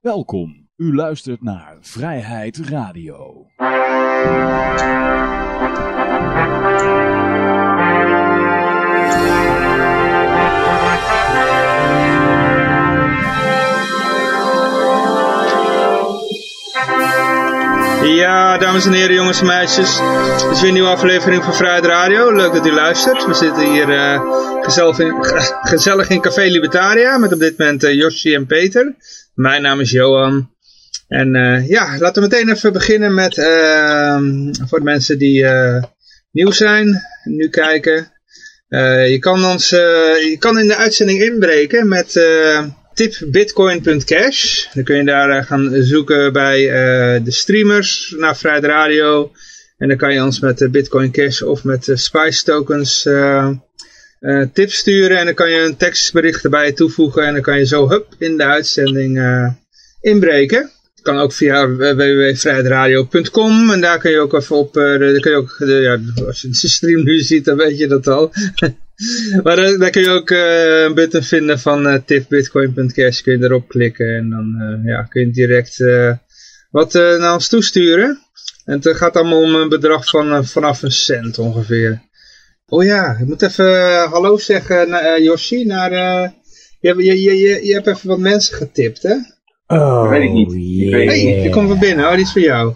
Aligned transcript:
Welkom. 0.00 0.68
U 0.76 0.94
luistert 0.94 1.42
naar 1.42 1.76
Vrijheid 1.80 2.56
Radio. 2.56 3.46
Ja, 18.04 18.58
dames 18.58 18.86
en 18.86 18.92
heren, 18.92 19.14
jongens 19.14 19.40
en 19.40 19.46
meisjes. 19.46 19.96
Dit 20.42 20.50
is 20.50 20.60
weer 20.60 20.68
een 20.68 20.72
nieuwe 20.72 20.88
aflevering 20.88 21.44
van 21.44 21.54
Vrijheid 21.54 21.84
Radio. 21.84 22.32
Leuk 22.36 22.52
dat 22.52 22.66
u 22.66 22.72
luistert. 22.72 23.26
We 23.26 23.34
zitten 23.34 23.72
hier 23.72 23.88
uh, 23.88 24.22
gezellig, 24.62 24.98
in, 24.98 25.14
gezellig 25.62 26.08
in 26.08 26.20
Café 26.20 26.42
Libertaria 26.42 27.18
met 27.18 27.32
op 27.32 27.38
dit 27.38 27.58
moment 27.58 27.84
uh, 27.84 27.94
Yoshi 27.94 28.34
en 28.34 28.46
Peter. 28.46 28.94
Mijn 29.34 29.62
naam 29.62 29.80
is 29.80 29.90
Johan. 29.90 30.50
En 31.08 31.34
uh, 31.34 31.68
ja, 31.68 31.98
laten 31.98 32.22
we 32.22 32.28
meteen 32.28 32.50
even 32.50 32.72
beginnen 32.72 33.14
met, 33.14 33.38
ehm, 33.38 34.52
voor 34.68 34.78
de 34.78 34.84
mensen 34.84 35.18
die 35.18 35.46
nieuw 36.32 36.50
zijn, 36.50 37.02
nu 37.24 37.48
kijken. 37.48 38.12
je, 39.08 39.16
kan 39.20 39.44
ons, 39.44 39.68
je 39.68 40.36
kan 40.38 40.58
in 40.58 40.66
de 40.66 40.76
uitzending 40.76 41.20
inbreken 41.20 41.88
met 41.88 42.20
tipbitcoin.cash. 43.08 44.66
Dan 44.74 44.84
kun 44.84 44.96
je 44.96 45.04
daar 45.04 45.36
uh, 45.36 45.42
gaan 45.46 45.82
zoeken 45.82 46.32
bij 46.32 46.60
uh, 46.60 47.24
de 47.24 47.30
streamers 47.30 48.14
naar 48.18 48.36
Vrijheid 48.36 48.64
Radio. 48.64 49.32
En 49.78 49.88
dan 49.88 49.96
kan 49.96 50.14
je 50.14 50.22
ons 50.22 50.40
met 50.40 50.60
uh, 50.60 50.70
Bitcoin 50.70 51.10
Cash 51.10 51.42
of 51.42 51.64
met 51.64 51.90
Spice 51.94 52.44
tokens 52.44 53.08
tips 54.52 54.76
sturen. 54.76 55.18
En 55.18 55.24
dan 55.24 55.34
kan 55.34 55.50
je 55.50 55.60
een 55.60 55.76
tekstbericht 55.76 56.44
erbij 56.44 56.72
toevoegen. 56.72 57.26
En 57.26 57.32
dan 57.32 57.42
kan 57.42 57.58
je 57.58 57.66
zo 57.66 57.88
hup 57.88 58.14
in 58.18 58.36
de 58.36 58.44
uitzending 58.44 59.20
inbreken. 60.00 60.70
Kan 61.02 61.18
ook 61.18 61.32
via 61.32 61.68
www.vrijheidradio.com 61.68 63.70
en 63.70 63.80
daar 63.80 63.98
kun 63.98 64.10
je 64.10 64.18
ook 64.18 64.34
even 64.34 64.56
op, 64.56 64.72
kun 64.72 65.30
je 65.30 65.36
ook, 65.36 65.56
ja, 65.58 65.98
als 66.26 66.40
je 66.40 66.48
de 66.48 66.68
stream 66.68 67.04
nu 67.04 67.18
ziet 67.18 67.44
dan 67.44 67.56
weet 67.56 67.78
je 67.78 67.86
dat 67.86 68.06
al. 68.06 68.32
maar 69.42 69.56
daar, 69.56 69.78
daar, 69.78 69.90
kun 69.90 70.02
je 70.02 70.08
ook 70.08 70.30
uh, 70.30 70.82
een 70.82 70.94
button 70.94 71.22
vinden 71.22 71.58
van 71.58 71.86
uh, 71.86 71.94
tipbitcoin.cash, 72.04 73.20
kun 73.20 73.38
je 73.38 73.44
erop 73.44 73.68
klikken 73.68 74.16
en 74.16 74.30
dan 74.30 74.80
ja, 74.84 75.02
kun 75.02 75.20
je 75.20 75.30
direct 75.30 75.84
wat 76.70 76.92
naar 76.92 77.34
ons 77.34 77.48
toesturen. 77.48 78.18
En 78.64 78.80
het 78.82 78.96
gaat 78.96 79.16
allemaal 79.16 79.42
om 79.42 79.54
een 79.54 79.68
bedrag 79.68 80.08
van 80.08 80.44
vanaf 80.44 80.82
een 80.82 80.92
cent 80.92 81.38
ongeveer. 81.38 82.02
Oh 82.66 82.84
ja, 82.84 83.16
ik 83.20 83.26
moet 83.26 83.42
even 83.42 84.08
hallo 84.08 84.38
zeggen 84.38 84.88
naar 84.88 85.22
Yoshi, 85.22 85.64
naar, 85.64 85.90
je, 86.80 87.04
je, 87.04 87.20
je, 87.20 87.66
je 87.66 87.72
hebt 87.72 87.86
even 87.86 88.08
wat 88.08 88.18
mensen 88.18 88.56
getipt 88.56 89.02
hè? 89.02 89.14
Oh, 89.76 90.08
weet 90.08 90.22
ik 90.22 90.32
niet. 90.32 90.52
Yeah. 90.52 91.06
hey, 91.06 91.42
je 91.42 91.50
komt 91.50 91.68
van 91.68 91.78
binnen. 91.78 92.04
Oh, 92.04 92.12
die 92.12 92.22
is 92.22 92.32
voor 92.32 92.40
jou. 92.40 92.74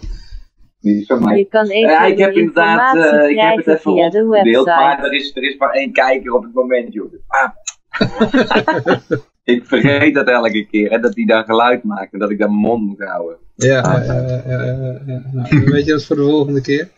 Die 0.85 1.01
is 1.01 1.05
van 1.07 1.23
mij. 1.23 1.37
Je 1.37 1.45
kan 1.45 1.67
even 1.67 1.89
ja, 1.89 2.05
ik 2.05 2.17
heb 2.17 2.33
inderdaad, 2.33 2.95
uh, 2.95 3.29
ik 3.29 3.39
heb 3.39 3.57
het 3.57 3.67
even 3.67 3.91
opgedeeld, 3.91 4.65
maar 4.65 5.03
er 5.03 5.13
is, 5.13 5.31
er 5.35 5.43
is 5.43 5.57
maar 5.57 5.69
één 5.69 5.91
kijker 5.91 6.33
op 6.33 6.43
het 6.43 6.53
moment, 6.53 6.93
joh. 6.93 7.13
Ah. 7.27 7.49
ik 9.53 9.65
vergeet 9.65 10.13
dat 10.13 10.27
elke 10.27 10.67
keer, 10.71 10.89
hè, 10.89 10.99
dat 10.99 11.15
hij 11.15 11.25
dan 11.25 11.43
geluid 11.43 11.83
maakt 11.83 12.13
en 12.13 12.19
dat 12.19 12.29
ik 12.29 12.39
dan 12.39 12.49
mijn 12.49 12.61
mond 12.61 12.85
moet 12.85 13.03
houden. 13.03 13.37
Ja, 13.55 13.79
Ah. 13.81 14.05
ja, 14.05 14.13
ja, 14.47 14.99
ja. 15.05 15.21
Nou, 15.31 15.63
weet 15.65 15.85
je 15.85 15.91
dat 15.91 16.05
voor 16.05 16.15
de 16.15 16.21
volgende 16.21 16.61
keer. 16.61 16.89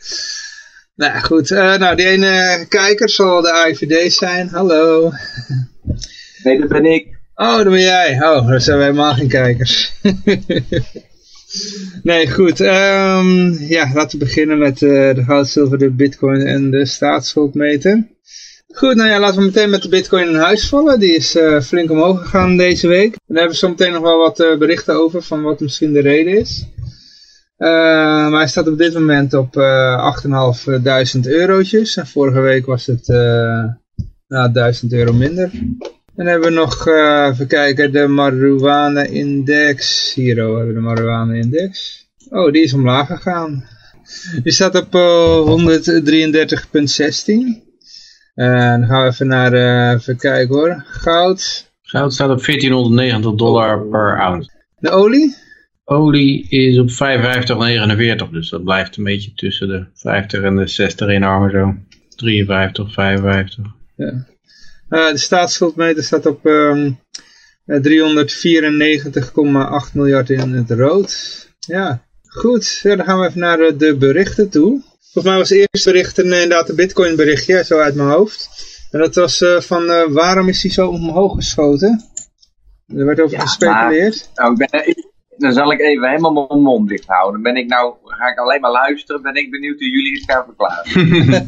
Nou 0.95 1.19
goed, 1.19 1.49
uh, 1.49 1.77
nou 1.77 1.95
die 1.95 2.07
ene 2.07 2.65
kijker 2.69 3.09
zal 3.09 3.41
de 3.41 3.51
AIVD 3.51 4.13
zijn. 4.13 4.47
Hallo. 4.47 5.11
Nee, 6.43 6.59
dat 6.59 6.69
ben 6.69 6.85
ik. 6.85 7.19
Oh, 7.35 7.55
dat 7.55 7.69
ben 7.69 7.79
jij. 7.79 8.15
Oh, 8.21 8.47
daar 8.47 8.61
zijn 8.61 8.77
wij 8.77 8.85
helemaal 8.85 9.13
geen 9.13 9.27
kijkers. 9.27 9.91
nee, 12.03 12.31
goed. 12.31 12.59
Um, 12.59 13.51
ja, 13.51 13.91
laten 13.93 14.19
we 14.19 14.25
beginnen 14.25 14.57
met 14.57 14.81
uh, 14.81 15.15
de 15.15 15.23
goud, 15.23 15.47
zilver, 15.47 15.77
de 15.77 15.91
bitcoin 15.91 16.41
en 16.41 16.71
de 16.71 16.85
staatsschuldmeter. 16.85 18.07
Goed, 18.73 18.95
nou 18.95 19.09
ja, 19.09 19.19
laten 19.19 19.39
we 19.39 19.45
meteen 19.45 19.69
met 19.69 19.81
de 19.81 19.89
bitcoin 19.89 20.27
in 20.27 20.35
huis 20.35 20.69
vallen. 20.69 20.99
Die 20.99 21.15
is 21.15 21.35
uh, 21.35 21.61
flink 21.61 21.91
omhoog 21.91 22.21
gegaan 22.21 22.57
deze 22.57 22.87
week. 22.87 23.13
En 23.13 23.19
daar 23.27 23.37
hebben 23.37 23.51
we 23.51 23.57
zo 23.57 23.69
meteen 23.69 23.91
nog 23.91 24.01
wel 24.01 24.17
wat 24.17 24.39
uh, 24.39 24.57
berichten 24.57 24.95
over 24.95 25.21
van 25.21 25.41
wat 25.41 25.59
misschien 25.59 25.93
de 25.93 26.01
reden 26.01 26.39
is. 26.39 26.67
maar 27.57 28.31
hij 28.31 28.47
staat 28.47 28.67
op 28.67 28.77
dit 28.77 28.93
moment 28.93 29.33
op 29.33 29.55
8.500 29.55 31.19
eurotjes. 31.21 31.97
En 31.97 32.07
vorige 32.07 32.39
week 32.39 32.65
was 32.65 32.85
het 32.85 33.07
nou, 34.27 34.51
1000 34.51 34.93
euro 34.93 35.13
minder. 35.13 35.51
En 36.17 36.25
dan 36.25 36.33
hebben 36.33 36.49
we 36.49 36.55
nog, 36.55 36.87
uh, 36.87 37.29
even 37.31 37.47
kijken, 37.47 37.91
de 37.91 38.07
marijuana 38.07 39.03
index. 39.03 40.13
Hier 40.13 40.47
oh, 40.47 40.57
hebben 40.57 40.67
we 40.67 40.73
de 40.73 40.79
marijuana 40.79 41.33
index. 41.33 42.05
Oh, 42.29 42.51
die 42.51 42.63
is 42.63 42.73
omlaag 42.73 43.07
gegaan. 43.07 43.67
Die 44.43 44.51
staat 44.51 44.75
op 44.75 44.95
uh, 44.95 45.39
133,16. 45.45 45.63
En 48.35 48.79
dan 48.79 48.87
gaan 48.87 49.03
we 49.03 49.09
even 49.09 49.27
naar, 49.27 49.53
uh, 49.53 49.91
even 49.91 50.17
kijken 50.17 50.55
hoor. 50.55 50.83
Goud. 50.87 51.71
Goud 51.81 52.13
staat 52.13 52.29
op 52.29 52.45
1490 52.45 53.35
dollar 53.35 53.87
per 53.87 54.19
ounce. 54.19 54.49
De 54.77 54.89
olie? 54.89 55.35
Olie 55.83 56.49
is 56.49 56.79
op 56.79 56.89
55,49, 56.89 58.31
dus 58.31 58.49
dat 58.49 58.63
blijft 58.63 58.97
een 58.97 59.03
beetje 59.03 59.33
tussen 59.33 59.67
de 59.67 59.85
50 59.93 60.41
en 60.41 60.55
de 60.55 60.67
60 60.67 61.09
in 61.09 61.23
armen 61.23 61.51
zo. 61.51 61.75
53, 62.15 62.93
55. 62.93 63.65
Ja. 63.95 64.25
Uh, 64.89 65.11
de 65.11 65.17
staatsschuldmeter 65.17 66.03
staat 66.03 66.25
op 66.25 66.45
um, 66.45 66.99
394,8 67.65 67.69
miljard 69.93 70.29
in 70.29 70.53
het 70.53 70.71
rood. 70.71 71.47
Ja, 71.59 72.03
goed. 72.27 72.79
Ja, 72.83 72.95
dan 72.95 73.05
gaan 73.05 73.19
we 73.19 73.27
even 73.27 73.39
naar 73.39 73.59
uh, 73.59 73.71
de 73.77 73.95
berichten 73.97 74.49
toe. 74.49 74.81
Volgens 74.99 75.25
mij 75.25 75.37
was 75.37 75.49
het 75.49 75.67
eerste 75.71 75.91
bericht 75.91 76.17
een, 76.17 76.25
inderdaad 76.25 76.69
een 76.69 76.75
bitcoin 76.75 77.15
berichtje, 77.15 77.63
zo 77.63 77.79
uit 77.79 77.95
mijn 77.95 78.09
hoofd. 78.09 78.49
En 78.91 78.99
dat 78.99 79.15
was 79.15 79.41
uh, 79.41 79.61
van 79.61 80.11
waarom 80.13 80.49
is 80.49 80.61
hij 80.61 80.71
zo 80.71 80.87
omhoog 80.87 81.35
geschoten? 81.35 82.03
Er 82.87 83.05
werd 83.05 83.19
over 83.19 83.37
Ja, 83.37 83.41
gespeculeerd. 83.45 84.29
Nou, 84.33 84.51
ik 84.51 84.57
ben, 84.57 84.87
ik- 84.87 85.05
dan 85.37 85.53
zal 85.53 85.71
ik 85.71 85.79
even 85.79 86.09
helemaal 86.09 86.47
mijn 86.49 86.61
mond 86.61 86.89
dicht 86.89 87.07
houden. 87.07 87.41
Dan 87.43 87.53
ben 87.53 87.61
ik 87.63 87.69
nou, 87.69 87.93
ga 88.03 88.31
ik 88.31 88.37
alleen 88.37 88.61
maar 88.61 88.71
luisteren, 88.71 89.21
ben 89.21 89.35
ik 89.35 89.51
benieuwd 89.51 89.79
hoe 89.79 89.89
jullie 89.89 90.13
het 90.13 90.31
gaan 90.31 90.45
verklaren. 90.45 91.45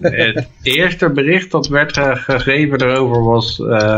Het 0.34 0.48
eerste 0.62 1.10
bericht 1.10 1.50
dat 1.50 1.68
werd 1.68 1.92
ge- 1.92 2.16
gegeven 2.16 2.78
daarover 2.78 3.24
was 3.24 3.60
eh, 3.60 3.96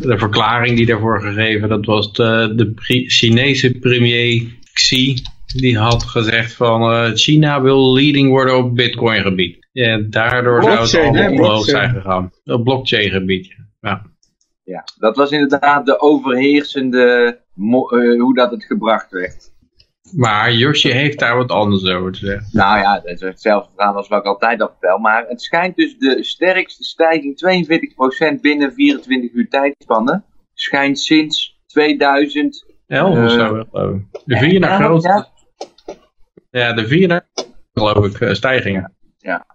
de 0.00 0.18
verklaring 0.18 0.76
die 0.76 0.86
daarvoor 0.86 1.20
gegeven. 1.20 1.68
Dat 1.68 1.86
was 1.86 2.12
de, 2.12 2.52
de 2.56 2.70
pri- 2.70 3.08
Chinese 3.08 3.78
premier 3.78 4.42
Xi. 4.72 5.16
Die 5.46 5.78
had 5.78 6.02
gezegd 6.02 6.52
van 6.54 6.92
eh, 6.92 7.10
China 7.14 7.62
wil 7.62 7.92
leading 7.92 8.28
worden 8.28 8.56
op 8.56 8.74
bitcoin 8.76 9.22
gebied. 9.22 9.66
Ja, 9.72 9.98
daardoor 10.10 10.62
zou 10.62 10.78
het 10.80 10.94
allemaal 10.94 11.30
omhoog 11.30 11.64
zijn 11.64 11.90
gegaan. 11.94 12.32
Op 12.44 12.64
blockchain 12.64 13.10
gebied. 13.10 13.54
Ja. 13.80 14.02
Ja, 14.66 14.84
dat 14.98 15.16
was 15.16 15.30
inderdaad 15.30 15.86
de 15.86 16.00
overheersende, 16.00 17.38
eh, 17.54 18.20
hoe 18.20 18.34
dat 18.34 18.50
het 18.50 18.64
gebracht 18.64 19.10
werd. 19.10 19.52
Maar 20.12 20.52
Yoshi 20.52 20.90
heeft 20.90 21.18
daar 21.18 21.36
wat 21.36 21.50
anders 21.50 21.84
over 21.84 22.12
te 22.12 22.18
zeggen. 22.18 22.48
Nou 22.52 22.78
ja, 22.78 22.94
dat 22.94 23.04
is 23.06 23.20
hetzelfde 23.20 23.70
verhaal 23.74 23.94
als 23.94 24.08
wat 24.08 24.18
ik 24.18 24.26
altijd 24.26 24.60
al 24.60 24.68
vertel. 24.68 24.98
Maar 24.98 25.24
het 25.28 25.42
schijnt 25.42 25.76
dus 25.76 25.98
de 25.98 26.22
sterkste 26.22 26.84
stijging, 26.84 27.36
42% 27.36 28.40
binnen 28.40 28.72
24 28.72 29.32
uur 29.32 29.48
tijdspannen, 29.48 30.24
schijnt 30.54 30.98
sinds 30.98 31.60
2000... 31.66 32.64
Elf 32.86 33.10
of 33.10 33.16
Eh, 33.16 33.28
zo, 33.28 33.64
geloof 33.70 33.94
ik. 33.96 34.02
De 34.24 34.36
vier 34.36 34.60
naar 34.60 34.82
grootste. 34.82 35.26
Ja, 36.50 36.72
de 36.72 36.86
vier 36.86 37.08
naar 37.08 37.26
geloof 37.74 38.06
ik, 38.06 38.20
eh, 38.20 38.32
stijgingen. 38.32 38.92
Ja, 39.18 39.46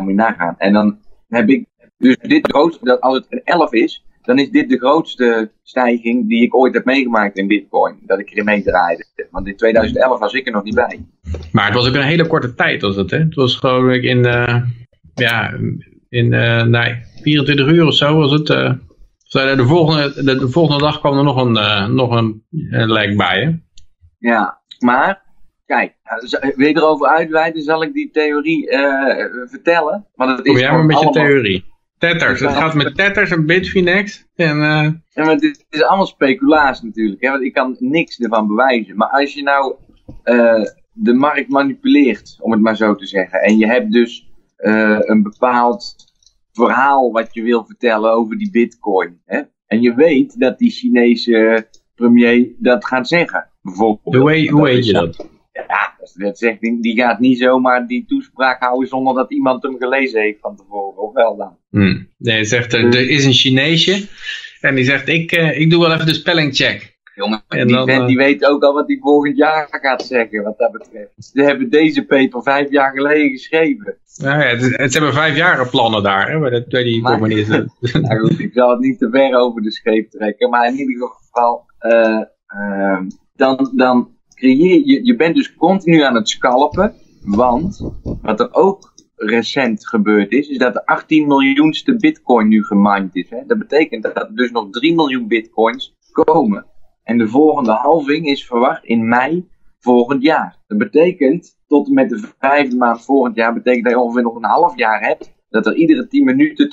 moet 0.00 0.08
je 0.08 0.14
nagaan. 0.14 0.54
En 0.58 0.72
dan 0.72 0.98
heb 1.28 1.48
ik 1.48 1.66
dus 1.98 2.16
dit 2.16 2.50
grootste, 2.50 2.84
dat 2.84 3.00
als 3.00 3.16
het 3.16 3.26
een 3.28 3.40
11 3.44 3.72
is, 3.72 4.04
dan 4.28 4.38
is 4.38 4.50
dit 4.50 4.68
de 4.68 4.78
grootste 4.78 5.50
stijging 5.62 6.28
die 6.28 6.42
ik 6.42 6.54
ooit 6.54 6.74
heb 6.74 6.84
meegemaakt 6.84 7.36
in 7.36 7.46
Bitcoin. 7.46 7.98
Dat 8.06 8.18
ik 8.18 8.30
erin 8.30 8.44
mee 8.44 8.62
draaide. 8.62 9.06
Want 9.30 9.46
in 9.46 9.56
2011 9.56 10.18
was 10.18 10.32
ik 10.32 10.46
er 10.46 10.52
nog 10.52 10.64
niet 10.64 10.74
bij. 10.74 11.04
Maar 11.52 11.64
het 11.64 11.74
was 11.74 11.88
ook 11.88 11.94
een 11.94 12.02
hele 12.02 12.26
korte 12.26 12.54
tijd 12.54 12.82
was 12.82 12.96
het, 12.96 13.10
hè? 13.10 13.18
Het 13.18 13.34
was 13.34 13.56
gewoon 13.56 13.92
in, 13.92 14.24
eh, 14.24 14.62
ja, 15.14 15.54
in 16.08 16.32
eh, 16.32 16.62
nee, 16.62 17.02
24 17.22 17.66
uur 17.66 17.86
of 17.86 17.94
zo 17.94 18.16
was 18.16 18.32
het. 18.32 18.46
zo, 19.18 19.56
de, 19.56 19.66
volgende, 19.66 20.24
de, 20.24 20.38
de 20.38 20.48
volgende 20.48 20.82
dag 20.82 21.00
kwam 21.00 21.18
er 21.18 21.24
nog 21.24 21.36
een, 21.36 21.94
nog 21.94 22.10
een, 22.10 22.44
een 22.70 22.92
lijk 22.92 23.16
bij, 23.16 23.42
hè? 23.42 23.50
Ja, 24.18 24.60
maar 24.78 25.22
kijk, 25.66 25.94
wil 26.56 26.68
je 26.68 26.76
erover 26.76 27.06
uitweiden, 27.06 27.62
zal 27.62 27.82
ik 27.82 27.92
die 27.92 28.10
theorie 28.10 28.68
vertellen. 29.46 30.06
Want 30.14 30.30
het 30.30 30.46
is 30.46 30.52
Kom 30.52 30.60
jij 30.60 30.72
maar 30.72 30.84
met 30.84 31.00
je 31.00 31.10
theorie. 31.10 31.64
Tetters, 31.98 32.40
het 32.40 32.52
gaat 32.52 32.74
met 32.74 32.94
Tetters 32.94 33.30
en 33.30 33.46
Bitfinex. 33.46 34.26
En, 34.34 34.62
eh, 34.62 34.90
Ja, 35.08 35.24
maar 35.24 35.34
het 35.34 35.66
is 35.70 35.82
allemaal 35.82 36.06
speculatie 36.06 36.86
natuurlijk, 36.86 37.22
hè, 37.22 37.30
want 37.30 37.42
ik 37.42 37.52
kan 37.52 37.76
niks 37.78 38.18
ervan 38.18 38.46
bewijzen. 38.46 38.96
Maar 38.96 39.08
als 39.08 39.34
je 39.34 39.42
nou 39.42 39.74
eh, 40.22 40.62
de 40.92 41.14
markt 41.14 41.48
manipuleert, 41.48 42.36
om 42.40 42.52
het 42.52 42.60
maar 42.60 42.76
zo 42.76 42.94
te 42.94 43.06
zeggen, 43.06 43.40
en 43.40 43.58
je 43.58 43.66
hebt 43.66 43.92
dus 43.92 44.30
eh, 44.56 44.98
een 45.00 45.22
bepaald 45.22 45.94
verhaal 46.52 47.12
wat 47.12 47.34
je 47.34 47.42
wil 47.42 47.64
vertellen 47.64 48.12
over 48.12 48.38
die 48.38 48.50
bitcoin, 48.50 49.20
hè, 49.24 49.40
en 49.66 49.80
je 49.80 49.94
weet 49.94 50.40
dat 50.40 50.58
die 50.58 50.70
Chinese 50.70 51.66
premier 51.94 52.48
dat 52.58 52.86
gaat 52.86 53.08
zeggen. 53.08 53.50
Bijvoorbeeld. 53.62 54.14
Hoe 54.14 54.24
weet, 54.24 54.48
hoe 54.48 54.62
weet 54.62 54.86
je 54.86 54.92
dat? 54.92 55.26
Ja, 55.68 55.94
dat- 55.98 56.14
dat 56.16 56.38
zegt, 56.38 56.60
die, 56.60 56.80
die 56.82 56.96
gaat 57.00 57.18
niet 57.20 57.38
zomaar 57.38 57.86
die 57.86 58.04
toespraak 58.06 58.60
houden 58.62 58.88
zonder 58.88 59.14
dat 59.14 59.30
iemand 59.32 59.62
hem 59.62 59.76
gelezen 59.78 60.20
heeft 60.20 60.40
van 60.40 60.56
tevoren. 60.56 61.02
Of 61.02 61.12
wel 61.12 61.36
dan? 61.36 61.56
Hm. 61.70 62.02
Nee, 62.18 62.34
hij 62.34 62.44
zegt, 62.44 62.72
er, 62.72 62.84
er 62.84 63.10
is 63.10 63.24
een 63.24 63.32
Chineesje. 63.32 64.06
En 64.60 64.74
die 64.74 64.84
zegt, 64.84 65.08
ik, 65.08 65.32
eh, 65.32 65.60
ik 65.60 65.70
doe 65.70 65.80
wel 65.80 65.92
even 65.92 66.06
de 66.06 66.14
spellingcheck. 66.14 66.96
Jongen, 67.14 67.42
En 67.48 67.66
die 67.66 67.76
dan, 67.76 67.86
vent 67.86 68.00
eh, 68.00 68.06
die 68.06 68.16
weet 68.16 68.44
ook 68.46 68.62
al 68.62 68.72
wat 68.74 68.86
hij 68.86 68.98
volgend 69.00 69.36
jaar 69.36 69.68
gaat 69.70 70.02
zeggen, 70.02 70.42
wat 70.42 70.58
dat 70.58 70.72
betreft. 70.72 71.10
Ze 71.16 71.42
hebben 71.42 71.70
deze 71.70 72.04
paper 72.06 72.42
vijf 72.42 72.70
jaar 72.70 72.92
geleden 72.92 73.30
geschreven. 73.30 73.96
Nou 74.16 74.38
ja, 74.40 74.46
het, 74.46 74.76
het- 74.76 74.92
hebben 74.92 75.12
vijf 75.12 75.36
jaren 75.36 75.70
plannen 75.70 76.02
daar, 76.02 76.30
hè, 76.30 76.38
bij, 76.38 76.50
de, 76.50 76.64
bij 76.68 76.82
die 76.82 77.00
Maar-. 77.02 77.18
Nou 77.28 78.18
goed, 78.18 78.38
ik 78.38 78.50
zal 78.52 78.70
het 78.70 78.80
niet 78.80 78.98
te 78.98 79.08
ver 79.10 79.34
over 79.38 79.62
de 79.62 79.70
scheep 79.72 80.10
trekken, 80.10 80.50
maar 80.50 80.66
in 80.68 80.78
ieder 80.78 81.08
geval, 81.08 81.64
eh, 81.78 82.20
dan, 83.36 83.72
dan 83.76 84.16
je, 84.38 85.04
je 85.04 85.16
bent 85.16 85.34
dus 85.34 85.54
continu 85.54 86.02
aan 86.02 86.14
het 86.14 86.28
scalpen, 86.28 86.94
want 87.24 87.90
wat 88.22 88.40
er 88.40 88.54
ook 88.54 88.92
recent 89.16 89.88
gebeurd 89.88 90.32
is, 90.32 90.48
is 90.48 90.58
dat 90.58 90.74
de 90.74 90.86
18 90.86 91.26
miljoenste 91.26 91.96
bitcoin 91.96 92.48
nu 92.48 92.64
gemined 92.64 93.16
is. 93.16 93.30
Hè? 93.30 93.38
Dat 93.46 93.58
betekent 93.58 94.02
dat 94.02 94.16
er 94.16 94.34
dus 94.34 94.50
nog 94.50 94.70
3 94.70 94.94
miljoen 94.94 95.28
bitcoins 95.28 95.96
komen. 96.12 96.66
En 97.02 97.18
de 97.18 97.28
volgende 97.28 97.72
halving 97.72 98.26
is 98.26 98.46
verwacht 98.46 98.84
in 98.84 99.08
mei 99.08 99.48
volgend 99.78 100.22
jaar. 100.22 100.56
Dat 100.66 100.78
betekent, 100.78 101.56
tot 101.66 101.86
en 101.86 101.94
met 101.94 102.08
de 102.08 102.28
vijfde 102.38 102.76
maand 102.76 103.04
volgend 103.04 103.36
jaar, 103.36 103.54
betekent 103.54 103.84
dat 103.84 103.92
je 103.92 103.98
ongeveer 103.98 104.22
nog 104.22 104.36
een 104.36 104.44
half 104.44 104.76
jaar 104.76 105.00
hebt 105.00 105.36
dat 105.50 105.66
er 105.66 105.74
iedere 105.74 106.06
10 106.06 106.24
minuten 106.24 106.68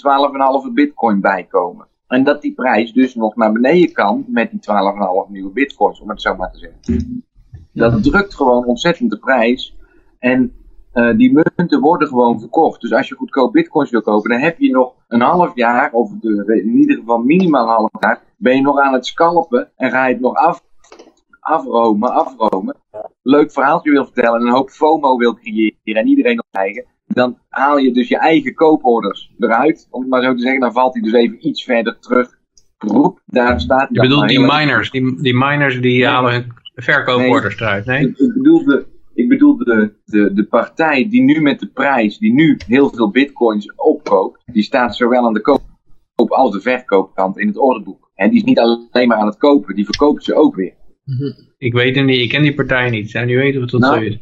12,5 0.67 0.73
bitcoin 0.73 1.21
bij 1.21 1.43
komen. 1.43 1.87
En 2.07 2.23
dat 2.23 2.41
die 2.41 2.53
prijs 2.53 2.93
dus 2.93 3.15
nog 3.15 3.35
naar 3.35 3.51
beneden 3.51 3.91
kan 3.91 4.25
met 4.27 4.51
die 4.51 4.59
12,5 4.59 5.31
nieuwe 5.31 5.51
bitcoins, 5.51 6.01
om 6.01 6.09
het 6.09 6.21
zo 6.21 6.35
maar 6.35 6.51
te 6.51 6.59
zeggen. 6.59 7.23
Dat 7.75 8.03
drukt 8.03 8.35
gewoon 8.35 8.65
ontzettend 8.65 9.09
de 9.09 9.17
prijs. 9.17 9.75
En 10.19 10.53
eh, 10.91 11.15
die 11.15 11.33
munten 11.55 11.79
worden 11.79 12.07
gewoon 12.07 12.39
verkocht. 12.39 12.81
Dus 12.81 12.93
als 12.93 13.07
je 13.07 13.15
goedkoop 13.15 13.51
bitcoins 13.51 13.89
wil 13.89 14.01
kopen, 14.01 14.29
dan 14.29 14.39
heb 14.39 14.59
je 14.59 14.71
nog 14.71 14.93
een 15.07 15.21
half 15.21 15.55
jaar, 15.55 15.91
of 15.91 16.11
de, 16.19 16.61
in 16.63 16.75
ieder 16.75 16.95
geval 16.95 17.17
minimaal 17.17 17.67
een 17.67 17.73
half 17.73 17.91
jaar, 17.99 18.21
ben 18.37 18.55
je 18.55 18.61
nog 18.61 18.79
aan 18.79 18.93
het 18.93 19.05
scalpen 19.05 19.69
en 19.75 19.91
ga 19.91 20.05
je 20.05 20.13
het 20.13 20.21
nog 20.21 20.35
af, 20.35 20.63
afromen, 21.39 22.13
afromen. 22.13 22.75
Leuk 23.21 23.51
verhaaltje 23.51 23.91
wil 23.91 24.05
vertellen 24.05 24.39
en 24.39 24.47
een 24.47 24.53
hoop 24.53 24.69
FOMO 24.69 25.17
wil 25.17 25.35
creëren 25.35 25.75
en 25.83 26.07
iedereen 26.07 26.39
op 26.39 26.47
eigen. 26.51 26.85
Dan 27.07 27.37
haal 27.49 27.77
je 27.77 27.91
dus 27.91 28.07
je 28.07 28.17
eigen 28.17 28.53
kooporders 28.53 29.31
eruit, 29.39 29.87
om 29.91 30.01
het 30.01 30.09
maar 30.09 30.23
zo 30.23 30.33
te 30.33 30.41
zeggen. 30.41 30.59
Dan 30.59 30.73
valt 30.73 30.93
hij 30.93 31.03
dus 31.03 31.13
even 31.13 31.47
iets 31.47 31.63
verder 31.63 31.99
terug. 31.99 32.37
Roep, 32.77 33.21
daar 33.25 33.59
staat 33.59 33.87
Je 33.91 33.99
bedoelt 33.99 34.19
maar 34.19 34.27
die 34.27 34.39
miners, 34.39 34.91
die, 34.91 35.21
die 35.21 35.35
miners 35.37 35.81
die 35.81 36.07
halen 36.07 36.31
hun 36.31 36.53
verkooporders 36.75 37.59
eruit, 37.59 37.85
nee? 37.85 38.07
Ik, 38.07 38.17
ik 38.17 38.33
bedoel, 38.33 38.63
de, 38.63 38.85
ik 39.13 39.29
bedoel 39.29 39.57
de, 39.57 39.93
de, 40.05 40.33
de 40.33 40.43
partij 40.43 41.09
die 41.09 41.21
nu 41.21 41.41
met 41.41 41.59
de 41.59 41.67
prijs, 41.67 42.17
die 42.17 42.33
nu 42.33 42.57
heel 42.67 42.89
veel 42.89 43.11
bitcoins 43.11 43.73
opkoopt, 43.75 44.41
die 44.45 44.63
staat 44.63 44.95
zowel 44.95 45.25
aan 45.25 45.33
de 45.33 45.41
koop 45.41 45.61
als 46.27 46.51
de 46.51 46.61
verkoopkant 46.61 47.37
in 47.37 47.47
het 47.47 47.57
orderboek. 47.57 48.11
En 48.15 48.29
die 48.29 48.37
is 48.37 48.43
niet 48.43 48.59
alleen 48.59 49.07
maar 49.07 49.17
aan 49.17 49.27
het 49.27 49.37
kopen, 49.37 49.75
die 49.75 49.85
verkoopt 49.85 50.23
ze 50.23 50.35
ook 50.35 50.55
weer. 50.55 50.73
Ik 51.57 51.73
weet 51.73 51.95
het 51.95 52.05
niet, 52.05 52.21
ik 52.21 52.29
ken 52.29 52.41
die 52.41 52.53
partij 52.53 52.89
niet. 52.89 53.09
Zou 53.09 53.25
nu 53.25 53.37
weten 53.37 53.63
of 53.63 53.69
dat 53.69 53.81
Nou, 53.81 53.95
zo 53.95 54.01
is? 54.01 54.19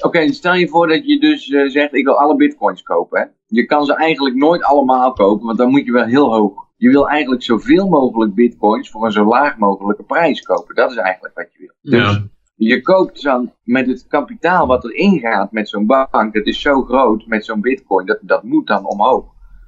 Oké, 0.00 0.32
stel 0.32 0.54
je 0.54 0.68
voor 0.68 0.88
dat 0.88 1.06
je 1.06 1.20
dus 1.20 1.50
eh, 1.50 1.68
zegt, 1.68 1.94
ik 1.94 2.04
wil 2.04 2.18
alle 2.18 2.36
bitcoins 2.36 2.82
kopen. 2.82 3.20
Hè? 3.20 3.26
Je 3.46 3.66
kan 3.66 3.84
ze 3.84 3.94
eigenlijk 3.94 4.36
nooit 4.36 4.62
allemaal 4.62 5.12
kopen, 5.12 5.46
want 5.46 5.58
dan 5.58 5.70
moet 5.70 5.84
je 5.84 5.92
wel 5.92 6.04
heel 6.04 6.34
hoog. 6.34 6.61
Je 6.82 6.90
wil 6.90 7.08
eigenlijk 7.08 7.42
zoveel 7.42 7.88
mogelijk 7.88 8.34
bitcoins 8.34 8.90
voor 8.90 9.04
een 9.04 9.12
zo 9.12 9.24
laag 9.24 9.58
mogelijke 9.58 10.02
prijs 10.02 10.42
kopen. 10.42 10.74
Dat 10.74 10.90
is 10.90 10.96
eigenlijk 10.96 11.34
wat 11.34 11.48
je 11.52 11.58
wil. 11.58 12.00
Dus 12.00 12.20
je 12.54 12.82
koopt 12.82 13.22
dan 13.22 13.52
met 13.64 13.86
het 13.86 14.06
kapitaal 14.06 14.66
wat 14.66 14.84
erin 14.84 15.18
gaat 15.18 15.52
met 15.52 15.68
zo'n 15.68 15.86
bank, 15.86 16.34
dat 16.34 16.46
is 16.46 16.60
zo 16.60 16.82
groot 16.82 17.26
met 17.26 17.44
zo'n 17.44 17.60
bitcoin, 17.60 18.06
dat, 18.06 18.18
dat 18.22 18.42
moet 18.42 18.66
dan 18.66 18.86
omhoog. 18.86 19.24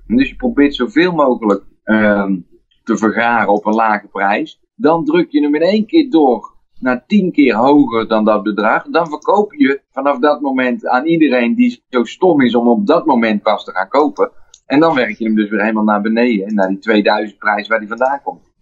En 0.06 0.16
dus 0.16 0.28
je 0.28 0.36
probeert 0.36 0.74
zoveel 0.74 1.12
mogelijk 1.12 1.64
ehm, 1.84 2.36
te 2.84 2.96
vergaren 2.96 3.52
op 3.52 3.66
een 3.66 3.74
lage 3.74 4.06
prijs. 4.06 4.60
Dan 4.74 5.04
druk 5.04 5.30
je 5.30 5.42
hem 5.42 5.54
in 5.54 5.62
één 5.62 5.86
keer 5.86 6.10
door 6.10 6.54
naar 6.80 7.06
tien 7.06 7.32
keer 7.32 7.54
hoger 7.54 8.08
dan 8.08 8.24
dat 8.24 8.42
bedrag. 8.42 8.84
Dan 8.84 9.08
verkoop 9.08 9.52
je 9.52 9.80
vanaf 9.90 10.18
dat 10.18 10.40
moment 10.40 10.86
aan 10.86 11.06
iedereen 11.06 11.54
die 11.54 11.82
zo 11.88 12.04
stom 12.04 12.40
is 12.40 12.54
om 12.54 12.68
op 12.68 12.86
dat 12.86 13.06
moment 13.06 13.42
pas 13.42 13.64
te 13.64 13.72
gaan 13.72 13.88
kopen. 13.88 14.30
En 14.74 14.80
dan 14.80 14.94
werk 14.94 15.18
je 15.18 15.24
hem 15.24 15.34
dus 15.34 15.50
weer 15.50 15.60
helemaal 15.60 15.84
naar 15.84 16.00
beneden, 16.00 16.54
naar 16.54 16.68
die 16.68 16.78
2000 16.78 17.38
prijs 17.38 17.68
waar 17.68 17.78
die 17.78 17.88
vandaan 17.88 18.20
komt. 18.22 18.52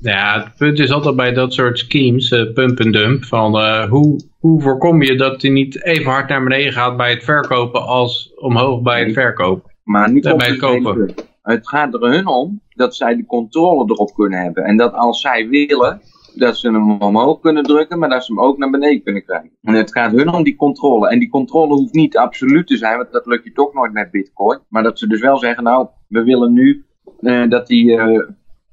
Ja, 0.00 0.42
het 0.42 0.56
punt 0.56 0.78
is 0.78 0.90
altijd 0.90 1.16
bij 1.16 1.32
dat 1.32 1.52
soort 1.52 1.78
schemes, 1.78 2.30
eh, 2.30 2.52
pump 2.52 2.80
en 2.80 2.92
dump, 2.92 3.24
van 3.24 3.58
eh, 3.58 3.88
hoe, 3.88 4.20
hoe 4.38 4.60
voorkom 4.60 5.02
je 5.02 5.16
dat 5.16 5.42
hij 5.42 5.50
niet 5.50 5.84
even 5.84 6.10
hard 6.10 6.28
naar 6.28 6.42
beneden 6.42 6.72
gaat 6.72 6.96
bij 6.96 7.10
het 7.10 7.24
verkopen 7.24 7.86
als 7.86 8.32
omhoog 8.36 8.82
bij 8.82 9.04
het 9.04 9.12
verkopen? 9.12 9.70
Maar 9.84 10.12
nu 10.12 10.20
komt 10.20 10.36
bij 10.36 10.48
het 10.48 10.58
kopen. 10.58 11.14
Het 11.42 11.68
gaat 11.68 11.94
er 11.94 12.00
hun 12.00 12.26
om 12.26 12.60
dat 12.68 12.96
zij 12.96 13.16
de 13.16 13.26
controle 13.26 13.84
erop 13.92 14.14
kunnen 14.14 14.42
hebben. 14.42 14.64
En 14.64 14.76
dat 14.76 14.92
als 14.92 15.20
zij 15.20 15.48
willen, 15.48 16.00
dat 16.34 16.58
ze 16.58 16.70
hem 16.70 17.00
omhoog 17.00 17.40
kunnen 17.40 17.62
drukken, 17.62 17.98
maar 17.98 18.08
dat 18.08 18.24
ze 18.24 18.34
hem 18.34 18.42
ook 18.42 18.58
naar 18.58 18.70
beneden 18.70 19.02
kunnen 19.02 19.24
krijgen. 19.24 19.50
En 19.62 19.74
het 19.74 19.92
gaat 19.92 20.12
hun 20.12 20.28
om 20.28 20.42
die 20.42 20.56
controle. 20.56 21.08
En 21.08 21.18
die 21.18 21.28
controle 21.28 21.74
hoeft 21.74 21.94
niet 21.94 22.16
absoluut 22.16 22.66
te 22.66 22.76
zijn, 22.76 22.96
want 22.96 23.12
dat 23.12 23.26
lukt 23.26 23.44
je 23.44 23.52
toch 23.52 23.74
nooit 23.74 23.92
met 23.92 24.10
bitcoin. 24.10 24.58
Maar 24.68 24.82
dat 24.82 24.98
ze 24.98 25.06
dus 25.06 25.20
wel 25.20 25.38
zeggen, 25.38 25.64
nou, 25.64 25.86
we 26.08 26.22
willen 26.22 26.52
nu 26.52 26.84
eh, 27.20 27.48
dat 27.48 27.66
die 27.66 27.96
eh, 27.96 28.28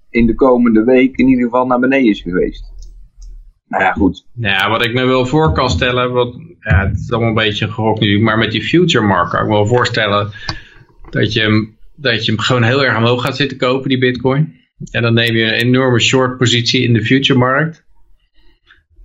in 0.09 0.25
de 0.25 0.35
komende 0.35 0.83
week 0.83 1.17
in 1.17 1.27
ieder 1.27 1.43
geval 1.43 1.65
naar 1.65 1.79
beneden 1.79 2.09
is 2.09 2.21
geweest. 2.21 2.71
Nou 3.67 3.83
ja, 3.83 3.91
goed. 3.91 4.25
Ja, 4.33 4.69
wat 4.69 4.85
ik 4.85 4.93
me 4.93 5.05
wel 5.05 5.25
voor 5.25 5.53
kan 5.53 5.69
stellen, 5.69 6.11
wat, 6.11 6.35
ja, 6.59 6.87
het 6.87 6.97
is 6.97 7.11
allemaal 7.11 7.29
een 7.29 7.35
beetje 7.35 7.67
gehok 7.67 7.99
nu, 7.99 8.21
maar 8.21 8.37
met 8.37 8.51
die 8.51 8.63
future 8.63 9.05
markt 9.05 9.29
kan 9.29 9.41
ik 9.41 9.47
me 9.47 9.53
wel 9.53 9.65
voorstellen 9.67 10.31
dat 11.09 11.33
je, 11.33 11.69
dat 11.95 12.25
je 12.25 12.31
hem 12.31 12.41
gewoon 12.41 12.63
heel 12.63 12.83
erg 12.83 12.97
omhoog 12.97 13.21
gaat 13.21 13.35
zitten 13.35 13.57
kopen, 13.57 13.89
die 13.89 13.97
bitcoin. 13.97 14.60
En 14.91 15.01
dan 15.01 15.13
neem 15.13 15.35
je 15.35 15.43
een 15.43 15.51
enorme 15.51 15.99
short 15.99 16.37
positie 16.37 16.83
in 16.83 16.93
de 16.93 17.05
future 17.05 17.39
markt. 17.39 17.85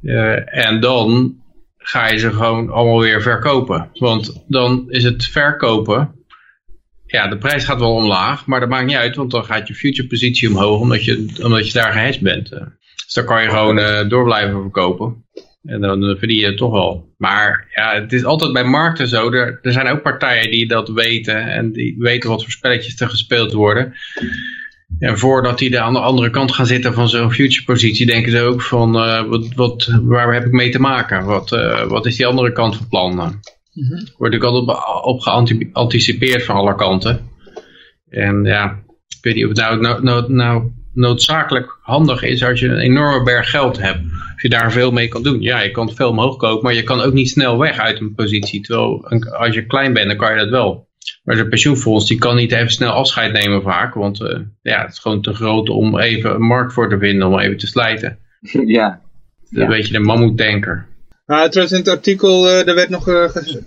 Eh, 0.03 0.67
en 0.67 0.81
dan 0.81 1.37
ga 1.77 2.09
je 2.09 2.19
ze 2.19 2.33
gewoon 2.33 2.71
allemaal 2.71 3.01
weer 3.01 3.23
verkopen. 3.23 3.91
Want 3.93 4.45
dan 4.49 4.85
is 4.89 5.05
het 5.05 5.25
verkopen, 5.25 6.17
ja, 7.07 7.29
de 7.29 7.39
prijs 7.39 7.65
gaat 7.65 7.79
wel 7.79 7.95
omlaag, 7.95 8.47
maar 8.47 8.61
dat 8.61 8.69
maakt 8.69 8.87
niet 8.87 8.97
uit, 8.97 9.17
want 9.17 9.31
dan 9.31 9.45
gaat 9.45 9.69
je 9.69 9.75
future 9.75 10.09
positie 10.09 10.49
omhoog, 10.49 10.81
omdat 10.81 11.05
je, 11.05 11.41
omdat 11.43 11.67
je 11.67 11.73
daar 11.73 11.93
gehedged 11.93 12.23
bent. 12.23 12.49
Dus 12.49 13.15
dan 13.15 13.25
kan 13.25 13.43
je 13.43 13.49
gewoon 13.49 13.79
eh, 13.79 14.09
door 14.09 14.25
blijven 14.25 14.61
verkopen. 14.61 15.25
En 15.63 15.81
dan 15.81 16.05
eh, 16.05 16.19
verdien 16.19 16.39
je 16.39 16.47
het 16.47 16.57
toch 16.57 16.73
wel. 16.73 17.15
Maar 17.17 17.69
ja, 17.75 18.01
het 18.01 18.13
is 18.13 18.25
altijd 18.25 18.53
bij 18.53 18.65
markten 18.65 19.09
zo. 19.09 19.33
Er, 19.33 19.59
er 19.63 19.73
zijn 19.73 19.89
ook 19.89 20.03
partijen 20.03 20.51
die 20.51 20.69
dat 20.69 20.89
weten. 20.89 21.43
En 21.43 21.73
die 21.73 21.95
weten 21.99 22.31
wat 22.31 22.43
voor 22.43 22.53
spelletjes 22.53 23.01
er 23.01 23.09
gespeeld 23.09 23.53
worden. 23.53 23.95
En 24.99 25.19
voordat 25.19 25.59
die 25.59 25.75
er 25.77 25.81
aan 25.81 25.93
de 25.93 25.99
andere 25.99 26.31
kant 26.31 26.53
gaan 26.53 26.67
zitten 26.67 26.95
van 26.95 27.09
zo'n 27.09 27.33
future 27.33 27.65
positie, 27.65 28.07
denken 28.07 28.33
ze 28.33 28.41
ook 28.41 28.63
van 28.63 28.97
eh, 28.97 29.25
wat, 29.25 29.55
wat, 29.55 30.01
waar 30.03 30.35
heb 30.35 30.45
ik 30.45 30.53
mee 30.53 30.71
te 30.71 30.81
maken? 30.81 31.25
Wat, 31.25 31.53
eh, 31.53 31.87
wat 31.87 32.07
is 32.07 32.17
die 32.17 32.27
andere 32.27 32.53
kant 32.53 32.77
van 32.77 32.89
plan? 32.89 33.21
Er 33.21 34.13
Wordt 34.17 34.35
ook 34.35 34.45
altijd 34.45 34.79
op, 34.79 35.01
op 35.03 35.21
geanticipeerd 35.21 36.45
van 36.45 36.57
alle 36.57 36.75
kanten. 36.75 37.29
En 38.09 38.45
ja, 38.45 38.83
ik 39.09 39.19
weet 39.21 39.35
niet 39.35 39.45
of 39.45 39.51
het 39.51 39.59
nou, 39.59 39.81
nou, 39.81 40.03
nou, 40.03 40.33
nou 40.33 40.71
noodzakelijk 40.97 41.79
handig 41.83 42.23
is 42.23 42.45
als 42.45 42.61
je 42.61 42.69
een 42.69 42.79
enorme 42.79 43.25
berg 43.25 43.51
geld 43.51 43.81
hebt. 43.81 44.01
Of 44.35 44.43
je 44.43 44.49
daar 44.49 44.73
veel 44.73 44.93
mee 44.93 45.09
kan 45.09 45.23
doen. 45.23 45.41
Ja, 45.43 45.61
je 45.61 45.71
kan 45.71 45.87
het 45.87 45.97
veel 45.97 46.11
omhoog 46.11 46.37
kopen, 46.37 46.65
maar 46.65 46.75
je 46.75 46.83
kan 46.83 47.01
ook 47.01 47.13
niet 47.13 47.29
snel 47.29 47.59
weg 47.59 47.79
uit 47.79 48.01
een 48.01 48.15
positie. 48.15 48.61
Terwijl 48.61 49.09
als 49.39 49.55
je 49.55 49.67
klein 49.67 49.93
bent, 49.93 50.09
dan 50.09 50.17
kan 50.17 50.33
je 50.33 50.39
dat 50.39 50.49
wel. 50.49 50.86
Maar 51.27 51.37
zo'n 51.37 51.49
pensioenfonds, 51.49 52.07
die 52.09 52.19
kan 52.19 52.37
niet 52.37 52.53
even 52.53 52.71
snel 52.71 52.91
afscheid 52.91 53.33
nemen 53.33 53.63
vaak. 53.63 53.95
Want 53.95 54.21
eh, 54.21 54.39
ja, 54.63 54.81
het 54.83 54.93
is 54.93 54.99
gewoon 54.99 55.23
te 55.23 55.33
groot 55.35 55.69
om 55.69 55.99
even 55.99 56.35
een 56.35 56.43
markt 56.43 56.73
voor 56.73 56.89
te 56.89 56.99
vinden, 56.99 57.27
om 57.29 57.39
even 57.39 57.57
te 57.57 57.67
slijten. 57.67 58.19
ja. 58.79 59.01
Een 59.51 59.69
beetje 59.69 59.93
de 59.93 59.99
mammoetdenker. 60.01 60.87
Nou, 61.27 61.49
trouwens 61.51 61.79
in 61.79 61.85
het 61.85 61.95
artikel, 61.97 62.49
eh 62.49 62.69
er 62.69 62.75
werd 62.75 62.89
nog 62.89 63.09
eh, 63.09 63.25
ges- 63.29 63.59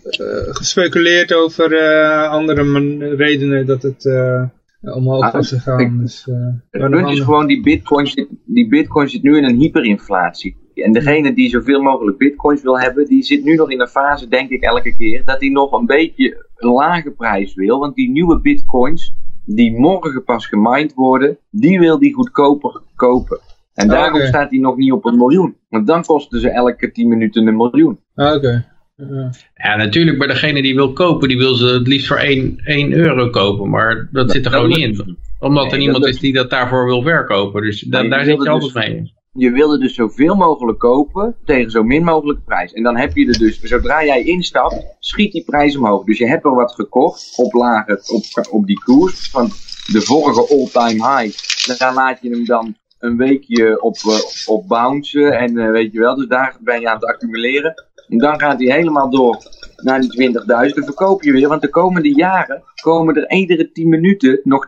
gespeculeerd 0.49 1.33
over 1.33 1.73
eh, 1.77 2.29
andere 2.29 3.15
redenen 3.15 3.65
dat 3.65 3.81
het 3.81 4.05
eh, 4.05 4.43
omhoog 4.81 5.23
Ah, 5.23 5.33
was 5.33 5.49
gegaan. 5.49 5.79
ik- 5.79 5.99
Dus, 5.99 6.27
eh, 6.27 6.35
Het 6.71 6.91
punt 6.91 7.09
is 7.09 7.19
gewoon, 7.19 7.47
die 7.47 7.61
bitcoin, 7.63 8.07
zit, 8.07 8.27
die 8.45 8.67
bitcoin 8.67 9.09
zit 9.09 9.23
nu 9.23 9.37
in 9.37 9.43
een 9.43 9.55
hyperinflatie. 9.59 10.57
En 10.75 10.91
degene 10.91 11.33
die 11.33 11.49
zoveel 11.49 11.81
mogelijk 11.81 12.17
bitcoins 12.17 12.61
wil 12.61 12.79
hebben, 12.79 13.05
die 13.05 13.23
zit 13.23 13.43
nu 13.43 13.55
nog 13.55 13.71
in 13.71 13.81
een 13.81 13.87
fase, 13.87 14.27
denk 14.27 14.49
ik 14.49 14.61
elke 14.63 14.95
keer, 14.95 15.21
dat 15.25 15.39
hij 15.39 15.49
nog 15.49 15.71
een 15.71 15.85
beetje 15.85 16.45
een 16.59 16.69
lage 16.69 17.11
prijs 17.11 17.53
wil. 17.53 17.79
Want 17.79 17.95
die 17.95 18.09
nieuwe 18.09 18.39
bitcoins, 18.41 19.15
die 19.45 19.79
morgen 19.79 20.23
pas 20.23 20.45
gemined 20.47 20.93
worden, 20.93 21.37
die 21.51 21.79
wil 21.79 21.99
die 21.99 22.13
goedkoper 22.13 22.81
kopen. 22.95 23.39
En 23.73 23.89
Ah, 23.89 23.91
daarom 23.95 24.21
staat 24.21 24.49
hij 24.49 24.59
nog 24.59 24.77
niet 24.77 24.91
op 24.91 25.05
een 25.05 25.17
miljoen. 25.17 25.55
Want 25.69 25.87
dan 25.87 26.03
kosten 26.05 26.39
ze 26.39 26.49
elke 26.49 26.91
10 26.91 27.07
minuten 27.09 27.47
een 27.47 27.55
miljoen. 27.55 27.99
Ah, 28.15 28.35
Oké. 28.35 28.65
Ja. 28.95 29.29
Ja, 29.55 29.75
natuurlijk 29.75 30.17
bij 30.17 30.27
degene 30.27 30.61
die 30.61 30.75
wil 30.75 30.93
kopen, 30.93 31.27
die 31.27 31.37
wil 31.37 31.53
ze 31.55 31.65
het 31.67 31.87
liefst 31.87 32.07
voor 32.07 32.17
1, 32.17 32.55
1 32.63 32.91
euro 32.93 33.29
kopen. 33.29 33.69
Maar 33.69 34.09
dat 34.11 34.31
zit 34.31 34.45
er 34.45 34.51
dat 34.51 34.61
gewoon 34.61 34.77
niet 34.79 34.99
in. 34.99 35.17
Omdat 35.39 35.71
er 35.71 35.77
niemand 35.77 36.05
is 36.05 36.19
die 36.19 36.33
dat 36.33 36.49
daarvoor 36.49 36.85
wil 36.85 37.01
verkopen. 37.01 37.61
Dus 37.61 37.81
da- 37.81 38.03
daar 38.03 38.23
zit 38.23 38.43
je 38.43 38.49
altijd 38.49 38.73
dus- 38.73 38.87
mee. 38.87 39.13
Je 39.31 39.51
wilde 39.51 39.77
dus 39.77 39.95
zoveel 39.95 40.35
mogelijk 40.35 40.79
kopen 40.79 41.35
tegen 41.45 41.71
zo 41.71 41.83
min 41.83 42.03
mogelijke 42.03 42.41
prijs. 42.41 42.73
En 42.73 42.83
dan 42.83 42.97
heb 42.97 43.15
je 43.15 43.27
er 43.27 43.37
dus, 43.37 43.61
zodra 43.61 44.05
jij 44.05 44.23
instapt, 44.23 44.85
schiet 44.99 45.31
die 45.31 45.43
prijs 45.43 45.77
omhoog. 45.77 46.03
Dus 46.03 46.17
je 46.17 46.27
hebt 46.27 46.45
er 46.45 46.55
wat 46.55 46.73
gekocht 46.73 47.33
op 47.37 47.53
lager, 47.53 48.01
op, 48.07 48.47
op 48.51 48.65
die 48.65 48.83
koers 48.83 49.29
van 49.29 49.45
de 49.85 50.01
vorige 50.01 50.47
all-time 50.47 51.17
high. 51.17 51.77
Daar 51.77 51.93
laat 51.93 52.21
je 52.21 52.29
hem 52.29 52.45
dan 52.45 52.75
een 52.99 53.17
weekje 53.17 53.81
op, 53.81 53.97
uh, 54.07 54.13
op 54.45 54.67
bouncen 54.67 55.39
en 55.39 55.51
uh, 55.51 55.71
weet 55.71 55.91
je 55.91 55.99
wel, 55.99 56.15
dus 56.15 56.27
daar 56.27 56.57
ben 56.59 56.79
je 56.79 56.89
aan 56.89 56.95
het 56.95 57.05
accumuleren. 57.05 57.73
En 58.07 58.17
dan 58.17 58.39
gaat 58.39 58.59
hij 58.59 58.75
helemaal 58.75 59.09
door 59.09 59.37
naar 59.75 60.01
die 60.01 60.31
20.000. 60.31 60.45
Dan 60.45 60.71
verkoop 60.73 61.23
je 61.23 61.31
weer, 61.31 61.47
want 61.47 61.61
de 61.61 61.69
komende 61.69 62.15
jaren 62.15 62.63
komen 62.81 63.15
er 63.15 63.31
iedere 63.31 63.71
10 63.71 63.89
minuten 63.89 64.39
nog 64.43 64.65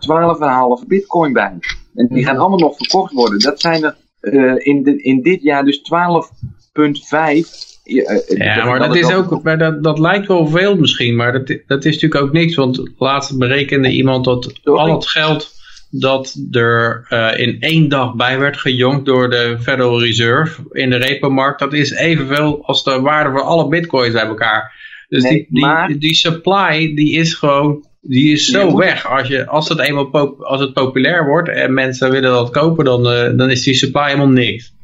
12,5 0.82 0.88
bitcoin 0.88 1.34
bij. 1.34 1.60
En 1.96 2.08
die 2.08 2.26
gaan 2.26 2.38
allemaal 2.38 2.60
nog 2.60 2.78
verkocht 2.78 3.14
worden. 3.14 3.40
Dat 3.40 3.60
zijn 3.60 3.84
er 3.84 3.96
uh, 4.22 4.54
in, 4.58 4.84
de, 4.84 5.02
in 5.02 5.22
dit 5.22 5.42
jaar 5.42 5.66
dus 5.66 5.82
12,5 7.54 7.70
ja, 7.84 8.66
maar 8.66 8.80
dat, 8.80 8.96
is 8.96 9.14
ook, 9.14 9.44
maar 9.44 9.58
dat, 9.58 9.84
dat 9.84 10.00
lijkt 10.00 10.28
wel 10.28 10.48
veel 10.48 10.76
misschien, 10.76 11.16
maar 11.16 11.32
dat, 11.32 11.48
dat 11.68 11.86
is 11.86 11.94
natuurlijk 11.94 12.22
ook 12.22 12.32
niks. 12.32 12.56
Want 12.56 12.92
laatst 12.98 13.38
berekende 13.38 13.92
iemand 13.92 14.26
dat 14.26 14.60
al 14.64 14.94
het 14.94 15.08
geld 15.08 15.52
dat 15.92 16.36
er 16.52 17.06
uh, 17.10 17.32
in 17.36 17.58
één 17.60 17.90
dag 17.90 18.16
bij 18.16 18.40
werd 18.40 18.58
gejonkt 18.58 19.06
door 19.06 19.30
de 19.30 19.58
Federal 19.60 20.02
Reserve 20.02 20.62
in 20.72 20.90
de 20.90 20.96
repo-markt, 20.96 21.60
dat 21.60 21.74
is 21.74 21.92
evenveel 21.92 22.66
als 22.66 22.84
de 22.84 23.00
waarde 23.00 23.32
van 23.32 23.46
alle 23.46 23.68
bitcoins 23.68 24.14
bij 24.14 24.26
elkaar. 24.26 24.74
Dus 25.10 25.24
nee, 25.24 25.32
die, 25.32 25.48
die, 25.50 25.66
maar... 25.66 26.00
die 26.00 26.14
supply, 26.14 26.96
die 26.96 27.14
is 27.14 27.34
gewoon, 27.34 27.86
die 28.02 28.32
is 28.32 28.46
zo 28.46 28.76
weg. 28.78 29.08
Als, 29.08 29.28
je, 29.28 29.48
als, 29.48 29.70
het 29.70 29.80
eenmaal 29.80 30.38
als 30.40 30.62
het 30.62 30.74
populair 30.74 31.26
wordt 31.26 31.50
en 31.50 31.74
mensen 31.74 32.12
willen 32.12 32.32
dat 32.32 32.50
kopen, 32.50 32.86
dan, 32.86 33.08
uh, 33.08 33.38
dan 33.38 33.50
is 33.50 33.64
die 33.64 33.74
supply 33.74 34.04
helemaal 34.06 34.28
niks. 34.28 34.76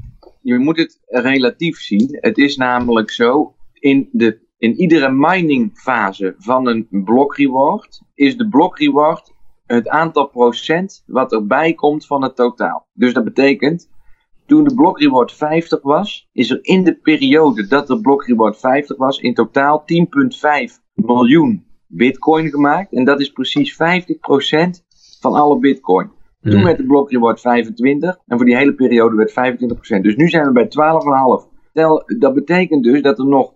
Je 0.42 0.58
moet 0.58 0.78
het 0.78 1.00
relatief 1.06 1.80
zien. 1.80 2.18
Het 2.22 2.38
is 2.38 2.56
namelijk 2.56 3.12
zo, 3.12 3.56
in, 3.74 4.10
de, 4.12 4.40
in 4.58 4.76
iedere 4.76 5.12
miningfase 5.12 6.36
van 6.38 6.68
een 6.68 6.88
block 6.90 7.36
reward, 7.36 8.02
is 8.16 8.38
de 8.38 8.48
block 8.48 8.80
reward 8.80 9.36
het 9.66 9.88
aantal 9.88 10.28
procent 10.28 11.04
wat 11.06 11.32
erbij 11.32 11.74
komt 11.74 12.06
van 12.06 12.24
het 12.24 12.36
totaal. 12.36 12.88
Dus 12.94 13.14
dat 13.14 13.24
betekent, 13.24 13.90
toen 14.46 14.64
de 14.64 14.74
block 14.74 15.00
reward 15.00 15.34
50 15.34 15.82
was, 15.82 16.28
is 16.34 16.50
er 16.50 16.60
in 16.62 16.84
de 16.84 16.96
periode 16.96 17.68
dat 17.68 17.88
de 17.88 18.02
block 18.02 18.26
reward 18.26 18.60
50 18.60 18.98
was, 18.98 19.20
in 19.20 19.34
totaal 19.34 19.84
10,5 20.70 20.84
miljoen 20.94 21.67
bitcoin 21.88 22.50
gemaakt. 22.50 22.94
En 22.94 23.06
dat 23.06 23.20
is 23.20 23.32
precies 23.32 23.74
50% 23.74 23.78
van 25.20 25.34
alle 25.34 25.60
bitcoin. 25.60 26.12
Toen 26.42 26.54
hmm. 26.54 26.64
werd 26.64 26.78
de 26.78 26.86
block 26.86 27.12
reward 27.12 27.42
25 27.42 28.20
en 28.28 28.38
voor 28.38 28.46
die 28.46 28.58
hele 28.58 28.74
periode 28.74 29.16
werd 29.16 29.56
25%. 30.00 30.02
Dus 30.02 30.16
nu 30.16 30.28
zijn 30.28 30.46
we 30.46 30.52
bij 30.52 30.70
12,5 31.46 31.56
dat 32.18 32.34
betekent 32.34 32.84
dus 32.84 33.02
dat 33.02 33.20
er 33.20 33.26
nog 33.26 33.54
25%, 33.54 33.56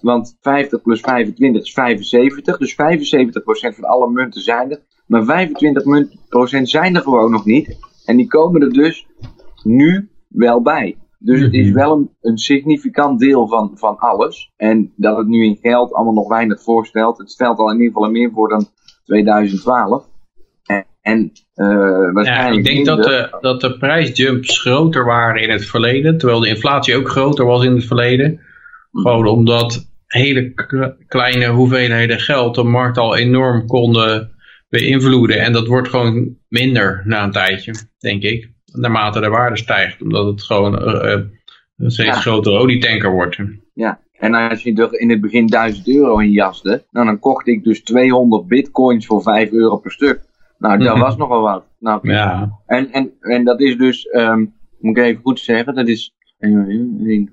want 0.00 0.36
50 0.40 0.82
plus 0.82 1.00
25 1.00 1.62
is 1.62 1.72
75, 1.72 2.58
dus 2.58 2.72
75% 2.72 2.76
van 3.74 3.84
alle 3.84 4.10
munten 4.10 4.40
zijn 4.40 4.70
er. 4.70 4.80
Maar 5.06 5.48
25% 5.48 6.62
zijn 6.62 6.94
er 6.94 7.02
gewoon 7.02 7.30
nog 7.30 7.44
niet. 7.44 7.76
En 8.04 8.16
die 8.16 8.26
komen 8.26 8.62
er 8.62 8.72
dus 8.72 9.06
nu 9.62 10.08
wel 10.28 10.62
bij. 10.62 10.96
Dus 11.18 11.40
het 11.40 11.52
is 11.52 11.66
mhm. 11.66 11.74
wel 11.74 11.96
een, 11.96 12.10
een, 12.20 12.38
significant 12.38 13.20
deel 13.20 13.48
van, 13.48 13.72
van 13.74 13.98
alles. 13.98 14.52
En 14.56 14.92
dat 14.96 15.16
het 15.16 15.26
nu 15.26 15.44
in 15.44 15.58
geld 15.62 15.92
allemaal 15.92 16.14
nog 16.14 16.28
weinig 16.28 16.62
voorstelt. 16.62 17.18
Het 17.18 17.30
stelt 17.30 17.58
al 17.58 17.70
in 17.70 17.76
ieder 17.76 17.92
geval 17.92 18.10
meer 18.10 18.30
voor 18.30 18.48
dan 18.48 18.68
2012. 19.04 20.08
En 21.06 21.32
uh, 21.54 22.24
ja, 22.24 22.48
ik 22.48 22.64
denk 22.64 22.86
dat 22.86 23.02
de, 23.02 23.36
dat 23.40 23.60
de 23.60 23.78
prijsjumps 23.78 24.60
groter 24.60 25.04
waren 25.04 25.42
in 25.42 25.50
het 25.50 25.66
verleden, 25.66 26.18
terwijl 26.18 26.40
de 26.40 26.48
inflatie 26.48 26.96
ook 26.96 27.08
groter 27.08 27.44
was 27.44 27.64
in 27.64 27.74
het 27.74 27.84
verleden. 27.84 28.40
Gewoon 28.92 29.26
omdat 29.26 29.90
hele 30.06 30.52
kleine 31.06 31.46
hoeveelheden 31.46 32.20
geld 32.20 32.54
de 32.54 32.62
markt 32.62 32.98
al 32.98 33.16
enorm 33.16 33.66
konden 33.66 34.30
beïnvloeden. 34.68 35.40
En 35.40 35.52
dat 35.52 35.66
wordt 35.66 35.88
gewoon 35.88 36.36
minder 36.48 37.02
na 37.04 37.24
een 37.24 37.32
tijdje, 37.32 37.74
denk 37.98 38.22
ik. 38.22 38.50
Naarmate 38.76 39.20
de 39.20 39.28
waarde 39.28 39.56
stijgt, 39.56 40.02
omdat 40.02 40.26
het 40.26 40.42
gewoon 40.42 40.88
uh, 40.88 41.22
een 41.76 41.90
steeds 41.90 42.08
ja. 42.08 42.20
grotere 42.20 42.58
olietanker 42.58 43.10
wordt. 43.10 43.38
Ja, 43.74 44.00
en 44.12 44.34
als 44.34 44.62
je 44.62 44.88
in 44.90 45.10
het 45.10 45.20
begin 45.20 45.46
1000 45.46 45.88
euro 45.88 46.18
in 46.18 46.30
jaste, 46.30 46.84
nou, 46.90 47.06
dan 47.06 47.18
kocht 47.18 47.46
ik 47.46 47.64
dus 47.64 47.82
200 47.82 48.46
bitcoins 48.46 49.06
voor 49.06 49.22
5 49.22 49.50
euro 49.50 49.76
per 49.76 49.92
stuk. 49.92 50.24
Nou, 50.58 50.78
dat 50.78 50.98
was 51.06 51.16
nogal 51.16 51.42
wat. 51.42 51.64
Nou, 51.78 52.08
ja. 52.10 52.58
En, 52.66 52.92
en, 52.92 53.12
en 53.20 53.44
dat 53.44 53.60
is 53.60 53.76
dus, 53.76 54.08
um, 54.12 54.54
moet 54.78 54.96
ik 54.96 55.04
even 55.04 55.22
goed 55.22 55.40
zeggen, 55.40 55.74
dat 55.74 55.88
is 55.88 56.14
een, 56.38 57.30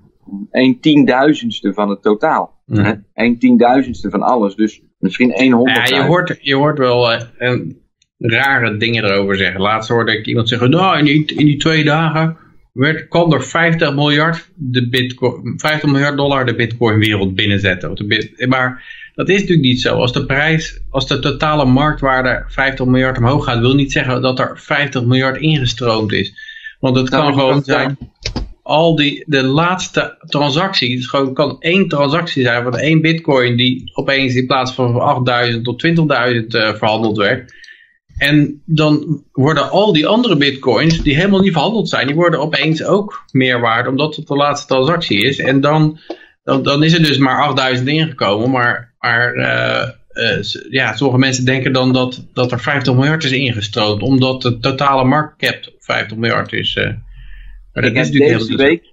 een 0.50 0.80
tienduizendste 0.80 1.72
van 1.72 1.88
het 1.88 2.02
totaal. 2.02 2.62
Ja. 2.66 3.02
Een 3.14 3.38
tienduizendste 3.38 4.10
van 4.10 4.22
alles. 4.22 4.54
Dus 4.54 4.82
misschien 4.98 5.52
100. 5.52 5.88
Ja, 5.88 5.96
je 5.96 6.02
hoort, 6.02 6.38
je 6.40 6.54
hoort 6.54 6.78
wel 6.78 7.12
rare 8.18 8.76
dingen 8.76 9.04
erover 9.04 9.36
zeggen. 9.36 9.60
Laatst 9.60 9.88
hoorde 9.88 10.18
ik 10.18 10.26
iemand 10.26 10.48
zeggen, 10.48 10.70
nou, 10.70 10.98
in 10.98 11.04
die, 11.04 11.34
in 11.36 11.46
die 11.46 11.56
twee 11.56 11.84
dagen 11.84 12.36
werd, 12.72 13.08
kwam 13.08 13.32
er 13.32 13.42
50 13.42 13.94
miljard, 13.94 14.50
de 14.54 14.88
bitcoin, 14.88 15.54
50 15.56 15.90
miljard 15.90 16.16
dollar 16.16 16.46
de 16.46 16.54
bitcoin 16.54 16.98
wereld 16.98 17.34
binnenzetten. 17.34 18.06
Maar 18.48 18.84
dat 19.14 19.28
is 19.28 19.40
natuurlijk 19.40 19.66
niet 19.66 19.80
zo. 19.80 19.96
Als 19.96 20.12
de 20.12 20.26
prijs, 20.26 20.80
als 20.90 21.06
de 21.06 21.18
totale 21.18 21.64
marktwaarde 21.64 22.44
50 22.48 22.86
miljard 22.86 23.18
omhoog 23.18 23.44
gaat, 23.44 23.58
wil 23.58 23.74
niet 23.74 23.92
zeggen 23.92 24.22
dat 24.22 24.38
er 24.38 24.60
50 24.60 25.04
miljard 25.04 25.36
ingestroomd 25.36 26.12
is. 26.12 26.32
Want 26.80 26.96
het 26.96 27.08
kan 27.08 27.32
gewoon 27.32 27.62
zijn, 27.64 27.98
al 28.62 28.96
die, 28.96 29.24
de 29.26 29.42
laatste 29.42 30.16
transactie, 30.26 30.96
het 30.96 31.08
gewoon, 31.08 31.34
kan 31.34 31.56
één 31.60 31.88
transactie 31.88 32.42
zijn 32.42 32.62
van 32.62 32.76
één 32.76 33.00
bitcoin 33.00 33.56
die 33.56 33.90
opeens 33.94 34.34
in 34.34 34.46
plaats 34.46 34.72
van 34.72 35.00
8000 35.00 35.64
tot 35.64 35.86
20.000 35.86 35.94
uh, 35.94 36.74
verhandeld 36.74 37.16
werd. 37.16 37.54
En 38.16 38.62
dan 38.64 39.24
worden 39.32 39.70
al 39.70 39.92
die 39.92 40.06
andere 40.06 40.36
bitcoins 40.36 41.02
die 41.02 41.14
helemaal 41.14 41.40
niet 41.40 41.52
verhandeld 41.52 41.88
zijn, 41.88 42.06
die 42.06 42.16
worden 42.16 42.40
opeens 42.40 42.84
ook 42.84 43.24
meer 43.30 43.60
waard 43.60 43.88
omdat 43.88 44.16
het 44.16 44.26
de 44.26 44.34
laatste 44.34 44.66
transactie 44.66 45.22
is. 45.22 45.38
En 45.38 45.60
dan, 45.60 45.98
dan, 46.42 46.62
dan 46.62 46.82
is 46.82 46.92
er 46.92 47.02
dus 47.02 47.18
maar 47.18 47.42
8000 47.42 47.88
ingekomen, 47.88 48.50
maar 48.50 48.94
maar 49.04 49.34
uh, 49.34 49.88
uh, 50.12 50.42
ja, 50.70 50.96
sommige 50.96 51.18
mensen 51.18 51.44
denken 51.44 51.72
dan 51.72 51.92
dat, 51.92 52.26
dat 52.32 52.52
er 52.52 52.60
50 52.60 52.94
miljard 52.94 53.24
is 53.24 53.32
ingestroomd, 53.32 54.02
omdat 54.02 54.42
de 54.42 54.58
totale 54.58 55.04
marktcap 55.04 55.72
50 55.78 56.16
miljard 56.16 56.52
is. 56.52 56.76
Uh, 56.76 56.84
maar 57.72 57.82
dat 57.82 57.92
is 57.92 58.10
natuurlijk 58.10 58.38
deze 58.38 58.56
week, 58.56 58.92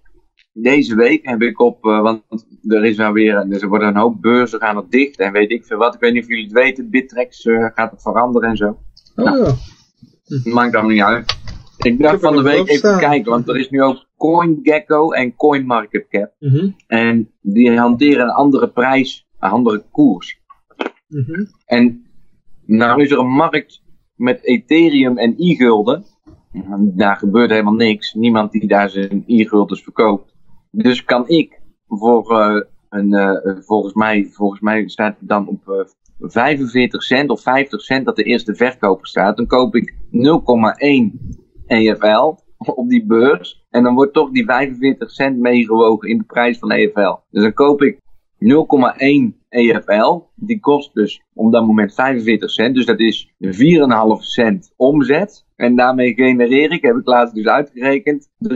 deze 0.54 0.96
week 0.96 1.26
heb 1.26 1.42
ik 1.42 1.60
op, 1.60 1.82
want 1.82 2.24
er 2.68 2.86
is 2.86 2.98
wel 2.98 3.12
weer, 3.12 3.46
dus 3.50 3.62
er 3.62 3.68
worden 3.68 3.88
een 3.88 3.96
hoop 3.96 4.22
beurzen 4.22 4.60
gaan 4.60 4.78
er 4.78 4.90
dicht 4.90 5.20
en 5.20 5.32
weet 5.32 5.52
ik 5.52 5.66
veel 5.66 5.78
wat. 5.78 5.94
Ik 5.94 6.00
weet 6.00 6.14
niet 6.14 6.24
of 6.24 6.30
jullie 6.30 6.44
het 6.44 6.54
weten, 6.54 6.90
Bittrex 6.90 7.42
gaat 7.74 7.92
het 7.92 8.02
veranderen 8.02 8.50
en 8.50 8.58
zo. 8.58 8.80
Oh. 9.16 9.26
Nou, 9.26 9.54
maakt 10.44 10.74
allemaal 10.76 10.92
niet 10.92 11.02
uit. 11.02 11.40
Ik 11.78 12.02
dacht 12.02 12.22
van 12.22 12.36
de 12.36 12.42
week 12.42 12.68
even 12.68 12.98
kijken, 12.98 13.32
want 13.32 13.50
er 13.50 13.58
is 13.58 13.70
nu 13.70 13.82
ook 13.82 14.06
CoinGecko 14.18 15.12
en 15.12 15.36
CoinMarketCap. 15.36 16.34
Mm 16.40 16.76
En 16.88 17.32
die 17.42 17.78
hanteren 17.78 18.24
een 18.24 18.34
andere 18.34 18.70
prijs 18.70 19.28
een 19.42 19.50
andere 19.50 19.84
koers. 19.92 20.42
Mhm. 21.08 21.46
En 21.66 22.06
nou 22.66 23.02
is 23.02 23.12
er 23.12 23.20
een 23.20 23.34
markt 23.34 23.82
met 24.16 24.44
Ethereum 24.44 25.18
en 25.18 25.34
e-gulden. 25.38 26.06
Daar 26.80 27.18
gebeurt 27.18 27.50
helemaal 27.50 27.74
niks. 27.74 28.14
Niemand 28.14 28.52
die 28.52 28.68
daar 28.68 28.90
zijn 28.90 29.24
e-guldens 29.28 29.84
verkoopt. 29.84 30.34
Dus 30.72 31.04
kan 31.04 31.28
ik 31.28 31.62
voor 31.88 32.32
uh, 32.32 32.62
een, 32.90 33.14
uh, 33.14 33.60
volgens, 33.66 33.94
mij, 33.94 34.30
volgens 34.32 34.62
mij 34.62 34.90
staat 34.90 35.20
het 35.20 35.28
dan 35.30 35.48
op 35.48 35.68
uh, 35.68 35.80
eh, 35.80 35.86
45 36.22 37.04
cent 37.04 37.30
of 37.30 37.42
50 37.42 37.82
cent 37.82 38.06
dat 38.06 38.16
de 38.16 38.24
eerste 38.24 38.56
verkoper 38.56 39.08
staat. 39.08 39.38
Dan 39.38 39.48
koop 39.48 39.76
ik 39.76 39.94
0,1 40.12 40.20
EFL 41.68 42.36
op 42.58 42.90
die 42.90 43.06
beurs. 43.06 43.66
En 43.70 43.84
dan 43.84 43.94
wordt 43.94 44.14
toch 44.14 44.32
die 44.32 44.46
45 44.46 45.12
cent 45.12 45.38
meegewogen 45.38 46.10
in 46.10 46.18
de 46.18 46.24
prijs 46.24 46.58
van 46.58 46.72
EFL. 46.72 47.16
Dus 47.32 47.44
dan 47.44 47.54
koop 47.54 47.82
ik 47.82 47.98
0,1 48.40 48.48
EFL. 49.50 50.20
Die 50.36 50.60
kost 50.60 50.94
dus 50.94 51.22
op 51.34 51.52
dat 51.52 51.66
moment 51.66 51.94
45 51.94 52.50
cent. 52.50 52.76
Dus 52.76 52.86
dat 52.86 53.00
is 53.00 53.32
4,5 53.44 53.50
cent 54.20 54.74
omzet. 54.76 55.46
En 55.56 55.76
daarmee 55.76 56.14
genereer 56.14 56.72
ik, 56.72 56.82
heb 56.82 56.96
ik 56.96 57.08
laatst 57.08 57.36
dus 57.36 57.46
uitgerekend, 57.46 58.30
3,5 58.48 58.54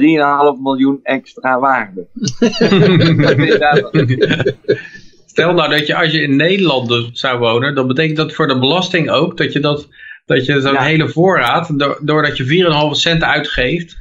miljoen 0.62 1.00
extra 1.04 1.60
waarde. 1.60 2.08
Stel 5.36 5.54
nou 5.54 5.70
dat 5.70 5.88
je 5.88 5.96
als 5.96 6.12
je 6.12 6.22
in 6.22 6.36
Nederland 6.36 6.88
dus 6.88 7.10
zou 7.14 7.40
wonen, 7.40 7.76
dan 7.76 7.88
betekent 7.88 8.18
dat 8.18 8.34
voor 8.34 8.48
de 8.48 8.60
belasting 8.60 9.10
ook 9.10 9.38
dat 9.38 9.54
je 9.54 9.60
dat, 9.60 9.88
dat 10.26 10.46
je 10.46 10.62
zo'n 10.62 10.78
hele 10.78 11.10
voorraad, 11.10 11.70
doordat 12.02 12.38
je 12.38 12.92
4,5 12.94 13.00
cent 13.00 13.24
uitgeeft, 13.24 13.98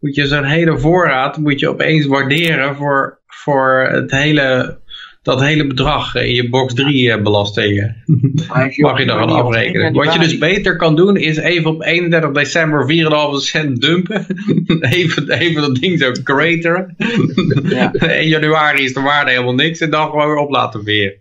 moet 0.00 0.14
je 0.14 0.26
zo'n 0.26 0.44
hele 0.44 0.78
voorraad 0.78 1.36
moet 1.36 1.60
je 1.60 1.68
opeens 1.68 2.06
waarderen 2.06 2.76
voor, 2.76 3.18
voor 3.26 3.88
het 3.90 4.10
hele 4.10 4.79
dat 5.22 5.40
hele 5.40 5.66
bedrag 5.66 6.14
in 6.14 6.34
je 6.34 6.48
box 6.48 6.74
3 6.74 7.12
eh, 7.12 7.22
belastingen. 7.22 7.96
Mag 8.48 8.76
je 8.76 8.86
één 8.96 9.10
afrekenen. 9.10 9.92
Wat 9.92 10.12
je 10.12 10.18
dus 10.18 10.38
beter 10.38 10.76
kan 10.76 10.96
doen 10.96 11.16
is 11.16 11.36
even 11.36 11.70
op 11.70 11.82
31 11.82 12.30
december 12.30 12.86
4,5 12.88 12.90
cent 13.36 13.80
dumpen. 13.80 14.26
even, 14.96 15.30
even 15.30 15.62
dat 15.62 15.74
ding 15.74 15.98
zo 15.98 16.12
crateren. 16.22 16.94
Ja. 17.68 17.92
1 17.92 18.28
januari 18.28 18.84
is 18.84 18.92
de 18.94 19.00
waarde 19.00 19.30
helemaal 19.30 19.54
niks 19.54 19.80
en 19.80 19.90
dan 19.90 20.10
gewoon 20.10 20.26
weer 20.26 20.36
op 20.36 20.50
laten 20.50 20.84
weer. 20.84 21.18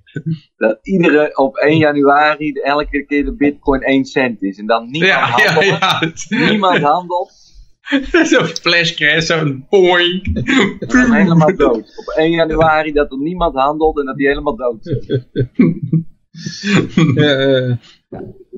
Dat 0.57 0.79
iedere 0.81 1.37
op 1.37 1.55
1 1.55 1.77
januari 1.77 2.51
elke 2.51 3.05
keer 3.05 3.25
de 3.25 3.35
bitcoin 3.35 3.81
1 3.81 4.05
cent 4.05 4.41
is. 4.43 4.57
En 4.57 4.65
dan 4.65 4.89
niemand 4.89 5.11
Ja, 5.13 5.25
handelt. 5.25 5.65
ja. 5.65 6.01
Niemand 6.49 6.79
handelt. 6.79 7.31
Zo'n 8.29 8.45
flashcrash, 8.45 9.25
zo'n 9.25 9.65
boing. 9.69 10.43
Helemaal 10.87 11.55
dood. 11.55 11.93
Op 12.05 12.13
1 12.15 12.31
januari 12.31 12.91
dat 12.91 13.11
er 13.11 13.17
niemand 13.17 13.55
handelt 13.55 13.99
en 13.99 14.05
dat 14.05 14.17
die 14.17 14.27
helemaal 14.27 14.55
dood 14.55 14.85
is. 14.87 15.07
Ja, 17.15 17.77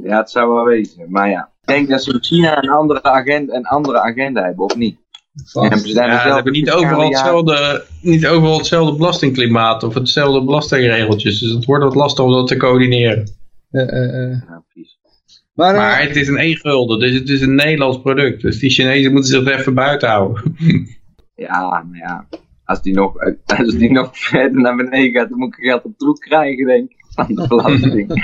Ja, 0.03 0.17
het 0.17 0.29
zou 0.29 0.53
wel 0.53 0.65
wezen. 0.65 1.05
Maar 1.09 1.29
ja. 1.29 1.51
Ik 1.61 1.67
denk 1.67 1.89
dat 1.89 2.03
ze 2.03 2.13
in 2.13 2.23
China 2.23 2.63
een 2.63 2.69
andere 2.69 3.03
agenda, 3.03 3.53
een 3.55 3.65
andere 3.65 3.99
agenda 3.99 4.43
hebben, 4.43 4.65
of 4.65 4.75
niet? 4.75 4.97
vast. 5.33 5.71
En 5.71 5.79
ze 5.79 5.93
Ja, 5.93 6.21
ze 6.21 6.33
hebben 6.33 6.53
niet 6.53 6.71
overal, 6.71 7.09
hetzelfde, 7.09 7.85
niet 8.01 8.27
overal 8.27 8.57
hetzelfde 8.57 8.95
belastingklimaat 8.95 9.83
of 9.83 9.93
hetzelfde 9.93 10.43
belastingregeltjes. 10.43 11.39
Dus 11.39 11.51
het 11.51 11.65
wordt 11.65 11.83
wat 11.83 11.95
lastig 11.95 12.25
om 12.25 12.31
dat 12.31 12.47
te 12.47 12.57
coördineren. 12.57 13.31
Eh, 13.71 13.81
eh, 13.81 14.23
eh. 14.23 14.41
Ja, 14.47 14.63
precies. 14.67 14.90
Maar, 15.53 15.73
eh, 15.73 15.79
Maar 15.79 16.01
het 16.01 16.15
is 16.15 16.27
een 16.27 16.37
e-gulden, 16.39 16.99
dus 16.99 17.13
het 17.13 17.29
is 17.29 17.41
een 17.41 17.55
Nederlands 17.55 18.01
product. 18.01 18.41
Dus 18.41 18.59
die 18.59 18.69
Chinezen 18.69 19.11
moeten 19.11 19.31
zich 19.31 19.45
er 19.45 19.59
even 19.59 19.73
buiten 19.73 20.09
houden. 20.09 20.55
Ja, 21.35 21.85
maar 21.89 21.99
ja. 21.99 22.27
Als 22.65 22.81
die, 22.81 22.93
nog, 22.93 23.13
als 23.45 23.75
die 23.75 23.91
nog 23.91 24.17
verder 24.17 24.61
naar 24.61 24.75
beneden 24.75 25.11
gaat, 25.11 25.29
dan 25.29 25.37
moet 25.37 25.57
ik 25.57 25.63
geld 25.63 25.83
op 25.83 25.97
troep 25.97 26.19
krijgen, 26.19 26.65
denk 26.65 26.89
ik. 26.89 27.05
Van 27.09 27.35
de 27.35 27.47
belasting. 27.47 28.07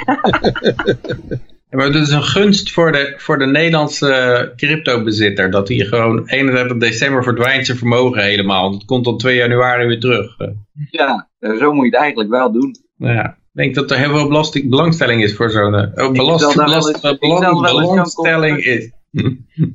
Ja, 1.70 1.78
Maar 1.78 1.86
het 1.86 1.96
is 1.96 2.12
een 2.12 2.24
gunst 2.24 2.72
voor 2.72 2.92
de, 2.92 3.14
voor 3.18 3.38
de 3.38 3.46
Nederlandse 3.46 4.54
cryptobezitter. 4.56 5.52
Dat 5.52 5.68
hij 5.68 5.78
gewoon 5.78 6.28
31 6.28 6.78
december 6.78 7.24
verdwijnt 7.24 7.66
zijn 7.66 7.78
vermogen 7.78 8.24
helemaal. 8.24 8.72
Dat 8.72 8.86
komt 8.86 9.06
dan 9.06 9.18
2 9.18 9.36
januari 9.36 9.88
weer 9.88 10.00
terug. 10.00 10.38
Eh, 10.38 10.48
ja, 10.92 11.30
zo 11.40 11.74
moet 11.74 11.86
je 11.86 11.92
het 11.92 12.00
eigenlijk 12.00 12.30
wel 12.30 12.52
doen. 12.52 12.76
Nou 12.98 13.14
ja, 13.14 13.37
ik 13.58 13.64
denk 13.64 13.76
dat 13.76 13.92
er 13.92 13.98
heel 13.98 14.18
veel 14.18 14.28
belasting, 14.28 14.70
belangstelling 14.70 15.24
is 15.24 15.36
voor 15.36 15.50
zo'n... 15.50 15.76
Oh, 15.76 16.12
belast, 16.12 16.44
eens- 16.44 17.20
belang- 17.20 17.62
belangstelling 17.62 18.58
is. 18.58 18.92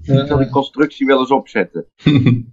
Ik 0.03 0.25
zal 0.27 0.39
die 0.39 0.49
constructie 0.49 1.07
wel 1.07 1.19
eens 1.19 1.31
opzetten. 1.31 1.87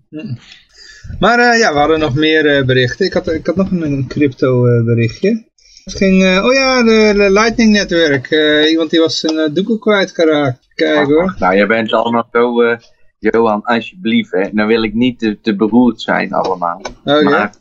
Maar 1.19 1.39
eh, 1.39 1.59
ja, 1.59 1.73
we 1.73 1.79
hadden 1.79 1.99
nog 1.99 2.15
meer 2.15 2.57
eh, 2.57 2.65
berichten. 2.65 3.05
Ik 3.05 3.13
had, 3.13 3.31
ik 3.31 3.45
had 3.45 3.55
nog 3.55 3.71
een, 3.71 4.05
crypto 4.07 4.65
eh, 4.65 4.85
berichtje. 4.85 5.47
Het 5.83 5.95
ging, 5.95 6.23
eh, 6.23 6.45
oh 6.45 6.53
ja, 6.53 6.83
de, 6.83 7.13
de 7.15 7.31
Lightning 7.31 7.71
netwerk. 7.71 8.31
Eh, 8.31 8.69
iemand 8.69 8.89
die 8.89 8.99
was 8.99 9.19
zijn 9.19 9.35
uh, 9.35 9.53
doekoe 9.53 9.79
kwijtgeraakt. 9.79 10.67
Kijk 10.73 11.07
hoor. 11.07 11.35
Nou, 11.39 11.55
jij 11.55 11.67
bent 11.67 11.93
allemaal 11.93 12.27
zo, 12.31 12.61
eh, 12.61 12.77
Johan, 13.19 13.63
alsjeblieft, 13.63 14.31
hè. 14.31 14.49
Dan 14.51 14.67
wil 14.67 14.83
ik 14.83 14.93
niet 14.93 15.19
te, 15.19 15.37
te 15.41 15.55
beroerd 15.55 16.01
zijn 16.01 16.33
allemaal. 16.33 16.81
Oké. 17.03 17.23
Maar 17.23 17.53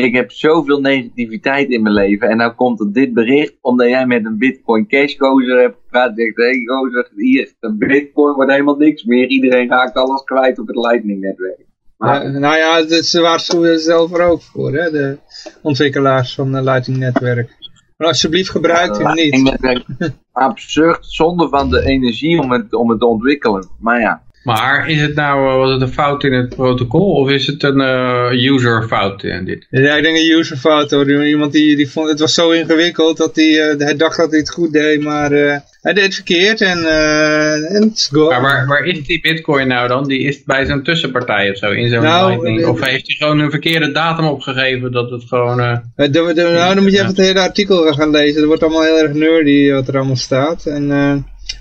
ik 0.00 0.14
heb 0.14 0.30
zoveel 0.30 0.80
negativiteit 0.80 1.70
in 1.70 1.82
mijn 1.82 1.94
leven. 1.94 2.28
En 2.28 2.36
nou 2.36 2.52
komt 2.52 2.80
er 2.80 2.92
dit 2.92 3.12
bericht, 3.14 3.54
omdat 3.60 3.88
jij 3.88 4.06
met 4.06 4.24
een 4.24 4.38
Bitcoin 4.38 4.86
Cash 4.86 5.14
gozer 5.18 5.60
hebt 5.60 5.76
gepraat. 5.82 6.12
Zegt, 6.14 6.36
hé 6.36 6.44
hey, 6.44 6.62
gozer, 6.64 7.10
hier, 7.16 7.52
een 7.60 7.78
Bitcoin 7.78 8.34
wordt 8.34 8.50
helemaal 8.50 8.76
niks 8.76 9.04
meer. 9.04 9.26
Iedereen 9.26 9.68
raakt 9.68 9.94
alles 9.94 10.24
kwijt 10.24 10.58
op 10.58 10.66
het 10.66 10.76
Lightning 10.76 11.20
netwerk. 11.20 11.66
Maar, 11.96 12.24
Ja, 12.24 12.38
nou 12.38 12.56
ja, 12.56 13.02
ze 13.02 13.20
waarschuwen 13.20 13.80
zelf 13.80 14.12
er 14.12 14.24
ook 14.24 14.42
voor, 14.42 14.72
hè, 14.72 14.90
de 14.90 15.18
ontwikkelaars 15.62 16.34
van 16.34 16.52
het 16.52 16.64
Lightning 16.64 16.98
netwerk. 16.98 17.56
Maar 17.96 18.08
alsjeblieft 18.08 18.50
gebruik 18.50 18.98
hem 18.98 19.14
niet. 19.14 19.56
absurd, 20.32 21.06
zonde 21.06 21.48
van 21.48 21.70
de 21.70 21.84
energie 21.84 22.40
om 22.40 22.52
het, 22.52 22.74
om 22.74 22.90
het 22.90 23.00
te 23.00 23.06
ontwikkelen. 23.06 23.68
Maar 23.78 24.00
ja, 24.00 24.22
Maar 24.44 24.88
is 24.88 25.00
het 25.00 25.14
nou 25.14 25.48
eh, 25.50 25.56
was 25.56 25.72
het 25.72 25.80
een 25.82 25.92
fout 25.92 26.24
in 26.24 26.32
het 26.32 26.48
protocol 26.48 27.14
of 27.14 27.30
is 27.30 27.46
het 27.46 27.62
een 27.62 27.80
eh, 27.80 28.52
user 28.52 28.86
fout 28.88 29.22
in 29.22 29.44
dit? 29.44 29.66
Ja, 29.70 29.94
ik 29.96 30.02
denk 30.02 30.16
een 30.16 30.38
userfout 30.38 30.90
hoor. 30.90 31.24
Iemand 31.26 31.52
die, 31.52 31.76
die 31.76 31.90
vond, 31.90 32.08
het 32.08 32.20
was 32.20 32.34
zo 32.34 32.50
ingewikkeld 32.50 33.16
dat 33.16 33.36
hij, 33.36 33.70
eh, 33.70 33.78
hij 33.78 33.96
dacht 33.96 34.16
dat 34.16 34.30
hij 34.30 34.38
het 34.38 34.50
goed 34.50 34.72
deed, 34.72 35.02
maar 35.02 35.32
eh, 35.32 35.56
hij 35.80 35.92
deed 35.92 36.04
het 36.04 36.14
verkeerd 36.14 36.60
en, 36.60 36.78
eh 36.84 37.80
het 37.80 37.90
is 37.94 38.08
gone. 38.12 38.28
Maar 38.28 38.40
waar, 38.42 38.66
waar 38.66 38.84
is 38.86 39.02
die 39.06 39.20
bitcoin 39.20 39.68
nou 39.68 39.88
dan? 39.88 40.08
Die 40.08 40.20
is 40.20 40.42
bij 40.44 40.66
zo'n 40.66 40.82
tussenpartij 40.82 41.50
of 41.50 41.56
zo, 41.56 41.70
in 41.70 41.88
zo'n 41.88 42.02
Nou, 42.02 42.28
lightning? 42.30 42.60
eh, 42.62 42.68
Of 42.68 42.80
heeft 42.80 43.06
hij 43.06 43.16
gewoon 43.16 43.38
een 43.38 43.50
verkeerde 43.50 43.92
datum 43.92 44.24
opgegeven 44.26 44.92
dat 44.92 45.10
het 45.10 45.24
gewoon... 45.28 45.60
eh, 45.60 45.70
Eh, 45.96 46.12
de- 46.12 46.32
de- 46.34 46.42
nou, 46.42 46.74
dan 46.74 46.82
moet 46.82 46.92
je 46.92 46.96
even 46.98 47.08
het 47.08 47.16
hele 47.16 47.40
artikel 47.40 47.92
gaan 47.92 48.10
lezen. 48.10 48.34
Dat 48.38 48.44
wordt 48.44 48.62
allemaal 48.62 48.82
heel 48.82 48.98
erg 48.98 49.12
nerdy 49.12 49.70
wat 49.70 49.88
er 49.88 49.96
allemaal 49.96 50.16
staat. 50.16 50.66
En, 50.66 50.90
eh, 50.90 51.14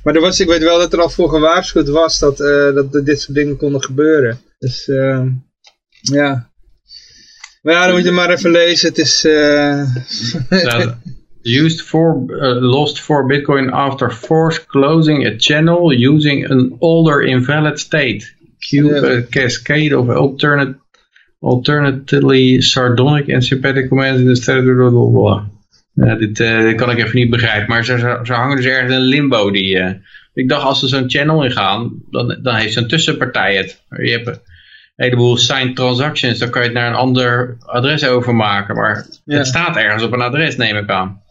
maar 0.04 0.16
er 0.16 0.22
was, 0.22 0.40
ik 0.40 0.48
weet 0.48 0.64
wel 0.64 0.78
dat 0.80 0.94
er 0.94 1.02
al 1.02 1.10
voor 1.10 1.30
gewaarschuwd 1.30 1.90
was 1.90 2.20
dat, 2.20 2.40
eh, 2.40 2.74
dat 2.74 3.06
dit 3.06 3.22
soort 3.22 3.38
dingen 3.38 3.58
konden 3.58 3.84
gebeuren. 3.84 4.40
Dus 4.60 4.88
eh, 4.88 5.26
ja. 6.02 6.50
Maar 7.62 7.74
ja, 7.74 7.86
dan 7.86 7.96
moet 7.96 8.04
je 8.04 8.12
maar 8.12 8.30
even 8.30 8.52
lezen. 8.52 8.90
Het 8.90 8.98
is... 8.98 9.26
eh, 9.26 9.84
used 11.44 11.82
for 11.82 12.26
uh, 12.30 12.62
lost 12.62 13.00
for 13.00 13.26
Bitcoin 13.26 13.72
after 13.72 14.10
forced 14.10 14.68
closing 14.68 15.26
a 15.26 15.36
channel 15.38 15.92
using 15.92 16.50
an 16.50 16.76
older 16.80 17.22
invalid 17.22 17.80
state. 17.80 18.24
Cube 18.60 19.04
a 19.04 19.22
cascade 19.24 19.92
of 19.92 20.10
alternate, 20.10 20.76
alternatively 21.42 22.62
sardonic 22.62 23.30
and 23.30 23.44
sympathetic 23.44 23.90
commands 23.90 24.22
in 24.22 24.28
the 24.28 24.36
state. 24.36 24.64
Ja, 24.64 24.64
dit, 24.64 25.51
eh, 25.96 26.18
dit 26.18 26.76
kan 26.76 26.90
ik 26.92 26.98
even 26.98 27.16
niet 27.16 27.30
begrijpen, 27.30 27.70
maar 27.70 27.86
ze, 27.86 27.98
ze, 28.00 28.20
ze 28.24 28.34
hangen 28.34 28.56
dus 28.56 28.66
ergens 28.66 28.94
in 28.94 29.00
limbo. 29.00 29.52
Die, 29.52 29.78
eh, 29.80 29.92
ik 30.34 30.50
dacht 30.50 30.64
als 30.64 30.80
ze 30.80 30.88
zo'n 30.88 31.10
channel 31.10 31.44
ingaan, 31.44 31.92
dan, 32.10 32.40
dan 32.42 32.56
heeft 32.56 32.74
zo'n 32.74 32.88
tussenpartij 32.88 33.56
het. 33.56 33.82
Je 33.90 34.12
hebt 34.12 34.28
een 34.28 34.40
heleboel 34.96 35.38
signed 35.38 35.76
transactions, 35.76 36.40
dan 36.40 36.50
kan 36.50 36.62
je 36.62 36.68
het 36.68 36.78
naar 36.78 36.88
een 36.88 36.96
ander 36.96 37.58
adres 37.60 38.06
overmaken, 38.06 38.76
maar 38.76 39.06
Ja. 39.26 39.38
het 39.38 39.48
staat 39.48 39.76
ergens 39.78 40.04
op 40.04 40.12
een 40.14 40.22
adres, 40.22 40.56
neem 40.56 40.78
ik 40.78 40.90
aan. 40.90 41.22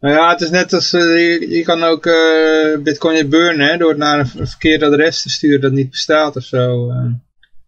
nou 0.00 0.14
ja, 0.14 0.30
het 0.30 0.40
is 0.40 0.50
net 0.50 0.72
als... 0.72 0.90
je, 0.90 1.46
je 1.50 1.62
kan 1.62 1.82
ook 1.82 2.02
bitcoin 2.82 3.28
burnen 3.28 3.66
hè, 3.68 3.76
door 3.76 3.88
het 3.88 3.98
naar 3.98 4.18
een 4.18 4.26
ver- 4.26 4.46
verkeerd 4.48 4.82
adres 4.82 5.22
te 5.22 5.30
sturen 5.30 5.60
dat 5.60 5.72
niet 5.72 5.90
bestaat 5.90 6.36
of 6.36 6.42
zo. 6.44 6.92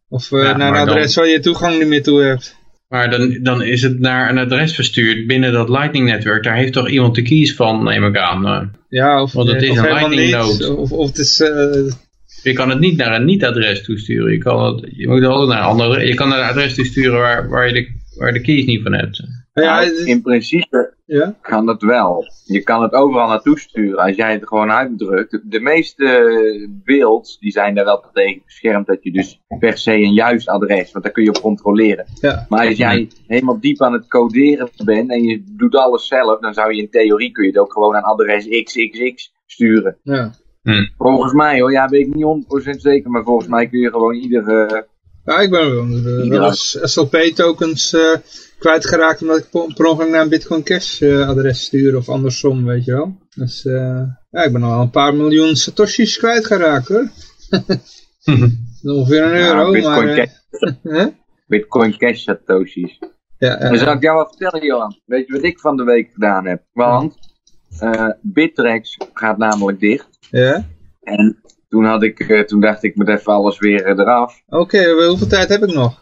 of 0.08 0.30
Ja, 0.30 0.56
naar 0.56 0.68
een 0.68 0.74
dan- 0.86 0.88
adres 0.88 1.14
waar 1.14 1.26
je 1.28 1.40
toegang 1.40 1.78
niet 1.78 1.88
meer 1.88 2.02
toe 2.02 2.22
hebt. 2.22 2.56
Maar 2.94 3.10
dan, 3.10 3.38
dan 3.42 3.62
is 3.62 3.82
het 3.82 4.00
naar 4.00 4.30
een 4.30 4.38
adres 4.38 4.74
verstuurd 4.74 5.26
binnen 5.26 5.52
dat 5.52 5.68
Lightning-netwerk. 5.68 6.42
Daar 6.44 6.56
heeft 6.56 6.72
toch 6.72 6.88
iemand 6.88 7.14
de 7.14 7.22
keys 7.22 7.54
van, 7.54 7.84
neem 7.84 8.04
ik 8.04 8.16
aan. 8.18 8.46
eh. 8.46 8.60
Ja, 8.88 9.22
of, 9.22 9.32
Want 9.32 9.48
het 9.48 9.56
eh, 9.56 9.62
is 9.62 9.70
of 9.70 9.76
een 9.76 9.82
helemaal 9.82 10.08
lightning 10.08 10.48
niet. 10.48 10.60
node. 10.60 10.76
Of, 10.76 10.92
of 10.92 11.06
het 11.08 11.18
is... 11.18 11.40
eh, 11.40 11.92
Je 12.42 12.52
kan 12.52 12.68
het 12.70 12.80
niet 12.80 12.96
naar 12.96 13.14
een 13.14 13.24
niet-adres 13.24 13.82
toesturen. 13.82 14.32
Je, 14.32 14.38
kan 14.38 14.74
het, 14.74 14.88
je 14.96 15.08
moet 15.08 15.24
altijd 15.24 15.48
naar 15.48 15.58
een 15.58 15.70
ander 15.70 15.86
adres. 15.86 16.08
Je 16.08 16.14
kan 16.14 16.28
naar 16.28 16.38
een 16.38 16.48
adres 16.48 16.74
toesturen 16.74 17.18
waar, 17.18 17.48
waar, 17.48 17.66
je 17.66 17.72
de, 17.72 17.88
waar 18.18 18.28
je 18.28 18.34
de 18.38 18.44
keys 18.44 18.64
niet 18.64 18.82
van 18.82 18.92
hebt. 18.94 19.22
Ja, 19.62 19.80
in 20.04 20.22
principe 20.22 20.94
ja. 21.06 21.34
kan 21.40 21.68
het 21.68 21.82
wel. 21.82 22.24
Je 22.44 22.62
kan 22.62 22.82
het 22.82 22.92
overal 22.92 23.28
naartoe 23.28 23.58
sturen 23.58 23.98
als 23.98 24.16
jij 24.16 24.32
het 24.32 24.48
gewoon 24.48 24.70
uitdrukt. 24.70 25.40
De, 25.44 25.60
meeste 25.60 26.80
beelds 26.84 27.38
die 27.38 27.50
zijn 27.50 27.74
daar 27.74 27.84
wel 27.84 28.04
tegen 28.12 28.42
beschermd 28.44 28.86
dat 28.86 29.02
je 29.02 29.12
dus 29.12 29.40
per 29.58 29.78
se 29.78 29.92
een 29.92 30.12
juist 30.12 30.48
adres, 30.48 30.92
want 30.92 31.04
daar 31.04 31.12
kun 31.12 31.24
je 31.24 31.28
op 31.28 31.40
controleren. 31.40 32.06
Ja. 32.20 32.46
Maar 32.48 32.66
als 32.66 32.76
jij 32.76 33.08
helemaal 33.26 33.60
diep 33.60 33.82
aan 33.82 33.92
het 33.92 34.08
coderen 34.08 34.70
bent 34.84 35.10
en 35.10 35.22
je 35.22 35.42
doet 35.56 35.76
alles 35.76 36.06
zelf, 36.06 36.40
dan 36.40 36.54
zou 36.54 36.74
je 36.74 36.82
in 36.82 36.90
theorie 36.90 37.32
kun 37.32 37.44
je 37.44 37.50
het 37.50 37.58
ook 37.58 37.72
gewoon 37.72 37.94
aan 37.96 38.02
adres 38.02 38.48
XXX 38.48 39.32
sturen. 39.46 39.96
Ja. 40.02 40.32
Volgens 40.98 41.32
mij 41.32 41.60
hoor, 41.60 41.72
ja 41.72 41.88
weet 41.88 42.06
ik 42.06 42.14
niet 42.14 42.70
100% 42.74 42.76
zeker, 42.76 43.10
maar 43.10 43.22
volgens 43.22 43.48
mij 43.48 43.68
kun 43.68 43.80
je 43.80 43.90
gewoon 43.90 44.14
iedere... 44.14 44.86
Ja, 45.24 45.40
ik 45.40 45.50
ben 45.50 45.74
wel, 45.74 45.86
uh, 45.86 46.28
wel 46.28 46.44
eens 46.44 46.78
SLP-tokens 46.82 47.92
eh, 47.92 48.16
kwijtgeraakt 48.64 49.20
omdat 49.22 49.38
ik 49.38 49.74
per 49.74 49.86
ongeluk 49.86 50.10
naar 50.10 50.22
een 50.22 50.28
Bitcoin 50.28 50.62
Cash 50.62 51.00
eh, 51.02 51.28
adres 51.28 51.64
stuur 51.64 51.96
of 51.96 52.08
andersom, 52.08 52.64
weet 52.64 52.84
je 52.84 52.92
wel. 52.92 53.16
Dus 53.34 53.64
eh, 53.66 54.02
ja, 54.30 54.42
ik 54.42 54.52
ben 54.52 54.62
al 54.62 54.80
een 54.80 54.90
paar 54.90 55.14
miljoen 55.14 55.56
satoshis 55.56 56.16
kwijtgeraakt 56.18 56.88
hoor. 56.88 57.08
Ongeveer 58.82 59.22
een 59.22 59.38
Ja, 59.38 59.46
euro, 59.56 59.70
Bitcoin 59.72 60.06
maar... 60.06 60.14
Cash. 60.16 60.32
eh, 60.50 60.72
hè? 60.98 61.06
Bitcoin 61.46 61.96
Cash 61.98 62.22
Satoshis. 62.22 62.98
Ja, 63.38 63.56
Dan 63.56 63.78
zal 63.78 63.92
ik 63.92 64.02
jou 64.02 64.16
wat 64.16 64.36
vertellen, 64.36 64.66
Johan. 64.66 65.00
Weet 65.04 65.26
je 65.26 65.32
wat 65.32 65.42
ik 65.42 65.60
van 65.60 65.76
de 65.76 65.84
week 65.84 66.10
gedaan 66.12 66.46
heb? 66.46 66.62
Want 66.72 67.16
eh 67.78 68.08
Bittrex 68.22 68.96
gaat 69.12 69.38
namelijk 69.38 69.80
dicht. 69.80 70.08
ja. 70.30 70.64
En 71.02 71.38
toen, 71.68 71.84
had 71.84 72.02
ik, 72.02 72.20
eh, 72.20 72.40
toen 72.40 72.60
dacht 72.60 72.82
ik, 72.82 72.94
moet 72.96 73.08
even 73.08 73.32
alles 73.32 73.58
weer 73.58 73.86
eraf. 73.86 74.42
Oké, 74.48 74.90
hoeveel 75.08 75.26
tijd 75.26 75.48
heb 75.48 75.62
ik 75.62 75.72
nog? 75.74 76.00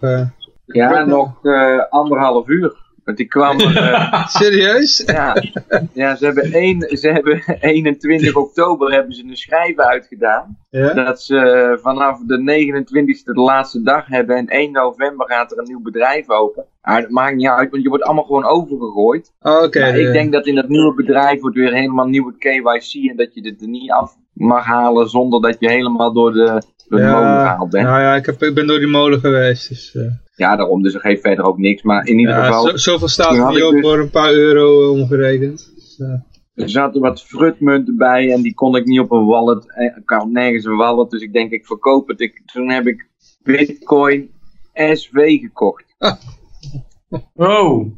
Eh, 0.73 0.91
Ja, 0.91 1.05
nog 1.05 1.39
eh, 1.43 1.79
anderhalf 1.91 2.49
uur. 2.49 2.81
Want 3.05 3.17
die 3.17 3.27
kwam... 3.27 3.61
Uh, 3.61 4.27
Serieus? 4.39 5.03
Ja, 5.07 5.43
ja 5.93 6.17
ze, 6.17 6.25
hebben 6.25 6.53
één, 6.53 6.97
ze 6.97 7.09
hebben 7.09 7.43
21 7.61 8.37
oktober 8.37 8.93
hebben 8.93 9.15
ze 9.15 9.25
een 9.25 9.37
schrijf 9.37 9.79
uitgedaan. 9.79 10.59
Ja? 10.71 10.93
Dat 10.93 11.23
ze 11.23 11.79
vanaf 11.83 12.19
de 12.27 12.39
29e 12.39 13.25
de 13.25 13.41
laatste 13.41 13.83
dag 13.83 14.07
hebben 14.07 14.37
en 14.37 14.47
1 14.47 14.73
november 14.73 15.27
gaat 15.27 15.53
er 15.53 15.59
een 15.59 15.65
nieuw 15.65 15.83
bedrijf 15.83 16.31
open. 16.31 16.65
Maar 16.83 17.01
het 17.01 17.11
maakt 17.11 17.37
niet 17.37 17.49
uit, 17.49 17.71
want 17.71 17.83
je 17.83 17.89
wordt 17.89 18.05
allemaal 18.05 18.25
gewoon 18.25 18.45
overgegooid. 18.45 19.33
Oké. 19.41 19.87
Ik 19.87 20.13
denk 20.13 20.33
dat 20.33 20.47
in 20.47 20.55
dat 20.55 20.69
nieuwe 20.69 20.95
bedrijf 20.95 21.41
wordt 21.41 21.57
weer 21.57 21.73
helemaal 21.73 22.07
nieuwe 22.07 22.35
KYC 22.39 23.11
en 23.11 23.17
dat 23.17 23.35
je 23.35 23.43
dit 23.43 23.61
er 23.61 23.69
niet 23.69 23.91
af 23.91 24.17
mag 24.33 24.65
halen 24.65 25.09
zonder 25.09 25.41
dat 25.41 25.57
je 25.59 25.71
helemaal 25.71 26.13
door 26.13 26.33
de, 26.33 26.63
door 26.89 27.01
de 27.01 27.07
molen 27.07 27.41
gehaald 27.41 27.71
bent. 27.71 27.87
Nou 27.87 28.01
ja, 28.01 28.15
ik, 28.15 28.27
heb, 28.27 28.43
ik 28.43 28.55
ben 28.55 28.67
door 28.67 28.79
die 28.79 28.89
molen 28.89 29.21
geweest. 29.21 29.69
Dus, 29.69 29.95
eh, 29.95 30.03
Ja, 30.35 30.57
daarom, 30.57 30.83
dus 30.83 30.92
dat 30.92 31.03
geeft 31.03 31.23
verder 31.23 31.45
ook 31.45 31.59
niks. 31.59 31.83
Maar 31.83 32.07
in 32.07 32.18
ieder 32.18 32.35
ja, 32.35 32.45
geval, 32.47 32.68
zo, 32.68 32.77
zoveel 32.77 33.09
staat 33.09 33.35
er 33.37 33.66
op 33.66 33.73
dus- 33.73 33.81
voor 33.81 33.99
een 33.99 34.11
paar 34.11 34.33
euro 34.33 34.83
eh, 34.83 34.90
omgerekend. 35.01 35.73
Dus, 35.75 35.99
eh, 35.99 36.62
er 36.64 36.71
zaten 36.71 37.01
wat 37.01 37.23
frutmunten 37.23 37.97
bij 37.97 38.33
en 38.33 38.42
die 38.42 38.55
kon 38.55 38.77
ik 38.77 38.85
niet 38.85 39.01
op 39.01 39.11
een 39.11 39.27
wallet. 39.27 39.73
eh, 39.75 39.85
Ik 39.97 40.03
had 40.11 40.29
nergens 40.31 40.64
een 40.64 40.77
wallet, 40.77 41.11
dus 41.11 41.23
ik 41.23 41.33
denk 41.33 41.53
ik 41.53 41.66
verkoop 41.66 42.09
het. 42.09 42.21
Ik, 42.21 42.42
toen 42.53 42.71
heb 42.71 42.87
ik 42.87 43.09
Bitcoin 43.42 44.31
SV 44.73 45.38
gekocht. 45.40 45.85
Oh, 47.35 47.97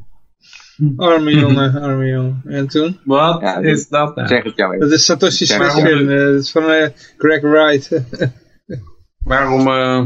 arme 0.96 1.30
jongen, 1.40 1.80
arme 1.82 2.06
jongen. 2.06 2.42
En 2.44 2.66
toen? 2.68 2.98
wat 3.04 3.40
Ja, 3.40 3.56
is 3.58 3.88
dat 3.88 4.14
nou? 4.16 4.28
Zeg 4.28 4.42
het 4.44 4.56
jou 4.56 4.72
Dat 4.72 4.82
even. 4.82 4.96
is 4.96 5.04
Satoshi 5.04 5.46
Smith. 5.46 5.72
Dat 6.08 6.34
is 6.40 6.50
van 6.50 6.62
eh, 6.64 6.88
Greg 7.16 7.40
Wright. 7.40 8.02
Waarom, 9.24 9.66
eh, 9.68 10.04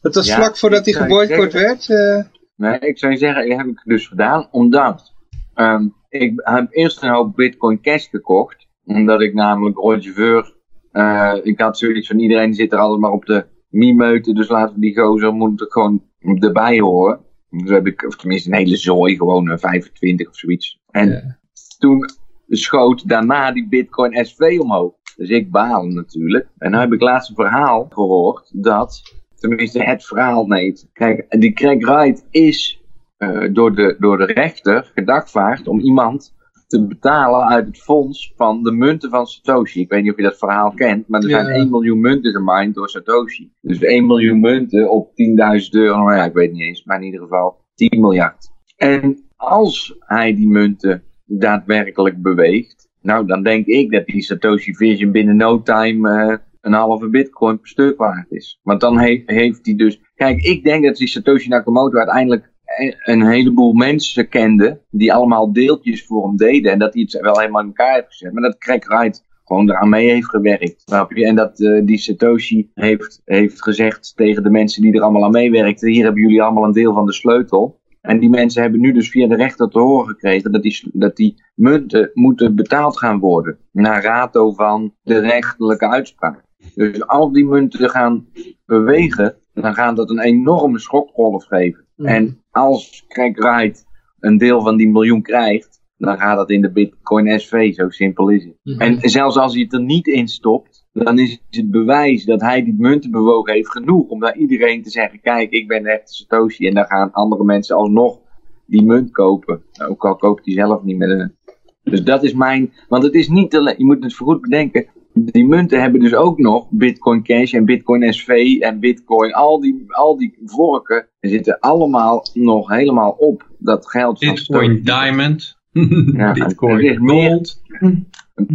Dat 0.00 0.14
was 0.14 0.26
Ja, 0.26 0.34
vlak 0.34 0.56
voordat 0.56 0.84
hij 0.84 0.94
geboycott 0.94 1.52
werd. 1.52 1.88
eh. 1.88 2.24
Nee, 2.56 2.78
ik 2.78 2.98
zou 2.98 3.16
zeggen, 3.16 3.48
dat 3.48 3.58
heb 3.58 3.66
ik 3.66 3.80
dus 3.84 4.06
gedaan 4.06 4.48
omdat 4.50 5.12
ehm, 5.54 5.88
ik 6.08 6.32
heb 6.44 6.66
eerst 6.70 7.02
een 7.02 7.10
hoop 7.10 7.36
Bitcoin 7.36 7.80
Cash 7.80 8.08
gekocht. 8.10 8.68
Omdat 8.84 9.20
ik 9.20 9.34
namelijk 9.34 9.76
Roger 9.76 10.12
Ver, 10.12 10.54
eh, 10.92 11.34
ik 11.42 11.60
had 11.60 11.78
zoiets 11.78 12.06
van 12.08 12.18
iedereen 12.18 12.54
zit 12.54 12.72
er 12.72 12.78
altijd 12.78 13.00
maar 13.00 13.10
op 13.10 13.24
de 13.26 13.46
miemeuten, 13.68 14.34
dus 14.34 14.48
laten 14.48 14.74
we 14.74 14.80
die 14.80 14.96
gozer 14.98 15.32
moet 15.32 15.60
er 15.60 15.66
gewoon 15.70 16.02
erbij 16.38 16.78
horen. 16.80 17.20
Dus 17.50 17.70
heb 17.70 17.86
ik, 17.86 18.04
of 18.06 18.16
tenminste 18.16 18.50
een 18.50 18.56
hele 18.56 18.76
zooi, 18.76 19.16
gewoon 19.16 19.48
een 19.50 19.58
25 19.58 20.28
of 20.28 20.36
zoiets. 20.36 20.80
En 20.90 21.08
Ja. 21.08 21.38
toen 21.78 22.04
schoot 22.48 23.08
daarna 23.08 23.52
die 23.52 23.68
Bitcoin 23.68 24.24
SV 24.26 24.58
omhoog. 24.60 24.92
Dus 25.16 25.28
ik 25.28 25.50
baal 25.50 25.84
natuurlijk. 25.86 26.48
En 26.58 26.70
nu 26.70 26.76
heb 26.78 26.92
ik 26.92 27.00
laatst 27.00 27.28
een 27.28 27.34
verhaal 27.34 27.86
gehoord 27.90 28.62
dat, 28.62 29.02
tenminste 29.40 29.82
het 29.82 30.04
verhaal, 30.06 30.46
nee. 30.46 30.72
Kijk, 30.92 31.26
die 31.40 31.52
Craig 31.52 31.86
Wright 31.86 32.26
is 32.30 32.82
eh, 33.16 33.48
door, 33.52 33.74
de, 33.74 33.96
door 33.98 34.18
de 34.18 34.24
rechter 34.24 34.90
gedagvaard 34.94 35.68
om 35.68 35.80
iemand 35.80 36.34
te 36.66 36.86
betalen 36.86 37.48
uit 37.48 37.66
het 37.66 37.78
fonds 37.78 38.32
van 38.36 38.62
de 38.62 38.72
munten 38.72 39.10
van 39.10 39.26
Satoshi. 39.26 39.80
Ik 39.80 39.90
weet 39.90 40.02
niet 40.02 40.10
of 40.10 40.16
je 40.16 40.22
dat 40.22 40.38
verhaal 40.38 40.72
kent, 40.74 41.08
maar 41.08 41.20
er 41.22 41.28
Ja. 41.28 41.44
zijn 41.44 41.54
1 41.56 41.70
miljoen 41.70 42.00
munten 42.00 42.32
gemined 42.32 42.74
door 42.74 42.88
Satoshi. 42.88 43.50
Dus 43.60 43.80
1 43.82 44.06
miljoen 44.06 44.40
munten 44.40 44.90
op 44.90 45.08
10.000 45.08 45.68
euro, 45.70 45.96
nou 45.96 46.14
ja, 46.16 46.24
ik 46.24 46.32
weet 46.32 46.52
niet 46.52 46.62
eens, 46.62 46.84
maar 46.84 46.96
in 46.96 47.04
ieder 47.04 47.20
geval 47.20 47.64
10 47.74 48.00
miljard. 48.00 48.50
En 48.76 49.24
als 49.36 49.96
hij 49.98 50.34
die 50.34 50.48
munten 50.48 51.02
daadwerkelijk 51.26 52.22
beweegt, 52.22 52.88
nou 53.02 53.26
dan 53.26 53.42
denk 53.42 53.66
ik 53.66 53.90
dat 53.92 54.06
die 54.06 54.22
Satoshi 54.22 54.74
Vision 54.74 55.10
binnen 55.12 55.36
no 55.36 55.62
time 55.62 56.10
eh, 56.10 56.36
een 56.60 56.72
halve 56.72 57.08
bitcoin 57.08 57.58
per 57.58 57.68
stuk 57.68 57.98
waard 57.98 58.30
is. 58.30 58.60
Want 58.62 58.80
dan 58.80 58.98
he- 58.98 59.22
heeft 59.26 59.66
hij 59.66 59.74
dus... 59.74 60.00
Kijk, 60.14 60.42
ik 60.42 60.64
denk 60.64 60.84
dat 60.84 60.96
die 60.96 61.08
Satoshi 61.08 61.48
Nakamoto 61.48 61.98
uiteindelijk 61.98 62.52
e- 62.64 62.92
een 63.04 63.26
heleboel 63.26 63.72
mensen 63.72 64.28
kende 64.28 64.80
die 64.90 65.12
allemaal 65.12 65.52
deeltjes 65.52 66.06
voor 66.06 66.26
hem 66.26 66.36
deden 66.36 66.72
en 66.72 66.78
dat 66.78 66.94
hij 66.94 67.02
het 67.02 67.20
wel 67.20 67.38
helemaal 67.38 67.60
in 67.60 67.66
elkaar 67.66 67.94
heeft 67.94 68.06
gezet. 68.08 68.32
Maar 68.32 68.42
dat 68.42 68.58
Craig 68.58 68.86
Wright 68.88 69.24
gewoon 69.44 69.70
eraan 69.70 69.88
mee 69.88 70.10
heeft 70.10 70.28
gewerkt. 70.28 70.84
En 71.14 71.34
dat 71.34 71.60
eh, 71.60 71.80
die 71.84 71.98
Satoshi 71.98 72.70
heeft, 72.74 73.22
heeft 73.24 73.62
gezegd 73.62 74.12
tegen 74.16 74.42
de 74.42 74.50
mensen 74.50 74.82
die 74.82 74.94
er 74.94 75.02
allemaal 75.02 75.24
aan 75.24 75.30
meewerkten, 75.30 75.90
hier 75.90 76.04
hebben 76.04 76.22
jullie 76.22 76.42
allemaal 76.42 76.64
een 76.64 76.72
deel 76.72 76.92
van 76.92 77.06
de 77.06 77.12
sleutel. 77.12 77.78
En 78.00 78.18
die 78.20 78.28
mensen 78.28 78.62
hebben 78.62 78.80
nu 78.80 78.92
dus 78.92 79.10
via 79.10 79.26
de 79.26 79.36
rechter 79.36 79.68
te 79.68 79.78
horen 79.78 80.08
gekregen 80.08 80.52
dat 80.52 80.62
die, 80.62 80.90
dat 80.92 81.16
die 81.16 81.42
munten 81.54 82.10
moeten 82.14 82.54
betaald 82.54 82.98
gaan 82.98 83.18
worden. 83.18 83.58
Naar 83.72 84.02
rato 84.02 84.52
van 84.52 84.94
de 85.02 85.18
rechterlijke 85.18 85.88
uitspraak. 85.88 86.44
Dus 86.74 87.06
als 87.06 87.32
die 87.32 87.44
munten 87.44 87.90
gaan 87.90 88.26
bewegen, 88.66 89.36
dan 89.54 89.74
gaat 89.74 89.96
dat 89.96 90.10
een 90.10 90.20
enorme 90.20 90.78
schokgolf 90.78 91.44
geven. 91.44 91.84
En 91.96 92.42
als 92.50 93.04
Craig 93.08 93.36
Wright 93.36 93.86
een 94.20 94.38
deel 94.38 94.62
van 94.62 94.76
die 94.76 94.88
miljoen 94.88 95.22
krijgt, 95.22 95.80
dan 95.96 96.18
gaat 96.18 96.36
dat 96.36 96.50
in 96.50 96.60
de 96.60 96.70
Bitcoin 96.70 97.40
SV. 97.40 97.74
Zo 97.74 97.88
simpel 97.88 98.28
is 98.28 98.44
het. 98.44 98.78
En 98.78 99.10
zelfs 99.10 99.36
als 99.36 99.52
hij 99.52 99.62
het 99.62 99.72
er 99.72 99.82
niet 99.82 100.06
in 100.06 100.28
stopt, 100.28 100.86
dan 100.92 101.18
is 101.18 101.42
het 101.50 101.70
bewijs 101.70 102.24
dat 102.24 102.40
hij 102.40 102.64
die 102.64 102.76
munten 102.78 103.10
bewogen 103.10 103.52
heeft 103.52 103.70
genoeg 103.70 104.08
om 104.08 104.18
naar 104.18 104.36
iedereen 104.36 104.82
te 104.82 104.90
zeggen: 104.90 105.20
kijk, 105.20 105.50
ik 105.50 105.68
ben 105.68 105.82
de 105.82 105.90
echte 105.90 106.14
Satoshi. 106.14 106.66
En 106.66 106.74
dan 106.74 106.84
gaan 106.84 107.12
andere 107.12 107.44
mensen 107.44 107.76
alsnog 107.76 108.18
die 108.66 108.84
munt 108.84 109.10
kopen. 109.10 109.62
Ook 109.88 110.04
al 110.04 110.16
koopt 110.16 110.44
hij 110.44 110.54
zelf 110.54 110.82
niet 110.82 110.98
met 110.98 111.10
een. 111.10 111.34
Dus 111.82 112.02
dat 112.02 112.22
is 112.22 112.34
mijn. 112.34 112.72
Want 112.88 113.02
het 113.02 113.14
is 113.14 113.28
niet 113.28 113.56
alleen. 113.56 113.74
Je 113.78 113.84
moet 113.84 114.02
het 114.02 114.14
goed 114.14 114.40
bedenken. 114.40 114.86
Die 115.14 115.46
munten 115.46 115.80
hebben 115.80 116.00
dus 116.00 116.14
ook 116.14 116.38
nog 116.38 116.66
Bitcoin 116.70 117.22
Cash 117.22 117.54
en 117.54 117.64
Bitcoin 117.64 118.12
SV 118.12 118.56
en 118.60 118.80
Bitcoin. 118.80 119.32
Al 119.32 119.60
die, 119.60 119.84
al 119.88 120.16
die 120.18 120.38
vorken 120.44 121.08
zitten 121.20 121.58
allemaal 121.60 122.24
nog 122.34 122.68
helemaal 122.68 123.10
op 123.10 123.46
dat 123.58 123.88
geld 123.88 124.18
Bitcoin. 124.18 124.80
Diamond, 124.82 125.58
Ja, 126.16 126.32
het 126.32 126.34
Bitcoin 126.34 127.04
meer- 127.04 127.28
Gold. 127.30 127.62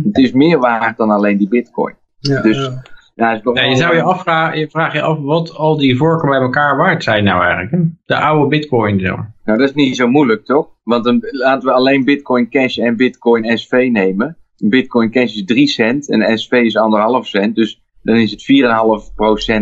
Het 0.04 0.18
is 0.18 0.32
meer 0.32 0.60
waard 0.60 0.98
dan 0.98 1.10
alleen 1.10 1.38
die 1.38 1.48
Bitcoin. 1.48 1.96
Ja, 2.20 2.42
Dus- 2.42 2.58
ja. 2.58 2.82
Ja, 3.16 3.34
is 3.34 3.42
toch 3.42 3.58
Ja, 3.58 3.64
je 3.64 3.76
zou 3.76 3.96
je 3.96 4.02
afvragen, 4.02 4.60
je 4.60 4.70
vraagt 4.70 4.94
je 4.94 5.02
af 5.02 5.20
wat 5.20 5.56
al 5.56 5.78
die 5.78 5.98
vorken 5.98 6.30
bij 6.30 6.40
elkaar 6.40 6.78
waard 6.78 7.04
zijn 7.04 7.24
nou 7.24 7.42
eigenlijk. 7.44 7.72
hè? 7.72 7.80
De 8.06 8.16
oude 8.18 8.48
bitcoin, 8.48 9.00
zeg 9.00 9.16
maar. 9.16 9.34
Nou, 9.46 9.58
dat 9.60 9.70
is 9.70 9.76
niet 9.76 9.96
zo 9.96 10.08
moeilijk, 10.08 10.46
toch? 10.46 10.70
Want 10.84 11.04
dan 11.04 11.20
laten 11.22 11.68
we 11.68 11.74
alleen 11.74 12.04
Bitcoin 12.06 12.50
Cash 12.50 12.78
en 12.78 12.96
Bitcoin 12.96 13.58
SV 13.58 13.88
nemen. 13.92 14.38
Bitcoin 14.58 15.12
Cash 15.12 15.36
is 15.36 15.46
3 15.46 15.68
cent 15.68 16.10
en 16.10 16.38
SV 16.38 16.52
is 16.52 16.78
1,5 17.24 17.30
cent. 17.30 17.56
Dus 17.56 17.82
dan 18.02 18.16
is 18.16 18.32
het 18.32 18.42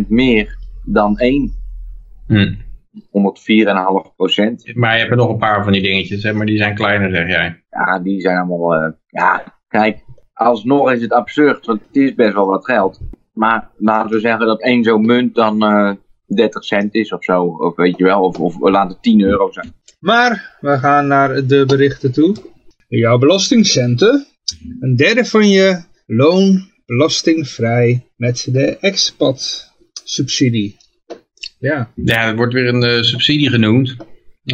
4,5% 0.04 0.08
meer 0.08 0.58
dan 0.86 1.18
1. 1.18 1.54
Hm. 2.28 2.54
104,5%. 2.94 4.74
Maar 4.74 4.94
je 4.94 5.00
hebt 5.00 5.12
er 5.12 5.18
nog 5.18 5.30
een 5.30 5.38
paar 5.38 5.64
van 5.64 5.74
die 5.74 5.82
dingetjes, 5.82 6.24
hè, 6.24 6.34
maar 6.34 6.46
die 6.46 6.58
zijn 6.58 6.76
kleiner, 6.76 7.12
zeg 7.12 7.28
jij. 7.28 7.64
Ja, 7.70 8.00
die 8.00 8.22
zijn 8.22 8.38
allemaal... 8.38 8.74
eh, 8.76 8.92
ja, 9.08 9.60
kijk, 9.68 10.04
alsnog 10.34 10.92
is 10.92 11.02
het 11.02 11.12
absurd, 11.12 11.66
want 11.66 11.82
het 11.88 11.96
is 11.96 12.14
best 12.14 12.34
wel 12.34 12.48
wat 12.48 12.66
geld. 12.66 13.00
Maar 13.34 13.70
laten 13.78 14.12
we 14.12 14.20
zeggen 14.20 14.46
dat 14.46 14.62
één 14.62 14.84
zo'n 14.84 15.06
munt 15.06 15.36
dan 15.36 15.64
eh 15.64 15.92
30 16.36 16.64
cent 16.64 16.96
is 16.96 17.12
of 17.12 17.24
zo. 17.24 17.44
Of 17.44 17.76
weet 17.76 17.98
je 17.98 18.04
wel, 18.04 18.22
of, 18.22 18.40
of 18.40 18.60
laat 18.60 18.90
het 18.90 19.02
10 19.02 19.22
euro 19.22 19.52
zijn. 19.52 19.74
Maar 20.00 20.58
we 20.60 20.78
gaan 20.78 21.08
naar 21.08 21.48
de 21.48 21.66
berichten 21.66 22.12
toe. 22.12 22.36
Jouw 22.88 23.18
belastingcenten. 23.18 24.26
Een 24.80 24.96
derde 24.96 25.26
van 25.26 25.50
je 25.50 25.84
loon 26.06 26.72
belastingvrij 26.86 28.06
met 28.16 28.48
de 28.52 28.78
expat 28.78 29.72
subsidie. 30.04 30.78
Ja. 31.60 31.92
Ja, 31.96 32.36
wordt 32.36 32.54
weer 32.54 32.68
een 32.68 32.84
eh, 32.84 33.02
subsidie 33.02 33.50
genoemd. 33.50 33.96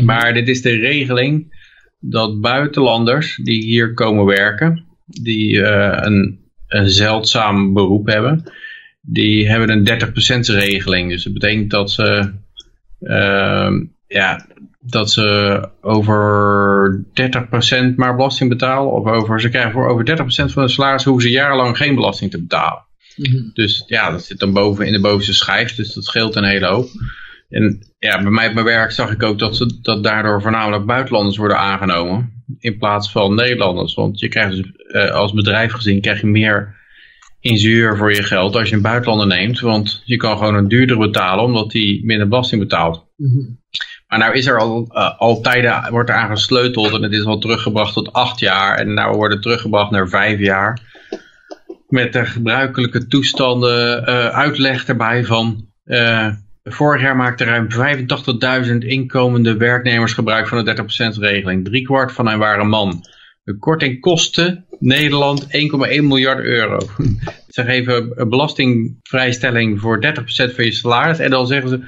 Maar 0.04 0.34
dit 0.34 0.48
is 0.48 0.62
de 0.62 0.76
regeling 0.76 1.58
dat 2.00 2.42
buitenlanders 2.42 3.40
die 3.44 3.64
hier 3.64 3.94
komen 3.94 4.26
werken, 4.26 4.86
die 5.06 5.62
eh, 5.62 5.98
een, 6.06 6.40
een 6.68 6.90
zeldzaam 6.90 7.74
beroep 7.74 8.08
hebben, 8.08 8.44
die 9.02 9.50
hebben 9.50 9.70
een 9.70 9.88
30% 10.48 10.56
regeling. 10.56 11.10
Dus 11.10 11.24
dat 11.24 11.34
betekent 11.34 11.72
dat 11.72 11.92
ze, 11.92 12.34
ehm, 13.00 13.84
ja, 14.08 14.48
dat 14.80 15.12
ze 15.12 15.70
over 15.82 17.06
30% 17.92 17.96
maar 17.96 18.16
belasting 18.16 18.50
betalen. 18.50 18.92
Of 18.92 19.06
over, 19.06 19.42
ze 19.42 19.50
krijgen 19.50 19.72
voor 19.72 19.88
over 19.88 20.06
30% 20.06 20.22
van 20.26 20.62
hun 20.62 20.70
salaris 20.70 21.04
hoeven 21.04 21.24
ze 21.24 21.30
jarenlang 21.30 21.78
geen 21.78 21.96
belasting 21.96 22.32
te 22.32 22.40
betalen. 22.40 22.88
Dus 23.54 23.84
ja, 23.88 24.12
dat 24.12 24.24
zit 24.24 24.40
dan 24.40 24.54
boven 24.54 24.86
in 24.86 24.92
de 24.92 25.02
bovenste 25.02 25.34
schijf, 25.34 25.76
dus 25.76 25.94
dat 25.94 26.04
scheelt 26.04 26.36
een 26.36 26.44
hele 26.44 26.68
hoop. 26.68 26.88
En 27.50 27.80
ja, 28.00 28.22
bij 28.22 28.32
mij 28.32 28.48
op 28.48 28.54
mijn 28.54 28.66
werk 28.66 28.92
zag 28.92 29.12
ik 29.12 29.24
ook 29.24 29.40
dat, 29.40 29.56
ze, 29.56 29.80
dat 29.82 30.04
daardoor 30.04 30.42
voornamelijk 30.42 30.86
buitenlanders 30.86 31.38
worden 31.38 31.58
aangenomen. 31.58 32.44
In 32.60 32.78
plaats 32.78 33.12
van 33.12 33.36
Nederlanders. 33.36 33.94
Want 33.94 34.20
je 34.20 34.28
krijgt 34.28 34.56
dus, 34.56 34.72
eh, 34.88 35.12
als 35.12 35.34
bedrijf 35.34 35.72
gezien 35.72 36.02
krijg 36.02 36.22
je 36.22 36.28
meer 36.28 36.78
ingenieur 37.40 37.98
voor 37.98 38.14
je 38.14 38.24
geld 38.24 38.56
als 38.56 38.70
je 38.70 38.76
een 38.76 38.82
buitenlander 38.82 39.28
neemt. 39.28 39.60
Want 39.60 40.02
je 40.06 40.18
kan 40.18 40.38
gewoon 40.38 40.56
een 40.56 40.68
duurder 40.68 40.98
betalen 40.98 41.44
omdat 41.44 41.72
die 41.72 42.06
minder 42.06 42.28
belasting 42.28 42.62
betaalt. 42.62 43.06
Maar 44.10 44.20
nou 44.20 44.34
is 44.34 44.46
er 44.46 44.60
al, 44.60 44.88
eh, 44.92 45.20
al 45.20 45.42
tijden, 45.42 45.92
wordt 45.92 46.10
er 46.10 46.16
aan 46.16 46.30
gesleuteld 46.30 46.94
en 46.94 47.04
het 47.04 47.14
is 47.14 47.26
al 47.26 47.40
teruggebracht 47.40 47.94
tot 47.94 48.14
acht 48.14 48.40
jaar. 48.40 48.78
En 48.78 48.94
nou 48.94 49.16
wordt 49.16 49.34
het 49.34 49.44
teruggebracht 49.44 49.92
naar 49.92 50.10
vijf 50.10 50.40
jaar. 50.40 50.80
Met 51.88 52.14
de 52.14 52.26
gebruikelijke 52.26 53.08
toestanden, 53.08 54.06
eh, 54.06 54.28
uitleg 54.28 54.86
erbij 54.86 55.26
van, 55.26 55.68
eh, 55.84 56.28
Vorig 56.64 57.02
jaar 57.02 57.16
maakten 57.16 57.48
ruim 57.48 57.72
85.000 57.72 58.84
inkomende 58.84 59.58
werknemers 59.58 60.14
gebruik 60.14 60.48
van 60.48 60.58
de 60.58 60.64
30% 60.64 61.18
regeling. 61.18 61.66
Driekwart 61.66 62.12
van 62.12 62.28
hen 62.28 62.40
waren 62.40 62.68
man. 62.68 63.04
De 63.44 63.58
korting 63.58 64.00
kostte 64.00 64.64
Nederland 64.80 65.46
1,1 65.50 66.08
miljard 66.08 66.40
euro. 66.40 66.78
ze 67.48 67.64
geven 67.64 68.30
belastingvrijstelling 68.30 69.80
voor 69.80 70.02
30% 70.02 70.56
van 70.56 70.66
je 70.66 70.72
salaris. 70.72 71.20
En 71.20 71.30
dan 71.30 71.48
zeggen 71.48 71.70
ze, 71.70 71.80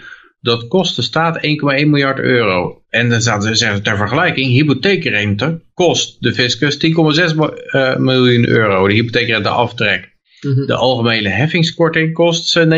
dat 0.42 0.68
kost 0.68 0.96
de 0.96 1.02
staat 1.02 1.38
1,1 1.38 1.42
miljard 1.64 2.20
euro. 2.20 2.82
En 2.90 3.10
dan 3.10 3.22
zaten 3.22 3.48
ze 3.48 3.56
zeggen 3.56 3.84
ter 3.84 3.98
vergelijking, 3.98 4.52
hypotheekrente 4.52 5.62
kost 5.74 6.22
de 6.22 6.34
fiscus 6.34 6.76
10,6 6.76 6.92
uh, 6.96 7.96
miljoen 7.96 8.48
euro. 8.48 8.88
De 8.88 8.94
hypotheekrente 8.94 9.50
aftrek. 9.50 10.10
Mhm. 10.42 10.66
De 10.66 10.76
algemene 10.76 11.30
heffingskorting 11.30 12.14
kost 12.14 12.58
eh, 12.58 12.64
19,9 12.64 12.70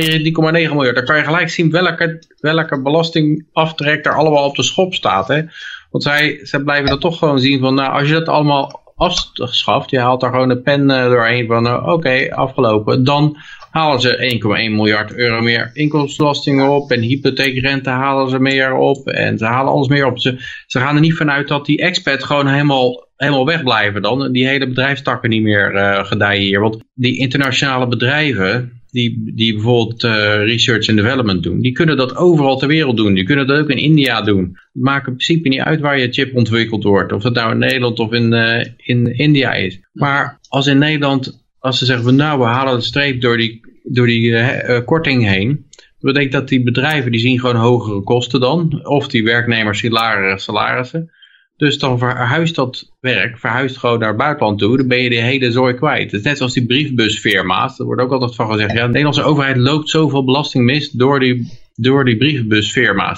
miljard. 0.51 0.95
Dan 0.95 1.05
kan 1.05 1.17
je 1.17 1.23
gelijk 1.23 1.49
zien 1.49 1.71
welke, 1.71 2.23
welke 2.39 2.81
belastingaftrek 2.81 4.05
er 4.05 4.15
allemaal 4.15 4.45
op 4.45 4.55
de 4.55 4.63
schop 4.63 4.93
staat. 4.93 5.27
Hè? 5.27 5.41
Want 5.89 6.03
zij, 6.03 6.39
zij 6.41 6.59
blijven 6.59 6.89
dan 6.89 6.99
toch 6.99 7.17
gewoon 7.17 7.39
zien 7.39 7.59
van, 7.59 7.73
nou, 7.73 7.91
als 7.91 8.07
je 8.07 8.13
dat 8.13 8.27
allemaal 8.27 8.81
afschaft, 8.95 9.89
je 9.89 9.99
haalt 9.99 10.21
daar 10.21 10.31
gewoon 10.31 10.49
een 10.49 10.61
pen 10.61 10.89
uh, 10.89 11.03
doorheen 11.03 11.47
van, 11.47 11.65
uh, 11.65 11.87
oké, 11.87 12.35
afgelopen, 12.35 13.03
dan 13.03 13.37
halen 13.73 14.01
ze 14.01 14.39
1,1 14.69 14.75
miljard 14.75 15.13
euro 15.13 15.41
meer 15.41 15.69
inkomstenbelastingen 15.73 16.69
op 16.69 16.91
en 16.91 17.01
hypotheekrente 17.01 17.89
halen 17.89 18.29
ze 18.29 18.39
meer 18.39 18.73
op 18.73 19.07
en 19.07 19.37
ze 19.37 19.45
halen 19.45 19.73
alles 19.73 19.87
meer 19.87 20.05
op. 20.05 20.19
Ze, 20.19 20.35
ze 20.67 20.79
gaan 20.79 20.95
er 20.95 21.01
niet 21.01 21.13
vanuit 21.13 21.47
dat 21.47 21.65
die 21.65 21.77
expat 21.77 22.23
gewoon 22.23 22.47
helemaal, 22.47 23.07
helemaal 23.17 23.45
wegblijven 23.45 24.01
dan. 24.01 24.31
Die 24.31 24.47
hele 24.47 24.67
bedrijfstakken 24.67 25.29
niet 25.29 25.41
meer 25.41 25.73
uh, 25.73 26.05
gedijen 26.05 26.41
hier. 26.41 26.59
Want 26.59 26.77
die 26.93 27.17
internationale 27.17 27.87
bedrijven, 27.87 28.81
die, 28.91 29.31
die 29.35 29.53
bijvoorbeeld 29.53 30.03
uh, 30.03 30.11
research 30.35 30.89
and 30.89 30.97
development 30.97 31.43
doen, 31.43 31.61
die 31.61 31.71
kunnen 31.71 31.97
dat 31.97 32.15
overal 32.15 32.57
ter 32.57 32.67
wereld 32.67 32.97
doen. 32.97 33.13
Die 33.13 33.25
kunnen 33.25 33.47
dat 33.47 33.59
ook 33.59 33.69
in 33.69 33.77
India 33.77 34.21
doen. 34.21 34.43
Het 34.73 34.83
maakt 34.83 35.07
in 35.07 35.15
principe 35.15 35.49
niet 35.49 35.59
uit 35.59 35.79
waar 35.79 35.99
je 35.99 36.13
chip 36.13 36.35
ontwikkeld 36.35 36.83
wordt. 36.83 37.11
Of 37.13 37.21
dat 37.21 37.33
nou 37.33 37.51
in 37.51 37.57
Nederland 37.57 37.99
of 37.99 38.11
in, 38.11 38.33
uh, 38.33 38.65
in 38.77 39.17
India 39.17 39.53
is. 39.53 39.79
Maar 39.93 40.39
als 40.47 40.67
in 40.67 40.77
Nederland 40.77 41.42
als 41.63 41.77
ze 41.77 41.85
zeggen 41.85 42.05
van 42.05 42.15
nou 42.15 42.39
we 42.39 42.45
halen 42.45 42.73
een 42.73 42.81
streep 42.81 43.21
door 43.21 43.37
die, 43.37 43.61
door 43.83 44.05
die 44.05 44.29
uh, 44.29 44.79
korting 44.85 45.25
heen. 45.27 45.65
Dat 45.71 46.13
betekent 46.13 46.31
dat 46.31 46.47
die 46.47 46.63
bedrijven 46.63 47.11
die 47.11 47.19
zien 47.19 47.39
gewoon 47.39 47.55
hogere 47.55 48.01
kosten 48.01 48.39
dan. 48.39 48.85
Of 48.85 49.07
die 49.07 49.23
werknemers 49.23 49.79
zien 49.79 49.91
lagere 49.91 50.39
salarissen. 50.39 51.11
Dus 51.57 51.77
dan 51.77 51.97
verhuist 51.97 52.55
dat 52.55 52.91
werk, 52.99 53.37
verhuist 53.37 53.77
gewoon 53.77 53.99
naar 53.99 54.07
het 54.07 54.17
buitenland 54.17 54.59
toe. 54.59 54.77
Dan 54.77 54.87
ben 54.87 55.01
je 55.01 55.09
de 55.09 55.15
hele 55.15 55.51
zooi 55.51 55.73
kwijt. 55.73 56.11
Het 56.11 56.19
is 56.19 56.25
net 56.25 56.37
zoals 56.37 56.53
die 56.53 56.65
briefbusfirma's. 56.65 57.79
Er 57.79 57.85
wordt 57.85 58.01
ook 58.01 58.11
altijd 58.11 58.35
van 58.35 58.51
gezegd. 58.51 58.71
Ja, 58.71 58.81
de 58.81 58.87
Nederlandse 58.87 59.23
overheid 59.23 59.57
loopt 59.57 59.89
zoveel 59.89 60.23
belasting 60.23 60.65
mis 60.65 60.89
door 60.89 61.19
die, 61.19 61.51
door 61.75 62.05
die. 62.05 62.47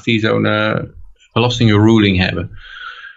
Die 0.04 0.20
zo'n 0.20 0.46
uh, 0.46 0.80
belastingruling 1.34 2.18
hebben. 2.18 2.50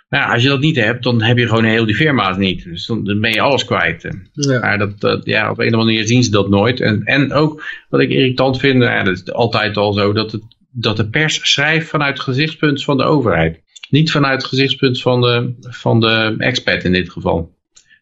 Nou, 0.08 0.32
als 0.32 0.42
je 0.42 0.48
dat 0.48 0.60
niet 0.60 0.76
hebt, 0.76 1.02
dan 1.02 1.22
heb 1.22 1.38
je 1.38 1.48
gewoon 1.48 1.64
heel 1.64 1.86
die 1.86 1.94
firma's 1.94 2.36
niet. 2.36 2.64
Dus 2.64 2.86
dan, 2.86 3.20
ben 3.20 3.32
je 3.32 3.40
alles 3.40 3.64
kwijt. 3.64 4.16
Ja. 4.32 4.58
Maar 4.58 4.78
dat, 4.78 5.00
dat, 5.00 5.24
ja, 5.24 5.50
op 5.50 5.58
een 5.58 5.66
of 5.66 5.72
andere 5.72 5.92
manier 5.92 6.06
zien 6.06 6.22
ze 6.22 6.30
dat 6.30 6.48
nooit. 6.48 6.80
En, 6.80 7.04
en 7.04 7.32
ook, 7.32 7.64
wat 7.88 8.00
ik 8.00 8.10
irritant 8.10 8.58
vind, 8.58 8.82
ja, 8.82 9.02
dat 9.02 9.14
is 9.14 9.32
altijd 9.32 9.76
al 9.76 9.92
zo, 9.92 10.12
dat, 10.12 10.32
het, 10.32 10.42
dat 10.70 10.96
de 10.96 11.08
pers 11.08 11.50
schrijft 11.52 11.88
vanuit 11.88 12.12
het 12.12 12.22
gezichtspunt 12.22 12.84
van 12.84 12.96
de 12.96 13.04
overheid. 13.04 13.62
Niet 13.90 14.10
vanuit 14.10 14.42
het 14.42 14.50
gezichtspunt 14.50 15.00
van 15.00 15.20
de, 15.20 15.54
van 15.60 16.00
de 16.00 16.34
expat 16.38 16.84
in 16.84 16.92
dit 16.92 17.10
geval. 17.10 17.56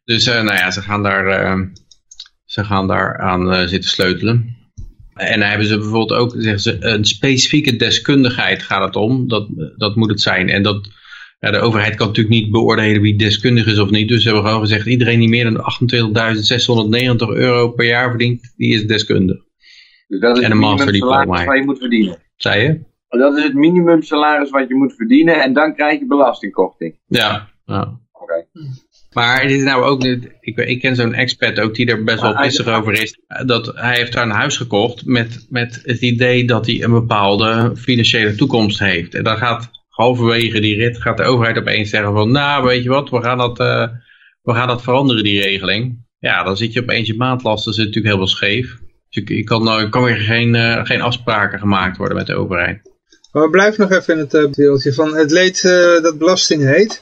Dus 0.05 0.27
uh, 0.27 0.35
nou 0.35 0.57
ja, 0.57 0.71
ze 0.71 0.83
gaan 0.83 1.03
daar, 1.03 1.27
uh, 1.27 1.67
ze 2.45 2.65
gaan 2.65 2.87
daar 2.87 3.19
aan 3.19 3.53
uh, 3.53 3.67
zitten 3.67 3.91
sleutelen. 3.91 4.57
En 5.15 5.41
dan 5.41 5.49
hebben 5.49 5.67
ze 5.67 5.77
bijvoorbeeld 5.77 6.21
ook, 6.21 6.35
zeggen 6.39 6.61
ze, 6.61 6.77
een 6.81 7.05
specifieke 7.05 7.77
deskundigheid 7.77 8.63
gaat 8.63 8.85
het 8.85 8.97
om. 8.97 9.29
Dat, 9.29 9.49
dat 9.77 9.97
moet 9.97 10.11
het 10.11 10.21
zijn. 10.21 10.49
En 10.49 10.63
dat 10.63 10.89
ja, 11.39 11.51
de 11.51 11.59
overheid 11.59 11.95
kan 11.95 12.07
natuurlijk 12.07 12.35
niet 12.35 12.51
beoordelen 12.51 13.03
wie 13.03 13.17
deskundig 13.17 13.67
is 13.67 13.79
of 13.79 13.91
niet. 13.91 14.09
Dus 14.09 14.23
ze 14.23 14.29
hebben 14.29 14.47
gewoon 14.47 14.61
gezegd, 14.61 14.87
iedereen 14.87 15.19
die 15.19 15.29
meer 15.29 15.45
dan 15.45 15.57
28.690 15.57 17.37
euro 17.37 17.71
per 17.71 17.87
jaar 17.87 18.09
verdient, 18.09 18.55
die 18.57 18.75
is 18.75 18.87
deskundig. 18.87 19.45
Dus 20.09 20.21
dat 20.21 20.37
is 20.37 20.43
en 20.43 20.51
het 20.51 20.53
een 20.53 20.69
masterdiploma. 20.69 21.45
wat 21.45 21.59
je 21.59 21.65
moet 21.65 21.79
verdienen. 21.79 22.19
Zei 22.37 22.63
je? 22.63 22.81
Dat 23.09 23.37
is 23.37 23.43
het 23.43 23.55
minimumsalaris 23.55 24.51
wat 24.51 24.69
je 24.69 24.75
moet 24.75 24.95
verdienen 24.95 25.43
en 25.43 25.53
dan 25.53 25.75
krijg 25.75 25.99
je 25.99 26.07
belastingkorting. 26.07 26.99
Ja. 27.07 27.49
ja. 27.65 28.01
Oké. 28.13 28.23
Okay. 28.23 28.47
Maar 29.13 29.43
het 29.43 29.51
is 29.51 29.63
nou 29.63 29.85
ook, 29.85 30.05
ik, 30.41 30.59
ik 30.59 30.81
ken 30.81 30.97
zo'n 30.97 31.15
expert 31.15 31.61
ook 31.61 31.75
die 31.75 31.87
er 31.87 32.05
best 32.05 32.21
wel 32.21 32.37
pissig 32.37 32.67
over 32.67 32.93
is. 32.93 33.19
Dat 33.47 33.73
hij 33.75 33.97
heeft 33.97 34.13
daar 34.13 34.25
een 34.25 34.31
huis 34.31 34.57
gekocht 34.57 35.07
met, 35.07 35.47
met 35.51 35.81
het 35.85 36.01
idee 36.01 36.45
dat 36.45 36.67
hij 36.67 36.83
een 36.83 36.91
bepaalde 36.91 37.73
financiële 37.77 38.35
toekomst 38.35 38.79
heeft. 38.79 39.15
En 39.15 39.25
dan 39.25 39.37
gaat 39.37 39.71
halverwege 39.97 40.61
die 40.61 40.77
rit 40.77 41.01
gaat 41.03 41.17
de 41.17 41.23
overheid 41.23 41.59
opeens 41.59 41.91
zeggen 41.91 42.13
van, 42.13 42.31
nou 42.31 42.65
weet 42.65 42.83
je 42.83 42.89
wat, 42.89 43.11
we 43.11 43.23
gaan 43.23 43.39
dat, 43.39 43.61
uh, 43.61 43.89
we 44.43 44.53
gaan 44.53 44.69
dat 44.69 44.83
veranderen 44.83 45.25
die 45.25 45.43
regeling. 45.43 46.05
Ja, 46.19 46.43
dan 46.43 46.57
zit 46.57 46.73
je 46.73 46.83
opeens 46.83 47.07
je 47.07 47.17
maandlasten, 47.17 47.73
zit 47.73 47.85
natuurlijk 47.85 48.15
heel 48.15 48.25
veel 48.25 48.35
scheef. 48.35 48.79
Dus 49.09 49.25
je, 49.25 49.37
je 49.37 49.45
kan, 49.45 49.69
er 49.69 49.89
kan 49.89 50.05
weer 50.05 50.17
geen, 50.17 50.55
uh, 50.55 50.85
geen 50.85 51.01
afspraken 51.01 51.59
gemaakt 51.59 51.97
worden 51.97 52.17
met 52.17 52.27
de 52.27 52.35
overheid. 52.35 52.81
Maar 53.33 53.43
we 53.43 53.51
blijven 53.51 53.89
nog 53.89 53.99
even 53.99 54.15
in 54.15 54.21
het 54.21 54.35
uh, 54.35 54.51
wereldje 54.51 54.93
van 54.93 55.15
het 55.15 55.31
leed 55.31 55.63
dat 56.03 56.19
belasting 56.19 56.63
heet. 56.63 57.01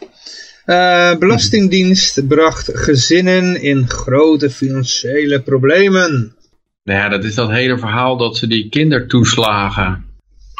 Belastingdienst 1.19 2.29
bracht 2.29 2.71
gezinnen 2.79 3.63
in 3.63 3.89
grote 3.89 4.51
financiële 4.51 5.43
problemen. 5.43 6.37
Ja, 6.83 7.09
dat 7.09 7.25
is 7.25 7.35
dat 7.35 7.51
hele 7.51 7.79
verhaal 7.79 8.17
dat 8.17 8.37
ze 8.37 8.47
die 8.47 8.69
kindertoeslagen 8.69 10.05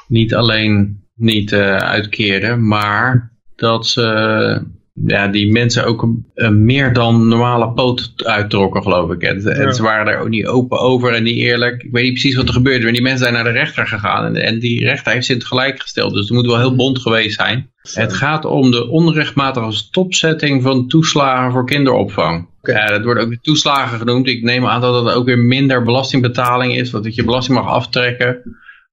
niet 0.09 0.35
alleen 0.35 1.04
niet 1.15 1.53
uh, 1.53 1.77
uitkeerden, 1.77 2.67
maar 2.67 3.33
dat 3.57 3.87
ze 3.87 4.63
ja, 5.07 5.29
die 5.29 5.53
mensen 5.53 5.85
ook 5.85 6.03
een, 6.03 6.27
een 6.35 6.65
meer 6.65 6.93
dan 6.93 7.29
normale 7.29 7.73
poot 7.73 8.13
uittrokken, 8.17 8.83
geloof 8.83 9.11
ik. 9.11 9.23
En, 9.23 9.41
ja. 9.41 9.73
ze 9.73 9.83
waren 9.83 10.07
daar 10.07 10.21
ook 10.21 10.29
niet 10.29 10.47
open 10.47 10.79
over 10.79 11.13
en 11.13 11.23
niet 11.23 11.37
eerlijk. 11.37 11.83
Ik 11.83 11.93
weet 11.93 12.03
niet 12.03 12.13
precies 12.13 12.35
wat 12.35 12.49
er 12.49 12.55
gebeurde, 12.55 12.85
maar 12.85 12.93
die 12.93 13.03
mensen 13.03 13.23
zijn 13.23 13.33
naar 13.33 13.45
de 13.45 13.59
rechter 13.59 13.87
gegaan. 13.87 14.25
En, 14.25 14.37
en 14.43 14.59
die 14.59 14.85
rechter 14.85 15.13
heeft 15.13 15.27
ze 15.27 15.33
in 15.33 15.39
het 15.39 15.47
gelijk 15.47 15.81
gesteld, 15.81 16.13
dus 16.13 16.21
het 16.21 16.31
moet 16.31 16.47
wel 16.47 16.59
heel 16.59 16.77
bond 16.77 16.99
geweest 16.99 17.35
zijn. 17.37 17.71
Het 17.93 18.13
gaat 18.13 18.45
om 18.45 18.71
de 18.71 18.89
onrechtmatige 18.89 19.73
stopzetting 19.73 20.63
van 20.63 20.89
toeslagen 20.89 21.53
voor 21.53 21.67
kinderopvang. 21.67 22.49
Okay. 22.61 22.75
Ja, 22.75 22.87
dat 22.87 23.05
wordt 23.05 23.21
ook 23.21 23.29
weer 23.29 23.41
toeslagen 23.41 23.99
genoemd. 23.99 24.29
Ik 24.29 24.43
neem 24.43 24.67
aan 24.67 24.81
dat 24.81 25.05
het 25.05 25.15
ook 25.15 25.27
weer 25.27 25.39
minder 25.39 25.83
belastingbetaling 25.83 26.75
is, 26.77 26.91
dat 26.91 27.15
je 27.15 27.25
belasting 27.25 27.59
mag 27.59 27.67
aftrekken 27.67 28.43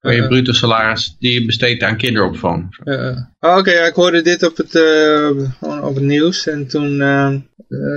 voor 0.01 0.13
je 0.13 0.27
bruto 0.27 0.51
salaris 0.51 1.15
die 1.19 1.33
je 1.33 1.45
besteedt 1.45 1.83
aan 1.83 1.97
kinderopvang. 1.97 2.77
Uh, 2.83 2.95
oh, 2.95 3.17
Oké, 3.39 3.57
okay, 3.57 3.87
ik 3.87 3.93
hoorde 3.93 4.21
dit 4.21 4.43
op 4.43 4.57
het, 4.57 4.81
op 5.59 5.95
het 5.95 6.03
nieuws 6.03 6.47
en 6.47 6.67
toen, 6.67 6.97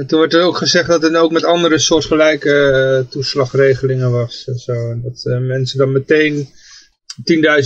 toen 0.07 0.21
werd 0.21 0.35
er 0.35 0.43
ook 0.43 0.57
gezegd 0.57 0.89
dat 0.89 1.03
het 1.03 1.17
ook 1.17 1.33
met 1.33 1.45
andere 1.45 1.79
soortgelijke 1.79 3.07
toeslagregelingen 3.11 4.11
was. 4.11 4.45
En 4.47 4.59
zo. 4.59 5.01
Dat 5.03 5.41
mensen 5.41 5.79
dan 5.79 5.93
meteen 5.93 6.49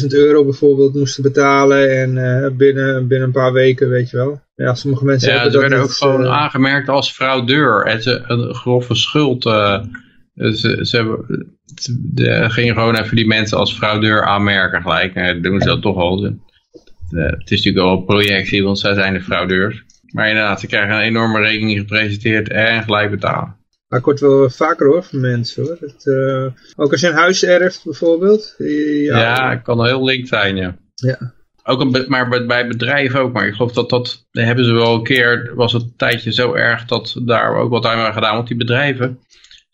10.000 0.00 0.06
euro 0.06 0.44
bijvoorbeeld 0.44 0.94
moesten 0.94 1.22
betalen 1.22 1.90
en 1.90 2.56
binnen, 2.56 3.08
binnen 3.08 3.26
een 3.26 3.34
paar 3.34 3.52
weken, 3.52 3.88
weet 3.88 4.10
je 4.10 4.16
wel. 4.16 4.40
Ja, 4.54 4.74
sommige 4.74 5.04
mensen 5.04 5.28
ja, 5.28 5.34
hebben 5.34 5.52
ze 5.52 5.58
dat 5.58 5.68
werden 5.68 5.86
ook 5.86 5.94
gewoon 5.94 6.26
aangemerkt 6.26 6.88
als 6.88 7.12
fraudeur 7.12 7.84
en 7.84 8.02
ze 8.02 8.22
een 8.26 8.54
grove 8.54 8.94
schuld... 8.94 9.44
Ze, 10.38 10.78
ze, 10.82 11.24
de, 12.14 12.50
gingen 12.50 12.74
gewoon 12.74 12.96
even 12.96 13.16
die 13.16 13.26
mensen 13.26 13.58
als 13.58 13.74
fraudeur 13.74 14.24
aanmerken 14.24 14.82
gelijk. 14.82 15.14
En 15.14 15.34
dat 15.34 15.42
doen 15.42 15.60
ze 15.60 15.66
dat 15.66 15.82
toch 15.82 15.96
al. 15.96 16.20
De, 16.20 16.36
het 17.10 17.50
is 17.50 17.64
natuurlijk 17.64 17.86
al 17.86 17.96
een 17.96 18.04
projectie, 18.04 18.64
want 18.64 18.78
zij 18.78 18.94
zijn 18.94 19.12
de 19.12 19.20
fraudeurs. 19.20 19.84
Maar 20.12 20.28
inderdaad, 20.28 20.60
ze 20.60 20.66
krijgen 20.66 20.96
een 20.96 21.02
enorme 21.02 21.40
rekening 21.40 21.78
gepresenteerd 21.78 22.48
en 22.48 22.82
gelijk 22.82 23.10
betalen. 23.10 23.56
Maar 23.88 23.98
ik 23.98 24.04
hoor 24.04 24.14
het 24.14 24.22
wel 24.22 24.50
vaker 24.50 24.86
hoor 24.86 25.02
van 25.02 25.20
mensen 25.20 25.62
hoor. 25.62 25.76
Het, 25.80 26.04
uh, 26.04 26.46
ook 26.76 26.92
als 26.92 27.00
je 27.00 27.08
een 27.08 27.14
huis 27.14 27.44
erft 27.44 27.84
bijvoorbeeld. 27.84 28.54
Ja, 28.58 29.18
ja 29.18 29.50
het 29.50 29.62
kan 29.62 29.86
heel 29.86 30.04
link 30.04 30.26
zijn 30.26 30.56
ja. 30.56 30.76
Ja. 30.94 31.34
Ook 31.62 31.80
een, 31.80 32.04
maar 32.08 32.46
bij 32.46 32.68
bedrijven 32.68 33.20
ook. 33.20 33.32
Maar 33.32 33.46
ik 33.46 33.54
geloof 33.54 33.72
dat 33.72 33.90
dat, 33.90 34.26
dat 34.30 34.44
hebben 34.44 34.64
ze 34.64 34.72
wel 34.72 34.94
een 34.94 35.02
keer, 35.02 35.52
was 35.54 35.72
het 35.72 35.82
een 35.82 35.96
tijdje 35.96 36.32
zo 36.32 36.54
erg 36.54 36.84
dat 36.84 37.20
daar 37.24 37.56
ook 37.56 37.70
wat 37.70 37.86
aan 37.86 38.12
gedaan. 38.12 38.34
Want 38.34 38.48
die 38.48 38.56
bedrijven, 38.56 39.18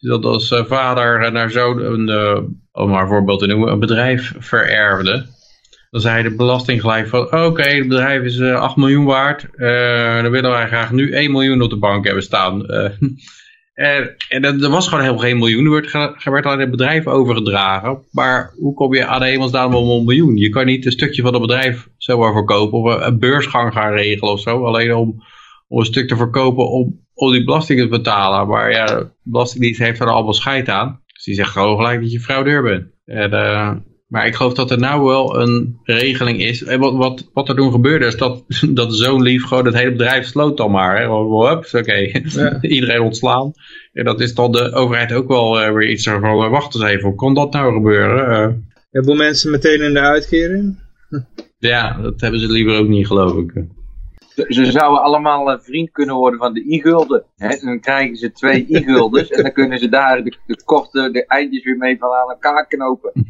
dat 0.08 0.24
als 0.24 0.62
vader 0.66 1.32
naar 1.32 1.50
zoon, 1.50 1.84
een, 1.84 2.08
uh, 2.08 2.38
om 2.72 2.90
maar 2.90 3.08
voorbeeld 3.08 3.38
te 3.38 3.46
noemen, 3.46 3.72
een 3.72 3.78
bedrijf 3.78 4.34
vererfde. 4.38 5.26
Dan 5.90 6.00
zei 6.00 6.22
de 6.22 6.34
belasting 6.34 6.80
gelijk 6.80 7.08
van, 7.08 7.44
oké, 7.44 7.62
het 7.62 7.88
bedrijf 7.88 8.22
is 8.22 8.36
uh, 8.36 8.60
8 8.60 8.76
miljoen 8.76 9.04
waard. 9.04 9.46
Dan 10.22 10.30
willen 10.30 10.50
wij 10.50 10.66
graag 10.66 10.92
nu 10.92 11.12
1 11.12 11.30
miljoen 11.30 11.62
op 11.62 11.70
de 11.70 11.76
bank 11.76 12.04
hebben 12.04 12.22
staan. 12.22 12.66
en 13.74 14.16
en 14.28 14.62
er 14.62 14.70
was 14.70 14.88
gewoon 14.88 15.02
helemaal 15.02 15.24
geen 15.24 15.38
miljoen. 15.38 15.64
Er 15.64 15.70
werd, 15.70 15.94
er 16.24 16.32
werd 16.32 16.44
het 16.44 16.70
bedrijf 16.70 17.06
overgedragen. 17.06 18.04
Maar 18.10 18.52
hoe 18.56 18.74
kom 18.74 18.94
je 18.94 19.06
aan 19.06 19.20
de 19.20 19.26
hemelsnaam 19.26 19.74
om 19.74 19.90
een 19.90 20.04
miljoen? 20.04 20.36
Je 20.36 20.48
kan 20.48 20.66
niet 20.66 20.86
een 20.86 20.92
stukje 20.92 21.22
van 21.22 21.32
het 21.32 21.42
bedrijf 21.42 21.88
zomaar 21.96 22.32
verkopen. 22.32 22.78
Of 22.78 23.06
een 23.06 23.18
beursgang 23.18 23.72
gaan 23.72 23.92
regelen 23.92 24.32
of 24.32 24.40
zo. 24.40 24.64
Alleen 24.64 24.94
om, 24.94 25.22
om 25.68 25.78
een 25.78 25.84
stuk 25.84 26.08
te 26.08 26.16
verkopen 26.16 26.70
om 26.70 27.03
om 27.14 27.32
die 27.32 27.44
belasting 27.44 27.80
te 27.80 27.88
betalen. 27.88 28.48
Maar 28.48 28.70
ja, 28.70 28.86
de 28.86 29.08
Belastingdienst 29.22 29.80
heeft 29.80 30.00
er 30.00 30.10
allemaal 30.10 30.34
scheid 30.34 30.68
aan. 30.68 31.00
Dus 31.06 31.24
die 31.24 31.34
zegt 31.34 31.50
gewoon 31.50 31.76
gelijk 31.76 32.00
dat 32.00 32.12
je 32.12 32.20
fraudeur 32.20 32.62
bent. 32.62 32.84
En, 33.04 33.30
uh, 33.32 33.72
Maar 34.08 34.26
ik 34.26 34.34
geloof 34.34 34.54
dat 34.54 34.70
er 34.70 34.78
nou 34.78 35.02
wel 35.04 35.40
een 35.40 35.78
regeling 35.82 36.40
is. 36.42 36.62
En 36.64 36.80
wat, 36.80 36.94
wat, 36.94 37.30
wat 37.32 37.48
er 37.48 37.54
toen 37.54 37.72
gebeurde 37.72 38.06
is 38.06 38.16
dat, 38.16 38.44
dat 38.68 38.94
zo'n 38.94 39.22
lief 39.22 39.44
gewoon 39.44 39.66
het 39.66 39.74
hele 39.74 39.90
bedrijf 39.90 40.26
sloot 40.26 40.56
dan 40.56 40.70
maar. 40.70 41.00
Hè. 41.00 41.08
Oké, 41.08 42.10
iedereen 42.60 43.00
ontslaan. 43.00 43.52
En 43.92 44.04
dat 44.04 44.20
is 44.20 44.34
dan 44.34 44.52
de 44.52 44.72
overheid 44.72 45.12
ook 45.12 45.28
wel 45.28 45.62
uh, 45.62 45.72
weer 45.72 45.90
iets 45.90 46.04
van, 46.04 46.24
uh, 46.24 46.50
wacht 46.50 46.74
eens 46.74 46.84
even, 46.84 47.08
hoe 47.08 47.14
kon 47.14 47.34
dat 47.34 47.52
nou 47.52 47.74
gebeuren? 47.74 48.50
Uh, 48.50 48.54
Hebben 48.90 49.16
mensen 49.16 49.50
meteen 49.50 49.82
in 49.82 49.92
de 49.92 50.00
uitkering? 50.00 50.78
ja, 51.58 51.98
dat 52.02 52.20
hebben 52.20 52.40
ze 52.40 52.50
liever 52.50 52.78
ook 52.78 52.88
niet 52.88 53.06
geloof 53.06 53.36
ik. 53.36 53.64
Ze 54.34 54.70
zouden 54.70 55.02
allemaal 55.02 55.52
een 55.52 55.62
vriend 55.62 55.90
kunnen 55.90 56.14
worden 56.14 56.38
van 56.38 56.54
de 56.54 56.64
i-gulden. 56.64 57.24
Dan 57.36 57.80
krijgen 57.80 58.16
ze 58.16 58.32
twee 58.32 58.66
i-guldens 58.68 59.28
en 59.28 59.42
dan 59.42 59.52
kunnen 59.52 59.78
ze 59.78 59.88
daar 59.88 60.24
de, 60.24 60.36
de, 60.46 60.62
korte 60.64 61.10
de 61.10 61.26
eindjes 61.26 61.64
weer 61.64 61.76
mee 61.76 61.98
van 61.98 62.10
aan 62.10 62.30
elkaar 62.30 62.66
knopen. 62.66 63.12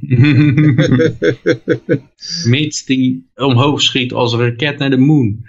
Mits 2.51 2.85
die 2.85 3.31
omhoog 3.35 3.81
schiet 3.81 4.13
als 4.13 4.33
een 4.33 4.41
raket 4.41 4.79
naar 4.79 4.91
de 4.91 4.97
moon. 4.97 5.45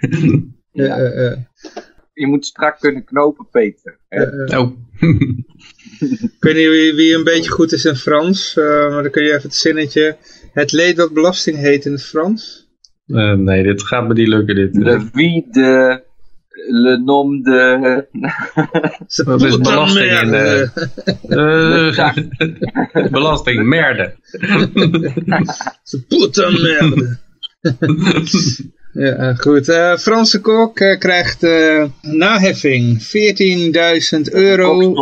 ja. 0.72 0.96
Je 2.12 2.26
moet 2.26 2.46
strak 2.46 2.80
kunnen 2.80 3.04
knopen, 3.04 3.48
Peter. 3.50 3.98
Oh. 4.46 4.70
ik 6.10 6.36
weet 6.40 6.54
niet 6.54 6.68
wie, 6.68 6.94
wie, 6.94 7.14
een 7.14 7.24
beetje 7.24 7.50
goed 7.50 7.72
is 7.72 7.84
in 7.84 7.96
Frans, 7.96 8.56
uh, 8.56 8.64
maar 8.64 9.02
dan 9.02 9.10
kun 9.10 9.22
je 9.22 9.28
even 9.28 9.42
het 9.42 9.54
zinnetje... 9.54 10.16
Het 10.52 10.72
leed 10.72 10.96
dat 10.96 11.12
belasting 11.12 11.56
heet 11.56 11.84
in 11.84 11.92
het 11.92 12.02
Frans. 12.02 12.65
Uh, 13.06 13.32
nee, 13.32 13.62
dit 13.62 13.82
gaat 13.82 14.08
me 14.08 14.14
niet 14.14 14.28
lukken. 14.28 14.54
Dit. 14.54 14.76
Le 14.76 15.08
wie 15.12 15.46
de... 15.50 16.04
Le 16.68 16.98
nom 16.98 17.42
de... 17.42 18.06
Wat 19.24 19.42
is 19.42 19.58
belasting 19.58 20.20
in 20.20 20.30
de... 20.30 20.70
Uh, 21.28 23.10
belasting, 23.10 23.66
merde. 23.66 24.14
Ze 25.82 26.04
puta 26.08 26.50
merde. 26.50 27.18
ja, 29.06 29.34
goed. 29.34 29.68
Uh, 29.68 29.96
Franse 29.96 30.40
kok 30.40 30.80
uh, 30.80 30.98
krijgt 30.98 31.42
uh, 31.42 31.84
naheffing. 32.02 33.02
14.000 33.02 34.32
euro. 34.32 34.94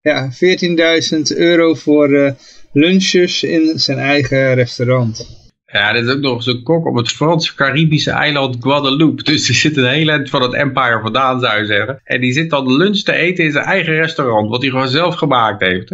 Ja, 0.00 0.30
14.000 0.32 1.36
euro 1.36 1.74
voor 1.74 2.36
lunches 2.72 3.42
in 3.42 3.78
zijn 3.78 3.98
eigen 3.98 4.54
restaurant. 4.54 5.41
Ja, 5.72 5.92
dit 5.92 6.06
is 6.06 6.14
ook 6.14 6.20
nog 6.20 6.34
eens 6.34 6.46
een 6.46 6.62
kok 6.62 6.86
op 6.86 6.96
het 6.96 7.10
Franse 7.10 7.54
Caribische 7.54 8.10
eiland 8.10 8.56
Guadeloupe. 8.60 9.22
Dus 9.22 9.46
die 9.46 9.54
zit 9.54 9.76
een 9.76 9.86
heel 9.86 10.08
eind 10.08 10.30
van 10.30 10.42
het 10.42 10.52
empire 10.52 11.00
vandaan, 11.02 11.40
zou 11.40 11.58
je 11.58 11.66
zeggen. 11.66 12.00
En 12.04 12.20
die 12.20 12.32
zit 12.32 12.50
dan 12.50 12.76
lunch 12.76 12.98
te 12.98 13.12
eten 13.12 13.44
in 13.44 13.52
zijn 13.52 13.64
eigen 13.64 13.94
restaurant, 13.94 14.50
wat 14.50 14.62
hij 14.62 14.70
gewoon 14.70 14.88
zelf 14.88 15.14
gemaakt 15.14 15.60
heeft. 15.60 15.88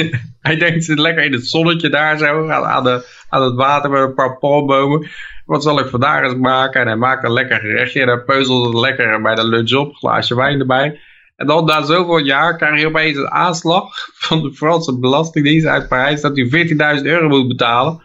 hij 0.40 0.56
denkt, 0.56 0.84
zit 0.84 0.98
lekker 0.98 1.24
in 1.24 1.32
het 1.32 1.46
zonnetje 1.46 1.88
daar 1.88 2.18
zo, 2.18 2.48
aan, 2.48 2.84
de, 2.84 3.06
aan 3.28 3.42
het 3.42 3.54
water 3.54 3.90
met 3.90 4.00
een 4.00 4.14
paar 4.14 4.38
palmbomen. 4.38 5.08
Wat 5.46 5.62
zal 5.62 5.78
ik 5.78 5.86
vandaag 5.86 6.22
eens 6.24 6.34
maken? 6.34 6.80
En 6.80 6.86
hij 6.86 6.96
maakt 6.96 7.24
een 7.24 7.32
lekker 7.32 7.58
gerechtje 7.58 8.00
en 8.00 8.08
hij 8.08 8.20
peuzelt 8.20 8.66
het 8.66 8.80
lekker 8.80 9.22
bij 9.22 9.34
de 9.34 9.46
lunch 9.46 9.72
op, 9.72 9.94
glaasje 9.94 10.34
wijn 10.34 10.60
erbij. 10.60 11.00
En 11.36 11.46
dan 11.46 11.64
na 11.64 11.82
zoveel 11.82 12.18
jaar 12.18 12.56
krijg 12.56 12.80
je 12.80 12.86
opeens 12.86 13.16
een 13.16 13.30
aanslag 13.30 13.94
van 14.14 14.42
de 14.42 14.52
Franse 14.52 14.98
Belastingdienst 14.98 15.66
uit 15.66 15.88
Parijs 15.88 16.20
dat 16.20 16.36
hij 16.36 16.96
14.000 16.98 17.02
euro 17.02 17.28
moet 17.28 17.48
betalen 17.48 18.02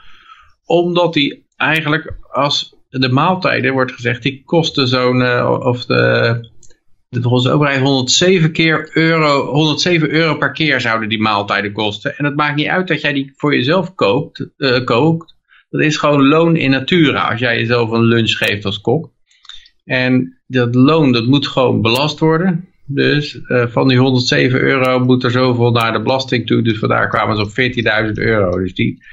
omdat 0.69 1.13
die 1.13 1.45
eigenlijk 1.55 2.13
als 2.31 2.75
de 2.89 3.09
maaltijden 3.09 3.73
wordt 3.73 3.91
gezegd, 3.91 4.23
die 4.23 4.43
kosten 4.45 4.87
zo'n, 4.87 5.21
uh, 5.21 5.59
of 5.63 5.85
de, 5.85 6.49
volgens 7.09 7.47
overheid 7.47 7.81
107 7.81 8.51
keer 8.51 8.89
euro, 8.93 9.45
107 9.45 10.09
euro 10.09 10.35
per 10.35 10.51
keer 10.51 10.81
zouden 10.81 11.09
die 11.09 11.21
maaltijden 11.21 11.71
kosten. 11.71 12.17
En 12.17 12.25
het 12.25 12.35
maakt 12.35 12.55
niet 12.55 12.67
uit 12.67 12.87
dat 12.87 13.01
jij 13.01 13.13
die 13.13 13.33
voor 13.35 13.55
jezelf 13.55 13.95
koopt, 13.95 14.47
uh, 14.57 14.83
kookt. 14.83 15.35
Dat 15.69 15.81
is 15.81 15.97
gewoon 15.97 16.27
loon 16.27 16.55
in 16.55 16.71
natura 16.71 17.29
als 17.29 17.39
jij 17.39 17.59
jezelf 17.59 17.91
een 17.91 18.03
lunch 18.03 18.31
geeft 18.31 18.65
als 18.65 18.81
kok. 18.81 19.11
En 19.85 20.39
dat 20.47 20.75
loon, 20.75 21.11
dat 21.11 21.25
moet 21.25 21.47
gewoon 21.47 21.81
belast 21.81 22.19
worden. 22.19 22.67
Dus 22.85 23.39
uh, 23.47 23.67
van 23.67 23.87
die 23.87 23.97
107 23.97 24.61
euro 24.61 24.99
moet 24.99 25.23
er 25.23 25.31
zoveel 25.31 25.71
naar 25.71 25.91
de 25.91 26.01
belasting 26.01 26.47
toe. 26.47 26.61
Dus 26.61 26.79
vandaar 26.79 27.09
kwamen 27.09 27.35
ze 27.35 27.41
op 27.41 28.07
14.000 28.07 28.11
euro. 28.13 28.59
Dus 28.59 28.73
die, 28.73 29.03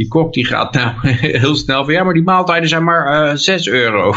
die 0.00 0.08
kok 0.08 0.32
die 0.32 0.44
gaat 0.44 0.74
nou 0.74 0.92
heel 1.38 1.54
snel 1.54 1.84
van 1.84 1.92
ja, 1.92 2.04
maar 2.04 2.14
die 2.14 2.22
maaltijden 2.22 2.68
zijn 2.68 2.84
maar 2.84 3.30
uh, 3.30 3.36
6 3.36 3.68
euro. 3.68 4.14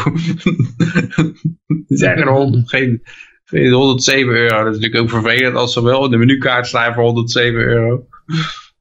die 1.66 1.98
zijn 2.04 2.18
er 2.18 2.62
geen, 2.64 3.02
geen 3.44 3.72
107 3.72 4.34
euro. 4.34 4.64
Dat 4.64 4.74
is 4.74 4.80
natuurlijk 4.80 5.02
ook 5.02 5.22
vervelend 5.22 5.56
als 5.56 5.72
ze 5.72 5.82
wel 5.82 6.04
in 6.04 6.10
de 6.10 6.16
menukaart 6.16 6.66
staan 6.66 6.94
voor 6.94 7.02
107 7.02 7.60
euro. 7.60 8.06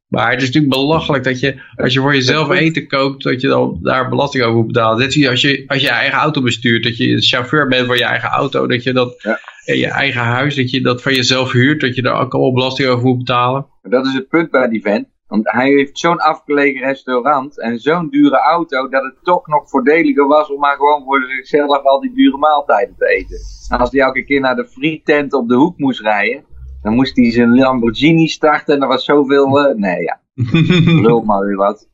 Maar 0.08 0.32
het 0.32 0.42
is 0.42 0.46
natuurlijk 0.46 0.74
belachelijk 0.74 1.24
dat 1.24 1.40
je, 1.40 1.62
als 1.76 1.94
je 1.94 2.00
voor 2.00 2.16
jezelf 2.16 2.50
eten 2.50 2.88
koopt, 2.88 3.24
dat 3.24 3.42
je 3.42 3.48
dan 3.48 3.80
daar 3.82 4.10
belasting 4.10 4.44
over 4.44 4.56
moet 4.56 4.68
betalen. 4.68 4.98
Net 4.98 5.14
zoals 5.14 5.30
als 5.30 5.42
je, 5.42 5.64
als 5.68 5.82
je 5.82 5.90
eigen 5.90 6.18
auto 6.18 6.42
bestuurt, 6.42 6.84
dat 6.84 6.98
je 6.98 7.22
chauffeur 7.22 7.68
bent 7.68 7.88
van 7.88 7.98
je 7.98 8.06
eigen 8.06 8.30
auto, 8.30 8.68
dat 8.68 8.84
je 8.84 8.94
dat, 8.94 9.16
ja. 9.18 9.40
in 9.66 9.78
je 9.78 9.88
eigen 9.88 10.22
huis, 10.22 10.56
dat 10.56 10.72
je 10.72 10.82
dat 10.82 11.02
van 11.02 11.14
jezelf 11.14 11.52
huurt, 11.52 11.82
dat 11.82 11.96
je 11.96 12.02
daar 12.02 12.22
ook 12.22 12.34
allemaal 12.34 12.54
belasting 12.54 12.90
over 12.90 13.06
moet 13.06 13.18
betalen. 13.18 13.66
Dat 13.82 14.06
is 14.06 14.14
het 14.14 14.28
punt 14.28 14.52
bij 14.52 14.68
die 14.68 14.82
vent. 14.82 15.13
Want 15.34 15.52
hij 15.52 15.70
heeft 15.70 16.00
zo'n 16.00 16.20
afgelegen 16.20 16.82
restaurant 16.82 17.60
en 17.60 17.80
zo'n 17.80 18.10
dure 18.10 18.38
auto 18.38 18.90
dat 18.90 19.04
het 19.04 19.16
toch 19.24 19.48
nog 19.48 19.70
voordeliger 19.70 20.28
was 20.28 20.52
om 20.52 20.60
maar 20.60 20.76
gewoon 20.76 21.04
voor 21.04 21.24
zichzelf 21.24 21.84
al 21.84 22.00
die 22.00 22.14
dure 22.14 22.38
maaltijden 22.38 22.96
te 22.98 23.06
eten. 23.08 23.38
En 23.70 23.80
als 23.80 23.92
hij 23.92 24.02
elke 24.02 24.24
keer 24.24 24.40
naar 24.40 24.56
de 24.56 24.68
frietent 24.68 25.34
op 25.34 25.50
de 25.50 25.56
hoek 25.56 25.78
moest 25.78 26.02
rijden, 26.02 26.46
dan 26.82 26.94
moest 26.94 27.16
hij 27.16 27.32
zijn 27.32 27.56
Lamborghini 27.56 28.28
starten 28.28 28.76
en 28.76 28.82
er 28.82 28.88
was 28.88 29.06
zoveel... 29.06 29.70
Uh, 29.70 29.76
nee, 29.76 30.02
ja. 30.02 30.20
Lul 31.02 31.22
maar 31.22 31.46
weer 31.46 31.56
wat. 31.56 31.90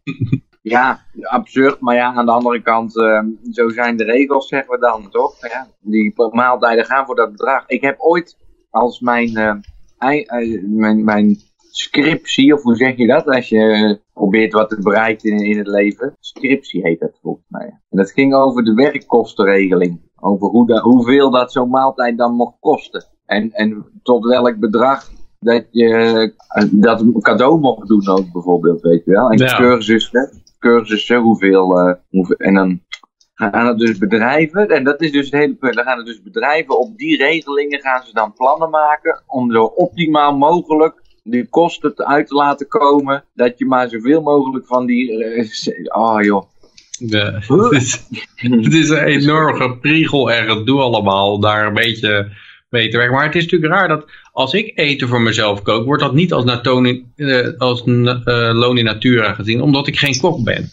Ja, 0.61 0.99
absurd, 1.21 1.79
maar 1.79 1.95
ja, 1.95 2.13
aan 2.13 2.25
de 2.25 2.31
andere 2.31 2.61
kant, 2.61 2.95
uh, 2.95 3.23
zo 3.51 3.69
zijn 3.69 3.97
de 3.97 4.03
regels, 4.03 4.47
zeggen 4.47 4.71
we 4.71 4.79
dan, 4.79 5.09
toch? 5.09 5.47
Ja, 5.47 5.67
die 5.79 6.13
maaltijden 6.31 6.85
gaan 6.85 7.05
voor 7.05 7.15
dat 7.15 7.31
bedrag. 7.31 7.63
Ik 7.67 7.81
heb 7.81 7.99
ooit 7.99 8.37
als 8.69 8.99
mijn, 8.99 9.29
uh, 9.29 9.53
mijn, 10.61 11.03
mijn 11.03 11.37
scriptie, 11.79 12.53
of 12.53 12.61
hoe 12.61 12.75
zeg 12.75 12.97
je 12.97 13.07
dat? 13.07 13.25
Als 13.25 13.49
je 13.49 13.99
probeert 14.13 14.53
wat 14.53 14.69
te 14.69 14.81
bereiken 14.81 15.31
in, 15.31 15.45
in 15.45 15.57
het 15.57 15.67
leven. 15.67 16.15
Scriptie 16.19 16.81
heet 16.81 16.99
dat 16.99 17.19
volgens 17.21 17.45
mij. 17.47 17.79
En 17.89 17.97
dat 17.97 18.11
ging 18.11 18.33
over 18.33 18.63
de 18.63 18.73
werkkostenregeling. 18.73 19.99
Over 20.19 20.47
hoe 20.47 20.67
da, 20.67 20.81
hoeveel 20.81 21.31
dat 21.31 21.51
zo'n 21.51 21.69
maaltijd 21.69 22.17
dan 22.17 22.33
mocht 22.33 22.55
kosten. 22.59 23.05
En, 23.25 23.51
en 23.51 23.85
tot 24.03 24.25
welk 24.25 24.59
bedrag 24.59 25.09
dat 25.39 25.65
je 25.71 26.33
dat 26.71 27.03
cadeau 27.19 27.59
mocht 27.59 27.87
doen 27.87 28.07
ook 28.07 28.31
bijvoorbeeld, 28.31 28.81
weet 28.81 29.05
je 29.05 29.11
wel. 29.11 29.29
En 29.29 29.37
ja. 29.37 29.57
cursussen, 29.57 30.29
cursussen, 30.59 31.17
hoeveel, 31.17 31.87
uh, 31.87 31.93
hoeveel, 32.09 32.35
en 32.35 32.53
dan 32.53 32.81
gaan 33.33 33.67
het 33.67 33.77
dus 33.77 33.97
bedrijven, 33.97 34.67
en 34.67 34.83
dat 34.83 35.01
is 35.01 35.11
dus 35.11 35.25
het 35.25 35.39
hele 35.39 35.55
punt, 35.55 35.75
dan 35.75 35.83
gaan 35.83 35.97
het 35.97 36.05
dus 36.05 36.21
bedrijven 36.21 36.79
op 36.79 36.97
die 36.97 37.17
regelingen 37.17 37.79
gaan 37.79 38.03
ze 38.03 38.13
dan 38.13 38.33
plannen 38.33 38.69
maken 38.69 39.23
om 39.27 39.51
zo 39.51 39.63
optimaal 39.63 40.37
mogelijk 40.37 40.98
die 41.29 41.47
kosten 41.49 42.07
uit 42.07 42.27
te 42.27 42.35
laten 42.35 42.67
komen, 42.67 43.23
dat 43.33 43.57
je 43.57 43.65
maar 43.65 43.89
zoveel 43.89 44.21
mogelijk 44.21 44.65
van 44.65 44.85
die, 44.85 45.11
oh 45.87 46.21
joh. 46.21 46.43
Ja, 46.99 47.31
het, 47.31 47.71
is, 47.71 48.07
het 48.35 48.73
is 48.73 48.89
een 48.89 49.03
enorm 49.03 49.55
gepriegel 49.55 50.31
en 50.31 50.49
gedoe 50.49 50.79
allemaal, 50.79 51.39
daar 51.39 51.67
een 51.67 51.73
beetje 51.73 52.31
mee 52.69 52.89
te 52.89 52.97
werken. 52.97 53.15
Maar 53.15 53.25
het 53.25 53.35
is 53.35 53.43
natuurlijk 53.43 53.73
raar 53.73 53.87
dat 53.87 54.05
als 54.31 54.53
ik 54.53 54.71
eten 54.75 55.07
voor 55.07 55.21
mezelf 55.21 55.61
kook, 55.61 55.85
wordt 55.85 56.03
dat 56.03 56.13
niet 56.13 56.33
als, 56.33 56.43
natoni, 56.43 57.05
uh, 57.15 57.47
als 57.57 57.83
uh, 57.85 58.19
loon 58.53 58.77
in 58.77 58.85
natura 58.85 59.33
gezien, 59.33 59.61
omdat 59.61 59.87
ik 59.87 59.99
geen 59.99 60.19
kok 60.19 60.43
ben. 60.43 60.71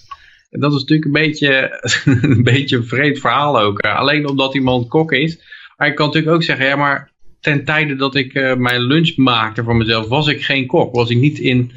En 0.51 0.61
dat 0.61 0.73
is 0.73 0.81
natuurlijk 0.81 1.07
een 1.07 1.23
beetje, 1.23 1.81
een 2.35 2.42
beetje 2.42 2.77
een 2.77 2.87
vreed 2.87 3.19
verhaal 3.19 3.61
ook. 3.61 3.81
Alleen 3.81 4.29
omdat 4.29 4.55
iemand 4.55 4.88
kok 4.88 5.12
is. 5.12 5.38
Maar 5.77 5.88
ik 5.88 5.95
kan 5.95 6.07
natuurlijk 6.07 6.35
ook 6.35 6.42
zeggen, 6.42 6.66
ja 6.66 6.77
maar 6.77 7.11
ten 7.40 7.64
tijde 7.64 7.96
dat 7.96 8.14
ik 8.14 8.35
uh, 8.35 8.55
mijn 8.55 8.81
lunch 8.81 9.16
maakte 9.16 9.62
voor 9.62 9.77
mezelf, 9.77 10.09
was 10.09 10.27
ik 10.27 10.44
geen 10.44 10.66
kok. 10.66 10.94
Was 10.94 11.11
ik 11.11 11.18
niet 11.18 11.38
in, 11.38 11.70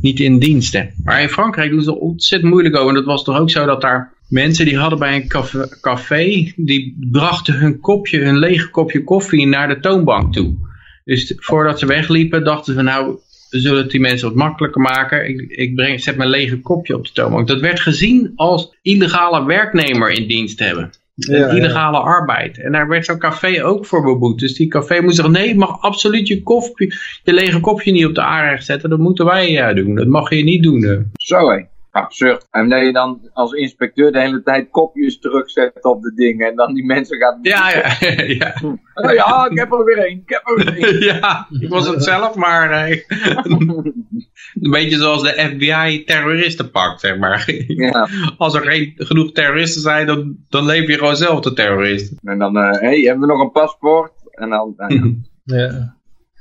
niet 0.00 0.20
in 0.20 0.38
diensten. 0.38 0.90
Maar 1.04 1.22
in 1.22 1.28
Frankrijk 1.28 1.70
doen 1.70 1.82
ze 1.82 1.90
er 1.90 1.96
ontzettend 1.96 2.50
moeilijk 2.50 2.76
over. 2.76 2.88
En 2.88 2.94
dat 2.94 3.04
was 3.04 3.24
toch 3.24 3.38
ook 3.38 3.50
zo 3.50 3.66
dat 3.66 3.80
daar 3.80 4.12
mensen 4.28 4.64
die 4.64 4.78
hadden 4.78 4.98
bij 4.98 5.14
een 5.14 5.28
café, 5.28 5.68
café 5.80 6.52
die 6.56 6.96
brachten 7.10 7.54
hun 7.54 7.80
kopje, 7.80 8.18
hun 8.18 8.38
lege 8.38 8.70
kopje 8.70 9.04
koffie 9.04 9.46
naar 9.46 9.68
de 9.68 9.80
toonbank 9.80 10.32
toe. 10.32 10.56
Dus 11.04 11.32
voordat 11.36 11.78
ze 11.78 11.86
wegliepen 11.86 12.44
dachten 12.44 12.74
ze 12.74 12.82
nou, 12.82 13.18
we 13.50 13.60
zullen 13.60 13.82
het 13.82 13.90
die 13.90 14.00
mensen 14.00 14.28
wat 14.28 14.36
makkelijker 14.36 14.80
maken. 14.80 15.28
Ik, 15.28 15.40
ik 15.40 15.74
breng, 15.74 16.00
zet 16.00 16.16
mijn 16.16 16.30
lege 16.30 16.60
kopje 16.60 16.96
op 16.96 17.06
de 17.06 17.12
toonbank. 17.12 17.48
Dat 17.48 17.60
werd 17.60 17.80
gezien 17.80 18.32
als 18.36 18.76
illegale 18.82 19.44
werknemer 19.44 20.10
in 20.10 20.28
dienst 20.28 20.58
hebben. 20.58 20.90
Ja, 21.18 21.48
illegale 21.48 21.96
ja. 21.96 22.02
arbeid. 22.02 22.58
En 22.58 22.72
daar 22.72 22.88
werd 22.88 23.04
zo'n 23.04 23.18
café 23.18 23.64
ook 23.64 23.86
voor 23.86 24.02
beboet. 24.02 24.38
Dus 24.38 24.54
die 24.54 24.68
café 24.68 25.00
moest 25.00 25.16
zeggen, 25.16 25.34
nee, 25.34 25.48
je 25.48 25.54
mag 25.54 25.80
absoluut 25.80 26.28
je, 26.28 26.42
koffie, 26.42 26.94
je 27.22 27.32
lege 27.32 27.60
kopje 27.60 27.92
niet 27.92 28.06
op 28.06 28.14
de 28.14 28.22
aanrecht 28.22 28.64
zetten. 28.64 28.90
Dat 28.90 28.98
moeten 28.98 29.24
wij 29.24 29.50
ja, 29.50 29.72
doen. 29.74 29.94
Dat 29.94 30.06
mag 30.06 30.30
je 30.30 30.44
niet 30.44 30.62
doen. 30.62 31.10
Zo 31.16 31.50
hé. 31.50 31.64
Absurd. 31.90 32.46
En 32.50 32.68
dat 32.68 32.80
je 32.80 32.92
dan 32.92 33.30
als 33.32 33.52
inspecteur 33.52 34.12
de 34.12 34.20
hele 34.20 34.42
tijd 34.42 34.70
kopjes 34.70 35.18
terugzet 35.18 35.84
op 35.84 36.02
de 36.02 36.12
dingen 36.14 36.48
en 36.48 36.56
dan 36.56 36.74
die 36.74 36.84
mensen 36.84 37.18
gaat... 37.18 37.38
Ja, 37.42 37.70
ja, 37.70 38.22
ja. 38.44 38.54
Oh 38.94 39.12
ja, 39.12 39.48
ik 39.50 39.58
heb 39.58 39.72
er 39.72 39.84
weer 39.84 39.98
één, 39.98 40.18
ik 40.18 40.28
heb 40.28 40.42
er 40.44 40.64
weer 40.64 40.84
één. 40.84 41.00
ja, 41.20 41.46
ik 41.60 41.68
was 41.68 41.88
het 41.88 42.04
zelf, 42.04 42.34
maar 42.34 42.70
eh, 42.70 43.00
een 44.62 44.70
beetje 44.70 44.96
zoals 44.96 45.22
de 45.22 45.50
FBI 45.54 46.04
terroristen 46.04 46.70
pakt, 46.70 47.00
zeg 47.00 47.18
maar. 47.18 47.44
Ja. 47.66 48.08
Als 48.36 48.54
er 48.54 48.62
geen 48.62 48.92
genoeg 48.96 49.32
terroristen 49.32 49.82
zijn, 49.82 50.06
dan, 50.06 50.36
dan 50.48 50.64
leef 50.64 50.86
je 50.86 50.98
gewoon 50.98 51.16
zelf 51.16 51.40
de 51.40 51.52
terrorist. 51.52 52.12
En 52.22 52.38
dan, 52.38 52.56
hé, 52.56 52.70
hey, 52.70 53.00
hebben 53.00 53.28
we 53.28 53.32
nog 53.32 53.40
een 53.40 53.52
paspoort? 53.52 54.12
En 54.30 54.48
dan, 54.48 54.74
nou 54.76 54.94
ja. 54.94 55.56
Ja. 55.56 55.94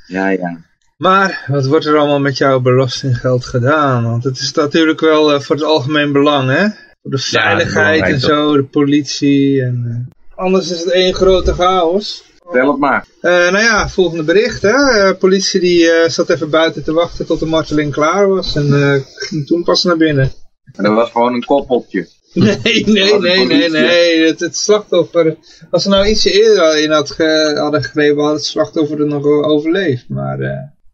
ja, 0.08 0.30
ja. 0.30 0.66
Maar 0.98 1.46
wat 1.48 1.66
wordt 1.66 1.86
er 1.86 1.98
allemaal 1.98 2.20
met 2.20 2.38
jouw 2.38 2.60
belastinggeld 2.60 3.46
gedaan? 3.46 4.04
Want 4.04 4.24
het 4.24 4.38
is 4.40 4.52
natuurlijk 4.52 5.00
wel 5.00 5.34
eh, 5.34 5.40
voor 5.40 5.56
het 5.56 5.66
algemeen 5.66 6.12
belang, 6.12 6.50
hè? 6.50 6.68
Voor 7.02 7.12
de 7.12 7.18
veiligheid 7.18 8.04
en 8.04 8.20
zo, 8.20 8.56
de 8.56 8.64
politie. 8.64 9.62
En, 9.62 10.08
eh, 10.10 10.38
anders 10.38 10.72
is 10.72 10.80
het 10.80 10.92
één 10.92 11.14
grote 11.14 11.54
chaos. 11.54 12.24
Stel 12.50 12.68
het 12.68 12.78
maar. 12.80 13.06
Eh, 13.22 13.32
nou 13.32 13.58
ja, 13.58 13.90
volgende 13.90 14.24
bericht. 14.24 14.62
Hè? 14.62 15.16
Politie 15.16 15.60
die 15.60 15.90
zat 16.08 16.30
even 16.30 16.50
buiten 16.50 16.84
te 16.84 16.94
wachten 16.94 17.26
tot 17.26 17.40
de 17.40 17.46
marteling 17.46 17.92
klaar 17.92 18.28
was. 18.30 18.56
En 18.56 19.04
ging 19.16 19.48
toen 19.48 19.64
pas 19.64 19.84
naar 19.84 19.98
binnen. 19.98 20.32
En 20.76 20.84
dat 20.84 20.94
was 20.94 21.10
gewoon 21.12 21.34
een 21.34 21.46
koppeltje. 21.46 22.08
Nee, 22.34 22.84
nee, 22.86 23.20
nee, 23.20 23.46
nee, 23.46 23.70
nee. 23.70 24.26
Het, 24.26 24.40
het 24.40 24.58
slachtoffer. 24.58 25.36
Als 25.72 25.84
ze 25.84 25.90
nou 25.90 26.08
ietsje 26.08 26.32
eerder 26.44 26.84
in 26.84 26.92
had 26.92 27.12
ge- 27.12 27.56
hadden 27.58 27.84
gegrepen, 27.84 28.24
had 28.24 28.34
het 28.34 28.46
slachtoffer 28.46 29.00
er 29.00 29.08
nog 29.08 29.26
overleefd. 29.26 30.10
Maar 30.10 30.38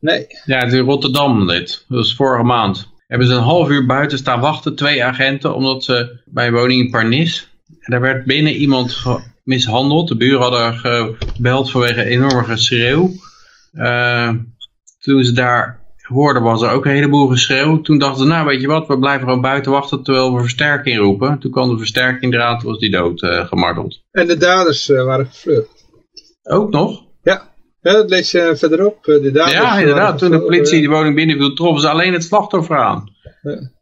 nee. 0.04 0.26
Ja, 0.46 0.60
het 0.60 0.72
is 0.72 0.80
in 0.80 0.86
Rotterdam 0.86 1.48
dit. 1.48 1.86
Dat 1.88 1.98
was 1.98 2.16
vorige 2.16 2.44
maand. 2.44 2.92
Hebben 3.08 3.28
ze 3.28 3.34
een 3.34 3.42
half 3.42 3.70
uur 3.70 3.86
buiten 3.86 4.18
staan 4.18 4.40
wachten, 4.40 4.76
twee 4.76 5.04
agenten, 5.04 5.56
omdat 5.56 5.84
ze 5.84 6.22
bij 6.26 6.48
een 6.48 6.54
woning 6.54 6.82
in 6.82 6.90
Parnis. 6.90 7.50
En 7.68 7.92
daar 7.92 8.02
werd 8.02 8.26
binnen 8.26 8.54
iemand 8.54 9.04
mishandeld. 9.44 10.08
De 10.08 10.18
buren 10.18 10.42
hadden 10.42 10.74
gebeld 10.74 11.72
vanwege 11.72 12.04
enorme 12.04 12.44
geschreeuw. 12.44 13.12
Eh, 13.74 14.30
toen 15.00 15.24
ze 15.24 15.32
daar 15.32 15.84
hoorden 16.08 16.42
was 16.42 16.62
er 16.62 16.72
ook 16.72 16.86
een 16.86 16.92
heleboel 16.92 17.28
geschreeuw. 17.28 17.82
Toen 17.82 17.98
dachten 17.98 18.22
ze, 18.22 18.28
nou 18.28 18.46
weet 18.46 18.62
je 18.62 18.68
wat, 18.68 18.88
we 18.88 19.00
blijven 19.00 19.24
gewoon 19.24 19.42
buiten 19.42 19.72
wachten 19.72 20.04
terwijl 20.04 20.34
we 20.34 20.42
versterking 20.42 20.98
roepen. 20.98 21.40
Toen 21.40 21.52
kwam 21.52 21.70
de 21.70 21.78
versterking 21.78 22.34
eraan, 22.34 22.60
toen 22.60 22.70
was 22.70 22.80
die 22.80 22.92
dood 22.92 23.22
eh, 23.22 23.46
gemarteld. 23.48 24.02
En 24.12 24.28
de 24.28 24.38
daders 24.38 24.90
eh, 24.90 25.04
waren 25.04 25.26
gevlucht. 25.26 25.86
Ook 26.44 26.72
nog? 26.72 27.04
Ja. 27.24 27.53
Ja, 27.84 27.94
dat 27.94 28.10
lees 28.10 28.32
je 28.32 28.54
verderop. 28.58 29.08
eh, 29.08 29.22
De 29.22 29.32
Ja, 29.34 29.62
waren 29.62 29.80
inderdaad. 29.80 30.18
Toen 30.18 30.32
de 30.32 30.40
politie 30.42 30.74
eh, 30.74 30.80
die 30.80 30.90
woning 30.90 31.16
binnenviel, 31.16 31.54
troffen 31.54 31.82
ze 31.82 31.90
alleen 31.90 32.14
het 32.14 32.24
slachtoffer 32.24 32.78
aan. 32.78 33.12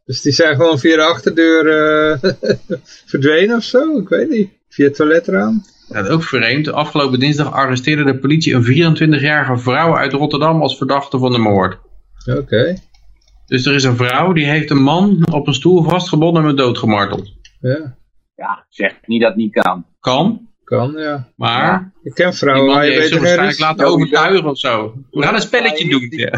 Dus 0.04 0.20
die 0.22 0.32
zijn 0.32 0.56
gewoon 0.56 0.78
via 0.78 0.96
de 0.96 1.02
achterdeur 1.02 1.66
eh, 1.68 2.30
verdwenen 3.06 3.56
of 3.56 3.62
zo? 3.62 3.98
Ik 3.98 4.08
weet 4.08 4.30
niet. 4.30 4.50
Via 4.68 4.86
het 4.86 4.94
toiletraam? 4.96 5.62
Ja, 5.88 6.08
ook 6.08 6.22
vreemd. 6.22 6.72
Afgelopen 6.72 7.18
dinsdag 7.20 7.52
arresteerde 7.52 8.04
de 8.04 8.18
politie 8.18 8.54
een 8.54 8.96
24-jarige 8.96 9.56
vrouw 9.58 9.96
uit 9.96 10.12
Rotterdam 10.12 10.60
als 10.62 10.76
verdachte 10.76 11.18
van 11.18 11.32
de 11.32 11.38
moord. 11.38 11.78
Oké. 12.38 12.76
Dus 13.46 13.66
er 13.66 13.74
is 13.74 13.84
een 13.84 13.96
vrouw 13.96 14.32
die 14.32 14.44
heeft 14.46 14.70
een 14.70 14.82
man 14.82 15.26
op 15.32 15.46
een 15.46 15.54
stoel 15.54 15.82
vastgebonden 15.82 16.42
en 16.42 16.48
met 16.48 16.56
dood 16.56 16.78
gemarteld. 16.78 17.32
Ja, 17.60 17.96
Ja, 18.36 18.66
zeg 18.68 18.92
niet 19.06 19.20
dat 19.20 19.28
het 19.30 19.38
niet 19.38 19.52
kan. 19.52 19.86
Kan, 20.00 20.48
kan 20.76 20.92
ja. 20.96 21.28
maar 21.36 21.92
Ik 22.02 22.14
ken 22.14 22.28
die 22.28 22.38
vrouwen 22.38 22.66
man 22.66 22.74
waar 22.74 22.84
die 22.84 22.92
je 22.92 23.00
beter 23.00 23.18
waarschijnlijk 23.18 23.58
laten 23.58 23.86
overtuigen 23.86 24.44
of 24.50 24.58
zo. 24.58 24.94
We 25.10 25.22
gaan 25.22 25.34
een 25.34 25.40
spelletje 25.40 25.88
doen. 25.88 26.06
Ja. 26.10 26.30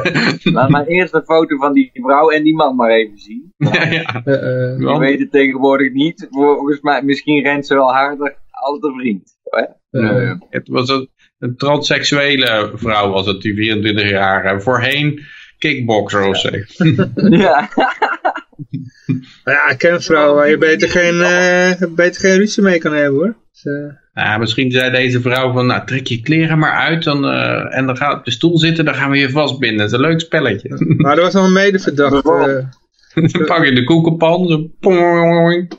Laat 0.53 0.69
maar 0.69 0.87
eerst 0.87 1.15
een 1.15 1.25
foto 1.25 1.57
van 1.57 1.73
die 1.73 1.91
vrouw 1.93 2.31
en 2.31 2.43
die 2.43 2.55
man 2.55 2.77
maar 2.77 2.91
even 2.91 3.19
zien. 3.19 3.53
Ja, 3.73 3.85
ja. 3.85 4.23
Eh, 4.25 4.83
eh, 4.83 4.99
weet 4.99 5.19
het 5.19 5.31
tegenwoordig 5.31 5.93
niet. 5.93 6.27
Volgens 6.31 6.81
mij, 6.81 7.03
misschien 7.03 7.43
rent 7.43 7.67
ze 7.67 7.75
wel 7.75 7.93
harder 7.93 8.39
als 8.51 8.81
de 8.81 8.93
vriend. 8.99 9.37
Hè? 9.43 9.65
eh. 9.91 10.35
Het 10.51 10.69
was 10.69 10.89
een, 10.89 11.09
een 11.39 11.57
transseksuele 11.57 12.73
vrouw 12.75 13.11
was 13.11 13.27
het, 13.27 13.41
die 13.41 13.55
24 13.55 14.11
jaar. 14.11 14.63
Voorheen 14.63 15.21
kickboxer 15.59 16.27
of 16.29 16.37
zo. 16.37 16.49
Ja. 17.15 17.69
ja, 19.45 19.71
ik 19.71 19.79
ken 19.79 20.03
vrouwen 20.03 20.35
waar 20.35 20.51
je 20.51 20.59
beter 20.59 20.89
geen, 20.89 21.21
eh, 21.21 21.89
beter 21.95 22.21
geen 22.21 22.37
ruzie 22.37 22.63
mee 22.63 22.79
kan 22.79 22.93
hebben 22.93 23.21
hoor. 23.21 23.37
Dus, 23.53 23.65
eh, 23.65 24.23
Nou, 24.25 24.41
misschien 24.41 24.71
zei 24.71 24.91
deze 24.91 25.21
vrouw 25.21 25.53
van, 25.53 25.67
nou 25.67 25.87
trek 25.87 26.07
je 26.07 26.21
kleren 26.21 26.59
maar 26.59 26.73
uit 26.73 27.05
dan, 27.05 27.25
eh, 27.25 27.77
en 27.77 27.87
dan 27.87 27.97
ga 27.97 28.09
je 28.11 28.17
op 28.17 28.25
de 28.25 28.31
stoel 28.31 28.59
zitten, 28.59 28.85
dan 28.85 28.95
gaan 28.95 29.11
we 29.11 29.17
je 29.19 29.31
vastbinden. 29.31 29.79
Dat 29.79 29.87
is 29.87 29.93
een 29.93 30.01
leuk 30.01 30.21
spelletje. 30.21 30.69
maar 31.03 31.17
er 31.17 31.23
was 31.23 31.35
nog 31.35 31.47
een 31.47 31.53
medeverdachte. 31.53 32.69
dan 33.15 33.45
pak 33.47 33.65
je 33.65 33.75
de 33.75 33.85
koekenpan, 33.85 34.49
zo 34.49 34.71
poing. 34.81 35.73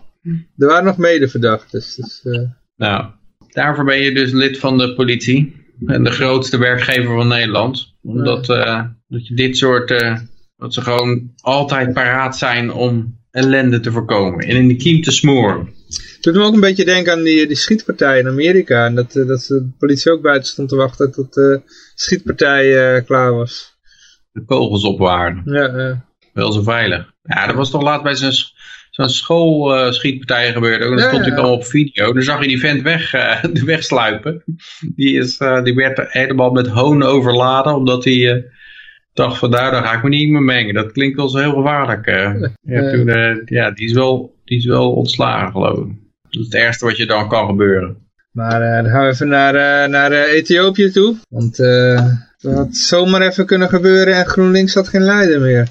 er 0.57 0.67
waren 0.67 0.85
nog 0.85 0.97
medeverdachten. 0.97 1.79
Dus, 1.79 2.21
eh, 2.23 2.41
Nou, 2.77 3.05
daarvoor 3.49 3.85
ben 3.85 4.01
je 4.01 4.11
dus 4.13 4.31
lid 4.31 4.59
van 4.59 4.77
de 4.77 4.93
politie. 4.93 5.63
En 5.85 6.03
de 6.03 6.11
grootste 6.11 6.57
werkgever 6.57 7.15
van 7.15 7.27
Nederland. 7.27 7.93
Omdat 8.03 8.49
eh, 8.49 8.83
dat 9.17 9.27
je 9.27 9.35
dit 9.35 9.57
soort, 9.57 9.91
eh, 9.91 10.17
dat 10.57 10.73
ze 10.73 10.81
gewoon 10.81 11.31
altijd 11.41 11.93
paraat 11.93 12.37
zijn 12.37 12.71
om 12.71 13.17
ellende 13.31 13.79
te 13.79 13.91
voorkomen. 13.91 14.39
En 14.47 14.55
in 14.55 14.67
de 14.67 14.75
kiem 14.75 15.01
te 15.01 15.11
smoren. 15.11 15.73
Het 15.87 16.17
doet 16.21 16.33
me 16.33 16.43
ook 16.43 16.53
een 16.53 16.59
beetje 16.59 16.85
denken 16.85 17.13
aan 17.13 17.23
die, 17.23 17.47
die 17.47 17.55
schietpartij 17.55 18.19
in 18.19 18.27
Amerika. 18.27 18.85
En 18.85 18.95
dat, 18.95 19.15
eh, 19.15 19.27
dat 19.27 19.45
de 19.47 19.69
politie 19.77 20.11
ook 20.11 20.21
buiten 20.21 20.49
stond 20.51 20.69
te 20.69 20.75
wachten 20.75 21.11
tot 21.11 21.33
de 21.33 21.61
schietpartij 21.95 22.95
eh, 22.95 23.05
klaar 23.05 23.33
was. 23.33 23.73
De 24.31 24.45
kogels 24.45 24.83
opwaarden. 24.83 25.41
Ja, 25.45 25.67
eh, 25.67 25.97
Wel 26.33 26.51
zo 26.51 26.61
veilig. 26.61 27.13
Ja, 27.23 27.45
dat 27.47 27.55
was 27.55 27.69
toch 27.69 27.81
laat 27.81 28.03
bij 28.03 28.15
zo'n 28.15 28.31
zo'n 28.89 29.09
schoolschietpartij 29.09 30.51
gebeurd. 30.53 30.81
ook. 30.83 30.89
Dat 30.89 30.99
Ja, 30.99 31.05
stond 31.05 31.11
ja. 31.11 31.17
natuurlijk 31.17 31.37
allemaal 31.37 31.57
op 31.57 31.65
video. 31.65 32.13
Dan 32.13 32.23
zag 32.23 32.41
je 32.41 32.47
die 32.47 32.59
vent 32.59 32.81
weg, 32.81 33.13
eh, 33.13 33.43
wegsluipen. 33.73 34.43
Die, 34.95 35.17
is, 35.17 35.37
die 35.63 35.75
werd 35.75 36.11
helemaal 36.11 36.51
met 36.51 36.67
hoon 36.67 37.03
overladen. 37.03 37.75
Omdat 37.75 38.03
hij 38.03 38.45
dacht 39.15 39.37
van 39.37 39.49
nou, 39.49 39.71
daar 39.71 39.83
ga 39.83 39.93
ik 39.97 40.03
me 40.03 40.09
niet 40.09 40.29
meer 40.29 40.41
mengen. 40.41 40.73
Dat 40.73 40.91
klinkt 40.91 41.17
wel 41.17 41.29
zo 41.29 41.37
heel 41.37 41.53
gevaarlijk. 41.53 42.05
eh. 42.07 42.41
Ja, 42.41 42.49
Ja. 42.61 42.91
toen, 42.91 43.07
eh, 43.09 43.35
ja 43.45 43.71
die, 43.71 43.85
is 43.85 43.93
wel, 43.93 44.35
die 44.43 44.57
is 44.57 44.65
wel 44.65 44.91
ontslagen 44.93 45.51
geloof 45.51 45.77
ik. 45.77 45.87
Dat 46.29 46.41
is 46.41 46.45
het 46.45 46.53
ergste 46.55 46.85
wat 46.85 46.97
je 46.97 47.05
dan 47.05 47.29
kan 47.29 47.45
gebeuren. 47.47 47.97
maar 48.31 48.61
eh, 48.61 48.83
dan 48.83 48.91
gaan 48.91 49.03
we 49.05 49.11
even 49.11 49.27
naar, 49.27 49.55
eh, 49.55 49.89
naar 49.89 50.11
eh, 50.11 50.33
Ethiopië 50.33 50.89
toe. 50.91 51.15
Want 51.29 51.59
eh 51.59 52.05
dat 52.37 52.53
had 52.53 52.75
zomaar 52.75 53.21
even 53.21 53.45
kunnen 53.45 53.69
gebeuren 53.69 54.15
en 54.15 54.25
GroenLinks 54.25 54.73
had 54.73 54.87
geen 54.87 55.01
leider 55.01 55.41
meer. 55.41 55.67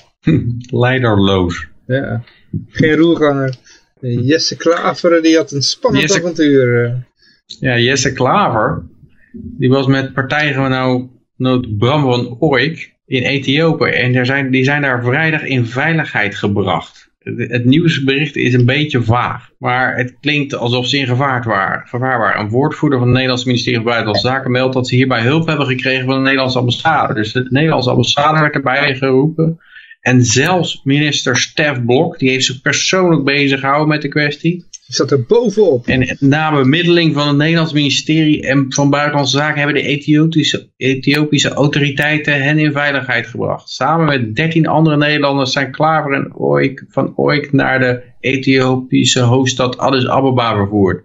Leiderloos. 0.70 1.66
Ja, 1.86 2.22
geen 2.68 2.96
roerganger. 2.96 3.54
Eh, 4.00 4.26
Jesse 4.26 4.56
Klaver 4.56 5.22
die 5.22 5.36
had 5.36 5.52
een 5.52 5.62
spannend 5.62 6.02
Jesse- 6.02 6.18
avontuur. 6.20 6.84
eh. 6.84 6.94
Ja, 7.60 7.78
Jesse 7.78 8.12
Klaver, 8.12 8.82
die 9.32 9.68
was 9.68 9.86
met 9.86 10.12
partijgenoot 10.14 11.08
Bram 11.78 12.02
van 12.02 12.36
Ooyk 12.38 12.93
in 13.06 13.22
Ethiopië. 13.22 13.90
En 13.90 14.26
zijn, 14.26 14.50
die 14.50 14.64
zijn 14.64 14.82
daar 14.82 15.04
vrijdag 15.04 15.42
in 15.42 15.66
veiligheid 15.66 16.34
gebracht. 16.34 17.12
Het, 17.18 17.50
het 17.50 17.64
nieuwsbericht 17.64 18.36
is 18.36 18.54
een 18.54 18.66
beetje 18.66 19.02
vaag. 19.02 19.50
Maar 19.58 19.96
het 19.96 20.16
klinkt 20.20 20.54
alsof 20.54 20.86
ze 20.86 20.98
in 20.98 21.06
gevaar 21.06 21.42
waren. 21.42 21.86
Gevaar 21.86 22.18
waren. 22.18 22.40
Een 22.40 22.48
woordvoerder 22.48 22.98
van 22.98 23.06
het 23.06 23.14
Nederlandse 23.14 23.46
ministerie 23.46 23.78
van 23.78 23.88
Buitenlandse 23.88 24.28
Zaken 24.28 24.50
meldt 24.50 24.74
dat 24.74 24.88
ze 24.88 24.94
hierbij 24.94 25.22
hulp 25.22 25.46
hebben 25.46 25.66
gekregen 25.66 26.04
van 26.04 26.14
de 26.14 26.20
Nederlandse 26.20 26.58
ambassade. 26.58 27.14
Dus 27.14 27.32
de 27.32 27.46
Nederlandse 27.50 27.90
ambassade 27.90 28.40
werd 28.40 28.54
erbij 28.54 28.96
geroepen. 28.96 29.60
En 30.00 30.24
zelfs 30.24 30.80
minister 30.82 31.36
Stef 31.36 31.84
Blok, 31.84 32.18
die 32.18 32.30
heeft 32.30 32.44
zich 32.44 32.60
persoonlijk 32.60 33.24
bezig 33.24 33.60
gehouden 33.60 33.88
met 33.88 34.02
de 34.02 34.08
kwestie. 34.08 34.64
Die 34.94 35.06
zat 35.06 35.18
er 35.18 35.24
bovenop. 35.24 35.86
En 35.86 36.16
na 36.18 36.52
bemiddeling 36.52 37.14
van 37.14 37.28
het 37.28 37.36
Nederlands 37.36 37.72
ministerie 37.72 38.46
en 38.46 38.66
van 38.68 38.90
Buitenlandse 38.90 39.36
Zaken 39.36 39.56
hebben 39.56 39.82
de 39.82 39.88
Ethiopische, 39.88 40.70
Ethiopische 40.76 41.48
autoriteiten 41.48 42.42
hen 42.42 42.58
in 42.58 42.72
veiligheid 42.72 43.26
gebracht. 43.26 43.68
Samen 43.68 44.06
met 44.06 44.36
13 44.36 44.66
andere 44.66 44.96
Nederlanders 44.96 45.52
zijn 45.52 45.70
Klaver 45.70 46.12
en 46.12 46.36
Oik, 46.36 46.84
van 46.88 47.12
Oik 47.16 47.52
naar 47.52 47.78
de 47.78 48.02
Ethiopische 48.20 49.20
hoofdstad 49.20 49.78
Addis 49.78 50.08
Ababa 50.08 50.54
vervoerd. 50.54 51.04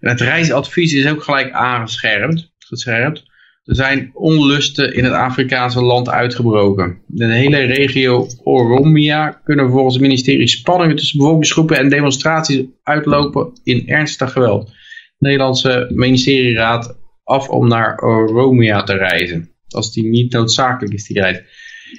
En 0.00 0.08
het 0.08 0.20
reisadvies 0.20 0.92
is 0.92 1.10
ook 1.10 1.22
gelijk 1.22 1.52
aangescherpt. 1.52 2.52
Gescherpt. 2.58 3.30
Er 3.64 3.74
zijn 3.74 4.10
onlusten 4.14 4.94
in 4.94 5.04
het 5.04 5.12
Afrikaanse 5.12 5.82
land 5.82 6.08
uitgebroken. 6.08 6.86
In 7.14 7.28
de 7.28 7.34
hele 7.34 7.58
regio 7.58 8.26
Oromia 8.42 9.40
kunnen 9.44 9.70
volgens 9.70 9.94
het 9.94 10.02
ministerie 10.02 10.46
spanningen 10.46 10.96
tussen 10.96 11.18
bevolkingsgroepen 11.18 11.78
en 11.78 11.88
demonstraties 11.88 12.64
uitlopen 12.82 13.60
in 13.62 13.88
ernstig 13.88 14.32
geweld. 14.32 14.68
Het 14.68 14.74
Nederlandse 15.18 15.86
ministerie 15.94 16.54
raadt 16.54 16.94
af 17.24 17.48
om 17.48 17.68
naar 17.68 17.98
Oromia 18.02 18.82
te 18.82 18.96
reizen. 18.96 19.50
Als 19.68 19.92
die 19.92 20.04
niet 20.04 20.32
noodzakelijk 20.32 20.94
is, 20.94 21.06
die 21.06 21.20
reis. 21.20 21.36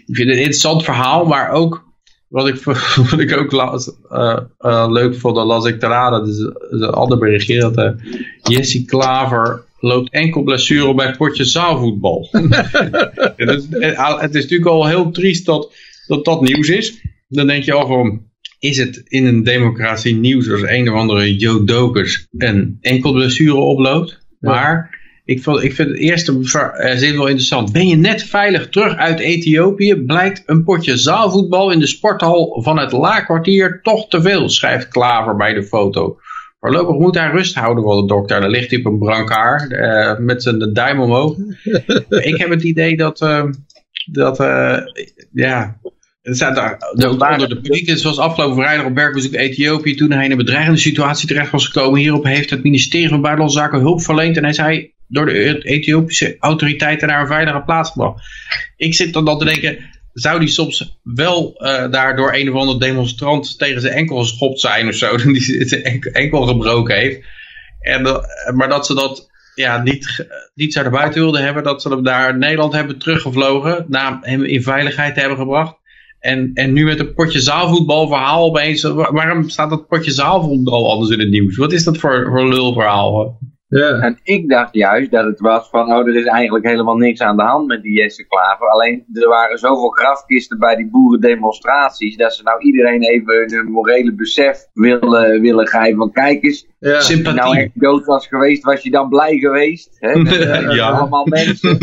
Ik 0.05 0.15
vind 0.15 0.27
het 0.27 0.37
een 0.37 0.43
interessant 0.43 0.83
verhaal, 0.83 1.25
maar 1.25 1.49
ook 1.49 1.83
wat 2.27 2.47
ik, 2.47 2.63
wat 3.09 3.19
ik 3.19 3.37
ook 3.37 3.51
las, 3.51 3.91
eh, 4.09 4.39
eh, 4.57 4.87
leuk 4.89 5.15
vond, 5.15 5.35
dan 5.35 5.47
las 5.47 5.65
ik 5.65 5.79
daarna, 5.79 6.09
dat 6.09 6.27
is, 6.27 6.37
dat 6.37 6.71
is 6.71 6.79
een 6.79 6.89
ander 6.89 7.59
dat 7.59 7.77
eh 7.77 7.91
Jesse 8.41 8.85
Klaver 8.85 9.65
loopt 9.83 10.11
enkel 10.11 10.43
blessure 10.43 10.93
bij 10.93 11.15
potje 11.15 11.43
zaalvoetbal. 11.43 12.27
het, 13.35 13.49
is, 13.49 13.67
het 14.19 14.35
is 14.35 14.41
natuurlijk 14.41 14.69
al 14.69 14.87
heel 14.87 15.11
triest 15.11 15.45
dat, 15.45 15.73
dat 16.07 16.25
dat 16.25 16.41
nieuws 16.41 16.69
is. 16.69 17.01
Dan 17.27 17.47
denk 17.47 17.63
je 17.63 17.73
al 17.73 17.87
van, 17.87 18.21
is 18.59 18.77
het 18.77 19.01
in 19.07 19.25
een 19.25 19.43
democratie 19.43 20.15
nieuws 20.15 20.51
als 20.51 20.61
een 20.61 20.89
of 20.89 20.95
andere 20.95 21.35
Joe 21.35 21.63
Dokers 21.63 22.27
een 22.37 22.77
enkel 22.81 23.11
blessure 23.11 23.55
oploopt. 23.55 24.19
Maar 24.39 24.99
ik, 25.25 25.43
vond, 25.43 25.63
ik 25.63 25.73
vind 25.73 25.89
het 25.89 25.97
eerste 25.97 26.39
eh, 26.59 26.97
zin 26.97 27.17
wel 27.17 27.27
interessant. 27.27 27.71
Ben 27.71 27.87
je 27.87 27.95
net 27.95 28.23
veilig 28.23 28.69
terug 28.69 28.95
uit 28.95 29.19
Ethiopië, 29.19 29.95
blijkt 29.95 30.43
een 30.45 30.63
potje 30.63 30.97
zaalvoetbal 30.97 31.71
in 31.71 31.79
de 31.79 31.87
sporthal 31.87 32.61
van 32.61 32.77
het 32.79 32.91
laagkwartier 32.91 33.79
toch 33.81 34.07
te 34.07 34.21
veel, 34.21 34.49
schrijft 34.49 34.87
Klaver 34.87 35.35
bij 35.35 35.53
de 35.53 35.63
foto. 35.63 36.17
Voorlopig 36.63 36.97
moet 36.97 37.15
hij 37.15 37.29
rust 37.29 37.55
houden 37.55 37.83
voor 37.83 38.01
de 38.01 38.07
dokter. 38.07 38.41
Dan 38.41 38.49
ligt 38.49 38.69
hij 38.69 38.79
op 38.79 38.85
een 38.85 38.97
brancard 38.97 39.71
uh, 39.71 40.17
met 40.17 40.43
zijn 40.43 40.73
duim 40.73 40.99
omhoog. 40.99 41.37
ik 42.09 42.37
heb 42.37 42.49
het 42.49 42.63
idee 42.63 42.97
dat, 42.97 43.21
uh, 43.21 43.43
dat 44.05 44.39
uh, 44.39 44.77
ja, 45.31 45.77
het 46.21 46.35
staat 46.35 46.55
daar, 46.55 46.77
de, 46.93 47.09
onder 47.09 47.49
de 47.49 47.61
politie, 47.61 47.97
zoals 47.97 48.17
afgelopen 48.17 48.55
vrijdag 48.55 48.85
op 48.85 48.95
werkbezoek 48.95 49.33
Ethiopië, 49.33 49.95
toen 49.95 50.11
hij 50.11 50.25
in 50.25 50.31
een 50.31 50.37
bedreigende 50.37 50.79
situatie 50.79 51.27
terecht 51.27 51.51
was 51.51 51.67
gekomen. 51.67 51.99
Hierop 51.99 52.23
heeft 52.23 52.49
het 52.49 52.63
ministerie 52.63 53.09
van 53.09 53.21
Buitenlandse 53.21 53.59
Zaken 53.59 53.79
hulp 53.79 54.01
verleend 54.01 54.37
en 54.37 54.43
hij 54.43 54.53
zei 54.53 54.91
door 55.07 55.25
de 55.25 55.63
Ethiopische 55.63 56.35
autoriteiten 56.39 57.07
naar 57.07 57.21
een 57.21 57.27
veilige 57.27 57.61
plaats 57.65 57.89
gebracht. 57.89 58.23
Ik 58.77 58.93
zit 58.93 59.13
dan 59.13 59.25
dan 59.25 59.39
te 59.39 59.45
denken, 59.45 59.77
zou 60.13 60.39
die 60.39 60.47
soms 60.47 60.99
wel 61.03 61.55
uh, 61.57 61.91
daar 61.91 62.15
door 62.15 62.33
een 62.33 62.49
of 62.49 62.59
ander 62.59 62.79
demonstrant 62.79 63.57
tegen 63.57 63.81
zijn 63.81 63.93
enkel 63.93 64.17
geschopt 64.17 64.59
zijn 64.59 64.87
of 64.87 64.95
zo, 64.95 65.17
die 65.33 65.67
zijn 65.67 65.83
enkel 66.01 66.41
gebroken 66.41 66.95
heeft. 66.95 67.25
En, 67.79 68.01
maar 68.55 68.69
dat 68.69 68.85
ze 68.85 68.93
dat 68.93 69.31
ja, 69.55 69.83
niet, 69.83 70.27
niet 70.55 70.73
zouden 70.73 70.93
buiten 70.93 71.21
wilden 71.21 71.43
hebben, 71.43 71.63
dat 71.63 71.81
ze 71.81 71.89
hem 71.89 72.03
daar 72.03 72.37
Nederland 72.37 72.73
hebben 72.73 72.97
teruggevlogen, 72.97 73.85
na 73.87 74.19
hem 74.21 74.43
in 74.43 74.63
veiligheid 74.63 75.15
hebben 75.15 75.37
gebracht. 75.37 75.75
En, 76.19 76.51
en 76.53 76.73
nu 76.73 76.85
met 76.85 76.99
een 76.99 77.13
potje 77.13 77.39
zaalvoetbal 77.39 78.07
verhaal 78.07 78.45
opeens, 78.45 78.81
waarom 78.81 79.49
staat 79.49 79.69
dat 79.69 79.87
potje 79.87 80.11
zaalvoetbal 80.11 80.91
anders 80.91 81.11
in 81.11 81.19
het 81.19 81.29
nieuws? 81.29 81.57
Wat 81.57 81.71
is 81.71 81.83
dat 81.83 81.97
voor, 81.97 82.27
voor 82.29 82.47
lulverhaal? 82.47 83.39
Ja. 83.73 83.99
En 83.99 84.19
ik 84.23 84.49
dacht 84.49 84.73
juist 84.73 85.11
dat 85.11 85.25
het 85.25 85.39
was 85.39 85.69
van, 85.69 85.93
oh, 85.93 86.07
er 86.07 86.15
is 86.15 86.25
eigenlijk 86.25 86.65
helemaal 86.65 86.95
niks 86.95 87.21
aan 87.21 87.37
de 87.37 87.43
hand 87.43 87.67
met 87.67 87.81
die 87.81 87.97
Jesse 87.97 88.27
Klaver. 88.27 88.67
Alleen, 88.67 89.05
er 89.13 89.27
waren 89.27 89.57
zoveel 89.57 89.89
grafkisten 89.89 90.59
bij 90.59 90.75
die 90.75 90.89
boerendemonstraties, 90.89 92.17
dat 92.17 92.33
ze 92.35 92.43
nou 92.43 92.61
iedereen 92.61 93.01
even 93.01 93.57
een 93.57 93.71
morele 93.71 94.13
besef 94.13 94.67
willen, 94.73 95.41
willen 95.41 95.67
geven. 95.67 95.97
Van 95.97 96.11
kijk 96.11 96.43
eens, 96.43 96.67
ja. 96.79 96.95
als 96.95 97.07
je 97.07 97.21
nou 97.21 97.57
echt 97.57 97.69
dood 97.73 98.05
was 98.05 98.27
geweest, 98.27 98.63
was 98.63 98.83
je 98.83 98.91
dan 98.91 99.09
blij 99.09 99.37
geweest? 99.37 99.97
Hè? 99.99 100.19
Met, 100.21 100.33
uh, 100.33 100.75
ja. 100.75 100.89
Allemaal 100.89 101.25
mensen. 101.25 101.77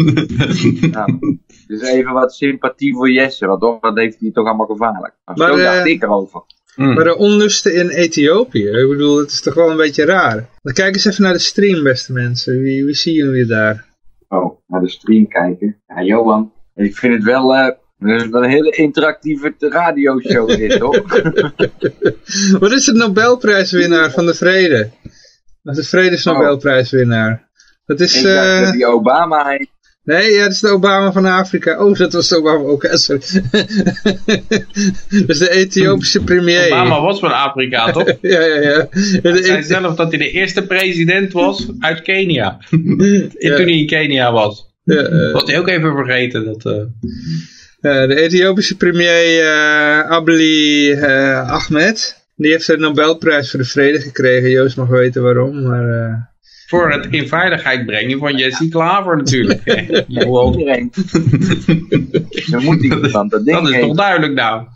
nou, 0.93 1.39
dus 1.67 1.83
even 1.83 2.13
wat 2.13 2.35
sympathie 2.35 2.95
voor 2.95 3.11
Jesse, 3.11 3.47
want 3.47 3.83
dat 3.83 3.97
heeft 3.97 4.21
hij 4.21 4.31
toch 4.31 4.47
allemaal 4.47 4.67
gevaarlijk. 4.67 5.15
Maar, 5.25 5.37
zo 5.37 5.57
dacht 5.57 5.87
ik 5.87 6.03
erover. 6.03 6.43
Mm. 6.81 6.95
Maar 6.95 7.05
de 7.05 7.17
onlusten 7.17 7.75
in 7.75 7.89
Ethiopië, 7.89 8.69
ik 8.69 8.89
bedoel, 8.89 9.19
het 9.19 9.31
is 9.31 9.41
toch 9.41 9.55
wel 9.55 9.71
een 9.71 9.77
beetje 9.77 10.05
raar. 10.05 10.49
Dan 10.63 10.73
kijk 10.73 10.95
eens 10.95 11.05
even 11.05 11.23
naar 11.23 11.33
de 11.33 11.39
stream, 11.39 11.83
beste 11.83 12.13
mensen. 12.13 12.61
Wie, 12.61 12.85
wie 12.85 12.95
zien 12.95 13.15
jullie 13.15 13.47
daar? 13.47 13.85
Oh, 14.29 14.61
naar 14.67 14.81
de 14.81 14.89
stream 14.89 15.29
kijken. 15.29 15.77
Ja, 15.87 16.03
Johan, 16.03 16.53
ik 16.75 16.97
vind 16.97 17.15
het 17.15 17.25
wel... 17.25 17.55
Uh, 17.55 17.69
een 17.99 18.45
hele 18.45 18.71
interactieve 18.71 19.55
radioshow 19.59 20.49
dit, 20.57 20.79
toch? 20.79 21.03
Wat 22.61 22.73
is 22.73 22.85
de 22.85 22.93
Nobelprijswinnaar 22.93 24.11
van 24.11 24.27
de 24.27 24.35
vrede? 24.35 24.91
Dat 25.63 25.77
is 25.77 25.83
de 25.83 25.89
Vredesnobelprijswinnaar. 25.89 27.49
Dat 27.87 28.01
is... 28.01 28.17
Ik 28.17 28.23
dacht 28.23 28.61
uh, 28.61 28.73
die 28.73 28.87
Obama 28.87 29.49
heet. 29.49 29.69
Nee, 30.11 30.31
ja, 30.33 30.43
dat 30.43 30.53
is 30.53 30.61
de 30.61 30.69
Obama 30.69 31.13
van 31.13 31.25
Afrika. 31.25 31.85
Oh, 31.85 31.97
dat 31.97 32.13
was 32.13 32.29
de 32.29 32.37
Obama 32.37 32.65
ook. 32.65 32.89
Sorry. 32.91 33.21
dat 35.09 35.29
is 35.29 35.39
de 35.39 35.51
Ethiopische 35.51 36.25
premier. 36.25 36.67
Obama 36.67 37.01
was 37.01 37.19
van 37.19 37.33
Afrika, 37.33 37.93
toch? 37.93 38.07
ja, 38.21 38.41
ja, 38.41 38.61
ja. 38.61 38.89
Hij 38.91 39.43
zei 39.43 39.63
zelf 39.63 39.95
dat 39.95 40.11
hij 40.11 40.19
de 40.19 40.31
eerste 40.31 40.67
president 40.67 41.33
was 41.33 41.69
uit 41.79 42.03
Kenia. 42.03 42.59
Toen 42.71 43.31
hij 43.39 43.79
in 43.79 43.87
Kenia 43.87 44.33
was. 44.33 44.67
Ja, 44.85 45.11
uh, 45.11 45.33
was 45.33 45.43
hij 45.45 45.59
ook 45.59 45.69
even 45.69 45.93
vergeten. 45.95 46.45
Dat, 46.45 46.65
uh... 46.65 48.07
de 48.09 48.21
Ethiopische 48.21 48.77
premier 48.77 49.43
uh, 49.43 50.11
Abli 50.11 50.95
Ahmed. 51.47 52.25
Die 52.37 52.51
heeft 52.51 52.67
de 52.67 52.77
Nobelprijs 52.77 53.51
voor 53.51 53.61
de 53.61 53.67
vrede 53.67 54.01
gekregen. 54.01 54.51
Joost 54.51 54.77
mag 54.77 54.89
weten 54.89 55.23
waarom, 55.23 55.63
maar 55.63 56.31
voor 56.71 56.93
het 56.93 57.07
in 57.11 57.29
veiligheid 57.29 57.87
brengen 57.87 58.19
van 58.19 58.37
Jesse 58.37 58.69
Klaver 58.69 59.17
natuurlijk. 59.17 59.61
Iedereen. 60.09 60.93
Moet 62.47 62.83
iemand 62.83 63.31
dat 63.31 63.45
ding 63.45 63.59
Dat 63.59 63.71
is 63.71 63.81
toch 63.81 63.97
duidelijk 63.97 64.33
nou. 64.33 64.67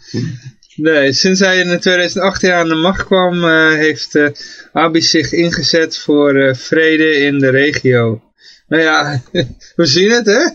Nee, 0.76 1.12
sinds 1.12 1.40
hij 1.40 1.58
in 1.58 1.78
2018 1.78 2.52
aan 2.52 2.68
de 2.68 2.74
macht 2.74 3.04
kwam, 3.04 3.44
uh, 3.44 3.72
heeft 3.72 4.14
uh, 4.14 4.28
Abiy 4.72 5.00
zich 5.00 5.32
ingezet 5.32 5.98
voor 5.98 6.36
uh, 6.36 6.54
vrede 6.54 7.16
in 7.16 7.38
de 7.38 7.50
regio. 7.50 8.22
Nou 8.68 8.82
ja, 8.82 9.22
we 9.76 9.86
zien 9.86 10.10
het 10.10 10.26
hè. 10.26 10.50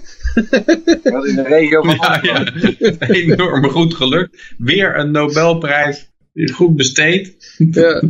Wat 1.12 1.26
in 1.26 1.36
de 1.36 1.44
regio 1.48 1.82
van 1.82 1.98
ja, 2.02 2.20
ja, 2.22 2.54
enorm 3.00 3.70
goed 3.70 3.94
gelukt. 3.94 4.54
Weer 4.58 4.98
een 4.98 5.12
Nobelprijs 5.12 6.09
goed 6.34 6.76
besteed. 6.76 7.56
Ja. 7.58 8.02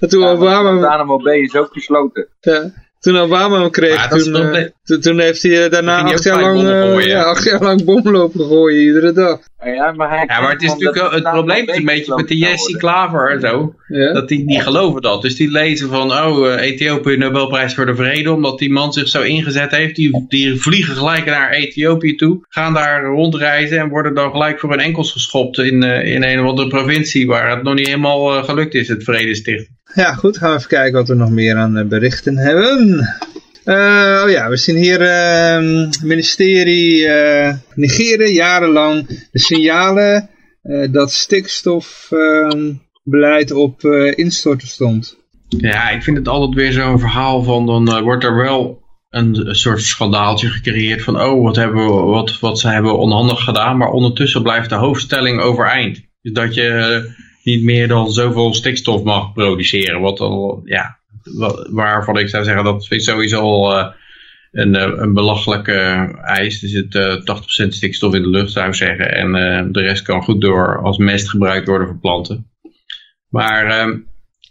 En 0.00 0.08
toen 0.08 0.24
Obama... 0.24 0.70
Guantanamo 0.70 1.16
Bay 1.22 1.38
is 1.38 1.54
ook 1.54 1.72
gesloten. 1.72 2.28
Ja. 2.40 2.72
Toen 2.98 3.16
Obama 3.16 3.60
hem 3.60 3.70
kreeg, 3.70 4.08
toen, 4.08 4.36
uh, 4.36 4.98
toen, 5.00 5.20
heeft 5.20 5.42
hij 5.42 5.64
uh, 5.64 5.70
daarna 5.70 6.02
acht 6.02 6.24
jaar, 6.24 6.40
lang, 6.40 6.62
uh, 6.62 7.06
ja, 7.06 7.22
acht 7.22 7.44
jaar 7.44 7.62
lang 7.62 7.84
bomlopen 7.84 8.44
gooien, 8.44 8.82
iedere 8.82 9.12
dag. 9.12 9.38
Ja, 9.64 9.92
maar, 9.92 10.08
hij 10.08 10.24
ja, 10.28 10.40
maar 10.40 10.50
het 10.50 10.62
is 10.62 10.68
natuurlijk 10.68 11.12
het 11.12 11.22
probleem 11.22 11.68
is 11.68 11.76
een 11.76 11.84
beetje 11.84 12.14
met 12.14 12.28
de 12.28 12.36
Jesse 12.36 12.76
Klaver 12.76 13.30
en 13.30 13.40
zo, 13.40 13.74
ja? 13.88 14.12
dat 14.12 14.28
die, 14.28 14.46
die 14.46 14.60
geloven 14.60 15.02
dat. 15.02 15.22
Dus 15.22 15.36
die 15.36 15.50
lezen 15.50 15.88
van, 15.88 16.12
oh, 16.12 16.60
Ethiopië 16.60 17.16
Nobelprijs 17.16 17.74
voor 17.74 17.86
de 17.86 17.94
Vrede, 17.94 18.32
omdat 18.32 18.58
die 18.58 18.70
man 18.70 18.92
zich 18.92 19.08
zo 19.08 19.22
ingezet 19.22 19.70
heeft. 19.70 19.96
Die, 19.96 20.24
die 20.28 20.60
vliegen 20.60 20.96
gelijk 20.96 21.24
naar 21.24 21.50
Ethiopië 21.50 22.14
toe, 22.14 22.44
gaan 22.48 22.74
daar 22.74 23.04
rondreizen 23.04 23.78
en 23.78 23.88
worden 23.88 24.14
dan 24.14 24.30
gelijk 24.30 24.60
voor 24.60 24.70
hun 24.70 24.80
enkels 24.80 25.12
geschopt 25.12 25.58
in, 25.58 25.82
in 25.82 26.24
een 26.24 26.40
of 26.40 26.46
andere 26.46 26.68
provincie 26.68 27.26
waar 27.26 27.50
het 27.50 27.62
nog 27.62 27.74
niet 27.74 27.86
helemaal 27.86 28.44
gelukt 28.44 28.74
is, 28.74 28.88
het 28.88 29.04
Vredesticht. 29.04 29.68
Ja, 29.94 30.14
goed. 30.14 30.38
Gaan 30.38 30.50
we 30.50 30.56
even 30.56 30.68
kijken 30.68 30.92
wat 30.92 31.08
we 31.08 31.14
nog 31.14 31.30
meer 31.30 31.56
aan 31.56 31.88
berichten 31.88 32.36
hebben. 32.36 32.98
Uh, 33.64 34.22
oh 34.24 34.30
ja, 34.30 34.48
we 34.48 34.56
zien 34.56 34.76
hier 34.76 35.00
uh, 35.00 35.88
ministerie 36.02 37.06
uh, 37.06 37.54
negeren 37.74 38.32
jarenlang 38.32 39.06
de 39.06 39.38
signalen 39.38 40.30
dat 40.90 41.12
stikstofbeleid 41.12 43.52
op 43.52 43.82
instorten 44.14 44.68
stond. 44.68 45.16
Ja, 45.48 45.90
ik 45.90 46.02
vind 46.02 46.16
het 46.16 46.28
altijd 46.28 46.54
weer 46.54 46.72
zo'n 46.72 46.98
verhaal 46.98 47.42
van, 47.42 47.66
dan 47.66 48.02
wordt 48.02 48.24
er 48.24 48.36
wel 48.36 48.82
een, 49.10 49.48
een, 49.48 49.54
soort 49.54 49.82
schandaaltje 49.82 50.48
gecreëerd 50.48 51.02
van, 51.02 51.20
oh, 51.20 51.42
wat, 51.42 51.56
hebben 51.56 51.84
we, 51.84 51.92
wat, 51.92 52.40
wat 52.40 52.60
ze 52.60 52.68
hebben 52.68 52.98
onhandig 52.98 53.44
gedaan, 53.44 53.76
maar 53.76 53.90
ondertussen 53.90 54.42
blijft 54.42 54.68
de 54.68 54.74
hoofdstelling 54.74 55.40
overeind. 55.40 56.00
Dus 56.22 56.32
dat 56.32 56.54
je 56.54 57.10
niet 57.42 57.62
meer 57.62 57.88
dan 57.88 58.10
zoveel 58.10 58.54
stikstof 58.54 59.02
mag 59.02 59.32
produceren. 59.32 60.00
Wat 60.00 60.20
al, 60.20 60.62
ja, 60.64 60.98
waarvan 61.70 62.18
ik 62.18 62.28
zou 62.28 62.44
zeggen 62.44 62.64
dat 62.64 62.86
vind 62.86 63.00
ik 63.00 63.08
sowieso 63.08 63.40
al 63.40 63.78
uh, 63.78 63.86
een, 64.52 64.76
eh, 64.76 64.92
een 64.96 65.14
belachelijke 65.14 65.72
eis. 66.22 66.62
Er 66.62 66.68
zit 66.68 66.94
uh, 66.94 67.14
80% 67.64 67.68
stikstof 67.68 68.14
in 68.14 68.22
de 68.22 68.28
lucht 68.28 68.52
zou 68.52 68.68
ik 68.68 68.74
zeggen. 68.74 69.14
En 69.14 69.72
de 69.72 69.80
rest 69.80 70.02
kan 70.02 70.22
goed 70.22 70.40
door 70.40 70.82
als 70.82 70.98
mest 70.98 71.28
gebruikt 71.30 71.66
worden 71.66 71.86
voor 71.86 71.98
planten. 71.98 72.50
Maar 73.28 73.66
ehm, 73.66 73.98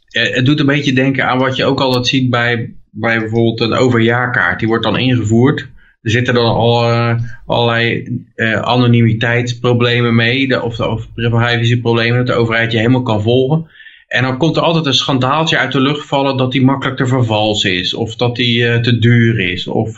het 0.08 0.46
doet 0.46 0.60
een 0.60 0.66
beetje 0.66 0.94
denken 0.94 1.28
aan 1.28 1.38
wat 1.38 1.56
je 1.56 1.66
ook 1.66 1.80
altijd 1.80 2.08
ziet 2.08 2.30
bij, 2.30 2.74
bij 2.92 3.20
bijvoorbeeld 3.20 3.60
een 3.60 3.74
overjaarkaart. 3.74 4.60
Die 4.60 4.68
wordt 4.68 4.84
dan 4.84 4.98
ingevoerd. 4.98 5.68
Er 6.02 6.12
zitten 6.12 6.34
dan 6.34 6.56
al 6.56 6.90
uh, 6.90 7.16
allerlei 7.46 8.04
uh, 8.36 8.60
anonimiteitsproblemen 8.62 10.16
mee, 10.16 10.64
of, 10.64 10.80
of 10.80 11.14
privacyproblemen, 11.14 12.18
dat 12.18 12.28
de 12.28 12.42
overheid 12.42 12.72
je 12.72 12.78
helemaal 12.78 13.02
kan 13.02 13.22
volgen. 13.22 13.70
En 14.08 14.24
dan 14.24 14.38
komt 14.38 14.56
er 14.56 14.62
altijd 14.62 14.86
een 14.86 14.94
schandaaltje 14.94 15.58
uit 15.58 15.72
de 15.72 15.80
lucht 15.80 16.06
vallen 16.06 16.38
dat 16.38 16.52
die 16.52 16.64
makkelijk 16.64 16.98
te 16.98 17.08
vervalsen 17.08 17.74
is. 17.74 17.94
Of 17.94 18.16
dat 18.16 18.36
die 18.36 18.60
uh, 18.60 18.76
te 18.76 19.00
duur 19.00 19.40
is. 19.40 19.68
Of 19.68 19.96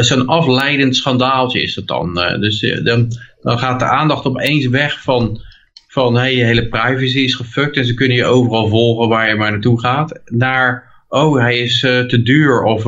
zo'n 0.00 0.26
afleidend 0.26 0.96
schandaaltje 0.96 1.62
is 1.62 1.76
het 1.76 1.86
dan. 1.86 2.14
dus 2.40 2.80
dan, 2.84 3.08
dan 3.40 3.58
gaat 3.58 3.78
de 3.78 3.86
aandacht 3.86 4.24
opeens 4.24 4.66
weg 4.66 5.02
van, 5.02 5.40
van 5.88 6.16
hey, 6.16 6.36
je 6.36 6.44
hele 6.44 6.68
privacy 6.68 7.18
is 7.18 7.34
gefukt. 7.34 7.76
En 7.76 7.84
ze 7.84 7.94
kunnen 7.94 8.16
je 8.16 8.24
overal 8.24 8.68
volgen 8.68 9.08
waar 9.08 9.28
je 9.28 9.34
maar 9.34 9.50
naartoe 9.50 9.80
gaat. 9.80 10.20
Naar, 10.24 10.92
oh 11.08 11.38
hij 11.38 11.58
is 11.58 11.80
te 11.80 12.20
duur. 12.22 12.62
Of 12.62 12.84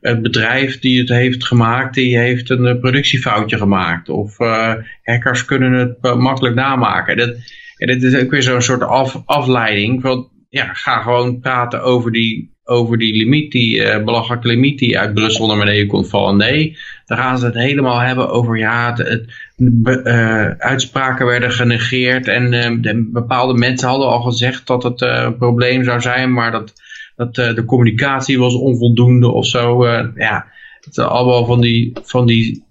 het 0.00 0.22
bedrijf 0.22 0.78
die 0.78 1.00
het 1.00 1.08
heeft 1.08 1.44
gemaakt, 1.44 1.94
die 1.94 2.18
heeft 2.18 2.50
een 2.50 2.80
productiefoutje 2.80 3.56
gemaakt. 3.56 4.08
Of 4.08 4.36
hackers 5.02 5.44
kunnen 5.44 5.72
het 5.72 6.14
makkelijk 6.14 6.54
namaken. 6.54 7.16
Dat, 7.16 7.36
en 7.80 7.86
dit 7.86 8.02
is 8.02 8.22
ook 8.22 8.30
weer 8.30 8.42
zo'n 8.42 8.62
soort 8.62 8.82
af, 8.82 9.22
afleiding 9.24 10.02
van, 10.02 10.28
ja, 10.48 10.70
ga 10.72 11.02
gewoon 11.02 11.40
praten 11.40 11.82
over 11.82 12.12
die, 12.12 12.54
over 12.64 12.98
die 12.98 13.16
limiet, 13.16 13.52
die 13.52 13.76
uh, 13.76 14.04
belachelijke 14.04 14.48
limiet 14.48 14.78
die 14.78 14.98
uit 14.98 15.14
Brussel 15.14 15.46
naar 15.46 15.58
beneden 15.58 15.86
komt 15.86 16.08
vallen. 16.08 16.36
Nee, 16.36 16.76
dan 17.06 17.18
gaan 17.18 17.38
ze 17.38 17.44
het 17.46 17.54
helemaal 17.54 17.98
hebben 17.98 18.30
over 18.30 18.58
ja, 18.58 18.94
het, 18.94 19.24
uitspraken 20.58 21.26
werden 21.26 21.52
genegeerd 21.52 22.28
en 22.28 22.50
de, 22.80 23.08
bepaalde 23.12 23.54
mensen 23.54 23.88
hadden 23.88 24.08
al 24.08 24.20
gezegd 24.20 24.66
dat 24.66 24.82
het 24.82 25.00
een 25.00 25.36
probleem 25.36 25.84
zou 25.84 26.00
zijn, 26.00 26.32
maar 26.32 26.50
dat, 26.50 26.72
dat 27.28 27.56
de 27.56 27.64
communicatie 27.64 28.38
was 28.38 28.54
onvoldoende 28.54 29.30
of 29.30 29.46
zo. 29.46 29.86
ja, 30.14 30.46
het 30.80 30.94
zijn 30.94 31.06
allemaal 31.08 31.44
van 31.44 31.60
die, 31.60 31.92
van 32.02 32.26
die 32.26 32.64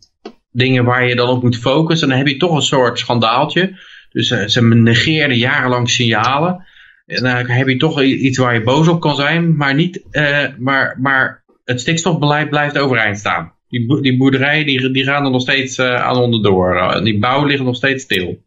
dingen 0.51 0.85
waar 0.85 1.07
je 1.07 1.15
dan 1.15 1.29
op 1.29 1.43
moet 1.43 1.57
focussen. 1.57 2.07
En 2.07 2.15
dan 2.15 2.25
heb 2.25 2.33
je 2.33 2.39
toch 2.39 2.55
een 2.55 2.61
soort 2.61 2.99
schandaaltje. 2.99 3.77
Dus 4.11 4.31
uh, 4.31 4.45
ze 4.45 4.63
negeerden 4.63 5.37
jarenlang 5.37 5.89
signalen. 5.89 6.67
En 7.05 7.23
dan 7.23 7.35
heb 7.35 7.67
je 7.67 7.77
toch 7.77 8.01
iets 8.01 8.37
waar 8.37 8.53
je 8.53 8.63
boos 8.63 8.87
op 8.87 9.01
kan 9.01 9.15
zijn. 9.15 9.55
Maar, 9.55 9.75
niet, 9.75 10.03
uh, 10.11 10.45
maar, 10.57 10.97
maar 11.01 11.43
het 11.65 11.79
stikstofbeleid 11.79 12.49
blijft 12.49 12.77
overeind 12.77 13.17
staan. 13.17 13.53
Die, 13.67 14.01
die 14.01 14.17
boerderijen 14.17 14.65
die, 14.65 14.91
die 14.91 15.03
gaan 15.03 15.25
er 15.25 15.31
nog 15.31 15.41
steeds 15.41 15.77
uh, 15.77 15.95
aan 15.95 16.17
onderdoor. 16.17 17.01
die 17.03 17.19
bouw 17.19 17.45
ligt 17.45 17.63
nog 17.63 17.75
steeds 17.75 18.03
stil. 18.03 18.43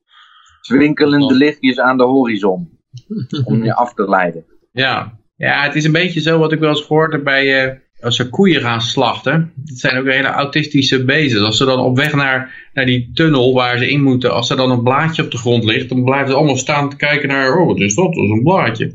Zwinkelende 0.60 1.34
lichtjes 1.34 1.78
aan 1.78 1.96
de 1.96 2.04
horizon. 2.04 2.70
om 3.44 3.64
je 3.64 3.74
af 3.74 3.94
te 3.94 4.08
leiden. 4.08 4.44
Ja. 4.72 5.20
Ja, 5.36 5.62
het 5.62 5.74
is 5.74 5.84
een 5.84 5.92
beetje 5.92 6.20
zo 6.20 6.38
wat 6.38 6.52
ik 6.52 6.58
wel 6.58 6.68
eens 6.68 6.84
gehoord 6.86 7.12
heb 7.12 7.24
bij 7.24 7.80
als 8.02 8.16
ze 8.16 8.28
koeien 8.28 8.60
gaan 8.60 8.80
slachten, 8.80 9.52
het 9.64 9.78
zijn 9.78 9.98
ook 9.98 10.06
hele 10.06 10.28
autistische 10.28 11.04
beesten. 11.04 11.44
Als 11.44 11.56
ze 11.56 11.64
dan 11.64 11.78
op 11.78 11.96
weg 11.96 12.14
naar, 12.14 12.68
naar 12.72 12.86
die 12.86 13.10
tunnel 13.14 13.54
waar 13.54 13.78
ze 13.78 13.90
in 13.90 14.02
moeten, 14.02 14.32
als 14.32 14.50
er 14.50 14.56
dan 14.56 14.70
een 14.70 14.82
blaadje 14.82 15.22
op 15.22 15.30
de 15.30 15.38
grond 15.38 15.64
ligt, 15.64 15.88
dan 15.88 16.04
blijven 16.04 16.28
ze 16.28 16.34
allemaal 16.34 16.56
staan 16.56 16.90
te 16.90 16.96
kijken 16.96 17.28
naar, 17.28 17.58
oh 17.58 17.66
wat 17.66 17.80
is 17.80 17.94
dat, 17.94 18.14
dat 18.14 18.24
is 18.24 18.30
een 18.30 18.42
blaadje. 18.42 18.94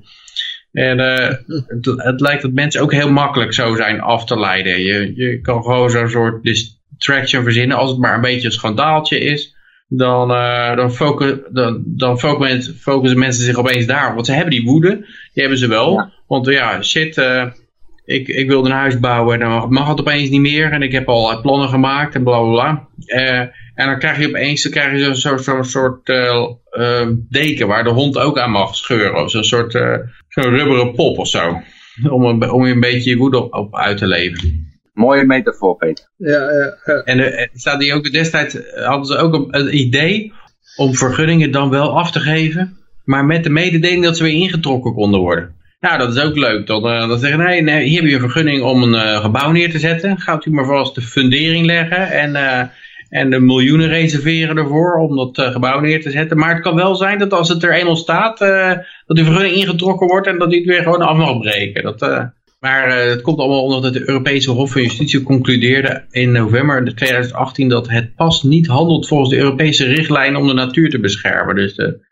En 0.72 1.00
uh, 1.00 1.30
het, 1.68 1.86
het, 1.86 2.22
lijkt 2.22 2.42
dat 2.42 2.52
mensen 2.52 2.82
ook 2.82 2.92
heel 2.92 3.12
makkelijk 3.12 3.54
zo 3.54 3.76
zijn 3.76 4.02
af 4.02 4.26
te 4.26 4.40
leiden. 4.40 4.82
Je, 4.82 5.16
je 5.16 5.42
kan 5.42 5.64
gewoon 5.64 5.90
zo'n 5.90 6.10
soort 6.10 6.44
distraction 6.44 7.44
verzinnen, 7.44 7.78
als 7.78 7.90
het 7.90 8.00
maar 8.00 8.16
een 8.16 8.22
beetje 8.22 8.46
een 8.46 8.52
schandaaltje 8.52 9.20
is. 9.20 9.56
Dan, 9.90 10.32
uh, 10.32 10.76
dan, 10.76 10.92
focus, 10.92 11.34
dan, 11.50 11.84
dan 11.86 12.20
focussen 12.20 13.20
mensen 13.20 13.44
zich 13.44 13.58
opeens 13.58 13.86
daar. 13.86 14.14
Want 14.14 14.26
ze 14.26 14.32
hebben 14.32 14.52
die 14.52 14.66
woede, 14.66 14.96
die 15.34 15.42
hebben 15.44 15.58
ze 15.58 15.68
wel. 15.68 16.12
Want 16.28 16.46
ja, 16.46 16.82
shit, 16.82 17.18
uh, 17.18 17.46
ik, 18.06 18.28
ik 18.28 18.48
wilde 18.48 18.70
een 18.70 18.76
huis 18.76 19.00
bouwen 19.00 19.42
en 19.42 19.50
dan 19.50 19.74
mag 19.74 19.88
het 19.88 20.00
opeens 20.00 20.30
niet 20.30 20.42
meer. 20.42 20.72
En 20.72 20.82
ik 20.82 20.92
heb 20.92 21.10
al 21.10 21.42
plannen 21.42 21.70
gemaakt 21.70 22.16
en 22.16 22.24
bla 22.24 22.40
bla 22.40 22.52
bla. 22.52 22.88
Uh, 23.06 23.40
en 23.74 23.86
dan 23.86 24.00
krijg 24.00 24.20
je 24.20 24.28
opeens 24.28 24.64
dan 24.64 24.72
krijg 24.72 24.92
je 24.92 25.14
zo'n 25.14 25.16
zo, 25.16 25.38
zo 25.38 25.62
soort 25.64 26.06
deken 27.30 27.68
waar 27.68 27.84
de 27.84 27.90
hond 27.90 28.18
ook 28.18 28.40
aan 28.40 28.52
mag 28.52 28.76
scheuren. 28.76 29.24
Of 29.24 29.32
zo'n 29.32 29.44
soort 29.44 29.72
zo'n 30.28 30.50
rubberen 30.50 30.94
pop 30.94 31.18
of 31.18 31.28
zo. 31.28 31.62
Om, 32.10 32.44
om 32.44 32.66
je 32.66 32.74
een 32.74 32.80
beetje 32.80 33.10
je 33.10 33.18
woede 33.18 33.38
op, 33.38 33.54
op 33.54 33.76
uit 33.76 33.98
te 33.98 34.08
leven. 34.08 34.68
Mooie 34.98 35.26
metafoor, 35.26 35.76
Peter. 35.76 36.06
Ja, 36.18 36.52
ja, 36.52 36.78
ja. 36.86 37.04
En 37.04 37.50
staat 37.54 37.80
die 37.80 37.94
ook 37.94 38.12
destijds 38.12 38.58
hadden 38.76 39.06
ze 39.06 39.18
ook 39.18 39.34
een, 39.34 39.48
een 39.50 39.78
idee 39.78 40.34
om 40.76 40.96
vergunningen 40.96 41.52
dan 41.52 41.70
wel 41.70 41.98
af 41.98 42.12
te 42.12 42.20
geven. 42.20 42.78
Maar 43.04 43.26
met 43.26 43.44
de 43.44 43.50
mededeling 43.50 44.04
dat 44.04 44.18
ze 44.18 44.24
weer 44.24 44.34
ingetrokken 44.34 44.94
konden 44.94 45.20
worden. 45.20 45.56
Nou, 45.80 45.98
dat 45.98 46.16
is 46.16 46.22
ook 46.22 46.36
leuk. 46.36 46.68
Dan, 46.68 46.86
uh, 46.86 47.08
dan 47.08 47.20
zeggen 47.20 47.40
nee, 47.40 47.62
nee, 47.62 47.88
hier 47.88 48.00
heb 48.00 48.10
je 48.10 48.16
een 48.16 48.22
vergunning 48.22 48.62
om 48.62 48.84
een 48.84 48.94
uh, 48.94 49.22
gebouw 49.22 49.52
neer 49.52 49.72
te 49.72 49.80
zetten. 49.80 50.20
Gaat 50.20 50.46
u 50.46 50.52
maar 50.52 50.66
vast 50.66 50.96
de 50.96 51.02
fundering 51.02 51.66
leggen 51.66 52.12
en, 52.12 52.30
uh, 52.30 52.62
en 53.10 53.30
de 53.30 53.40
miljoenen 53.40 53.88
reserveren 53.88 54.58
ervoor 54.58 54.94
om 54.94 55.16
dat 55.16 55.52
gebouw 55.52 55.80
neer 55.80 56.02
te 56.02 56.12
zetten. 56.12 56.38
Maar 56.38 56.54
het 56.54 56.64
kan 56.64 56.76
wel 56.76 56.96
zijn 56.96 57.20
dat 57.20 57.34
als 57.34 57.50
het 57.50 57.64
er 57.64 57.74
eenmaal 57.74 57.96
staat, 57.96 58.40
dat 59.06 59.16
die 59.16 59.26
vergunning 59.26 59.56
ingetrokken 59.56 60.08
wordt 60.08 60.28
en 60.28 60.38
dat 60.38 60.50
die 60.50 60.60
het 60.60 60.68
weer 60.68 60.84
gewoon 60.84 61.02
af 61.02 61.18
mag 61.18 61.40
breken. 61.40 61.84
Dat, 61.84 62.00
maar 62.60 62.98
het 62.98 63.22
komt 63.22 63.40
allemaal 63.40 63.64
omdat 63.64 63.94
de 63.94 64.10
Europese 64.10 64.52
Hof 64.52 64.72
van 64.72 64.82
Justitie 64.82 65.24
concludeerde 65.24 66.06
in 66.10 66.32
november 66.32 66.96
2018 66.96 67.70
dat 67.70 67.90
het 67.90 68.16
pas 68.16 68.44
niet 68.44 68.68
handelt 68.68 69.08
volgens 69.08 69.30
de 69.30 69.38
Europese 69.38 69.86
richtlijn 69.86 70.36
om 70.36 70.48
de 70.48 70.54
natuur 70.54 70.90
te 70.90 71.00
beschermen. 71.00 71.56
Dus 71.56 71.76
de, 71.76 72.06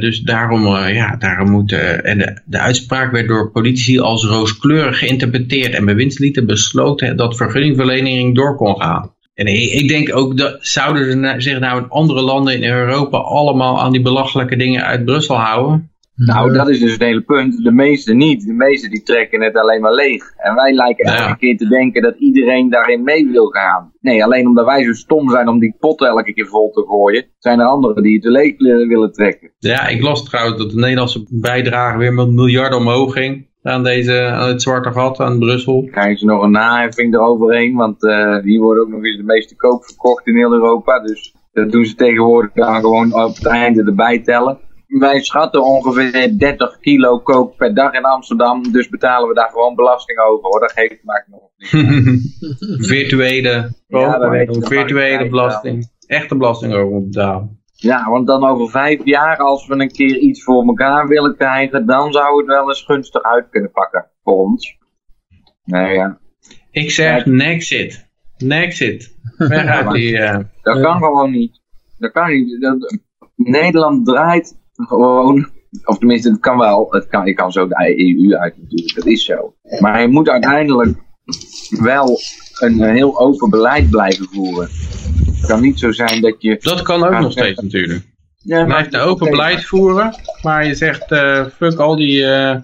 dus 0.00 0.20
daarom, 0.20 0.66
uh, 0.66 0.94
ja, 0.94 1.16
daarom 1.16 1.50
moet, 1.50 1.72
uh, 1.72 2.06
en 2.06 2.18
de, 2.18 2.40
de, 2.44 2.58
uitspraak 2.58 3.12
werd 3.12 3.28
door 3.28 3.50
politici 3.50 3.98
als 3.98 4.24
rooskleurig 4.24 4.98
geïnterpreteerd 4.98 5.74
en 5.74 5.84
bewindslieden 5.84 6.46
besloten 6.46 7.16
dat 7.16 7.36
vergunningverlening 7.36 8.34
door 8.34 8.56
kon 8.56 8.80
gaan. 8.80 9.14
En 9.34 9.46
ik, 9.46 9.88
denk 9.88 10.16
ook 10.16 10.36
dat 10.36 10.56
zouden 10.60 11.42
zich 11.42 11.58
nou 11.58 11.82
in 11.82 11.88
andere 11.88 12.20
landen 12.20 12.54
in 12.54 12.70
Europa 12.70 13.18
allemaal 13.18 13.80
aan 13.80 13.92
die 13.92 14.02
belachelijke 14.02 14.56
dingen 14.56 14.84
uit 14.84 15.04
Brussel 15.04 15.36
houden? 15.36 15.89
Nou, 16.26 16.52
dat 16.52 16.68
is 16.68 16.80
dus 16.80 16.92
het 16.92 17.02
hele 17.02 17.20
punt. 17.20 17.64
De 17.64 17.72
meesten 17.72 18.16
niet. 18.16 18.46
De 18.46 18.52
meesten 18.52 18.90
die 18.90 19.02
trekken 19.02 19.42
het 19.42 19.56
alleen 19.56 19.80
maar 19.80 19.94
leeg. 19.94 20.32
En 20.36 20.54
wij 20.54 20.72
lijken 20.72 21.04
elke 21.04 21.36
keer 21.36 21.56
te 21.56 21.68
denken 21.68 22.02
dat 22.02 22.16
iedereen 22.18 22.70
daarin 22.70 23.02
mee 23.02 23.28
wil 23.28 23.46
gaan. 23.46 23.92
Nee, 24.00 24.24
alleen 24.24 24.46
omdat 24.46 24.64
wij 24.64 24.84
zo 24.84 24.92
stom 24.92 25.30
zijn 25.30 25.48
om 25.48 25.58
die 25.58 25.76
pot 25.78 26.04
elke 26.04 26.32
keer 26.32 26.46
vol 26.46 26.70
te 26.70 26.84
gooien, 26.88 27.24
zijn 27.38 27.60
er 27.60 27.66
anderen 27.66 28.02
die 28.02 28.14
het 28.14 28.24
leeg 28.24 28.58
willen 28.88 29.12
trekken. 29.12 29.50
Ja, 29.58 29.88
ik 29.88 30.02
las 30.02 30.24
trouwens 30.24 30.58
dat 30.58 30.70
de 30.70 30.76
Nederlandse 30.76 31.26
bijdrage 31.30 31.98
weer 31.98 32.12
met 32.12 32.30
miljarden 32.30 32.78
omhoog 32.78 33.12
ging 33.12 33.48
aan, 33.62 33.82
deze, 33.82 34.22
aan 34.24 34.48
het 34.48 34.62
zwarte 34.62 34.92
gat, 34.92 35.20
aan 35.20 35.38
Brussel. 35.38 35.88
Krijgen 35.90 36.18
ze 36.18 36.24
nog 36.24 36.42
een 36.42 36.50
naheffing 36.50 37.14
eroverheen, 37.14 37.74
want 37.74 38.02
uh, 38.02 38.38
hier 38.42 38.60
worden 38.60 38.82
ook 38.82 38.90
nog 38.90 39.04
eens 39.04 39.16
de 39.16 39.22
meeste 39.22 39.56
koop 39.56 39.84
verkocht 39.84 40.26
in 40.26 40.36
heel 40.36 40.52
Europa. 40.52 41.00
Dus 41.00 41.34
dat 41.52 41.70
doen 41.70 41.84
ze 41.84 41.94
tegenwoordig 41.94 42.52
dan 42.52 42.74
gewoon 42.74 43.14
op 43.14 43.34
het 43.34 43.46
einde 43.46 43.84
erbij 43.84 44.18
tellen 44.18 44.58
wij 44.98 45.20
schatten 45.20 45.62
ongeveer 45.64 46.38
30 46.38 46.78
kilo 46.80 47.18
kook 47.18 47.56
per 47.56 47.74
dag 47.74 47.92
in 47.92 48.04
Amsterdam. 48.04 48.72
Dus 48.72 48.88
betalen 48.88 49.28
we 49.28 49.34
daar 49.34 49.50
gewoon 49.50 49.74
belasting 49.74 50.18
over 50.18 50.50
hoor. 50.50 50.60
Dat 50.60 50.72
geeft 50.72 51.04
maakt 51.04 51.28
nog 51.28 51.40
niet. 51.56 52.86
virtuele, 52.88 53.72
ja, 53.86 54.30
virtuele 54.60 55.28
belasting. 55.28 55.90
Echte 56.06 56.36
belasting 56.36 56.74
over 56.74 57.04
betalen. 57.04 57.58
Ja, 57.72 58.10
want 58.10 58.26
dan 58.26 58.44
over 58.44 58.70
vijf 58.70 59.04
jaar, 59.04 59.36
als 59.36 59.66
we 59.66 59.74
een 59.74 59.92
keer 59.92 60.18
iets 60.18 60.42
voor 60.42 60.66
elkaar 60.66 61.08
willen 61.08 61.36
krijgen, 61.36 61.86
dan 61.86 62.12
zou 62.12 62.38
het 62.38 62.46
wel 62.46 62.68
eens 62.68 62.84
gunstig 62.84 63.22
uit 63.22 63.46
kunnen 63.50 63.70
pakken 63.70 64.06
voor 64.22 64.34
ons. 64.34 64.78
Nou 65.64 65.92
ja. 65.92 66.18
Ik 66.70 66.90
zeg. 66.90 67.26
Nexit. 67.26 68.08
Nexit. 68.36 69.16
Weg 69.36 69.92
die, 69.92 70.12
uh, 70.12 70.38
dat 70.62 70.80
kan 70.80 70.96
gewoon 70.96 71.30
niet. 71.30 71.60
Dat 71.98 72.12
kan 72.12 72.30
niet. 72.30 72.60
Dat, 72.60 72.98
Nederland 73.36 74.06
draait 74.06 74.58
gewoon, 74.86 75.48
of 75.84 75.98
tenminste, 75.98 76.30
het 76.30 76.40
kan 76.40 76.58
wel, 76.58 76.86
het 76.90 77.06
kan, 77.06 77.26
je 77.26 77.34
kan 77.34 77.52
zo 77.52 77.68
de 77.68 77.98
EU 77.98 78.36
uit 78.36 78.56
natuurlijk, 78.56 78.94
dat 78.94 79.06
is 79.06 79.24
zo. 79.24 79.54
Maar 79.80 80.00
je 80.00 80.08
moet 80.08 80.28
uiteindelijk 80.28 80.98
wel 81.70 82.18
een, 82.58 82.82
heel 82.82 83.20
open 83.20 83.50
beleid 83.50 83.90
blijven 83.90 84.26
voeren. 84.32 84.68
Het 85.24 85.46
kan 85.46 85.60
niet 85.60 85.78
zo 85.78 85.92
zijn 85.92 86.20
dat 86.20 86.34
je... 86.38 86.56
Dat 86.60 86.82
kan 86.82 87.04
ook 87.04 87.20
nog 87.20 87.32
steeds 87.32 87.60
natuurlijk. 87.60 88.08
Ja, 88.36 88.58
je 88.58 88.64
blijft 88.64 88.94
een 88.94 89.00
open 89.00 89.30
beleid 89.30 89.64
voeren, 89.64 90.14
maar 90.42 90.66
je 90.66 90.74
zegt, 90.74 91.12
uh, 91.12 91.46
fuck 91.46 91.78
al 91.78 91.96
die, 91.96 92.20
uh, 92.20 92.56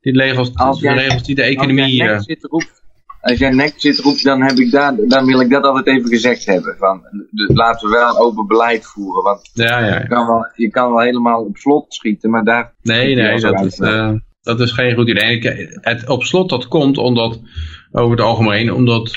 die 0.00 0.18
regels, 0.18 0.54
als 0.54 0.80
jij, 0.80 0.94
regels 0.94 1.22
die 1.22 1.34
de 1.34 1.42
economie... 1.42 2.10
Als 2.10 2.26
jij 2.26 2.36
roept, 2.40 2.79
als 3.20 3.38
jij 3.38 3.50
nek 3.50 3.74
zit 3.76 3.98
roept, 3.98 4.24
dan, 4.24 4.42
heb 4.42 4.58
ik 4.58 4.70
daar, 4.70 4.96
dan 5.08 5.26
wil 5.26 5.40
ik 5.40 5.50
dat 5.50 5.64
altijd 5.64 5.86
even 5.86 6.08
gezegd 6.08 6.46
hebben. 6.46 6.76
Van, 6.78 7.02
laten 7.46 7.88
we 7.88 7.94
wel 7.94 8.08
een 8.08 8.22
open 8.22 8.46
beleid 8.46 8.86
voeren. 8.86 9.22
Want 9.22 9.50
ja, 9.52 9.78
ja, 9.80 9.86
ja. 9.86 9.98
Je, 10.00 10.06
kan 10.06 10.26
wel, 10.26 10.50
je 10.54 10.70
kan 10.70 10.90
wel 10.92 11.00
helemaal 11.00 11.44
op 11.44 11.56
slot 11.56 11.94
schieten, 11.94 12.30
maar 12.30 12.44
daar... 12.44 12.74
Nee, 12.82 13.14
nee, 13.14 13.40
dat 13.40 13.64
is, 13.64 13.78
uh, 13.78 14.12
dat 14.40 14.60
is 14.60 14.72
geen 14.72 14.94
goed 14.94 15.08
idee. 15.08 15.68
Het 15.80 16.08
op 16.08 16.22
slot 16.22 16.48
dat 16.48 16.68
komt 16.68 16.98
omdat, 16.98 17.40
over 17.92 18.10
het 18.10 18.26
algemeen, 18.26 18.72
omdat, 18.72 19.16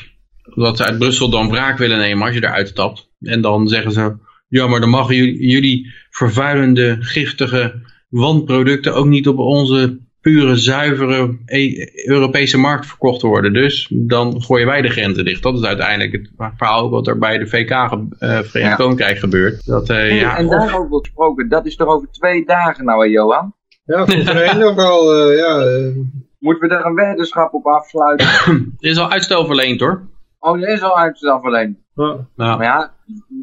omdat 0.56 0.78
ze 0.78 0.86
uit 0.86 0.97
Brussel 0.97 1.30
dan 1.30 1.49
wraak 1.49 1.78
willen 1.78 1.97
nemen 1.97 2.26
als 2.26 2.36
je 2.36 2.43
eruit 2.43 2.68
stapt. 2.68 3.12
En 3.20 3.41
dan 3.41 3.68
zeggen 3.68 3.91
ze, 3.91 4.16
ja, 4.47 4.68
maar 4.68 4.80
dan 4.80 4.89
mogen 4.89 5.16
jullie, 5.16 5.47
jullie 5.49 5.93
vervuilende, 6.10 6.97
giftige 6.99 7.82
wanproducten 8.10 8.93
ook 8.93 9.08
niet 9.08 9.28
op 9.28 9.38
onze 9.38 9.99
pure, 10.24 10.55
zuivere 10.55 11.38
e 11.45 11.88
Europese 12.05 12.57
markt 12.57 12.86
verkocht 12.86 13.21
worden. 13.21 13.53
Dus 13.53 13.88
dan 13.93 14.41
gooien 14.41 14.67
wij 14.67 14.82
de 14.82 14.89
grenzen 14.89 15.26
dicht. 15.26 15.43
Dat 15.43 15.57
is 15.57 15.63
uiteindelijk 15.63 16.11
het 16.11 16.30
verhaal 16.57 16.89
wat 16.89 17.07
er 17.07 17.17
bij 17.17 17.38
de 17.38 17.47
VK, 17.47 17.69
uh, 17.69 17.89
Verenigd 18.19 18.53
ja. 18.53 18.76
Koninkrijk 18.76 19.17
gebeurt. 19.17 19.65
Dat, 19.65 19.89
uh, 19.89 19.95
hey, 19.95 20.15
ja, 20.15 20.38
en 20.38 20.47
daarover 20.47 20.99
gesproken, 20.99 21.49
dat 21.49 21.65
is 21.65 21.76
toch 21.76 21.88
over 21.88 22.07
twee 22.11 22.45
dagen 22.45 22.86
nou, 22.86 23.09
Johan? 23.09 23.53
Ja, 23.86 24.05
volgens 24.05 24.34
mij 24.34 24.53
nog 24.53 24.78
al, 24.78 25.30
uh, 25.30 25.38
ja... 25.38 25.91
Moeten 26.39 26.67
we 26.67 26.76
daar 26.76 26.86
een 26.86 26.95
weddenschap 26.95 27.53
op 27.53 27.65
afsluiten? 27.65 28.28
er 28.80 28.89
is 28.89 28.97
al 28.97 29.11
uitstel 29.11 29.45
verleend 29.45 29.80
hoor. 29.80 30.07
Oh, 30.39 30.61
er 30.61 30.69
is 30.69 30.82
al 30.82 30.97
uitstel 30.97 31.41
verleend. 31.41 31.78
Ja. 31.95 32.28
Maar 32.36 32.63
ja, 32.63 32.93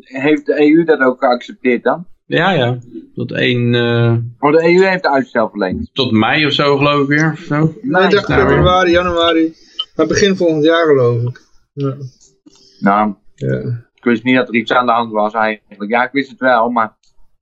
heeft 0.00 0.46
de 0.46 0.60
EU 0.60 0.84
dat 0.84 1.00
ook 1.00 1.18
geaccepteerd 1.18 1.82
dan? 1.82 2.06
Ja, 2.30 2.52
ja. 2.52 2.78
Tot 3.14 3.32
1... 3.32 3.72
Uh... 3.72 4.16
Oh, 4.38 4.52
de 4.52 4.62
EU 4.62 4.84
heeft 4.84 5.02
de 5.02 5.10
uitstel 5.10 5.48
verlengd. 5.48 5.90
Tot 5.92 6.10
mei 6.10 6.46
of 6.46 6.52
zo, 6.52 6.76
geloof 6.76 7.02
ik 7.02 7.08
weer. 7.08 7.32
Of 7.32 7.38
zo. 7.38 7.74
Nee, 7.82 8.04
ik 8.04 8.10
dacht 8.10 8.32
februari, 8.32 8.90
januari. 8.90 9.54
Maar 9.96 10.06
begin 10.06 10.36
volgend 10.36 10.64
jaar, 10.64 10.86
geloof 10.86 11.22
ik. 11.22 11.40
Ja. 11.72 11.96
Nou, 12.80 13.14
ja. 13.34 13.56
ik 13.94 14.04
wist 14.04 14.22
niet 14.22 14.36
dat 14.36 14.48
er 14.48 14.54
iets 14.54 14.72
aan 14.72 14.86
de 14.86 14.92
hand 14.92 15.12
was 15.12 15.32
eigenlijk. 15.32 15.90
Ja, 15.90 16.04
ik 16.04 16.12
wist 16.12 16.30
het 16.30 16.38
wel, 16.38 16.68
maar 16.68 16.96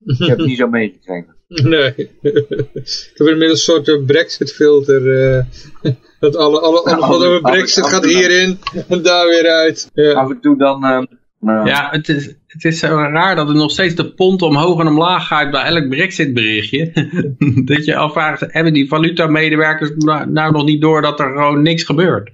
ik 0.05 0.17
heb 0.17 0.37
het 0.37 0.47
niet 0.47 0.57
zo 0.57 0.67
meegekregen. 0.67 1.37
Nee. 1.47 1.93
ik 1.95 3.11
heb 3.13 3.27
inmiddels 3.27 3.67
een 3.67 3.73
soort 3.75 3.87
uh, 3.87 4.05
brexit 4.05 4.53
filter. 4.53 5.01
Uh, 5.01 5.43
dat 6.19 6.35
alle, 6.35 6.59
alle, 6.59 6.81
alle 6.81 7.07
wat 7.07 7.23
over 7.23 7.41
brexit 7.41 7.85
gaat 7.85 8.05
hierin 8.05 8.59
en 8.87 9.01
daar 9.09 9.27
weer 9.27 9.49
uit. 9.49 9.89
Ja. 9.93 10.13
Af 10.13 10.29
en 10.29 10.39
toe 10.39 10.57
dan... 10.57 10.85
Uh, 10.85 11.01
ja, 11.39 11.87
het 11.91 12.09
is, 12.09 12.25
het 12.47 12.65
is 12.65 12.79
zo 12.79 12.87
raar 12.87 13.35
dat 13.35 13.49
er 13.49 13.55
nog 13.55 13.71
steeds 13.71 13.95
de 13.95 14.13
pond 14.13 14.41
omhoog 14.41 14.79
en 14.79 14.87
omlaag 14.87 15.27
gaat 15.27 15.51
bij 15.51 15.63
elk 15.63 15.89
brexit 15.89 16.33
berichtje. 16.33 16.91
dat 17.65 17.85
je 17.85 17.95
afvraagt, 17.95 18.45
hebben 18.47 18.73
die 18.73 18.87
valuta-medewerkers 18.87 19.91
nou, 19.95 20.29
nou 20.29 20.51
nog 20.51 20.65
niet 20.65 20.81
door 20.81 21.01
dat 21.01 21.19
er 21.19 21.31
gewoon 21.31 21.61
niks 21.61 21.83
gebeurt? 21.83 22.31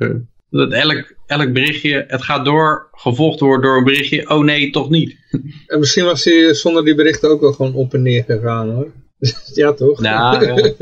Dat 0.50 0.72
elk, 0.72 1.14
elk 1.26 1.54
berichtje, 1.54 2.06
het 2.08 2.24
gaat 2.24 2.46
door, 2.46 2.88
gevolgd 2.92 3.40
wordt 3.40 3.64
door 3.64 3.78
een 3.78 3.84
berichtje, 3.84 4.30
oh 4.30 4.44
nee, 4.44 4.70
toch 4.70 4.90
niet. 4.90 5.16
En 5.68 5.80
misschien 5.80 6.06
was 6.06 6.24
hij 6.24 6.54
zonder 6.54 6.86
die 6.86 6.96
berichten 6.96 7.30
ook 7.30 7.42
wel 7.42 7.54
gewoon 7.54 7.74
op 7.74 7.94
en 7.94 8.02
neer 8.02 8.24
gegaan 8.24 8.70
hoor. 8.70 8.92
ja, 9.54 9.74
toch? 9.74 10.00
Nou, 10.00 10.46
ja. 10.46 10.74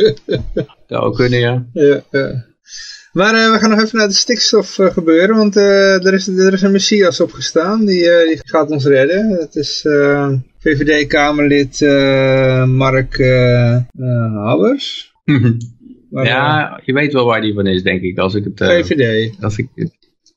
Zou 0.87 1.03
ook 1.03 1.15
kunnen, 1.15 1.39
ja. 1.39 1.65
ja, 1.73 2.03
ja. 2.11 2.45
Maar 3.13 3.33
uh, 3.33 3.51
we 3.51 3.59
gaan 3.59 3.69
nog 3.69 3.81
even 3.81 3.97
naar 3.97 4.07
de 4.07 4.13
stikstof 4.13 4.77
uh, 4.77 4.91
gebeuren, 4.91 5.35
want 5.35 5.57
uh, 5.57 6.05
er, 6.05 6.13
is, 6.13 6.27
er 6.27 6.53
is 6.53 6.61
een 6.61 6.71
messias 6.71 7.19
opgestaan, 7.19 7.85
die, 7.85 8.03
die 8.27 8.39
gaat 8.43 8.69
ons 8.69 8.85
redden. 8.85 9.29
Het 9.29 9.55
is 9.55 9.81
VVD-Kamerlid 10.59 11.81
Mark 12.67 13.17
Habbers. 14.33 15.13
ja, 16.09 16.81
je 16.85 16.93
weet 16.93 17.13
wel 17.13 17.25
waar 17.25 17.41
die 17.41 17.53
van 17.53 17.67
is, 17.67 17.83
denk 17.83 18.01
ik. 18.01 18.17
Als 18.17 18.33
ik 18.33 18.43
het, 18.43 18.53
VVD. 18.57 19.35
Als 19.41 19.57
ik, 19.57 19.67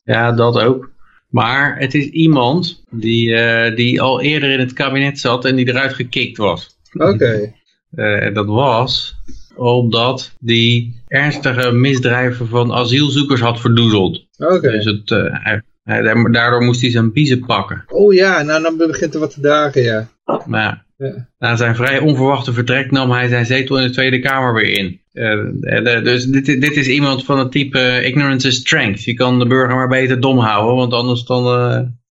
ja, 0.05 0.33
dat 0.33 0.61
ook. 0.61 0.91
Maar 1.29 1.79
het 1.79 1.95
is 1.95 2.07
iemand 2.07 2.85
die, 2.91 3.37
die 3.74 4.01
al 4.01 4.20
eerder 4.20 4.51
in 4.51 4.59
het 4.59 4.72
kabinet 4.72 5.18
zat 5.18 5.45
en 5.45 5.57
die 5.57 5.68
eruit 5.68 5.93
gekikt 5.95 6.37
was. 6.37 6.79
Oké. 6.93 7.53
En 7.95 8.35
dat 8.35 8.47
was 8.47 9.16
omdat 9.57 10.33
die 10.41 11.03
ernstige 11.09 11.73
misdrijven 11.73 12.49
van 12.49 12.73
asielzoekers 12.73 13.41
had 13.41 13.61
verdoezeld. 13.61 14.27
Oké. 14.39 14.71
Dus 14.71 14.85
het, 14.85 15.11
uh, 15.11 15.25
hij, 15.31 15.63
hij, 15.83 16.31
daardoor 16.31 16.63
moest 16.63 16.81
hij 16.81 16.91
zijn 16.91 17.13
biezen 17.13 17.47
pakken. 17.47 17.85
Oh 17.87 18.15
ja, 18.15 18.43
nou 18.43 18.63
dan 18.63 18.77
begint 18.77 19.15
er 19.15 19.21
wat 19.21 19.35
te 19.35 19.41
dagen, 19.41 19.83
ja. 19.83 20.09
Maar 20.47 20.85
ja. 20.97 21.29
na 21.39 21.57
zijn 21.57 21.77
vrij 21.77 21.99
onverwachte 21.99 22.53
vertrek 22.53 22.91
nam 22.91 23.11
hij 23.11 23.29
zijn 23.29 23.47
zetel 23.47 23.79
in 23.79 23.87
de 23.87 23.93
Tweede 23.93 24.19
Kamer 24.19 24.55
weer 24.55 24.79
in. 24.79 25.01
Uh, 25.13 26.05
dus 26.05 26.25
dit, 26.25 26.47
dit, 26.47 26.77
is 26.77 26.89
iemand 26.89 27.25
van 27.25 27.39
het 27.39 27.53
type 27.53 28.03
ignorance 28.05 28.49
is 28.49 28.57
strength. 28.57 29.05
Je 29.05 29.15
kan 29.15 29.39
de 29.39 29.47
burger 29.47 29.75
maar 29.75 29.89
beter 29.89 30.21
dom 30.21 30.39
houden, 30.39 30.77
want 30.77 30.93
anders 30.93 31.25
dan, 31.25 31.45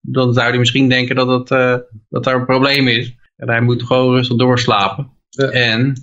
dan 0.00 0.34
zou 0.34 0.48
hij 0.48 0.58
misschien 0.58 0.88
denken 0.88 1.16
dat, 1.16 1.28
het, 1.28 1.82
dat 2.08 2.26
er 2.26 2.34
een 2.34 2.46
probleem 2.46 2.88
is. 2.88 3.14
En 3.36 3.48
hij 3.48 3.60
moet 3.60 3.82
gewoon 3.82 4.14
rustig 4.14 4.36
doorslapen. 4.36 5.10
Ja. 5.28 5.50
En 5.50 5.94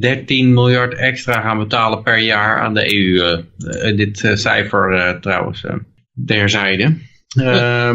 13 0.00 0.52
miljard 0.52 0.94
extra 0.94 1.40
gaan 1.40 1.58
betalen 1.58 2.02
per 2.02 2.18
jaar 2.18 2.60
aan 2.60 2.74
de 2.74 2.94
EU. 2.94 3.42
Uh, 3.58 3.96
dit 3.96 4.22
uh, 4.22 4.34
cijfer 4.34 4.92
uh, 4.92 5.20
trouwens 5.20 5.66
terzijde. 6.26 6.96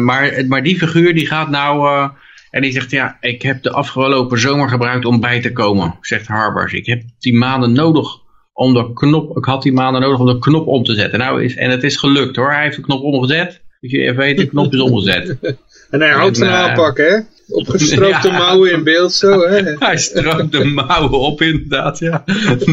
maar, 0.00 0.44
maar 0.48 0.62
die 0.62 0.78
figuur 0.78 1.14
die 1.14 1.26
gaat 1.26 1.50
nou... 1.50 2.10
en 2.50 2.62
die 2.62 2.72
zegt, 2.72 2.90
ja, 2.90 3.16
ik 3.20 3.42
heb 3.42 3.62
de 3.62 3.70
afgelopen 3.70 4.38
zomer 4.38 4.68
gebruikt 4.68 5.04
om 5.04 5.20
bij 5.20 5.40
te 5.40 5.52
komen, 5.52 5.96
zegt 6.00 6.26
Harbers. 6.26 6.72
Ik 6.72 6.86
heb 6.86 7.02
die 7.18 7.34
maanden 7.34 7.72
nodig 7.72 8.08
om 8.52 8.74
de 8.74 8.92
knop... 8.92 9.36
Ik 9.36 9.44
had 9.44 9.62
die 9.62 9.72
maanden 9.72 10.00
nodig 10.00 10.18
om 10.18 10.26
de 10.26 10.38
knop 10.38 10.66
om 10.66 10.84
te 10.84 10.94
zetten. 10.94 11.18
Nou 11.18 11.44
is, 11.44 11.56
en 11.56 11.70
het 11.70 11.82
is 11.82 11.96
gelukt 11.96 12.36
hoor. 12.36 12.52
Hij 12.52 12.62
heeft 12.62 12.76
de 12.76 12.82
knop 12.82 13.02
omgezet. 13.02 13.62
Dus 13.80 13.90
je 13.90 14.14
weet, 14.14 14.36
de 14.36 14.46
knop 14.46 14.72
is 14.72 14.80
omgezet. 14.80 15.38
en 15.90 16.00
hij 16.00 16.10
houdt 16.10 16.38
van 16.38 16.48
aanpakken, 16.48 17.04
hè? 17.04 17.20
Opgestroopte 17.50 18.28
ja. 18.28 18.38
mouwen 18.38 18.72
in 18.72 18.84
beeld 18.84 19.12
zo, 19.12 19.40
hè? 19.40 19.74
Hij 19.86 19.96
strookt 19.96 20.52
de 20.52 20.64
mouwen 20.64 21.18
op, 21.18 21.42
inderdaad, 21.42 21.98
ja. 21.98 22.22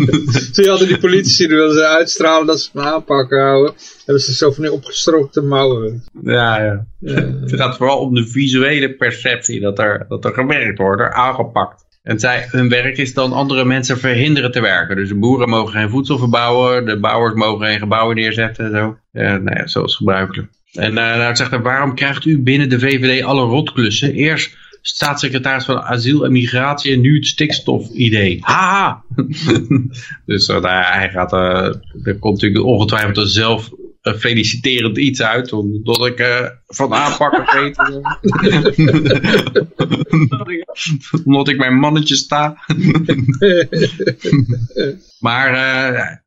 Je 0.52 0.70
altijd 0.70 0.90
die 0.90 0.98
politici, 0.98 1.48
die 1.48 1.56
willen 1.56 1.76
ze 1.76 1.88
uitstralen 1.88 2.48
dat 2.48 2.62
ze 2.62 2.70
van 2.74 2.84
aanpakken 2.84 3.42
houden. 3.42 3.74
Hebben 4.06 4.24
ze 4.24 4.34
zo 4.34 4.52
van 4.52 4.64
die 4.64 4.74
opgestroopte 4.74 5.42
mouwen. 5.42 6.04
Ja, 6.24 6.64
ja, 6.64 6.86
ja. 7.00 7.14
Het 7.42 7.54
gaat 7.56 7.78
vooral 7.78 8.00
om 8.00 8.14
de 8.14 8.28
visuele 8.28 8.94
perceptie, 8.94 9.60
dat 9.60 9.80
er, 9.80 10.06
dat 10.10 10.26
er 10.26 10.34
gewerkt 10.34 10.78
wordt, 10.78 11.02
er 11.02 11.14
aangepakt. 11.14 11.86
En 12.04 12.20
zij, 12.20 12.48
hun 12.52 12.70
werk 12.70 12.98
is 12.98 13.14
dan 13.14 13.34
andere 13.34 13.66
mensen 13.66 13.98
verhinderen 13.98 14.52
te 14.52 14.62
werken. 14.62 14.96
Dus 14.96 15.10
de 15.10 15.16
boeren 15.16 15.50
mogen 15.50 15.80
geen 15.80 15.90
voedsel 15.90 16.18
verbouwen, 16.18 16.86
de 16.86 17.00
bouwers 17.00 17.34
mogen 17.34 17.68
geen 17.68 17.80
gebouwen 17.80 18.16
neerzetten. 18.16 18.72
Zo. 18.72 18.98
Ja, 19.12 19.38
nou 19.38 19.58
ja, 19.58 19.68
zoals 19.68 19.96
gebruikelijk. 19.96 20.48
En 20.74 20.90
uh, 20.90 21.18
nou 21.18 21.36
zegt 21.36 21.50
hij, 21.50 21.60
waarom 21.60 21.96
krijgt 21.96 22.26
u 22.26 22.40
binnen 22.40 22.70
de 22.70 22.80
VVD 22.80 23.24
alle 23.24 23.42
rotklussen? 23.42 24.14
Eerst 24.14 24.58
staatssecretaris 24.82 25.66
van 25.66 25.82
asiel 25.82 26.26
en 26.26 26.32
migratie 26.32 26.94
en 26.94 27.02
nu 27.02 27.16
het 27.16 27.28
stikstofidee. 27.28 28.38
Haha! 28.42 29.04
dus 30.26 30.48
uh, 30.48 30.90
hij 30.90 31.10
gaat, 31.10 31.34
uh, 31.34 31.74
er 32.04 32.20
komt 32.20 32.42
natuurlijk 32.42 32.66
ongetwijfeld 32.66 33.18
er 33.18 33.28
zelf 33.28 33.70
feliciterend 34.18 34.98
iets 34.98 35.22
uit, 35.22 35.54
omdat 35.54 36.06
ik 36.06 36.52
van 36.68 36.94
aanpakken 36.94 37.60
weet. 37.60 37.78
omdat 41.26 41.48
ik 41.48 41.58
mijn 41.58 41.80
mannetje 41.80 42.16
sta. 42.16 42.58
maar 45.20 46.22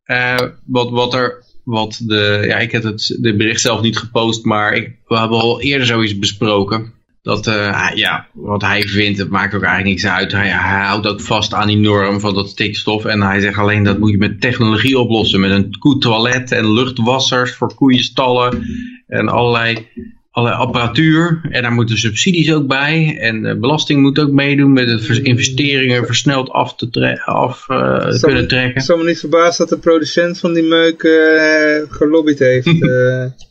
wat, 0.66 0.90
wat 0.90 1.14
er 1.14 1.44
wat 1.64 2.00
de, 2.04 2.44
ja, 2.46 2.58
ik 2.58 2.72
heb 2.72 2.82
het 2.82 3.16
de 3.20 3.36
bericht 3.36 3.60
zelf 3.60 3.80
niet 3.80 3.98
gepost, 3.98 4.44
maar 4.44 4.74
ik, 4.74 4.96
we 5.06 5.18
hebben 5.18 5.38
al 5.38 5.60
eerder 5.60 5.86
zoiets 5.86 6.18
besproken. 6.18 6.92
Dat, 7.22 7.46
uh, 7.46 7.90
ja, 7.94 8.26
wat 8.32 8.62
hij 8.62 8.82
vindt, 8.82 9.18
het 9.18 9.30
maakt 9.30 9.54
ook 9.54 9.62
eigenlijk 9.62 9.94
niks 9.94 10.06
uit. 10.06 10.32
Hij, 10.32 10.48
hij, 10.48 10.84
houdt 10.84 11.06
ook 11.06 11.20
vast 11.20 11.54
aan 11.54 11.66
die 11.66 11.76
norm 11.76 12.20
van 12.20 12.34
dat 12.34 12.48
stikstof. 12.48 13.04
En 13.04 13.22
hij 13.22 13.40
zegt 13.40 13.58
alleen 13.58 13.82
dat 13.82 13.98
moet 13.98 14.10
je 14.10 14.18
met 14.18 14.40
technologie 14.40 14.98
oplossen. 14.98 15.40
Met 15.40 15.50
een 15.50 15.78
koetoilet 15.78 16.52
en 16.52 16.72
luchtwassers 16.72 17.54
voor 17.54 17.74
koeienstallen. 17.74 18.62
En 19.06 19.28
allerlei, 19.28 19.86
allerlei 20.30 20.60
apparatuur. 20.60 21.40
En 21.50 21.62
daar 21.62 21.72
moeten 21.72 21.98
subsidies 21.98 22.52
ook 22.52 22.66
bij. 22.66 23.18
En 23.18 23.60
belasting 23.60 24.00
moet 24.00 24.18
ook 24.18 24.30
meedoen 24.30 24.72
met 24.72 24.88
het 24.88 25.18
investeringen 25.18 26.06
versneld 26.06 26.50
af, 26.50 26.74
te 26.76 26.90
tre 26.90 27.22
af 27.24 27.66
uh, 27.68 28.20
kunnen 28.20 28.48
trekken. 28.48 28.74
Ik 28.74 28.82
zal 28.82 28.96
me 28.96 29.04
niet 29.04 29.20
verbazen 29.20 29.66
dat 29.66 29.68
de 29.68 29.88
producent 29.88 30.38
van 30.38 30.52
die 30.52 30.64
meuk 30.64 31.02
uh, 31.02 31.92
gelobbyd 31.92 32.38
heeft. 32.38 32.66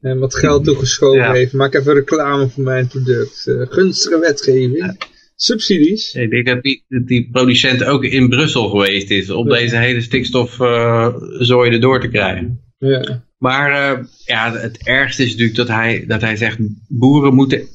en 0.00 0.18
wat 0.18 0.36
geld 0.36 0.64
toegeschoven 0.64 1.20
ja. 1.20 1.32
heeft. 1.32 1.52
Maak 1.52 1.74
even 1.74 1.94
reclame 1.94 2.48
voor 2.48 2.64
mijn 2.64 2.86
product. 2.86 3.44
Uh, 3.46 3.66
gunstige 3.68 4.18
wetgeving. 4.18 4.76
Ja. 4.76 4.96
Subsidies. 5.36 6.14
Ik 6.14 6.30
denk 6.30 6.46
dat 6.46 6.62
die, 6.62 6.84
die, 6.88 7.28
producent 7.32 7.84
ook 7.84 8.04
in 8.04 8.28
Brussel 8.28 8.68
geweest 8.68 9.10
is. 9.10 9.30
Om 9.30 9.48
ja. 9.48 9.58
deze 9.58 9.76
hele 9.76 10.00
stikstofzooi 10.00 11.68
uh, 11.68 11.74
erdoor 11.74 12.00
te 12.00 12.08
krijgen. 12.08 12.60
Ja. 12.78 13.24
Maar 13.38 13.98
uh, 13.98 14.04
ja, 14.24 14.52
het 14.52 14.86
ergste 14.86 15.22
is 15.22 15.30
natuurlijk 15.30 15.56
dat 15.56 15.68
hij, 15.68 16.04
dat 16.06 16.20
hij 16.20 16.36
zegt... 16.36 16.58
Boeren 16.88 17.34
moeten... 17.34 17.68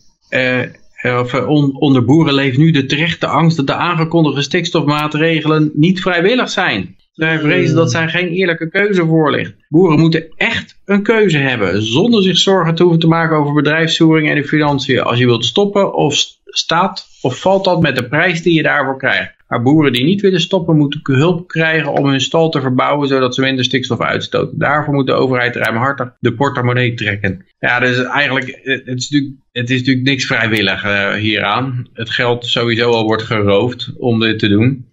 of 1.03 1.33
on, 1.33 1.79
onder 1.79 2.05
boeren 2.05 2.33
leeft 2.33 2.57
nu 2.57 2.71
de 2.71 2.85
terechte 2.85 3.27
angst 3.27 3.57
dat 3.57 3.67
de 3.67 3.73
aangekondigde 3.73 4.41
stikstofmaatregelen 4.41 5.71
niet 5.73 6.01
vrijwillig 6.01 6.49
zijn. 6.49 6.95
Zij 7.15 7.39
vrezen 7.39 7.75
dat 7.75 7.91
zij 7.91 8.07
geen 8.07 8.27
eerlijke 8.27 8.69
keuze 8.69 9.05
voor 9.05 9.31
ligt. 9.31 9.53
Boeren 9.69 9.99
moeten 9.99 10.27
echt 10.35 10.79
een 10.85 11.03
keuze 11.03 11.37
hebben, 11.37 11.83
zonder 11.83 12.23
zich 12.23 12.37
zorgen 12.37 12.75
te 12.75 12.83
hoeven 12.83 13.01
te 13.01 13.07
maken 13.07 13.37
over 13.37 13.53
bedrijfsvoering 13.53 14.29
en 14.29 14.35
de 14.35 14.47
financiën. 14.47 15.01
Als 15.01 15.19
je 15.19 15.25
wilt 15.25 15.45
stoppen 15.45 15.93
of 15.93 16.15
staat 16.45 17.07
of 17.21 17.39
valt 17.39 17.63
dat 17.63 17.81
met 17.81 17.95
de 17.95 18.07
prijs 18.07 18.41
die 18.41 18.53
je 18.53 18.63
daarvoor 18.63 18.97
krijgt. 18.97 19.33
Maar 19.47 19.61
boeren 19.61 19.93
die 19.93 20.03
niet 20.03 20.21
willen 20.21 20.41
stoppen 20.41 20.77
moeten 20.77 20.99
hulp 21.03 21.47
krijgen 21.47 21.91
om 21.91 22.05
hun 22.05 22.21
stal 22.21 22.49
te 22.49 22.61
verbouwen 22.61 23.07
zodat 23.07 23.35
ze 23.35 23.41
minder 23.41 23.65
stikstof 23.65 24.01
uitstoten. 24.01 24.59
Daarvoor 24.59 24.93
moet 24.93 25.07
de 25.07 25.13
overheid 25.13 25.55
ruimhartig 25.55 26.15
de 26.19 26.33
portemonnee 26.33 26.93
trekken. 26.93 27.45
Ja, 27.59 27.79
dus 27.79 28.03
eigenlijk, 28.03 28.59
het 28.63 28.87
is 28.87 29.09
natuurlijk, 29.09 29.33
het 29.51 29.69
is 29.69 29.79
natuurlijk 29.79 30.07
niks 30.07 30.25
vrijwillig 30.25 30.85
uh, 30.85 31.13
hieraan. 31.13 31.87
Het 31.93 32.09
geld 32.09 32.45
sowieso 32.45 32.91
al 32.91 33.05
wordt 33.05 33.23
geroofd 33.23 33.93
om 33.97 34.19
dit 34.19 34.39
te 34.39 34.47
doen. 34.47 34.85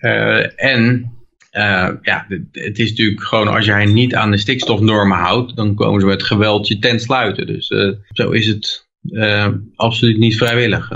Uh, 0.00 0.64
en 0.64 1.12
uh, 1.52 1.88
ja, 2.02 2.26
het 2.52 2.78
is 2.78 2.90
natuurlijk 2.90 3.22
gewoon 3.22 3.48
als 3.48 3.64
jij 3.64 3.86
niet 3.86 4.14
aan 4.14 4.30
de 4.30 4.36
stikstofnormen 4.36 5.18
houdt, 5.18 5.56
dan 5.56 5.74
komen 5.74 6.00
ze 6.00 6.06
met 6.06 6.22
geweld 6.22 6.68
je 6.68 6.78
tent 6.78 7.02
sluiten. 7.02 7.46
Dus 7.46 7.70
uh, 7.70 7.92
zo 8.08 8.30
is 8.30 8.46
het 8.46 8.88
uh, 9.02 9.48
absoluut 9.74 10.18
niet 10.18 10.36
vrijwillig. 10.36 10.90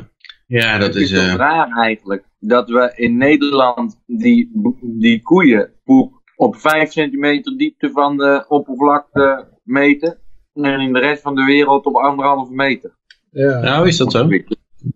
Ja, 0.46 0.78
dat 0.78 0.94
het 0.94 1.02
is... 1.02 1.10
is 1.10 1.18
uh... 1.18 1.34
raar 1.34 1.70
eigenlijk 1.70 2.24
dat 2.38 2.68
we 2.68 2.92
in 2.94 3.16
Nederland 3.16 4.02
die, 4.06 4.50
die 4.82 5.22
koeienpoep 5.22 6.22
op 6.36 6.56
5 6.56 6.92
centimeter 6.92 7.56
diepte 7.56 7.90
van 7.90 8.16
de 8.16 8.44
oppervlakte 8.48 9.48
meten 9.62 10.18
en 10.52 10.80
in 10.80 10.92
de 10.92 11.00
rest 11.00 11.22
van 11.22 11.34
de 11.34 11.44
wereld 11.44 11.84
op 11.84 11.94
anderhalve 11.94 12.54
meter. 12.54 12.96
Ja. 13.30 13.60
Nou, 13.60 13.88
is 13.88 13.96
dat 13.96 14.12
zo? 14.12 14.28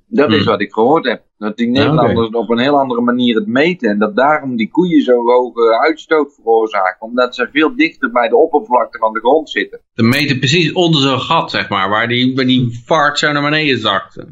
Dat 0.06 0.26
hmm. 0.26 0.38
is 0.38 0.44
wat 0.44 0.60
ik 0.60 0.72
gehoord 0.72 1.04
heb. 1.04 1.22
Dat 1.38 1.56
die 1.56 1.68
Nederlanders 1.68 2.28
okay. 2.28 2.40
op 2.40 2.50
een 2.50 2.58
heel 2.58 2.78
andere 2.78 3.00
manier 3.00 3.34
het 3.34 3.46
meten. 3.46 3.90
En 3.90 3.98
dat 3.98 4.16
daarom 4.16 4.56
die 4.56 4.70
koeien 4.70 5.02
zo 5.02 5.22
hoge 5.22 5.80
uitstoot 5.80 6.34
veroorzaken. 6.34 7.00
Omdat 7.00 7.34
ze 7.34 7.48
veel 7.52 7.76
dichter 7.76 8.10
bij 8.10 8.28
de 8.28 8.36
oppervlakte 8.36 8.98
van 8.98 9.12
de 9.12 9.20
grond 9.20 9.50
zitten. 9.50 9.80
Ze 9.94 10.02
meten 10.02 10.38
precies 10.38 10.72
onder 10.72 11.00
zo'n 11.00 11.20
gat, 11.20 11.50
zeg 11.50 11.68
maar. 11.68 11.88
Waar 11.88 12.08
die, 12.08 12.34
waar 12.34 12.46
die 12.46 12.82
vaart 12.84 13.18
zo 13.18 13.32
naar 13.32 13.42
beneden 13.42 13.78
zakt. 13.78 14.24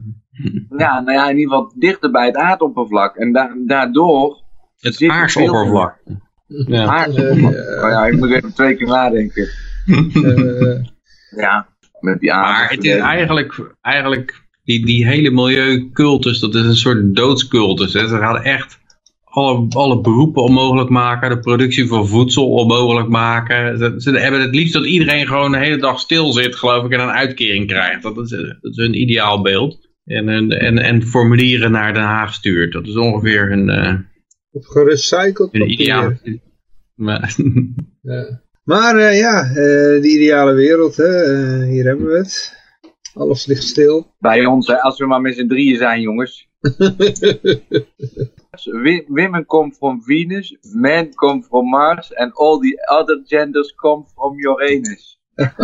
Ja, 0.77 1.01
nou 1.01 1.13
ja, 1.13 1.31
in 1.31 1.39
ieder 1.39 1.55
geval 1.55 1.73
dichter 1.77 2.11
bij 2.11 2.27
het 2.27 2.37
aardoppervlak. 2.37 3.17
En 3.17 3.33
da 3.33 3.55
daardoor 3.67 4.43
Het 4.79 4.95
zit 4.95 5.11
aardsoppervlak. 5.11 5.99
Ja. 6.47 6.85
Aardsoppervlak. 6.85 7.55
Oh 7.85 7.91
ja, 7.91 8.07
ik 8.07 8.17
moet 8.17 8.31
even 8.31 8.55
twee 8.55 8.77
keer 8.77 8.87
nadenken. 8.87 9.49
Eh, 9.89 10.85
Ja, 11.31 11.69
met 12.01 12.21
die. 12.21 12.33
Maar 12.33 12.71
het 12.71 12.85
is 12.85 12.95
eigenlijk, 12.97 13.75
eigenlijk 13.81 14.48
die, 14.69 14.87
die 14.87 15.07
hele 15.07 15.31
milieucultus, 15.31 16.41
dat 16.41 16.55
is 16.55 16.65
een 16.65 16.77
soort 16.77 17.17
doodscultus. 17.17 17.93
Hè. 17.93 18.09
Ze 18.09 18.17
gaan 18.17 18.43
echt 18.43 18.79
alle, 19.25 19.67
alle 19.69 20.01
beroepen 20.01 20.43
onmogelijk 20.43 20.89
maken, 20.89 21.31
de 21.31 21.39
productie 21.39 21.87
van 21.87 22.09
voedsel 22.09 22.51
onmogelijk 22.51 23.09
maken. 23.09 23.79
Ze, 23.79 23.95
ze 23.97 24.11
hebben 24.11 24.41
het 24.41 24.55
liefst 24.55 24.73
dat 24.73 24.87
iedereen 24.87 25.27
gewoon 25.27 25.53
de 25.53 25.59
hele 25.59 25.77
dag 25.77 26.01
stil 26.01 26.33
zit, 26.33 26.57
geloof 26.57 26.85
ik, 26.85 26.93
en 26.93 27.01
een 27.01 27.09
uitkering 27.09 27.67
krijgt. 27.67 28.03
Dat 28.03 28.19
is, 28.19 28.31
dat 28.31 28.57
is 28.73 28.77
hun 28.77 29.01
ideaalbeeld. 29.01 29.89
En, 30.05 30.29
en, 30.29 30.51
en, 30.51 30.79
en 30.79 31.03
formulieren 31.03 31.71
naar 31.71 31.95
Den 31.95 32.03
Haag 32.03 32.35
stuurt. 32.35 32.73
Dat 32.73 32.87
is 32.87 32.97
ongeveer 32.97 33.49
hun, 33.49 33.69
eh 33.69 33.95
op 34.53 34.65
gerecycled 34.65 35.53
hun 35.53 35.71
ideaal. 35.71 36.13
Maar, 36.95 37.37
Ja. 38.03 38.41
Maar 38.65 38.97
eh, 38.97 39.19
ja, 39.19 39.49
eh, 39.49 40.03
de 40.03 40.09
ideale 40.09 40.53
wereld, 40.53 40.97
hè? 40.97 41.65
hier 41.65 41.85
hebben 41.85 42.07
we 42.07 42.17
het. 42.17 42.58
Alles 43.19 43.47
ligt 43.47 43.63
stil. 43.63 44.15
Bij 44.19 44.47
ons, 44.47 44.67
hè, 44.67 44.81
als 44.81 44.99
we 44.99 45.07
maar 45.07 45.21
met 45.21 45.35
z'n 45.35 45.47
drieën 45.47 45.77
zijn, 45.77 46.01
jongens. 46.01 46.49
Women 49.07 49.47
come 49.47 49.73
from 49.73 50.03
Venus, 50.03 50.57
men 50.61 51.15
come 51.15 51.43
from 51.43 51.69
Mars, 51.69 52.15
and 52.15 52.35
all 52.35 52.59
the 52.59 52.89
other 53.01 53.23
genders 53.25 53.75
come 53.75 54.05
from 54.15 54.39
Uranus. 54.39 55.17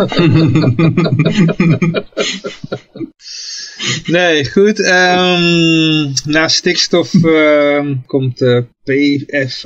Nee, 4.05 4.51
goed. 4.51 4.79
ehm, 4.79 6.11
na 6.25 6.47
stikstof 6.47 7.23
ehm, 7.23 7.95
komt 8.05 8.41
eh, 8.41 8.61
PFAS. 8.83 9.65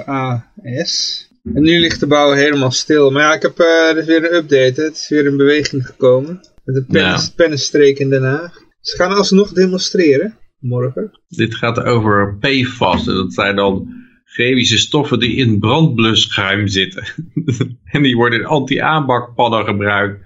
En 1.53 1.61
nu 1.61 1.79
ligt 1.79 1.99
de 1.99 2.07
bouw 2.07 2.31
helemaal 2.31 2.71
stil. 2.71 3.11
Maar 3.11 3.21
ja, 3.21 3.33
ik 3.33 3.41
heb 3.41 3.59
eh, 3.59 3.97
is 3.97 4.05
weer 4.05 4.23
een 4.23 4.35
update. 4.35 4.81
hè. 4.81 4.83
Het 4.87 4.95
is 4.95 5.09
weer 5.09 5.25
in 5.25 5.37
beweging 5.37 5.85
gekomen. 5.85 6.41
Met 6.73 6.77
een 6.77 6.85
pen, 6.85 7.19
pennenstreek 7.35 7.99
in 7.99 8.09
Den 8.09 8.23
Haag. 8.23 8.61
Ze 8.81 8.95
gaan 8.95 9.11
alsnog 9.11 9.51
demonstreren. 9.51 10.37
Morgen. 10.59 11.19
Dit 11.27 11.55
gaat 11.55 11.83
over 11.83 12.37
PFAS. 12.39 13.07
en 13.07 13.13
Dat 13.13 13.33
zijn 13.33 13.55
dan 13.55 13.87
chemische 14.25 14.77
stoffen 14.77 15.19
die 15.19 15.35
in 15.35 15.59
brandblusschuim 15.59 16.67
zitten. 16.67 17.03
en 17.93 18.01
die 18.01 18.15
worden 18.15 18.39
in 18.39 18.45
anti-aanbakpannen 18.45 19.65
gebruikt. 19.65 20.25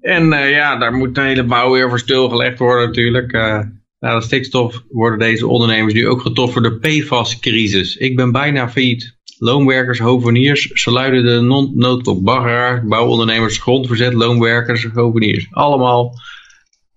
En 0.00 0.32
eh, 0.32 0.50
ja, 0.50 0.76
daar 0.76 0.92
moet 0.92 1.14
de 1.14 1.20
hele 1.20 1.44
bouw 1.44 1.72
weer 1.72 1.88
voor 1.88 1.98
stilgelegd 1.98 2.58
worden 2.58 2.86
natuurlijk. 2.86 3.32
Eh 3.32 3.60
na 4.00 4.14
de 4.14 4.24
stikstof 4.24 4.84
worden 4.88 5.18
deze 5.18 5.46
ondernemers 5.46 5.94
nu 5.94 6.08
ook 6.08 6.20
getroffen 6.20 6.62
door 6.62 6.80
de 6.80 6.88
PFAS-crisis. 6.88 7.96
Ik 7.96 8.16
ben 8.16 8.32
bijna 8.32 8.68
failliet. 8.68 9.17
Loonwerkers, 9.38 9.98
hoveniers, 9.98 10.66
ze 10.66 10.90
luiden 10.90 11.24
de 11.24 11.40
non- 11.40 11.72
noodklok. 11.74 12.22
Baggeraar, 12.22 12.86
bouwondernemers, 12.86 13.58
grondverzet, 13.58 14.12
loonwerkers, 14.12 14.86
hoveniers. 14.94 15.46
Allemaal 15.50 16.14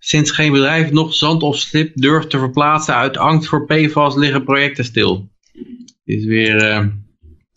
Sinds 0.03 0.31
geen 0.31 0.51
bedrijf 0.51 0.91
nog 0.91 1.13
zand 1.13 1.43
of 1.43 1.57
slip 1.57 1.91
durft 1.95 2.29
te 2.29 2.37
verplaatsen 2.39 2.95
uit 2.95 3.17
angst 3.17 3.49
voor 3.49 3.65
PFAS 3.65 4.15
liggen 4.15 4.43
projecten 4.43 4.83
stil. 4.85 5.29
Het 5.53 5.89
is 6.03 6.25
weer, 6.25 6.55
eh, 6.55 6.85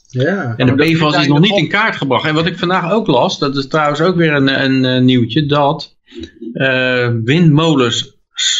Ja. 0.09 0.55
en 0.57 0.67
de 0.67 0.75
PFAS 0.75 1.17
is 1.17 1.27
nog 1.27 1.41
niet 1.41 1.57
in 1.57 1.69
kaart 1.69 1.97
gebracht. 1.97 2.25
En 2.27 2.35
wat 2.35 2.47
ik 2.47 2.59
vandaag 2.59 2.93
ook 2.93 3.07
las, 3.07 3.39
dat 3.39 3.57
is 3.57 3.69
trouwens 3.69 4.01
ook 4.01 4.17
weer 4.17 4.33
een, 4.33 4.65
een, 4.65 4.85
eh, 4.85 5.01
nieuwtje, 5.01 5.47
dat 5.47 5.97
eh, 6.53 7.09
windmolens 7.25 8.13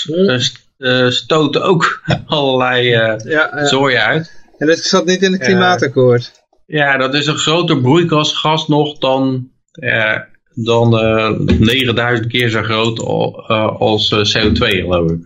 eh, 0.07 0.41
eh, 0.77 1.11
stoten 1.11 1.63
ook 1.65 2.03
allerlei 2.27 2.93
eh 2.93 3.17
Ja, 3.19 3.19
ja. 3.31 3.67
zooi 3.67 3.97
uit. 3.97 4.44
En 4.59 4.67
dat 4.67 4.79
zat 4.79 5.07
niet 5.07 5.23
in 5.23 5.33
het 5.33 5.41
klimaatakkoord. 5.43 6.43
Ja, 6.67 6.97
dat 6.97 7.15
is 7.15 7.27
een 7.27 7.37
groter 7.39 7.81
broeikasgas 7.81 8.69
nog 8.69 8.99
dan, 8.99 9.51
eh, 9.73 10.19
dan 10.55 10.99
eh 10.99 11.31
9000 11.59 12.27
keer 12.29 12.49
zo 12.49 12.63
groot 12.63 13.01
al- 13.01 13.45
eh, 13.49 13.77
als 13.81 14.11
eh, 14.13 14.19
CO2 14.19 14.67
geloof 14.81 15.11
ik. 15.11 15.19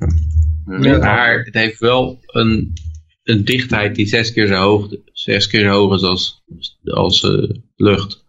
Ja. 0.80 0.98
Maar 0.98 1.38
het 1.44 1.54
heeft 1.54 1.78
wel 1.78 2.18
een, 2.26 2.72
een 3.22 3.44
dichtheid 3.44 3.94
die 3.94 4.06
zes 4.06 4.32
keer 4.32 4.46
zo 4.46 4.54
hoog, 4.54 4.88
zes 5.12 5.46
keer 5.46 5.60
zo 5.60 5.68
hoog 5.68 5.94
is 5.94 6.02
als, 6.02 6.44
als 6.84 7.22
eh, 7.24 7.50
lucht. 7.76 8.24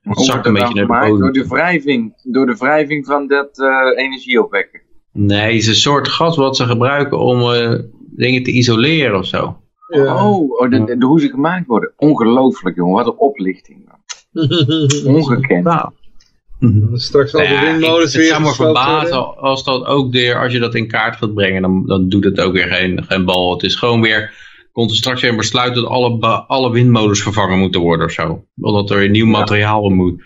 Het 0.00 0.20
zakt 0.20 0.46
een 0.46 0.52
beetje 0.52 0.86
naar 0.86 1.10
de? 1.10 1.18
Door 1.18 1.32
de 1.32 1.46
wrijving, 1.46 2.12
door 2.22 2.46
de 2.46 2.56
wrijving 2.58 3.06
van 3.06 3.26
dat 3.28 3.58
eh, 3.58 4.04
energieopwekken. 4.04 4.80
Nee, 5.12 5.40
het 5.52 5.54
is 5.62 5.66
een 5.66 5.74
soort 5.74 6.08
gas 6.08 6.36
wat 6.36 6.56
ze 6.56 6.64
gebruiken 6.64 7.18
om 7.18 7.52
eh, 7.52 7.78
dingen 8.16 8.42
te 8.42 8.50
isoleren 8.50 9.18
of 9.18 9.26
zo. 9.26 9.58
Ja. 9.90 10.28
Oh, 10.28 10.60
oh 10.60 10.70
de, 10.70 10.96
de- 10.98 11.06
hoe 11.06 11.20
ze 11.20 11.28
gemaakt 11.28 11.66
worden. 11.66 11.92
Ongelooflijk, 11.96 12.76
jongen. 12.76 12.94
Wat 12.94 13.06
een 13.06 13.18
oplichting. 13.18 13.88
Ongekend. 15.06 15.64
Nou, 15.64 15.90
Straks 16.92 17.34
al 17.34 17.40
de 17.40 17.46
ja, 17.46 17.60
ik- 17.60 17.66
windmolens 17.68 18.12
het 18.12 18.22
weer 18.22 18.30
zou 18.30 18.42
me 18.42 18.52
verbazen 18.54 19.36
als 19.36 19.64
dat 19.64 19.84
ook 19.86 20.12
weer, 20.12 20.40
als 20.42 20.52
je 20.52 20.58
dat 20.58 20.74
in 20.74 20.88
kaart 20.88 21.16
gaat 21.16 21.34
brengen, 21.34 21.62
dan, 21.62 21.86
dan 21.86 22.08
doet 22.08 22.24
het 22.24 22.40
ook 22.40 22.52
weer 22.52 22.66
geen, 22.66 23.04
geen 23.08 23.24
bal. 23.24 23.52
Het 23.52 23.62
is 23.62 23.74
gewoon 23.74 24.00
weer, 24.00 24.32
komt 24.72 24.90
er 24.90 24.96
straks 24.96 25.20
weer 25.20 25.30
een 25.30 25.36
besluit 25.36 25.74
dat 25.74 25.84
alle, 25.86 26.18
alle 26.46 26.70
windmolens 26.72 27.22
vervangen 27.22 27.58
moeten 27.58 27.80
worden 27.80 28.06
of 28.06 28.12
zo. 28.12 28.44
Omdat 28.60 28.90
er 28.90 28.98
weer 28.98 29.10
nieuw 29.10 29.26
materiaal 29.26 29.82
op 29.82 29.92
moet. 29.92 30.22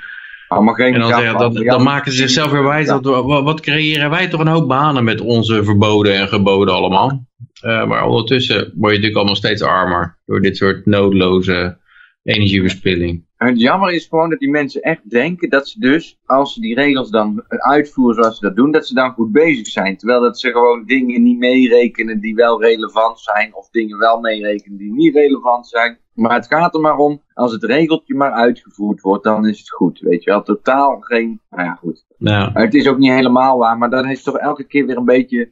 Allemaal 0.55 0.74
geen 0.74 0.94
En 0.94 1.00
dan, 1.00 1.09
zeggen, 1.09 1.64
dan 1.64 1.82
maken 1.82 2.12
ze 2.12 2.18
zichzelf 2.18 2.50
weer 2.50 2.62
wijs, 2.62 2.86
dat, 2.86 3.05
wat, 3.05 3.44
wat 3.44 3.61
creëren 3.61 4.11
wij 4.11 4.28
toch 4.28 4.40
een 4.40 4.46
hoop 4.46 4.68
banen 4.68 5.05
met 5.05 5.20
onze 5.20 5.64
verboden 5.64 6.14
en 6.14 6.28
geboden 6.28 6.74
allemaal. 6.74 7.26
Eh, 7.61 7.86
maar 7.86 8.07
ondertussen 8.07 8.57
word 8.57 8.70
je 8.72 8.80
natuurlijk 8.80 9.16
allemaal 9.16 9.34
steeds 9.34 9.62
armer 9.62 10.18
door 10.26 10.40
dit 10.40 10.57
soort 10.57 10.86
noodloze 10.86 11.78
energieverspilling. 12.22 13.24
En 13.36 13.46
het 13.46 13.61
jammer 13.61 13.92
is 13.92 14.07
gewoon 14.07 14.30
dat 14.30 14.38
die 14.38 14.50
mensen 14.50 14.80
echt 14.80 15.11
denken 15.11 15.50
dat 15.50 15.68
ze 15.68 15.78
dus, 15.80 16.18
als 16.24 16.55
ze 16.55 16.61
die 16.61 16.74
regels 16.74 17.11
dan 17.11 17.44
uitvoeren 17.48 18.14
zoals 18.14 18.38
ze 18.38 18.46
dat 18.46 18.57
doen, 18.57 18.70
dat 18.70 18.86
ze 18.86 18.94
dan 18.94 19.12
goed 19.12 19.32
bezig 19.32 19.66
zijn. 19.66 19.96
Terwijl 19.96 20.20
dat 20.20 20.38
ze 20.38 20.50
gewoon 20.50 20.84
dingen 20.84 21.22
niet 21.22 21.38
meerekenen 21.38 22.20
die 22.20 22.34
wel 22.34 22.62
relevant 22.62 23.20
zijn, 23.20 23.55
of 23.55 23.70
dingen 23.70 23.98
wel 23.98 24.20
meerekenen 24.20 24.78
die 24.78 24.92
niet 24.92 25.14
relevant 25.14 25.66
zijn. 25.66 25.98
Maar 26.14 26.34
het 26.34 26.46
gaat 26.46 26.74
er 26.74 26.80
maar 26.80 26.96
om, 26.96 27.22
als 27.34 27.52
het 27.52 27.64
regeltje 27.64 28.14
maar 28.14 28.32
uitgevoerd 28.32 29.00
wordt, 29.00 29.24
dan 29.24 29.46
is 29.48 29.58
het 29.58 29.70
goed. 29.70 29.98
Weet 30.00 30.24
je 30.24 30.30
wel, 30.30 30.42
totaal 30.42 31.00
geen, 31.00 31.40
nou 31.50 31.64
ja 31.64 31.74
goed. 31.74 32.04
Nou, 32.18 32.52
Maar 32.52 32.62
Het 32.62 32.74
is 32.74 32.88
ook 32.88 32.98
niet 32.98 33.12
helemaal 33.12 33.58
waar, 33.58 33.78
maar 33.78 33.90
dan 33.90 34.08
is 34.10 34.22
toch 34.22 34.36
elke 34.38 34.64
keer 34.64 34.86
weer 34.86 34.96
een 34.96 35.04
beetje 35.04 35.38
het 35.38 35.50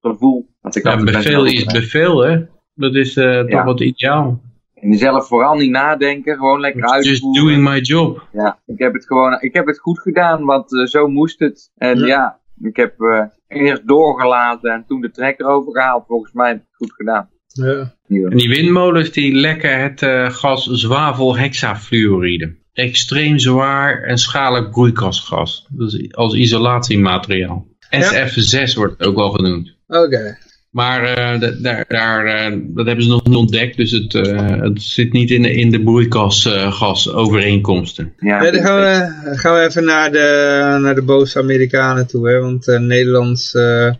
gevoel. 0.00 0.48
Dat 0.60 0.76
ik 0.76 0.84
ja, 0.84 0.96
bevel 1.04 1.44
is 1.44 1.64
bevel, 1.64 2.18
hè? 2.20 2.44
Dat 2.74 2.94
is 2.94 3.16
eh, 3.16 3.38
toch 3.40 3.48
Ja. 3.50 3.64
wat 3.64 3.80
ideaal. 3.80 4.40
En 4.74 4.94
zelf 4.94 5.26
vooral 5.26 5.54
niet 5.56 5.70
nadenken, 5.70 6.36
gewoon 6.36 6.60
lekker 6.60 6.80
Just 6.80 6.94
uitvoeren. 6.94 7.42
doing 7.44 7.62
my 7.68 7.78
job. 7.80 8.26
Ja, 8.32 8.58
ik 8.66 8.78
heb 8.78 8.92
het 8.92 9.06
gewoon, 9.06 9.40
ik 9.40 9.54
heb 9.54 9.66
het 9.66 9.78
goed 9.78 10.00
gedaan, 10.00 10.44
want 10.44 10.74
eh, 10.76 10.84
zo 10.84 11.08
moest 11.08 11.38
het. 11.38 11.70
En 11.76 11.98
Ja. 11.98 12.06
ja, 12.06 12.40
ik 12.68 12.76
heb 12.76 13.00
eh, 13.00 13.24
eerst 13.48 13.88
doorgelaten 13.88 14.72
en 14.72 14.84
toen 14.86 15.00
de 15.00 15.10
trekker 15.10 15.46
overgehaald. 15.46 16.06
Volgens 16.06 16.32
mij 16.32 16.48
heb 16.48 16.56
ik 16.56 16.62
het 16.66 16.76
goed 16.76 16.92
gedaan. 16.92 17.28
Ja. 17.46 17.94
En 18.10 18.36
die 18.36 18.48
windmolens 18.48 19.10
die 19.10 19.34
lekken 19.34 19.82
het 19.82 20.02
eh, 20.02 20.30
gas 20.30 20.64
zwavelhexafluoride. 20.64 22.54
Extreem 22.72 23.38
zwaar 23.38 24.02
en 24.02 24.18
schadelijk 24.18 24.70
broeikasgas. 24.70 25.66
Dus 25.70 26.12
als 26.12 26.34
isolatiemateriaal. 26.34 27.66
SF6 27.96 28.74
wordt 28.74 28.98
het 28.98 29.08
ook 29.08 29.16
wel 29.16 29.30
genoemd. 29.30 29.74
Oké. 29.86 30.38
Maar 30.70 31.02
eh, 31.04 31.40
da- 31.40 31.54
daar, 31.62 31.84
daar, 31.88 32.26
eh, 32.26 32.56
dat 32.66 32.86
hebben 32.86 33.04
ze 33.04 33.10
nog 33.10 33.24
niet 33.24 33.36
ontdekt. 33.36 33.76
Dus 33.76 33.90
het, 33.90 34.14
eh, 34.14 34.60
het 34.60 34.82
zit 34.82 35.12
niet 35.12 35.30
in 35.30 35.42
de, 35.42 35.52
in 35.54 35.70
de 35.70 35.82
broeikasgasovereenkomsten. 35.82 38.12
Ja, 38.16 38.42
Ja, 38.44 38.50
dan 38.50 38.60
gaan 38.60 38.80
we, 38.80 39.12
gaan 39.36 39.54
we 39.54 39.60
even 39.60 39.84
naar 39.84 40.12
de, 40.12 40.78
naar 40.80 40.94
de 40.94 41.02
boze 41.02 41.38
Amerikanen 41.38 42.06
toe. 42.06 42.28
Hè? 42.28 42.38
Want 42.40 42.66
Nederlands 42.66 43.54
eh, 43.54 43.90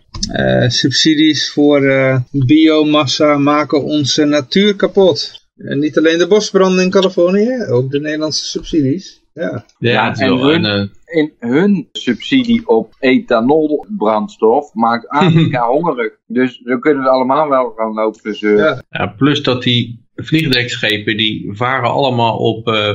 subsidies 0.67 1.51
voor 1.51 1.83
eh, 1.85 2.17
biomassa 2.31 3.37
maken 3.37 3.83
onze 3.83 4.25
natuur 4.25 4.75
kapot. 4.75 5.39
En 5.57 5.79
niet 5.79 5.97
alleen 5.97 6.17
de 6.17 6.27
bosbranden 6.27 6.83
in 6.83 6.89
Californië, 6.89 7.65
ook 7.69 7.91
de 7.91 7.99
Nederlandse 7.99 8.45
subsidies. 8.45 9.20
Ja, 9.33 9.65
Ja, 9.79 10.09
het 10.09 10.19
en 10.21 10.27
wel 10.29 10.49
hun- 10.49 10.63
een, 10.63 10.89
eh, 11.05 11.17
In 11.17 11.31
hun 11.39 11.87
subsidie 11.91 12.67
op 12.67 12.93
ethanolbrandstof 12.99 14.73
maakt 14.73 15.07
Afrika 15.19 15.67
hongerig. 15.67 16.11
Dus 16.27 16.61
zo 16.65 16.79
kunnen 16.79 17.03
we 17.03 17.09
allemaal 17.09 17.49
wel 17.49 17.73
gaan 17.75 17.93
lopen. 17.93 18.35
zeuren. 18.35 18.65
Ja. 18.65 18.83
ja, 18.89 19.07
plus 19.07 19.43
dat 19.43 19.63
die 19.63 20.05
vliegdekschepen 20.15 21.17
die 21.17 21.49
varen 21.53 21.89
allemaal 21.91 22.37
op 22.37 22.67
eh, 22.67 22.89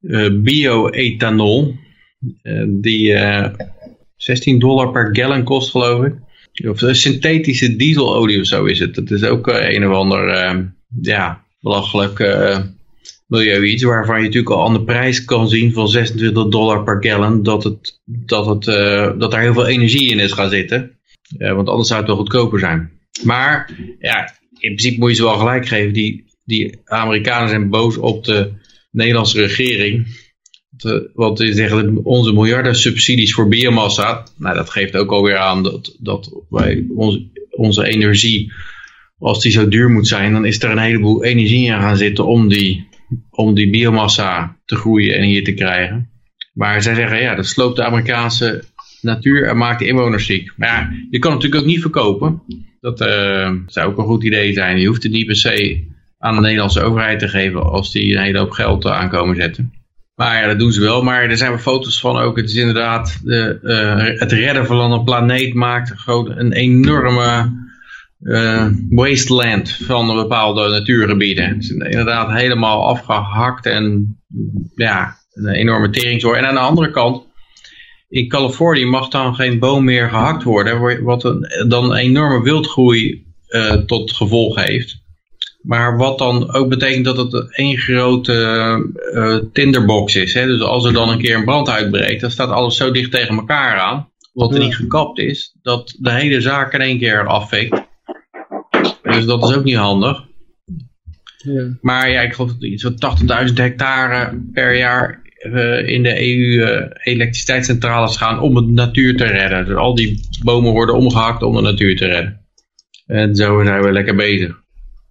eh, 0.00 0.32
bio-ethanol. 0.42 1.74
Eh, 2.42 2.64
die 2.68 3.12
eh 3.14 3.54
16 4.16 4.58
dollar 4.58 4.90
per 4.90 5.08
gallon 5.16 5.42
kost 5.44 5.70
geloof 5.70 6.04
ik. 6.04 6.14
Of 6.68 6.78
synthetische 6.78 7.76
dieselolie 7.76 8.40
of 8.40 8.46
zo 8.46 8.64
is 8.64 8.78
het. 8.78 8.94
Dat 8.94 9.10
is 9.10 9.24
ook 9.24 9.46
een 9.46 9.86
of 9.88 9.92
ander 9.94 10.28
eh, 10.28 10.58
ja, 11.00 11.44
belachelijk 11.60 12.18
eh 12.20 12.58
milieu 13.28 13.64
iets. 13.64 13.82
Waarvan 13.82 14.16
je 14.16 14.22
natuurlijk 14.22 14.54
al 14.54 14.66
aan 14.66 14.72
de 14.72 14.84
prijs 14.84 15.24
kan 15.24 15.48
zien 15.48 15.72
van 15.72 15.88
26 15.88 16.48
dollar 16.48 16.84
per 16.84 16.96
gallon. 17.00 17.42
Dat, 17.42 17.64
het, 17.64 18.00
dat, 18.04 18.46
het, 18.46 18.66
eh, 18.66 19.18
dat 19.18 19.30
daar 19.30 19.40
heel 19.40 19.52
veel 19.52 19.66
energie 19.66 20.10
in 20.10 20.18
is 20.18 20.32
gaan 20.32 20.50
zitten. 20.50 20.98
Eh, 21.38 21.54
want 21.54 21.68
anders 21.68 21.88
zou 21.88 22.00
het 22.00 22.08
wel 22.08 22.18
goedkoper 22.18 22.58
zijn. 22.58 22.90
Maar 23.24 23.70
ja, 23.98 24.34
in 24.58 24.74
principe 24.74 24.98
moet 24.98 25.10
je 25.10 25.16
ze 25.16 25.22
wel 25.22 25.38
gelijk 25.38 25.68
geven. 25.68 25.92
Die, 25.92 26.24
die 26.44 26.78
Amerikanen 26.84 27.48
zijn 27.48 27.70
boos 27.70 27.96
op 27.96 28.24
de 28.24 28.52
Nederlandse 28.90 29.40
regering. 29.40 30.06
Want 31.14 31.38
die 31.38 31.52
zeggen 31.52 32.04
onze 32.04 32.32
miljarden 32.32 32.76
subsidies 32.76 33.34
voor 33.34 33.48
biomassa. 33.48 34.26
Nou, 34.36 34.56
dat 34.56 34.70
geeft 34.70 34.96
ook 34.96 35.10
alweer 35.10 35.36
aan 35.36 35.62
dat, 35.62 35.96
dat 35.98 36.42
wij 36.48 36.86
onze, 36.94 37.30
onze 37.50 37.86
energie, 37.86 38.52
als 39.18 39.40
die 39.42 39.52
zo 39.52 39.68
duur 39.68 39.90
moet 39.90 40.08
zijn, 40.08 40.32
dan 40.32 40.44
is 40.44 40.62
er 40.62 40.70
een 40.70 40.78
heleboel 40.78 41.24
energie 41.24 41.66
in 41.66 41.80
gaan 41.80 41.96
zitten 41.96 42.26
om 42.26 42.48
die, 42.48 42.87
om 43.38 43.54
die 43.54 43.70
biomassa 43.70 44.56
te 44.64 44.76
groeien 44.76 45.16
en 45.16 45.22
hier 45.22 45.44
te 45.44 45.52
krijgen. 45.52 46.10
Maar 46.52 46.82
zij 46.82 46.94
zeggen, 46.94 47.20
ja, 47.20 47.34
dat 47.34 47.46
sloopt 47.46 47.76
de 47.76 47.84
Amerikaanse 47.84 48.64
natuur 49.00 49.48
en 49.48 49.56
maakt 49.56 49.78
de 49.78 49.86
inwoners 49.86 50.26
ziek. 50.26 50.52
Maar 50.56 50.92
je 51.10 51.18
kan 51.18 51.32
het 51.32 51.42
natuurlijk 51.42 51.62
ook 51.62 51.72
niet 51.72 51.80
verkopen. 51.80 52.42
Dat 52.80 53.00
uh, 53.00 53.52
zou 53.66 53.90
ook 53.90 53.98
een 53.98 54.04
goed 54.04 54.24
idee 54.24 54.52
zijn. 54.52 54.80
Je 54.80 54.86
hoeft 54.86 55.02
het 55.02 55.12
niet 55.12 55.26
per 55.26 55.36
se 55.36 55.84
aan 56.18 56.34
de 56.34 56.40
Nederlandse 56.40 56.82
overheid 56.82 57.18
te 57.18 57.28
geven 57.28 57.62
als 57.62 57.92
die 57.92 58.16
een 58.16 58.22
hele 58.22 58.38
hoop 58.38 58.50
geld 58.50 58.86
aankomen 58.86 59.36
zetten. 59.36 59.72
Maar 60.14 60.40
ja, 60.40 60.46
dat 60.46 60.58
doen 60.58 60.72
ze 60.72 60.80
wel. 60.80 61.02
Maar 61.02 61.22
er 61.22 61.36
zijn 61.36 61.50
wel 61.50 61.60
foto's 61.60 62.00
van 62.00 62.16
ook. 62.16 62.36
Het 62.36 62.48
is 62.48 62.54
inderdaad, 62.54 63.20
de, 63.24 63.58
uh, 63.62 64.20
het 64.20 64.32
redden 64.32 64.66
van 64.66 64.92
een 64.92 65.04
planeet 65.04 65.54
maakt 65.54 65.92
gewoon 65.96 66.38
een 66.38 66.52
enorme 66.52 67.50
uh, 68.20 68.66
wasteland 68.90 69.70
van 69.70 70.16
bepaalde 70.16 70.68
natuurgebieden. 70.68 71.48
Het 71.48 71.62
is 71.62 71.70
inderdaad 71.70 72.32
helemaal 72.32 72.86
afgehakt 72.86 73.66
en 73.66 74.16
ja, 74.74 75.16
een 75.32 75.48
enorme 75.48 75.90
teringzoor. 75.90 76.36
En 76.36 76.46
aan 76.46 76.54
de 76.54 76.60
andere 76.60 76.90
kant, 76.90 77.26
in 78.08 78.28
Californië 78.28 78.86
mag 78.86 79.08
dan 79.08 79.34
geen 79.34 79.58
boom 79.58 79.84
meer 79.84 80.08
gehakt 80.08 80.42
worden, 80.42 81.02
wat 81.02 81.24
een, 81.24 81.66
dan 81.68 81.84
een 81.84 81.96
enorme 81.96 82.42
wildgroei 82.42 83.26
uh, 83.48 83.72
tot 83.72 84.12
gevolg 84.12 84.64
heeft. 84.64 85.06
Maar 85.62 85.96
wat 85.96 86.18
dan 86.18 86.52
ook 86.54 86.68
betekent 86.68 87.04
dat 87.04 87.16
het 87.16 87.56
één 87.56 87.76
grote 87.76 88.32
uh, 89.14 89.36
tinderbox 89.52 90.16
is. 90.16 90.34
Hè? 90.34 90.46
Dus 90.46 90.60
als 90.60 90.84
er 90.84 90.92
dan 90.92 91.08
een 91.08 91.18
keer 91.18 91.36
een 91.36 91.44
brand 91.44 91.68
uitbreekt, 91.68 92.20
dan 92.20 92.30
staat 92.30 92.50
alles 92.50 92.76
zo 92.76 92.90
dicht 92.90 93.10
tegen 93.10 93.36
elkaar 93.36 93.78
aan. 93.78 94.08
Wat 94.32 94.54
er 94.54 94.60
niet 94.60 94.76
gekapt 94.76 95.18
is, 95.18 95.56
dat 95.62 95.96
de 95.98 96.12
hele 96.12 96.40
zaak 96.40 96.72
in 96.72 96.80
één 96.80 96.98
keer 96.98 97.26
afvikt. 97.26 97.87
Dus 99.18 99.26
dat 99.26 99.50
is 99.50 99.56
ook 99.56 99.64
niet 99.64 99.76
handig. 99.76 100.24
Ja. 101.36 101.76
Maar 101.80 102.10
ja, 102.10 102.20
ik 102.20 102.32
geloof 102.32 102.52
dat 102.52 102.62
iets 102.62 102.82
van 102.82 103.48
80.000 103.48 103.54
hectare 103.54 104.42
per 104.52 104.76
jaar 104.76 105.22
uh, 105.42 105.88
in 105.88 106.02
de 106.02 106.20
EU 106.20 106.78
uh, 106.78 106.86
elektriciteitscentrales 107.02 108.16
gaan 108.16 108.40
om 108.40 108.54
de 108.54 108.72
natuur 108.72 109.16
te 109.16 109.24
redden. 109.24 109.64
Dus 109.64 109.76
al 109.76 109.94
die 109.94 110.28
bomen 110.42 110.72
worden 110.72 110.94
omgehakt 110.94 111.42
om 111.42 111.54
de 111.54 111.60
natuur 111.60 111.96
te 111.96 112.06
redden. 112.06 112.46
En 113.06 113.34
zo 113.36 113.64
zijn 113.64 113.82
we 113.82 113.92
lekker 113.92 114.14
bezig. 114.14 114.62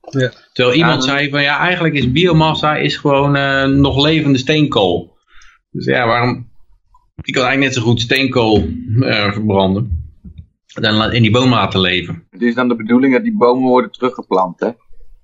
Ja. 0.10 0.32
Terwijl 0.54 0.78
iemand 0.78 1.04
zei 1.04 1.30
van 1.30 1.42
ja, 1.42 1.60
eigenlijk 1.60 1.96
is 1.96 2.12
biomassa 2.12 2.76
is 2.76 2.98
gewoon 2.98 3.36
uh, 3.36 3.66
nog 3.66 4.06
levende 4.06 4.38
steenkool. 4.38 5.18
Dus 5.72 5.86
ja, 5.86 6.08
waarom... 6.08 6.50
Ik 7.22 7.34
kan 7.34 7.44
eigenlijk 7.44 7.74
net 7.74 7.84
zo 7.84 7.90
goed 7.90 8.02
steenkool 8.02 8.68
uh, 9.00 9.32
verbranden. 9.32 9.97
Dan 10.82 11.12
in 11.12 11.22
die 11.22 11.32
boom 11.32 11.50
laten 11.50 11.80
leven. 11.80 12.24
Het 12.30 12.42
is 12.42 12.56
dan 12.56 12.68
de 12.68 12.76
bedoeling 12.76 13.14
dat 13.14 13.24
die 13.24 13.38
bomen 13.38 13.70
worden 13.70 13.92
teruggeplant, 13.92 14.60
hè? 14.60 14.70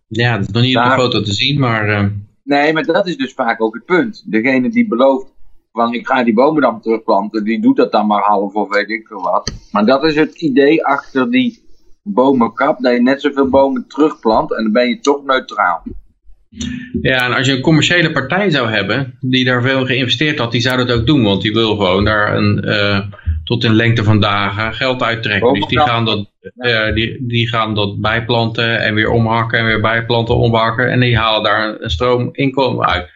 Ja, 0.07 0.37
dat 0.37 0.47
is 0.47 0.53
nog 0.53 0.63
niet 0.63 0.73
Daar... 0.73 0.91
op 0.91 0.95
de 0.95 1.01
foto 1.01 1.21
te 1.21 1.33
zien, 1.33 1.59
maar... 1.59 1.89
Uh... 1.89 2.09
Nee, 2.43 2.73
maar 2.73 2.83
dat 2.83 3.07
is 3.07 3.17
dus 3.17 3.33
vaak 3.33 3.61
ook 3.61 3.73
het 3.73 3.85
punt. 3.85 4.23
Degene 4.31 4.69
die 4.69 4.87
belooft 4.87 5.33
van 5.71 5.93
ik 5.93 6.07
ga 6.07 6.23
die 6.23 6.33
bomen 6.33 6.61
dan 6.61 6.81
terugplanten, 6.81 7.43
die 7.43 7.61
doet 7.61 7.75
dat 7.75 7.91
dan 7.91 8.07
maar 8.07 8.21
half 8.21 8.53
of 8.53 8.69
weet 8.69 8.89
ik 8.89 9.07
veel 9.07 9.21
wat. 9.21 9.53
Maar 9.71 9.85
dat 9.85 10.03
is 10.03 10.15
het 10.15 10.41
idee 10.41 10.85
achter 10.85 11.31
die 11.31 11.61
bomen 12.03 12.53
kapt, 12.53 12.83
dat 12.83 12.93
je 12.93 13.01
net 13.01 13.21
zoveel 13.21 13.49
bomen 13.49 13.87
terugplant 13.87 14.55
en 14.55 14.63
dan 14.63 14.71
ben 14.71 14.89
je 14.89 14.99
toch 14.99 15.23
neutraal. 15.23 15.83
Ja, 17.01 17.25
en 17.25 17.33
als 17.33 17.47
je 17.47 17.53
een 17.53 17.61
commerciële 17.61 18.11
partij 18.11 18.49
zou 18.49 18.69
hebben, 18.69 19.17
die 19.19 19.45
daar 19.45 19.61
veel 19.61 19.85
geïnvesteerd 19.85 20.39
had, 20.39 20.51
die 20.51 20.61
zou 20.61 20.77
dat 20.77 20.91
ook 20.91 21.05
doen. 21.05 21.23
Want 21.23 21.41
die 21.41 21.53
wil 21.53 21.75
gewoon 21.75 22.05
daar 22.05 22.35
een, 22.35 22.63
uh, 22.65 22.99
tot 23.53 23.63
in 23.63 23.75
lengte 23.75 24.03
van 24.03 24.19
dagen 24.19 24.73
geld 24.73 25.03
uittrekken. 25.03 25.53
Dus 25.53 25.67
die 25.67 25.79
gaan, 25.79 26.05
dat, 26.05 26.29
uh, 26.57 26.93
die, 26.93 27.17
die 27.19 27.47
gaan 27.47 27.75
dat 27.75 28.01
bijplanten 28.01 28.81
en 28.81 28.93
weer 28.93 29.09
omhakken 29.09 29.59
en 29.59 29.65
weer 29.65 29.81
bijplanten, 29.81 30.35
omhakken. 30.35 30.91
En 30.91 30.99
die 30.99 31.17
halen 31.17 31.43
daar 31.43 31.77
een, 31.79 31.89
stroom 31.89 32.29
inkomen 32.31 32.85
uit. 32.85 33.09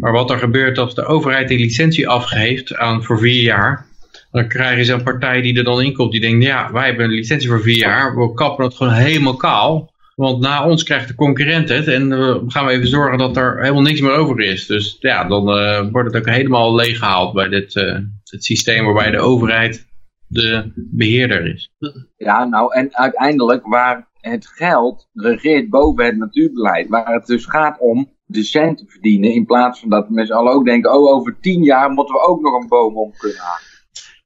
Maar 0.00 0.12
wat 0.12 0.30
er 0.30 0.38
gebeurt 0.38 0.78
als 0.78 0.94
de 0.94 1.04
overheid 1.04 1.48
die 1.48 1.58
licentie 1.58 2.08
afgeeft 2.08 2.76
aan 2.76 3.04
voor 3.04 3.18
vier 3.18 3.42
jaar, 3.42 3.86
dan 4.30 4.48
krijg 4.48 4.86
je 4.86 4.92
een 4.92 5.02
partij 5.02 5.40
die 5.40 5.58
er 5.58 5.64
dan 5.64 5.82
in 5.82 5.92
komt. 5.92 6.12
Die 6.12 6.20
denkt, 6.20 6.44
ja, 6.44 6.72
wij 6.72 6.86
hebben 6.86 7.04
een 7.04 7.10
licentie 7.10 7.48
voor 7.48 7.62
vier 7.62 7.76
jaar. 7.76 8.16
We 8.16 8.34
kappen 8.34 8.64
het 8.64 8.74
gewoon 8.74 8.92
helemaal 8.92 9.36
kaal. 9.36 9.91
Want 10.14 10.40
na 10.40 10.68
ons 10.68 10.82
krijgt 10.82 11.08
de 11.08 11.14
concurrent 11.14 11.68
het. 11.68 11.88
En 11.88 12.08
we 12.08 12.42
gaan 12.46 12.66
we 12.66 12.72
even 12.72 12.88
zorgen 12.88 13.18
dat 13.18 13.36
er 13.36 13.60
helemaal 13.60 13.82
niks 13.82 14.00
meer 14.00 14.12
over 14.12 14.40
is. 14.40 14.66
Dus 14.66 14.96
ja, 15.00 15.24
dan 15.24 15.58
uh, 15.58 15.90
wordt 15.90 16.12
het 16.12 16.22
ook 16.22 16.34
helemaal 16.34 16.74
leeggehaald 16.74 17.32
bij 17.32 17.48
dit 17.48 17.74
uh, 17.74 17.98
het 18.24 18.44
systeem 18.44 18.84
waarbij 18.84 19.10
de 19.10 19.18
overheid 19.18 19.86
de 20.26 20.72
beheerder 20.74 21.46
is. 21.54 21.72
Ja, 22.16 22.44
nou 22.44 22.74
en 22.74 22.96
uiteindelijk 22.96 23.66
waar 23.66 24.10
het 24.20 24.46
geld 24.46 25.08
regeert 25.12 25.70
boven 25.70 26.04
het 26.04 26.16
natuurbeleid. 26.16 26.88
Waar 26.88 27.12
het 27.12 27.26
dus 27.26 27.46
gaat 27.46 27.78
om 27.80 28.10
de 28.24 28.42
cent 28.42 28.84
verdienen. 28.86 29.32
In 29.32 29.46
plaats 29.46 29.80
van 29.80 29.90
dat 29.90 30.10
mensen 30.10 30.36
allen 30.36 30.52
ook 30.52 30.64
denken, 30.64 30.92
oh 30.92 31.12
over 31.12 31.36
tien 31.40 31.62
jaar 31.62 31.90
moeten 31.90 32.14
we 32.14 32.26
ook 32.26 32.40
nog 32.40 32.62
een 32.62 32.68
boom 32.68 32.96
om 32.96 33.12
kunnen 33.16 33.38
halen. 33.38 33.71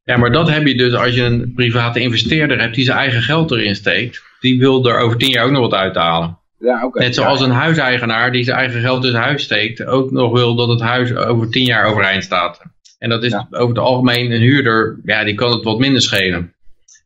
Ja, 0.07 0.17
maar 0.17 0.33
dat 0.33 0.51
heb 0.51 0.67
je 0.67 0.77
dus 0.77 0.95
als 0.95 1.15
je 1.15 1.23
een 1.23 1.53
private 1.55 2.01
investeerder 2.01 2.61
hebt 2.61 2.75
die 2.75 2.85
zijn 2.85 2.99
eigen 2.99 3.23
geld 3.23 3.51
erin 3.51 3.75
steekt. 3.75 4.23
Die 4.41 4.59
wil 4.59 4.89
er 4.89 4.99
over 4.99 5.17
tien 5.17 5.31
jaar 5.31 5.45
ook 5.45 5.51
nog 5.51 5.61
wat 5.61 5.75
uithalen. 5.75 6.39
Ja, 6.59 6.85
okay. 6.85 7.05
Net 7.05 7.15
zoals 7.15 7.41
een 7.41 7.51
huiseigenaar 7.51 8.33
die 8.33 8.45
zijn 8.45 8.57
eigen 8.57 8.81
geld 8.81 9.05
in 9.05 9.11
zijn 9.11 9.23
huis 9.23 9.43
steekt. 9.43 9.85
Ook 9.85 10.11
nog 10.11 10.33
wil 10.33 10.55
dat 10.55 10.69
het 10.69 10.81
huis 10.81 11.15
over 11.15 11.51
tien 11.51 11.65
jaar 11.65 11.87
overeind 11.87 12.25
staat. 12.25 12.63
En 12.99 13.09
dat 13.09 13.25
is 13.25 13.35
over 13.35 13.69
het 13.69 13.79
algemeen 13.79 14.31
een 14.31 14.41
huurder, 14.41 15.01
ja, 15.05 15.25
die 15.25 15.35
kan 15.35 15.53
het 15.53 15.65
wat 15.65 15.79
minder 15.79 16.03
schelen. 16.03 16.55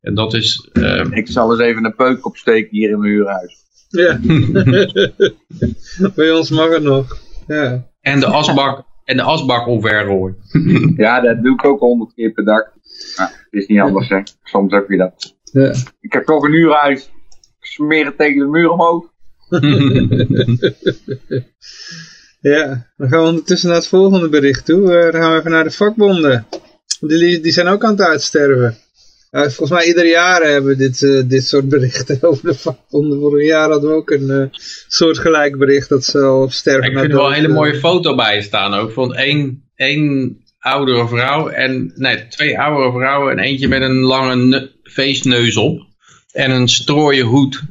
En 0.01 0.15
dat 0.15 0.35
is... 0.35 0.69
Uh... 0.73 1.05
Ik 1.11 1.29
zal 1.29 1.51
eens 1.51 1.61
even 1.61 1.85
een 1.85 1.95
peuk 1.95 2.27
opsteken 2.27 2.69
hier 2.71 2.91
in 2.91 2.99
mijn 2.99 3.13
huurhuis. 3.13 3.57
Ja. 3.89 4.21
Bij 6.17 6.31
ons 6.31 6.51
mag 6.51 6.71
het 6.71 6.83
nog. 6.83 7.19
Ja. 7.47 7.87
En 8.01 8.21
de 8.21 8.27
asbak, 8.27 8.85
en 9.05 9.17
de 9.17 9.23
asbak 9.23 9.67
omvergooien. 9.67 10.37
ja, 10.97 11.21
dat 11.21 11.43
doe 11.43 11.53
ik 11.53 11.65
ook 11.65 11.81
honderd 11.81 12.15
keer 12.15 12.33
per 12.33 12.45
dag. 12.45 12.79
Is 13.51 13.67
niet 13.67 13.81
anders, 13.81 14.09
hè. 14.09 14.21
Soms 14.43 14.73
heb 14.73 14.89
je 14.89 14.97
dat. 14.97 15.35
Ja. 15.53 15.75
Ik 16.01 16.13
heb 16.13 16.25
toch 16.25 16.45
een 16.45 16.53
huurhuis. 16.53 17.11
Smeren 17.61 18.17
tegen 18.17 18.39
de 18.39 18.47
muur 18.47 18.71
omhoog. 18.71 19.13
ja, 22.41 22.87
dan 22.97 23.09
gaan 23.09 23.23
we 23.23 23.29
ondertussen 23.29 23.69
naar 23.69 23.79
het 23.79 23.87
volgende 23.87 24.29
bericht 24.29 24.65
toe. 24.65 24.81
Uh, 24.81 25.13
dan 25.13 25.21
gaan 25.21 25.33
we 25.33 25.39
even 25.39 25.51
naar 25.51 25.65
de 25.65 25.71
vakbonden. 25.71 26.47
Die, 27.01 27.41
die 27.41 27.53
zijn 27.53 27.67
ook 27.67 27.85
aan 27.85 27.91
het 27.91 28.01
uitsterven. 28.01 28.79
Uh, 29.31 29.43
volgens 29.43 29.71
mij 29.71 29.87
ieder 29.87 30.07
jaar 30.07 30.43
hebben 30.43 30.71
we 30.71 30.77
dit, 30.77 31.01
uh, 31.01 31.23
dit 31.27 31.45
soort 31.45 31.69
berichten 31.69 32.19
over 32.29 32.49
de 32.49 32.55
vakbonden. 32.55 33.19
Vorig 33.19 33.47
jaar 33.47 33.71
hadden 33.71 33.91
we 33.91 33.97
ook 33.97 34.11
een 34.11 34.29
uh, 34.29 34.45
soortgelijk 34.89 35.59
bericht 35.59 35.89
dat 35.89 36.05
ze 36.05 36.21
al 36.21 36.51
sterven. 36.51 36.91
ik 36.91 36.99
vind 36.99 37.11
er 37.11 37.17
wel 37.17 37.27
een 37.27 37.33
hele 37.33 37.49
mooie 37.49 37.79
foto 37.79 38.15
bij 38.15 38.43
staan 38.43 38.75
ook. 38.75 38.93
Van 38.93 39.15
één, 39.15 39.71
één 39.75 40.37
oudere 40.61 41.09
vrouw 41.09 41.49
en 41.49 41.93
nee, 41.95 42.29
twee 42.29 42.61
oudere 42.61 42.93
vrouwen 42.93 43.33
en 43.33 43.39
eentje 43.39 43.69
met 43.69 43.83
een 43.83 44.01
lange 44.01 44.71
feestneus 44.83 45.57
op 45.57 45.87
en 46.33 46.51
een 46.51 46.69
strooien 46.69 47.27
hoed. 47.27 47.63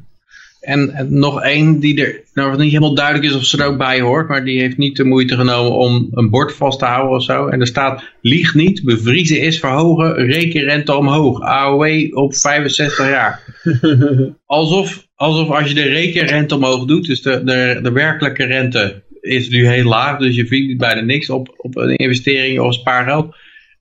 En, 0.59 0.91
en 0.91 1.19
nog 1.19 1.41
één 1.41 1.79
die 1.79 2.05
er 2.05 2.21
nou, 2.33 2.57
niet 2.57 2.71
helemaal 2.71 2.95
duidelijk 2.95 3.25
is 3.25 3.35
of 3.35 3.43
ze 3.43 3.57
er 3.57 3.65
ook 3.65 3.77
bij 3.77 4.01
hoort, 4.01 4.27
maar 4.27 4.43
die 4.43 4.59
heeft 4.59 4.77
niet 4.77 4.95
de 4.95 5.03
moeite 5.03 5.35
genomen 5.35 5.71
om 5.71 6.07
een 6.11 6.29
bord 6.29 6.53
vast 6.53 6.79
te 6.79 6.85
houden 6.85 7.17
of 7.17 7.23
zo. 7.23 7.47
En 7.47 7.59
er 7.59 7.67
staat, 7.67 8.03
lieg 8.21 8.53
niet, 8.53 8.83
bevriezen 8.83 9.41
is 9.41 9.59
verhogen, 9.59 10.13
rekenrente 10.13 10.95
omhoog, 10.95 11.41
AOW 11.41 12.17
op 12.17 12.35
65 12.35 13.09
jaar. 13.09 13.43
alsof, 14.45 15.07
alsof 15.15 15.49
als 15.49 15.67
je 15.67 15.73
de 15.73 15.87
rekenrente 15.87 16.55
omhoog 16.55 16.85
doet, 16.85 17.05
dus 17.05 17.21
de, 17.21 17.43
de, 17.43 17.79
de 17.81 17.91
werkelijke 17.91 18.43
rente 18.43 19.01
is 19.21 19.49
nu 19.49 19.67
heel 19.67 19.85
laag, 19.85 20.17
dus 20.17 20.35
je 20.35 20.47
verdient 20.47 20.77
bijna 20.77 21.01
niks 21.01 21.29
op, 21.29 21.53
op 21.57 21.77
een 21.77 21.95
investering 21.95 22.59
of 22.59 22.73
spaargeld. 22.73 23.35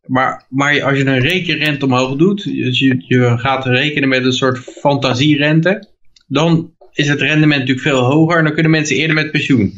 Maar, 0.06 0.46
maar 0.48 0.82
als 0.82 0.98
je 0.98 1.06
een 1.06 1.20
rekenrente 1.20 1.84
omhoog 1.84 2.16
doet, 2.16 2.44
dus 2.44 2.78
je, 2.78 3.04
je 3.06 3.38
gaat 3.38 3.66
rekenen 3.66 4.08
met 4.08 4.24
een 4.24 4.32
soort 4.32 4.58
fantasierente, 4.58 5.88
dan 6.26 6.72
is 6.92 7.08
het 7.08 7.20
rendement 7.20 7.60
natuurlijk 7.60 7.86
veel 7.86 8.04
hoger 8.04 8.38
en 8.38 8.44
dan 8.44 8.52
kunnen 8.52 8.70
mensen 8.70 8.96
eerder 8.96 9.14
met 9.14 9.30
pensioen. 9.30 9.72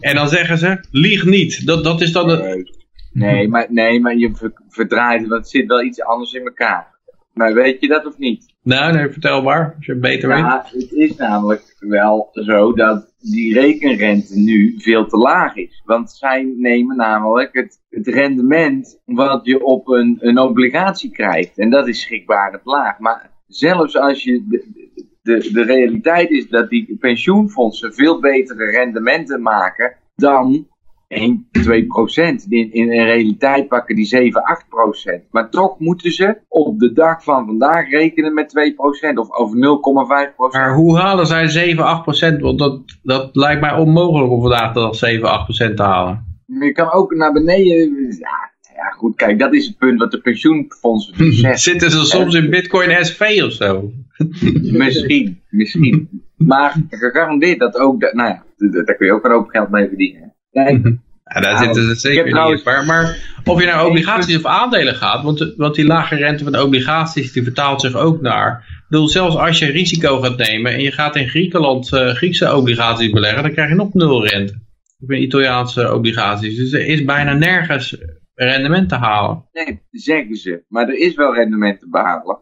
En 0.00 0.14
dan 0.14 0.28
zeggen 0.28 0.58
ze, 0.58 0.84
lieg 0.90 1.24
niet. 1.24 1.66
Dat, 1.66 1.84
dat 1.84 2.00
is 2.00 2.12
dan. 2.12 2.64
Nee, 3.12 3.48
maar, 3.48 3.66
nee, 3.68 4.00
maar 4.00 4.16
je 4.16 4.52
verdraait, 4.68 5.20
want 5.20 5.40
het 5.40 5.50
zit 5.50 5.66
wel 5.66 5.82
iets 5.82 6.02
anders 6.02 6.32
in 6.32 6.44
elkaar. 6.44 6.86
Maar 7.32 7.54
weet 7.54 7.80
je 7.80 7.88
dat 7.88 8.06
of 8.06 8.18
niet? 8.18 8.49
Nou, 8.62 8.92
nee, 8.92 9.10
vertel 9.10 9.42
maar, 9.42 9.74
als 9.76 9.86
je 9.86 9.92
het 9.92 10.00
beter 10.00 10.36
ja, 10.36 10.66
weet. 10.72 10.82
Het 10.82 10.92
is 10.92 11.16
namelijk 11.16 11.76
wel 11.78 12.28
zo 12.32 12.72
dat 12.72 13.12
die 13.18 13.54
rekenrente 13.54 14.38
nu 14.38 14.74
veel 14.78 15.06
te 15.06 15.16
laag 15.16 15.56
is. 15.56 15.82
Want 15.84 16.10
zij 16.10 16.54
nemen 16.56 16.96
namelijk 16.96 17.54
het, 17.54 17.80
het 17.88 18.06
rendement 18.06 19.00
wat 19.04 19.44
je 19.44 19.64
op 19.64 19.88
een, 19.88 20.16
een 20.20 20.38
obligatie 20.38 21.10
krijgt. 21.10 21.58
En 21.58 21.70
dat 21.70 21.88
is 21.88 22.00
schrikbaar 22.00 22.52
het 22.52 22.64
laag. 22.64 22.98
Maar 22.98 23.30
zelfs 23.46 23.96
als 23.96 24.22
je 24.22 24.44
de, 24.48 24.88
de, 25.22 25.52
de 25.52 25.62
realiteit 25.62 26.30
is 26.30 26.48
dat 26.48 26.68
die 26.68 26.96
pensioenfondsen 27.00 27.94
veel 27.94 28.20
betere 28.20 28.64
rendementen 28.64 29.42
maken 29.42 29.96
dan 30.14 30.68
1, 31.10 31.48
2 31.50 31.86
procent. 31.86 32.46
In, 32.48 32.72
in, 32.72 32.90
realiteit 32.90 33.68
pakken 33.68 33.96
die 33.96 34.04
7, 34.04 34.42
8 34.42 34.68
procent. 34.68 35.22
Maar 35.30 35.50
toch 35.50 35.78
moeten 35.78 36.12
ze 36.12 36.38
op 36.48 36.78
de 36.78 36.92
dag 36.92 37.24
van 37.24 37.46
vandaag 37.46 37.90
rekenen 37.90 38.34
met 38.34 38.48
2 38.48 38.74
procent 38.74 39.18
of 39.18 39.30
over 39.32 39.56
0,5 39.56 40.34
procent. 40.36 40.62
Maar 40.62 40.74
hoe 40.74 40.98
halen 40.98 41.26
zij 41.26 41.48
7, 41.48 41.84
8 41.84 42.02
procent? 42.02 42.40
Want 42.40 42.58
dat, 42.58 42.80
dat 43.02 43.36
lijkt 43.36 43.60
mij 43.60 43.74
onmogelijk 43.74 44.32
om 44.32 44.40
vandaag 44.40 44.72
dat 44.72 44.96
7, 44.96 45.30
8 45.30 45.44
procent 45.44 45.76
te 45.76 45.82
halen. 45.82 46.42
Je 46.46 46.72
kan 46.72 46.92
ook 46.92 47.14
naar 47.14 47.32
beneden. 47.32 48.06
Ja, 48.18 48.50
ja, 48.74 48.90
goed, 48.90 49.16
kijk, 49.16 49.38
dat 49.38 49.54
is 49.54 49.66
het 49.66 49.78
punt 49.78 49.98
wat 49.98 50.10
de 50.10 50.20
pensioenfondsen. 50.20 51.32
Zitten 51.58 51.90
ze 51.90 52.04
soms 52.04 52.34
in 52.34 52.50
Bitcoin 52.50 53.04
SV 53.04 53.42
of 53.44 53.52
zo? 53.52 53.90
misschien, 54.82 55.40
misschien. 55.48 56.22
Maar 56.36 56.76
gegarandeerd 56.90 57.58
dat 57.58 57.76
ook, 57.76 58.00
nou 58.00 58.28
ja, 58.28 58.44
daar 58.56 58.96
kun 58.96 59.06
je 59.06 59.12
ook 59.12 59.24
een 59.24 59.30
hoop 59.30 59.48
geld 59.48 59.70
mee 59.70 59.88
verdienen. 59.88 60.34
Kijk, 60.50 60.98
ja, 61.34 61.40
daar 61.40 61.58
zitten 61.58 61.84
ze 61.84 61.94
zeker 61.94 62.24
niet 62.24 62.64
maar, 62.64 62.84
maar, 62.84 63.16
of 63.44 63.60
je 63.60 63.66
naar 63.66 63.86
obligaties 63.86 64.36
of 64.36 64.44
aandelen 64.44 64.94
gaat, 64.94 65.22
want, 65.22 65.54
want 65.56 65.74
die 65.74 65.86
lage 65.86 66.16
rente 66.16 66.44
van 66.44 66.58
obligaties 66.58 67.32
die 67.32 67.42
vertaalt 67.42 67.80
zich 67.80 67.94
ook 67.94 68.20
naar. 68.20 68.66
Ik 68.68 68.84
bedoel, 68.88 69.08
zelfs 69.08 69.36
als 69.36 69.58
je 69.58 69.70
risico 69.70 70.20
gaat 70.20 70.36
nemen 70.36 70.72
en 70.72 70.82
je 70.82 70.92
gaat 70.92 71.16
in 71.16 71.28
Griekenland 71.28 71.92
uh, 71.92 72.08
Griekse 72.08 72.56
obligaties 72.56 73.10
beleggen, 73.10 73.42
dan 73.42 73.52
krijg 73.52 73.68
je 73.68 73.74
nog 73.74 73.94
nul 73.94 74.26
rente. 74.26 74.54
Of 75.00 75.10
in 75.10 75.22
Italiaanse 75.22 75.94
obligaties. 75.94 76.56
Dus 76.56 76.72
er 76.72 76.86
is 76.86 77.04
bijna 77.04 77.32
nergens 77.32 77.96
rendement 78.34 78.88
te 78.88 78.94
halen. 78.94 79.44
Nee, 79.52 79.82
zeggen 79.90 80.36
ze. 80.36 80.64
Maar 80.68 80.88
er 80.88 80.98
is 80.98 81.14
wel 81.14 81.34
rendement 81.34 81.80
te 81.80 81.88
behalen. 81.88 82.38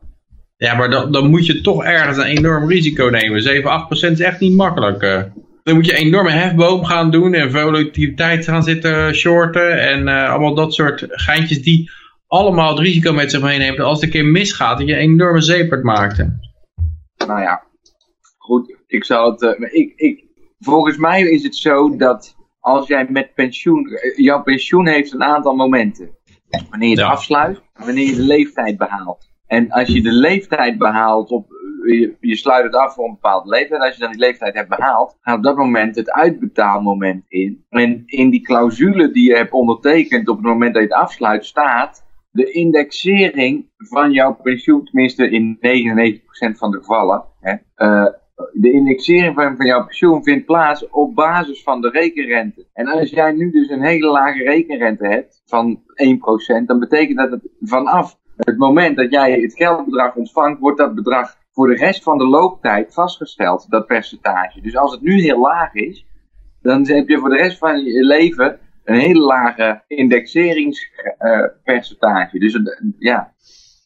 Ja, 0.57 0.75
maar 0.75 0.91
dan, 0.91 1.13
dan 1.13 1.31
moet 1.31 1.47
je 1.47 1.61
toch 1.61 1.85
ergens 1.85 2.17
een 2.17 2.25
enorm 2.25 2.69
risico 2.69 3.09
nemen. 3.09 3.43
7, 3.43 3.71
8 3.71 3.87
procent 3.87 4.19
is 4.19 4.25
echt 4.25 4.41
niet 4.41 4.55
makkelijk. 4.55 5.03
Uh. 5.03 5.23
Dan 5.69 5.77
moet 5.77 5.87
je 5.87 5.93
een 5.93 6.07
enorme 6.07 6.31
hefboom 6.31 6.85
gaan 6.85 7.11
doen 7.11 7.35
en 7.35 7.53
volatiliteit 7.53 8.45
gaan 8.45 8.63
zitten 8.63 9.15
shorten. 9.15 9.81
En 9.81 10.07
uh, 10.07 10.31
allemaal 10.31 10.55
dat 10.55 10.75
soort 10.75 11.05
geintjes 11.09 11.63
die 11.63 11.91
allemaal 12.27 12.69
het 12.69 12.79
risico 12.79 13.13
met 13.13 13.31
zich 13.31 13.43
meenemen. 13.43 13.85
Als 13.85 13.95
het 13.95 14.05
een 14.05 14.11
keer 14.11 14.25
misgaat, 14.25 14.79
dat 14.79 14.87
je 14.87 14.93
een 14.93 15.01
enorme 15.01 15.41
zeepert 15.41 15.83
maakt. 15.83 16.25
Nou 17.27 17.41
ja, 17.41 17.63
goed. 18.39 18.77
Ik 18.87 19.05
zou 19.05 19.31
het... 19.31 19.43
Uh, 19.43 19.73
ik, 19.73 19.93
ik, 19.97 20.25
volgens 20.59 20.97
mij 20.97 21.23
is 21.23 21.43
het 21.43 21.57
zo 21.57 21.97
dat 21.97 22.37
als 22.61 22.87
jij 22.87 23.07
met 23.09 23.35
pensioen, 23.35 23.87
eh, 23.87 24.17
jouw 24.17 24.43
pensioen 24.43 24.87
heeft 24.87 25.13
een 25.13 25.23
aantal 25.23 25.55
momenten. 25.55 26.11
Wanneer 26.71 26.89
je 26.89 26.95
het 26.95 27.05
afsluit, 27.05 27.63
wanneer 27.73 28.07
je 28.07 28.15
de 28.15 28.23
leeftijd 28.23 28.77
behaalt. 28.77 29.31
En 29.47 29.71
als 29.71 29.89
je 29.89 30.03
de 30.03 30.13
leeftijd 30.13 30.79
behaalt, 30.79 31.31
op, 31.31 31.53
eh, 31.53 31.58
je, 31.93 32.17
je, 32.21 32.37
sluit 32.37 32.65
het 32.65 32.75
af 32.75 32.95
voor 32.95 33.05
een 33.05 33.19
bepaalde 33.21 33.49
leeftijd. 33.49 33.81
Als 33.81 33.95
je 33.95 34.01
dan 34.01 34.11
die 34.11 34.21
leeftijd 34.21 34.55
hebt 34.55 34.69
behaald, 34.69 35.17
gaat 35.21 35.37
op 35.37 35.43
dat 35.43 35.57
moment 35.57 35.97
het 35.97 36.11
uitbetaalmoment 36.11 37.25
in. 37.29 37.65
En 37.69 38.03
in 38.07 38.31
die 38.31 38.41
clausule 38.41 39.11
die 39.11 39.31
je 39.31 39.37
hebt 39.37 39.53
ondertekend 39.53 40.29
op 40.29 40.37
het 40.37 40.47
moment 40.47 40.75
dat 40.75 40.83
je 40.83 40.89
het 40.89 40.99
afsluit, 40.99 41.45
staat 41.45 42.07
de 42.31 42.51
indexering 42.51 43.71
van 43.77 44.13
jouw 44.13 44.35
pensioen, 44.35 44.85
tenminste 44.85 45.31
in 45.31 45.57
99% 45.57 46.59
van 46.59 46.71
de 46.71 46.79
gevallen, 46.79 47.25
hè, 47.41 47.53
uh, 47.77 48.07
de 48.53 48.73
indexering 48.73 49.35
van, 49.35 49.57
van 49.57 49.67
jouw 49.67 49.85
pensioen 49.85 50.23
vindt 50.23 50.47
plaats 50.47 50.89
op 50.89 51.15
basis 51.15 51.63
van 51.63 51.81
de 51.81 51.91
rekenrente. 51.91 52.67
En 52.73 52.87
als 52.87 53.11
jij 53.11 53.33
nu 53.33 53.51
dus 53.51 53.69
een 53.69 53.83
hele 53.83 54.11
lage 54.11 54.43
rekenrente 54.43 55.07
hebt 55.07 55.43
van 55.45 55.81
1%, 56.63 56.67
dan 56.67 56.79
betekent 56.79 57.19
dat 57.19 57.31
het 57.31 57.49
vanaf 57.61 58.19
het 58.37 58.59
moment 58.59 58.97
dat 58.97 59.11
jij 59.11 59.41
het 59.41 59.57
geldbedrag 59.57 60.15
ontvangt, 60.15 60.61
wordt 60.61 60.79
dat 60.79 60.95
bedrag 60.95 61.37
voor 61.59 61.69
de 61.69 61.77
rest 61.77 62.03
van 62.03 62.19
de 62.19 62.27
looptijd 62.27 62.95
vastgesteld, 62.95 63.67
dat 63.69 63.87
percentage. 63.87 64.61
Dus 64.61 64.77
als 64.77 64.93
het 64.93 65.03
nu 65.03 65.21
heel 65.21 65.41
laag 65.41 65.75
is, 65.75 66.05
dan 66.63 66.89
heb 66.89 67.09
je 67.09 67.19
voor 67.19 67.29
de 67.29 67.37
rest 67.37 67.59
van 67.59 67.85
je 67.85 68.05
leven 68.05 68.59
een 68.85 68.99
hele 68.99 69.21
lage 69.21 69.83
indexeringspercentage. 69.87 72.39
dus 72.39 72.61
ja. 72.99 73.33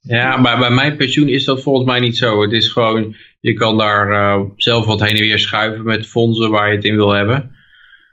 Ja, 0.03 0.37
maar 0.37 0.59
bij 0.59 0.71
mijn 0.71 0.97
pensioen 0.97 1.29
is 1.29 1.45
dat 1.45 1.63
volgens 1.63 1.87
mij 1.87 2.01
niet 2.01 2.17
zo. 2.17 2.43
Het 2.43 2.53
is 2.53 2.69
gewoon, 2.69 3.15
je 3.41 3.53
kan 3.53 3.79
daar 3.79 4.11
uh, 4.11 4.41
zelf 4.57 4.87
wat 4.87 5.01
heen 5.01 5.17
en 5.17 5.21
weer 5.21 5.39
schuiven 5.39 5.85
met 5.85 6.07
fondsen 6.07 6.51
waar 6.51 6.69
je 6.69 6.77
het 6.77 6.85
in 6.85 6.97
wil 6.97 7.11
hebben. 7.11 7.57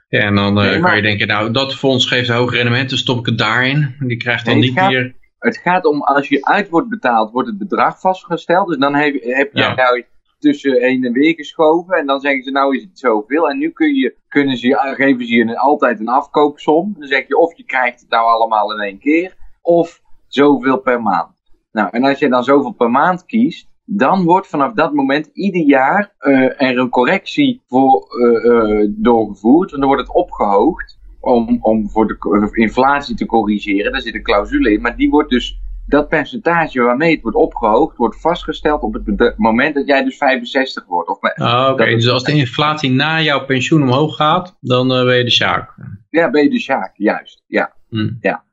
Ja, 0.08 0.20
en 0.20 0.34
dan 0.34 0.64
uh, 0.64 0.82
kan 0.82 0.96
je 0.96 1.02
denken, 1.02 1.26
nou 1.26 1.52
dat 1.52 1.74
fonds 1.74 2.06
geeft 2.06 2.28
een 2.28 2.36
hoog 2.36 2.52
rendement, 2.52 2.88
dan 2.88 2.98
stop 2.98 3.18
ik 3.18 3.26
het 3.26 3.38
daarin. 3.38 3.94
Die 3.98 4.16
krijgt 4.16 4.44
dan 4.44 4.58
niet 4.58 4.74
meer... 4.74 5.18
Het 5.40 5.56
gaat 5.56 5.84
om, 5.84 6.02
als 6.02 6.28
je 6.28 6.44
uit 6.44 6.68
wordt 6.68 6.88
betaald, 6.88 7.30
wordt 7.30 7.48
het 7.48 7.58
bedrag 7.58 8.00
vastgesteld. 8.00 8.68
Dus 8.68 8.78
dan 8.78 8.94
heb, 8.94 9.22
heb 9.22 9.50
je 9.52 9.72
nou 9.76 10.04
tussen 10.38 10.80
heen 10.80 11.04
en 11.04 11.12
weer 11.12 11.34
geschoven. 11.34 11.96
En 11.96 12.06
dan 12.06 12.20
zeggen 12.20 12.42
ze, 12.42 12.50
nou 12.50 12.76
is 12.76 12.82
het 12.82 12.98
zoveel. 12.98 13.50
En 13.50 13.58
nu 13.58 13.70
kun 13.70 13.94
je, 13.94 14.16
kunnen 14.28 14.56
ze, 14.56 14.94
geven 14.96 15.26
ze 15.26 15.34
je 15.34 15.58
altijd 15.58 16.00
een 16.00 16.08
afkoopsom. 16.08 16.94
Dan 16.98 17.08
zeg 17.08 17.28
je, 17.28 17.38
of 17.38 17.56
je 17.56 17.64
krijgt 17.64 18.00
het 18.00 18.10
nou 18.10 18.26
allemaal 18.26 18.72
in 18.72 18.80
één 18.80 18.98
keer. 18.98 19.36
Of 19.62 20.00
zoveel 20.26 20.78
per 20.78 21.02
maand. 21.02 21.28
Nou, 21.72 21.88
en 21.90 22.04
als 22.04 22.18
je 22.18 22.28
dan 22.28 22.44
zoveel 22.44 22.72
per 22.72 22.90
maand 22.90 23.24
kiest, 23.24 23.68
dan 23.84 24.24
wordt 24.24 24.46
vanaf 24.46 24.72
dat 24.72 24.92
moment 24.92 25.26
ieder 25.32 25.62
jaar 25.62 26.14
uh, 26.20 26.62
er 26.62 26.78
een 26.78 26.90
correctie 26.90 27.62
voor 27.66 28.06
uh, 28.18 28.44
uh, 28.44 28.88
doorgevoerd. 28.96 29.72
En 29.72 29.78
dan 29.78 29.88
wordt 29.88 30.06
het 30.06 30.14
opgehoogd 30.14 30.98
om, 31.20 31.58
om 31.60 31.90
voor 31.90 32.06
de 32.06 32.48
inflatie 32.52 33.16
te 33.16 33.26
corrigeren. 33.26 33.92
Daar 33.92 34.00
zit 34.00 34.14
een 34.14 34.22
clausule 34.22 34.72
in, 34.72 34.80
maar 34.80 34.96
die 34.96 35.10
wordt 35.10 35.30
dus, 35.30 35.60
dat 35.86 36.08
percentage 36.08 36.82
waarmee 36.82 37.12
het 37.12 37.22
wordt 37.22 37.36
opgehoogd, 37.36 37.96
wordt 37.96 38.20
vastgesteld 38.20 38.82
op 38.82 38.94
het 38.94 39.34
moment 39.36 39.74
dat 39.74 39.86
jij 39.86 40.04
dus 40.04 40.16
65 40.16 40.86
wordt. 40.86 41.08
Of, 41.08 41.20
ah, 41.20 41.70
Oké, 41.72 41.84
dus 41.84 42.08
als 42.08 42.24
de 42.24 42.32
inflatie 42.32 42.90
na 42.90 43.20
jouw 43.20 43.44
pensioen 43.44 43.82
omhoog 43.82 44.16
gaat, 44.16 44.56
dan 44.60 44.88
ben 44.88 45.16
je 45.16 45.24
de 45.24 45.30
sjaak. 45.30 45.74
Ja, 46.10 46.30
ben 46.30 46.42
je 46.42 46.50
de 46.50 46.58
sjaak, 46.60 46.92
juist. 46.94 47.42
Ja. 47.46 47.72
Hm. 47.88 48.10
ja. 48.20 48.44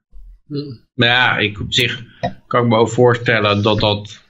Maar 0.93 1.07
ja, 1.07 1.37
ik 1.37 1.59
op 1.59 1.73
zich 1.73 2.03
kan 2.47 2.63
ik 2.63 2.69
me 2.69 2.77
ook 2.77 2.89
voorstellen 2.89 3.63
dat 3.63 3.79
dat... 3.79 4.25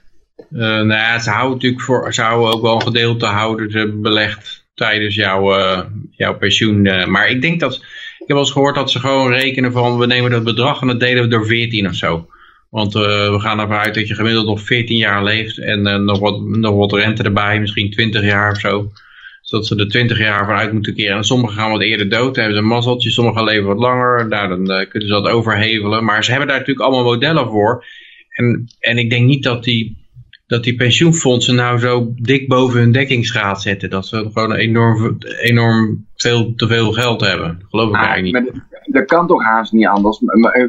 Uh, 0.50 0.60
nou 0.60 0.88
ja, 0.88 1.18
ze 1.18 1.30
houden 1.30 1.54
natuurlijk 1.54 1.82
voor, 1.82 2.14
ze 2.14 2.22
houden 2.22 2.54
ook 2.54 2.62
wel 2.62 2.74
een 2.74 2.82
gedeelte 2.82 3.26
houden 3.26 3.70
ze 3.70 3.98
belegd 4.02 4.66
tijdens 4.74 5.14
jouw, 5.14 5.58
uh, 5.58 5.80
jouw 6.10 6.36
pensioen. 6.36 6.82
Maar 7.10 7.28
ik 7.28 7.42
denk 7.42 7.60
dat, 7.60 7.84
ik 8.18 8.26
heb 8.26 8.28
wel 8.28 8.38
eens 8.38 8.50
gehoord 8.50 8.74
dat 8.74 8.90
ze 8.90 9.00
gewoon 9.00 9.32
rekenen 9.32 9.72
van, 9.72 9.98
we 9.98 10.06
nemen 10.06 10.30
dat 10.30 10.44
bedrag 10.44 10.80
en 10.80 10.86
dat 10.86 11.00
delen 11.00 11.22
we 11.22 11.28
door 11.28 11.46
14 11.46 11.86
of 11.86 11.94
zo. 11.94 12.28
Want 12.70 12.92
we 12.92 13.36
gaan 13.38 13.60
ervan 13.60 13.76
uit 13.76 13.94
dat 13.94 14.08
je 14.08 14.14
gemiddeld 14.14 14.46
nog 14.46 14.60
14 14.60 14.96
jaar 14.96 15.24
leeft 15.24 15.58
en 15.58 16.04
nog, 16.04 16.18
wat, 16.18 16.40
nog 16.40 16.74
wat 16.74 16.92
rente 16.92 17.22
erbij, 17.22 17.60
misschien 17.60 17.90
20 17.90 18.22
jaar 18.22 18.50
of 18.50 18.58
zo 18.58 18.90
zodat 19.48 19.66
ze 19.66 19.76
er 19.76 19.88
20 19.88 20.18
jaar 20.18 20.46
vanuit 20.46 20.72
moeten 20.72 20.94
keren. 20.94 21.16
En 21.16 21.24
sommigen 21.24 21.56
gaan 21.56 21.70
wat 21.70 21.80
eerder 21.80 22.08
dood, 22.08 22.36
hebben 22.36 22.54
ze 22.54 22.60
een 22.60 22.66
mazzeltje. 22.66 23.10
Sommigen 23.10 23.44
leven 23.44 23.66
wat 23.66 23.78
langer, 23.78 24.28
nou, 24.28 24.48
dan 24.48 24.80
uh, 24.80 24.88
kunnen 24.88 25.08
ze 25.08 25.14
dat 25.14 25.28
overhevelen. 25.28 26.04
Maar 26.04 26.24
ze 26.24 26.30
hebben 26.30 26.48
daar 26.48 26.58
natuurlijk 26.58 26.86
allemaal 26.86 27.12
modellen 27.12 27.48
voor. 27.48 27.84
En, 28.30 28.68
en 28.78 28.98
ik 28.98 29.10
denk 29.10 29.26
niet 29.26 29.42
dat 29.42 29.64
die, 29.64 29.96
dat 30.48 30.64
die 30.64 30.74
pensioenfondsen 30.74 31.54
nou 31.54 31.78
zo 31.78 32.12
dik 32.14 32.48
boven 32.48 32.80
hun 32.80 32.92
dekkingsgraad 32.92 33.62
zetten. 33.62 33.90
Dat 33.90 34.06
ze 34.06 34.30
gewoon 34.32 34.54
enorm, 34.54 35.18
enorm 35.40 36.06
veel 36.14 36.54
te 36.54 36.66
veel 36.66 36.92
geld 36.92 37.20
hebben. 37.20 37.64
Geloof 37.68 37.88
ik 37.88 37.94
ah, 37.94 38.02
eigenlijk 38.02 38.54
niet. 38.54 38.62
Dat 38.94 39.04
kan 39.04 39.26
toch 39.26 39.42
haast 39.42 39.72
niet 39.72 39.86
anders. 39.86 40.18
Eh, 40.52 40.64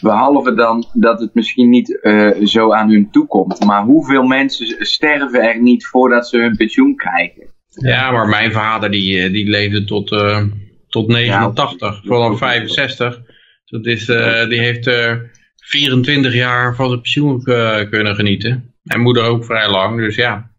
behalve 0.00 0.54
dan 0.54 0.86
dat 0.92 1.20
het 1.20 1.34
misschien 1.34 1.70
niet 1.70 1.98
uh, 2.02 2.46
zo 2.46 2.72
aan 2.72 2.90
hun 2.90 3.10
toekomt. 3.10 3.64
Maar 3.64 3.82
hoeveel 3.82 4.22
mensen 4.22 4.86
sterven 4.86 5.42
er 5.42 5.62
niet 5.62 5.86
voordat 5.86 6.28
ze 6.28 6.38
hun 6.38 6.56
pensioen 6.56 6.96
krijgen? 6.96 7.46
Ja, 7.68 8.10
maar 8.10 8.28
mijn 8.28 8.52
vader 8.52 8.90
die, 8.90 9.18
eh, 9.18 9.32
die 9.32 9.48
leefde 9.48 9.84
tot, 9.84 10.12
uh, 10.12 10.42
tot 10.88 11.08
89, 11.08 12.00
vanaf 12.04 12.38
65. 12.38 13.20
Dat 13.64 13.86
is, 13.86 14.08
uh, 14.08 14.48
die 14.48 14.58
heeft 14.58 14.86
uh, 14.86 15.12
24 15.56 16.34
jaar 16.34 16.74
van 16.74 16.88
zijn 16.88 17.00
pensioen 17.00 17.42
kunnen 17.90 18.14
genieten. 18.14 18.73
En 18.84 19.00
moeder 19.00 19.24
ook 19.24 19.44
vrij 19.44 19.70
lang, 19.70 19.98
dus 19.98 20.14
ja. 20.14 20.50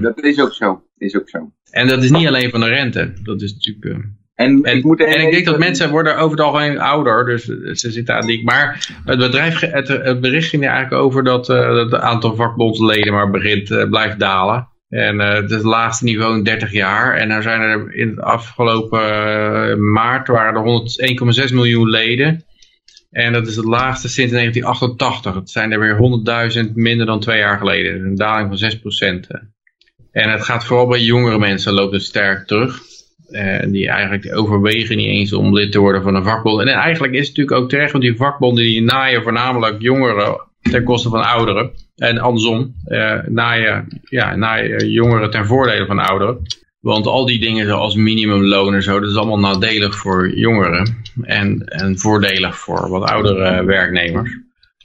dat 0.00 0.22
is 0.22 0.40
ook 0.40 0.52
zo, 0.52 0.82
is 0.98 1.16
ook 1.16 1.28
zo. 1.28 1.52
En 1.70 1.86
dat 1.86 2.02
is 2.02 2.10
niet 2.10 2.26
alleen 2.26 2.50
van 2.50 2.60
de 2.60 2.68
rente, 2.68 3.12
dat 3.22 3.42
is 3.42 3.52
natuurlijk... 3.52 4.08
En, 4.34 4.62
en, 4.62 4.76
ik, 4.76 4.84
moet 4.84 5.00
en 5.00 5.20
ik 5.20 5.30
denk 5.30 5.44
dat 5.46 5.58
mensen 5.58 5.90
worden 5.90 6.16
over 6.16 6.36
het 6.36 6.46
algemeen 6.46 6.78
ouder, 6.78 7.24
dus 7.24 7.44
ze 7.80 7.90
zitten 7.90 8.14
aan 8.14 8.26
die. 8.26 8.44
Maar 8.44 8.88
het 9.04 9.18
bedrijf, 9.18 9.60
het, 9.60 9.88
het 9.88 10.20
bericht 10.20 10.48
ging 10.48 10.64
er 10.64 10.70
eigenlijk 10.70 11.02
over 11.02 11.24
dat, 11.24 11.46
het 11.46 11.94
aantal 11.94 12.34
vakbondsleden 12.34 13.12
maar 13.12 13.30
begint, 13.30 13.88
blijft 13.90 14.18
dalen. 14.18 14.68
En 14.90 15.20
uh, 15.20 15.32
het 15.32 15.50
is 15.50 15.56
het 15.56 15.64
laagste 15.64 16.04
niveau 16.04 16.36
in 16.36 16.44
30 16.44 16.72
jaar. 16.72 17.16
En 17.16 17.28
nou 17.28 17.42
zijn 17.42 17.60
er 17.60 17.94
in 17.94 18.08
het 18.08 18.20
afgelopen 18.20 19.92
maart 19.92 20.28
waren 20.28 20.54
er 20.54 21.46
101,6 21.48 21.54
miljoen 21.54 21.88
leden. 21.90 22.44
En 23.10 23.32
dat 23.32 23.46
is 23.46 23.56
het 23.56 23.64
laagste 23.64 24.08
sinds 24.08 24.32
1988. 24.32 25.34
Het 25.34 25.50
zijn 25.50 25.72
er 25.72 25.80
weer 25.80 26.64
100.000 26.66 26.72
minder 26.74 27.06
dan 27.06 27.20
twee 27.20 27.38
jaar 27.38 27.58
geleden. 27.58 28.04
Een 28.04 28.14
daling 28.14 28.58
van 28.58 28.70
6%. 28.70 29.50
En 30.12 30.30
het 30.30 30.42
gaat 30.42 30.64
vooral 30.64 30.86
bij 30.86 31.00
jongere 31.00 31.38
mensen 31.38 31.72
loopt 31.72 31.92
het 31.92 32.02
sterk 32.02 32.46
terug. 32.46 32.80
En 33.30 33.70
die 33.70 33.88
eigenlijk 33.88 34.36
overwegen 34.36 34.96
niet 34.96 35.06
eens 35.06 35.32
om 35.32 35.54
lid 35.54 35.72
te 35.72 35.78
worden 35.78 36.02
van 36.02 36.14
een 36.14 36.24
vakbond. 36.24 36.60
En 36.60 36.68
eigenlijk 36.68 37.12
is 37.12 37.28
het 37.28 37.36
natuurlijk 37.36 37.62
ook 37.62 37.68
terecht, 37.68 37.92
want 37.92 38.04
die 38.04 38.16
vakbonden 38.16 38.64
die 38.64 38.82
naaien 38.82 39.22
voornamelijk 39.22 39.82
jongeren 39.82 40.40
ten 40.60 40.84
koste 40.84 41.08
van 41.08 41.24
ouderen. 41.24 41.70
En 41.96 42.18
andersom, 42.18 42.74
uh, 42.86 43.18
na, 43.26 43.52
je, 43.52 43.82
ja, 44.02 44.36
na 44.36 44.54
je 44.54 44.90
jongeren 44.90 45.30
ten 45.30 45.46
voordele 45.46 45.86
van 45.86 45.98
ouderen. 45.98 46.42
Want 46.80 47.06
al 47.06 47.26
die 47.26 47.40
dingen 47.40 47.66
zoals 47.66 47.94
minimumloon 47.94 48.74
en 48.74 48.82
zo, 48.82 49.00
dat 49.00 49.10
is 49.10 49.16
allemaal 49.16 49.38
nadelig 49.38 49.96
voor 49.96 50.34
jongeren. 50.34 50.96
En, 51.22 51.64
en 51.64 51.98
voordelig 51.98 52.58
voor 52.58 52.88
wat 52.88 53.10
oudere 53.10 53.64
werknemers. 53.64 54.38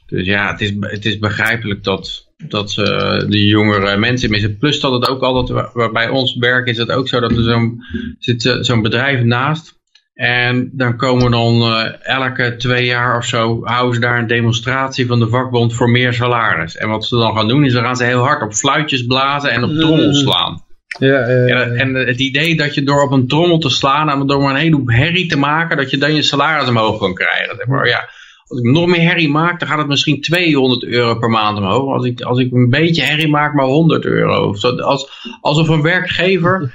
Dus 0.06 0.26
ja, 0.26 0.52
het 0.52 0.62
is, 0.62 0.74
het 0.80 1.06
is 1.06 1.20
begrijpelijk 1.20 1.84
dat, 1.84 2.32
dat 2.48 2.72
ze 2.72 2.84
de 3.30 3.46
jongere 3.46 3.98
mensen 3.98 4.30
missen. 4.30 4.58
Plus 4.58 4.80
dat 4.80 4.92
het 4.92 5.10
ook 5.10 5.22
altijd, 5.22 5.74
bij 5.94 6.10
ons 6.10 6.36
werk 6.36 6.68
is 6.68 6.78
het 6.78 6.92
ook 6.92 7.08
zo 7.08 7.20
dat 7.20 7.32
er 7.32 7.44
zo'n 7.44 7.84
zit 8.20 8.58
zo'n 8.62 8.82
bedrijf 8.82 9.24
naast. 9.24 9.74
En 10.14 10.70
dan 10.74 10.98
komen 10.98 11.32
dan 11.32 11.62
uh, 11.62 12.08
elke 12.08 12.56
twee 12.58 12.86
jaar 12.86 13.18
of 13.18 13.26
zo, 13.26 13.64
houden 13.64 13.94
ze 13.94 14.00
daar 14.00 14.20
een 14.20 14.28
demonstratie 14.28 15.08
van 15.08 15.20
de 15.20 15.28
vakbond 15.28 15.74
voor 15.74 15.90
meer 15.90 16.14
salaris. 16.14 16.78
En 16.78 16.90
wat 16.90 17.06
ze 17.06 17.16
dan 17.16 17.36
gaan 17.36 17.48
doen, 17.48 17.66
is 17.66 17.74
dan 17.74 17.84
gaan 17.84 17.96
ze 17.96 18.04
heel 18.04 18.24
hard 18.24 18.42
op 18.42 18.54
fluitjes 18.54 19.06
blazen 19.06 19.52
en 19.52 19.64
op 19.64 19.74
trommels 19.74 20.20
slaan. 20.24 20.65
Ja, 21.00 21.28
uh, 21.28 21.82
en 21.82 21.94
het 21.94 22.20
idee 22.20 22.56
dat 22.56 22.74
je 22.76 22.84
door 22.84 23.02
op 23.02 23.12
een 23.12 23.28
trommel 23.28 23.58
te 23.58 23.70
slaan 23.70 24.10
en 24.10 24.28
door 24.28 24.42
maar 24.42 24.50
een 24.50 24.60
heleboel 24.60 24.96
herrie 24.96 25.28
te 25.28 25.38
maken, 25.38 25.78
dat 25.78 25.92
je 25.92 25.98
dan 25.98 26.16
je 26.16 26.22
salaris 26.22 26.70
omhoog 26.70 27.00
kan 27.00 27.14
krijgen. 27.14 27.66
Maar 27.68 27.88
ja, 27.88 28.10
als 28.48 28.60
ik 28.60 28.66
nog 28.66 28.88
meer 28.88 29.02
herrie 29.02 29.30
maak, 29.30 29.60
dan 29.60 29.70
gaat 29.70 29.78
het 29.78 29.88
misschien 29.88 30.22
200 30.22 30.84
euro 30.84 31.16
per 31.16 31.30
maand 31.30 31.58
omhoog. 31.58 31.94
Als 31.94 32.06
ik, 32.06 32.22
als 32.22 32.40
ik 32.40 32.52
een 32.52 32.70
beetje 32.70 33.04
herrie 33.04 33.28
maak, 33.28 33.54
maar 33.54 33.66
100 33.66 34.06
euro. 34.06 34.56
Als, 34.78 35.10
alsof 35.42 35.68
een 35.68 35.82
werkgever 35.82 36.74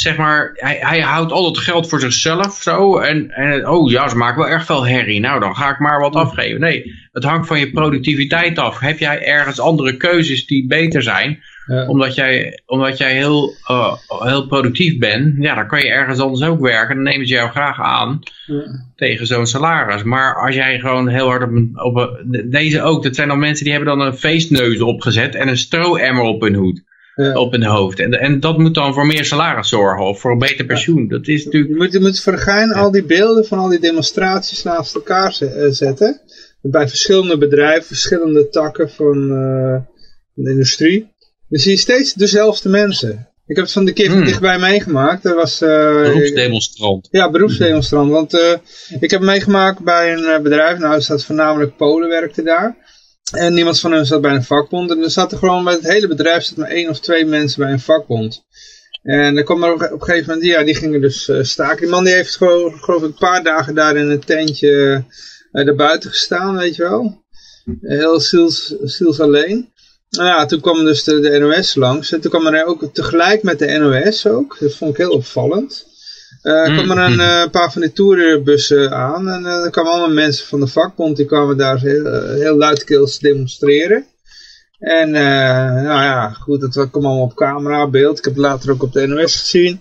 zeg 0.00 0.16
maar, 0.16 0.50
hij, 0.54 0.78
hij 0.80 1.00
houdt 1.00 1.32
al 1.32 1.44
het 1.44 1.58
geld 1.58 1.88
voor 1.88 2.00
zichzelf 2.00 2.54
zo. 2.62 2.98
En, 2.98 3.30
en 3.30 3.68
oh 3.68 3.90
ja, 3.90 4.08
ze 4.08 4.16
maken 4.16 4.38
wel 4.38 4.50
erg 4.50 4.64
veel 4.64 4.86
herrie. 4.86 5.20
Nou, 5.20 5.40
dan 5.40 5.56
ga 5.56 5.70
ik 5.70 5.78
maar 5.78 6.00
wat 6.00 6.14
afgeven. 6.14 6.60
Nee, 6.60 6.94
het 7.12 7.24
hangt 7.24 7.46
van 7.46 7.58
je 7.58 7.70
productiviteit 7.70 8.58
af. 8.58 8.78
Heb 8.78 8.98
jij 8.98 9.24
ergens 9.24 9.60
andere 9.60 9.96
keuzes 9.96 10.46
die 10.46 10.66
beter 10.66 11.02
zijn? 11.02 11.42
Omdat 11.86 12.14
jij, 12.14 12.60
omdat 12.66 12.98
jij 12.98 13.12
heel, 13.14 13.54
uh, 13.70 13.94
heel 14.08 14.46
productief 14.46 14.98
bent, 14.98 15.34
ja, 15.38 15.54
dan 15.54 15.66
kan 15.66 15.78
je 15.78 15.88
ergens 15.88 16.18
anders 16.18 16.42
ook 16.42 16.60
werken. 16.60 16.94
Dan 16.94 17.04
nemen 17.04 17.26
ze 17.26 17.34
jou 17.34 17.50
graag 17.50 17.80
aan 17.80 18.18
ja. 18.46 18.62
tegen 18.96 19.26
zo'n 19.26 19.46
salaris. 19.46 20.02
Maar 20.02 20.34
als 20.34 20.54
jij 20.54 20.78
gewoon 20.78 21.08
heel 21.08 21.26
hard 21.26 21.42
op 21.42 21.50
een, 21.50 21.80
op 21.82 21.96
een... 21.96 22.46
Deze 22.50 22.82
ook, 22.82 23.02
dat 23.02 23.14
zijn 23.14 23.28
dan 23.28 23.38
mensen 23.38 23.64
die 23.64 23.74
hebben 23.74 23.96
dan 23.96 24.06
een 24.06 24.16
feestneus 24.16 24.80
opgezet 24.80 25.34
en 25.34 25.48
een 25.48 25.56
stroemmer 25.56 26.22
op 26.22 26.40
hun 26.40 26.54
hoed 26.54 26.82
op 27.34 27.52
hun 27.52 27.64
hoofd. 27.64 27.98
En, 27.98 28.12
en 28.12 28.40
dat 28.40 28.58
moet 28.58 28.74
dan 28.74 28.94
voor 28.94 29.06
meer 29.06 29.24
salaris 29.24 29.68
zorgen 29.68 30.06
of 30.06 30.20
voor 30.20 30.30
een 30.30 30.38
beter 30.38 30.64
pensioen. 30.64 31.08
Dat 31.08 31.28
is 31.28 31.44
natuurlijk... 31.44 31.72
Je 31.72 31.78
moet, 31.78 31.92
je 31.92 32.00
moet 32.00 32.20
voor 32.20 32.38
gein 32.38 32.72
al 32.72 32.90
die 32.90 33.04
beelden 33.04 33.46
van 33.46 33.58
al 33.58 33.68
die 33.68 33.80
demonstraties 33.80 34.62
naast 34.62 34.94
elkaar 34.94 35.36
eh, 35.40 35.66
zetten. 35.70 36.20
Bij 36.62 36.88
verschillende 36.88 37.38
bedrijven, 37.38 37.86
verschillende 37.86 38.48
takken 38.48 38.90
van, 38.90 39.30
uh, 39.30 39.76
de 40.34 40.50
industrie. 40.50 41.12
Dan 41.48 41.60
zie 41.60 41.70
je 41.70 41.78
steeds 41.78 42.14
dezelfde 42.14 42.68
mensen. 42.68 43.28
Ik 43.46 43.56
heb 43.56 43.64
het 43.64 43.74
van 43.74 43.84
de 43.84 43.92
keer 43.92 44.10
hmm. 44.10 44.24
dichtbij 44.24 44.58
meegemaakt. 44.58 45.22
Dat 45.22 45.34
was, 45.34 45.62
uh, 45.62 45.68
beroepsdemonstrant. 46.02 47.08
ja, 47.10 47.30
beroepsdemonstrant. 47.30 48.10
Want 48.10 48.34
uh, 48.34 48.52
ik 49.00 49.10
heb 49.10 49.20
meegemaakt 49.20 49.80
bij 49.80 50.12
een 50.12 50.42
bedrijf. 50.42 50.78
Nou, 50.78 50.94
er 50.94 51.02
staat 51.02 51.24
voornamelijk 51.24 51.76
Polen 51.76 52.08
werkte 52.08 52.42
daar. 52.42 52.76
En 53.32 53.54
niemand 53.54 53.80
van 53.80 53.92
hen 53.92 54.06
zat 54.06 54.20
bij 54.20 54.34
een 54.34 54.44
vakbond. 54.44 54.90
En 54.90 55.02
er 55.02 55.10
zaten 55.10 55.38
gewoon 55.38 55.64
bij 55.64 55.72
het 55.72 55.88
hele 55.88 56.08
bedrijf 56.08 56.42
zat 56.42 56.56
maar 56.56 56.68
één 56.68 56.88
of 56.88 57.00
twee 57.00 57.24
mensen 57.24 57.62
bij 57.62 57.72
een 57.72 57.80
vakbond. 57.80 58.44
En 59.02 59.36
er 59.36 59.44
kwam 59.44 59.62
er 59.62 59.72
op, 59.72 59.80
een 59.80 60.02
gegeven 60.02 60.28
moment, 60.28 60.46
ja, 60.46 60.64
die 60.64 60.74
gingen 60.74 61.00
dus 61.00 61.28
uh, 61.28 61.42
staken. 61.42 61.80
Die 61.80 61.88
man 61.88 62.04
die 62.04 62.14
heeft 62.14 62.36
gewoon, 62.36 62.72
geloof 62.78 63.02
ik, 63.02 63.06
een 63.06 63.14
paar 63.14 63.42
dagen 63.42 63.74
daar 63.74 63.96
in 63.96 64.10
een 64.10 64.24
tentje 64.24 65.04
uh, 65.52 65.66
erbuiten 65.66 66.10
gestaan, 66.10 66.56
weet 66.56 66.76
je 66.76 66.82
wel. 66.82 67.24
Heel 67.80 68.20
ziels, 68.20 68.74
ziels 68.82 69.20
alleen. 69.20 69.72
Nou 70.10 70.28
ja, 70.28 70.46
toen 70.46 70.60
kwam 70.60 70.84
dus 70.84 71.04
de, 71.04 71.20
de 71.20 71.38
NOS 71.38 71.74
langs. 71.74 72.12
En 72.12 72.20
toen 72.20 72.30
kwam 72.30 72.46
er 72.46 72.64
ook 72.64 72.84
tegelijk 72.92 73.42
met 73.42 73.58
de 73.58 73.78
NOS 73.78 74.26
ook. 74.26 74.56
Dat 74.60 74.74
vond 74.74 74.90
ik 74.90 74.96
heel 74.96 75.10
opvallend. 75.10 75.86
Uh, 76.42 76.68
er 76.68 76.84
kwamen 76.84 76.98
een 76.98 77.18
uh, 77.18 77.50
paar 77.56 77.72
van 77.72 77.80
die 77.80 77.92
tourbussen 77.92 78.92
aan 78.92 79.28
en 79.28 79.42
uh, 79.42 79.64
er 79.64 79.70
kwamen 79.70 79.92
allemaal 79.92 80.14
mensen 80.14 80.46
van 80.46 80.60
de 80.60 80.66
vakbond, 80.66 81.16
die 81.16 81.26
kwamen 81.26 81.56
daar 81.56 81.80
heel, 81.80 82.22
heel 82.22 82.56
luidkeels 82.56 83.18
demonstreren. 83.18 84.06
En 84.78 85.10
nou 85.10 86.02
ja, 86.02 86.30
goed, 86.30 86.60
dat 86.60 86.90
kwam 86.90 87.04
allemaal 87.04 87.24
op 87.24 87.34
camera, 87.34 87.88
beeld. 87.88 88.18
Ik 88.18 88.24
heb 88.24 88.34
het 88.34 88.42
later 88.42 88.70
ook 88.70 88.82
op 88.82 88.92
de 88.92 89.06
NOS 89.06 89.36
gezien. 89.36 89.80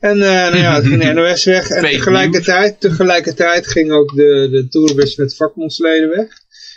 En 0.00 0.18
nou 0.18 0.56
ja, 0.56 0.74
het 0.74 0.86
ging 0.86 1.02
de 1.02 1.12
NOS 1.20 1.44
weg. 1.44 1.68
En 1.68 1.82
tegelijkertijd, 1.82 2.80
tegelijkertijd 2.80 3.66
ging 3.66 3.92
ook 3.92 4.14
de, 4.16 4.48
de 4.50 4.68
tourbus 4.68 5.16
met 5.16 5.36
vakbondsleden 5.36 6.08
weg. 6.08 6.28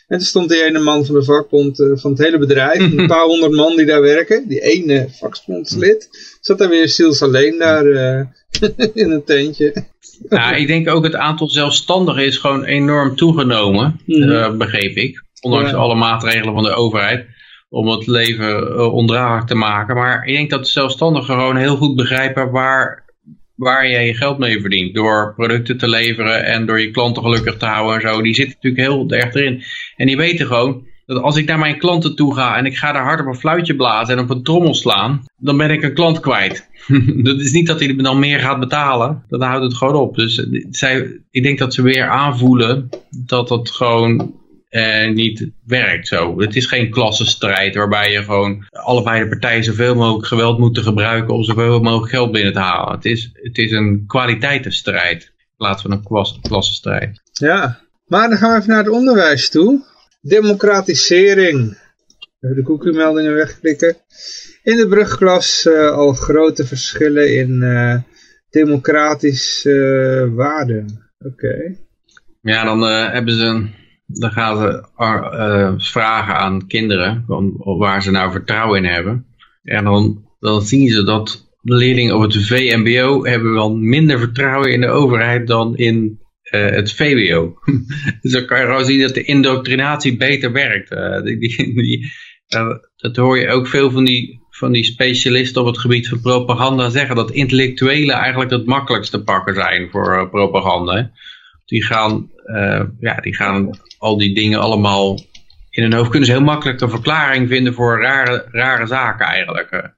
En 0.08 0.18
toen 0.18 0.28
stond 0.28 0.50
die 0.50 0.64
ene 0.64 0.80
man 0.80 1.06
van 1.06 1.16
de 1.16 1.24
vakbond 1.24 1.84
van 1.94 2.12
het 2.12 2.20
hele 2.20 2.38
bedrijf, 2.38 2.80
een 2.98 3.08
paar 3.08 3.26
honderd 3.26 3.54
man 3.54 3.76
die 3.76 3.86
daar 3.86 4.02
werken, 4.02 4.48
die 4.48 4.62
ene 4.62 5.08
vakbondslid, 5.12 6.10
zat 6.42 6.58
daar 6.58 6.70
weer 6.70 6.90
ziels 6.90 7.22
alleen 7.22 7.58
daar 7.58 7.86
in 8.94 9.12
een 9.12 9.24
tentje. 9.24 9.86
Nou, 10.30 10.56
ik 10.56 10.68
denk 10.68 10.90
ook 10.90 11.04
het 11.04 11.16
aantal 11.16 11.48
zelfstandigen 11.48 12.26
is 12.26 12.38
gewoon 12.38 12.64
enorm 12.64 13.16
toegenomen, 13.16 14.00
mm 14.06 14.58
begreep 14.58 14.96
ik. 14.96 15.26
Ondanks 15.42 15.74
alle 15.74 15.96
maatregelen 15.96 16.54
van 16.54 16.64
de 16.64 16.74
overheid 16.74 17.26
om 17.70 17.88
het 17.88 18.08
leven 18.08 18.64
uh, 18.64 18.94
ondraaglijk 18.94 19.48
te 19.48 19.56
maken. 19.56 19.96
Maar 19.96 20.26
ik 20.26 20.36
denk 20.36 20.50
dat 20.50 20.64
de 20.64 20.70
zelfstandigen 20.70 21.36
gewoon 21.36 21.56
heel 21.56 21.76
goed 21.76 21.96
begrijpen 21.96 22.52
waar, 22.52 23.06
waar 23.56 23.88
je 23.88 24.00
je 24.00 24.14
geld 24.14 24.38
mee 24.38 24.62
verdient. 24.62 24.96
Door 24.96 25.34
producten 25.36 25.78
te 25.78 25.90
leveren 25.90 26.46
en 26.46 26.66
door 26.66 26.80
je 26.80 26.92
klanten 26.92 27.24
gelukkig 27.24 27.58
te 27.58 27.66
houden 27.66 27.96
en 27.96 28.02
zo. 28.02 28.22
Die 28.22 28.34
zitten 28.34 28.56
natuurlijk 28.62 28.84
heel 28.84 29.10
erg 29.10 29.34
erin. 29.34 29.64
En 29.96 30.08
die 30.08 30.18
weten 30.18 30.48
gewoon 30.48 30.86
dat 31.06 31.22
als 31.22 31.38
ik 31.38 31.48
naar 31.48 31.60
mijn 31.60 31.78
klanten 31.78 32.16
toe 32.16 32.36
ga 32.36 32.58
en 32.58 32.66
ik 32.66 32.78
ga 32.78 32.92
daar 32.92 33.04
hard 33.04 33.20
op 33.20 33.26
een 33.26 33.36
fluitje 33.36 33.76
blazen 33.76 34.18
en 34.18 34.24
op 34.24 34.30
een 34.30 34.44
trommel 34.44 34.74
slaan, 34.74 35.24
dan 35.38 35.58
ben 35.58 35.72
ik 35.72 35.84
een 35.84 35.94
klant 35.94 36.20
kwijt. 36.20 36.67
dat 37.24 37.40
is 37.40 37.52
niet 37.52 37.68
dat 37.68 37.80
hij 37.80 37.96
dan 37.96 38.20
meer 38.20 38.40
gaat 38.40 38.60
betalen, 38.60 39.24
dan 39.30 39.42
houdt 39.42 39.64
het 39.64 39.74
gewoon 39.74 39.96
op. 39.96 40.16
Dus 40.16 40.38
eh, 40.38 40.66
zij, 40.70 41.20
ik 41.32 41.44
denk 41.44 41.60
dat 41.60 41.74
ze 41.74 41.82
weer 41.82 42.10
aanvoelen 42.10 42.90
dat 43.10 43.48
dat 43.48 43.72
gewoon 43.72 44.36
eh, 44.70 45.10
niet 45.14 45.48
werkt 45.66 46.08
zo. 46.08 46.40
Het 46.40 46.56
is 46.56 46.66
geen 46.66 46.90
klassenstrijd 46.90 47.76
waarbij 47.76 48.12
je 48.12 48.24
gewoon 48.24 48.66
allebei 48.72 49.24
de 49.24 49.30
partijen 49.30 49.64
zoveel 49.64 49.96
mogelijk 49.96 50.28
geweld 50.28 50.60
moeten 50.60 50.84
gebruiken 50.84 51.34
om 51.34 51.44
zoveel 51.44 51.80
mogelijk 51.80 52.12
geld 52.12 52.32
binnen 52.32 52.54
te 52.54 52.60
halen. 52.60 52.96
Het 52.96 53.06
is, 53.06 53.32
het 53.34 53.58
is 53.58 53.72
een 53.72 54.04
kwaliteitenstrijd 54.08 55.24
in 55.24 55.56
plaats 55.58 55.82
van 55.82 55.92
een 55.92 56.40
klassenstrijd. 56.42 57.22
Ja, 57.32 57.80
maar 58.06 58.30
dan 58.30 58.38
gaan 58.38 58.52
we 58.52 58.58
even 58.58 58.70
naar 58.70 58.84
het 58.84 58.94
onderwijs 58.94 59.50
toe. 59.50 59.84
Democratisering. 60.22 61.78
Even 62.40 62.56
de 62.56 62.64
koekenmeldingen 62.64 63.34
wegklikken. 63.34 63.96
In 64.64 64.78
de 64.78 64.88
brugklas 64.88 65.66
uh, 65.66 65.90
al 65.92 66.14
grote 66.14 66.66
verschillen 66.66 67.36
in 67.36 67.62
uh, 67.62 67.96
democratische 68.50 69.72
uh, 70.28 70.36
waarden. 70.36 71.10
Oké. 71.20 71.76
Ja, 72.42 72.64
dan 72.64 72.82
hebben 73.12 73.34
ze, 73.34 73.68
dan 74.06 74.32
gaan 74.32 74.58
ze 74.58 75.74
vragen 75.78 76.36
aan 76.36 76.68
kinderen 76.68 77.26
waar 77.78 78.04
ze 78.04 78.12
nou 78.12 78.32
vertrouwen 78.32 78.84
in 78.84 78.92
hebben. 78.92 79.26
En 79.64 79.84
dan, 79.84 80.26
dan 80.40 80.62
zien 80.62 80.90
ze 80.90 81.04
dat 81.04 81.48
leerlingen 81.62 82.16
op 82.16 82.22
het 82.22 82.46
VMBO 82.46 83.26
hebben 83.26 83.54
wel 83.54 83.76
minder 83.76 84.20
vertrouwen 84.20 84.72
in 84.72 84.82
de 84.82 84.88
overheid 84.88 85.48
dan 85.48 85.78
in 85.78 86.20
uh, 86.52 86.70
het 86.70 86.94
VWO. 86.94 87.60
dus 88.22 88.32
dan 88.32 88.46
kan 88.46 88.60
je 88.60 88.66
gewoon 88.66 88.86
zien 88.86 89.02
dat 89.02 89.14
de 89.14 89.24
indoctrinatie 89.24 90.18
beter 90.18 90.52
werkt. 90.52 90.92
Uh, 90.92 91.22
die, 91.22 91.38
die, 91.76 92.12
uh, 92.56 92.76
dat 92.96 93.16
hoor 93.16 93.40
je 93.40 93.50
ook 93.50 93.68
veel 93.68 93.92
van 93.92 94.06
die, 94.06 94.42
van 94.50 94.72
die 94.72 94.84
specialisten 94.84 95.62
op 95.62 95.68
het 95.68 95.78
gebied 95.78 96.08
van 96.08 96.22
propaganda 96.22 96.90
zeggen. 96.90 97.16
Dat 97.16 97.32
intellectuelen 97.32 98.16
eigenlijk 98.16 98.52
het 98.52 98.66
makkelijkste 98.66 99.24
pakken 99.24 99.56
zijn 99.56 99.90
voor 99.90 100.30
propaganda. 100.30 101.12
Die 101.66 101.84
gaan, 101.84 102.32
ja, 103.00 103.16
die 103.22 103.36
gaan 103.36 103.80
al 103.98 104.18
die 104.18 104.36
dingen 104.36 104.60
allemaal 104.60 105.20
in 105.70 105.84
hun 105.84 105.94
hoofd. 105.94 106.10
Kunnen 106.10 106.28
ze 106.28 106.36
heel 106.36 106.44
makkelijk 106.44 106.82
een 106.82 106.90
verklaring 106.90 107.50
vinden 107.50 107.74
voor 107.74 108.02
rare, 108.02 108.48
rare 108.52 108.88
zaken 108.88 109.26
eigenlijk. 109.26 109.94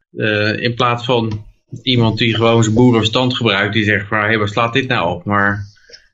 in 0.62 0.76
plaats 0.76 1.06
van 1.06 1.46
iemand 1.84 2.18
die 2.18 2.36
gewoon 2.36 2.64
zijn 2.64 2.76
boerenverstand 2.76 3.36
gebruikt. 3.36 3.74
Die 3.74 3.84
zegt 3.84 4.08
van, 4.08 4.20
hé, 4.20 4.38
hey, 4.38 4.48
slaat 4.48 4.74
dit 4.74 4.88
nou 4.88 5.16
op? 5.16 5.26
Maar 5.26 5.68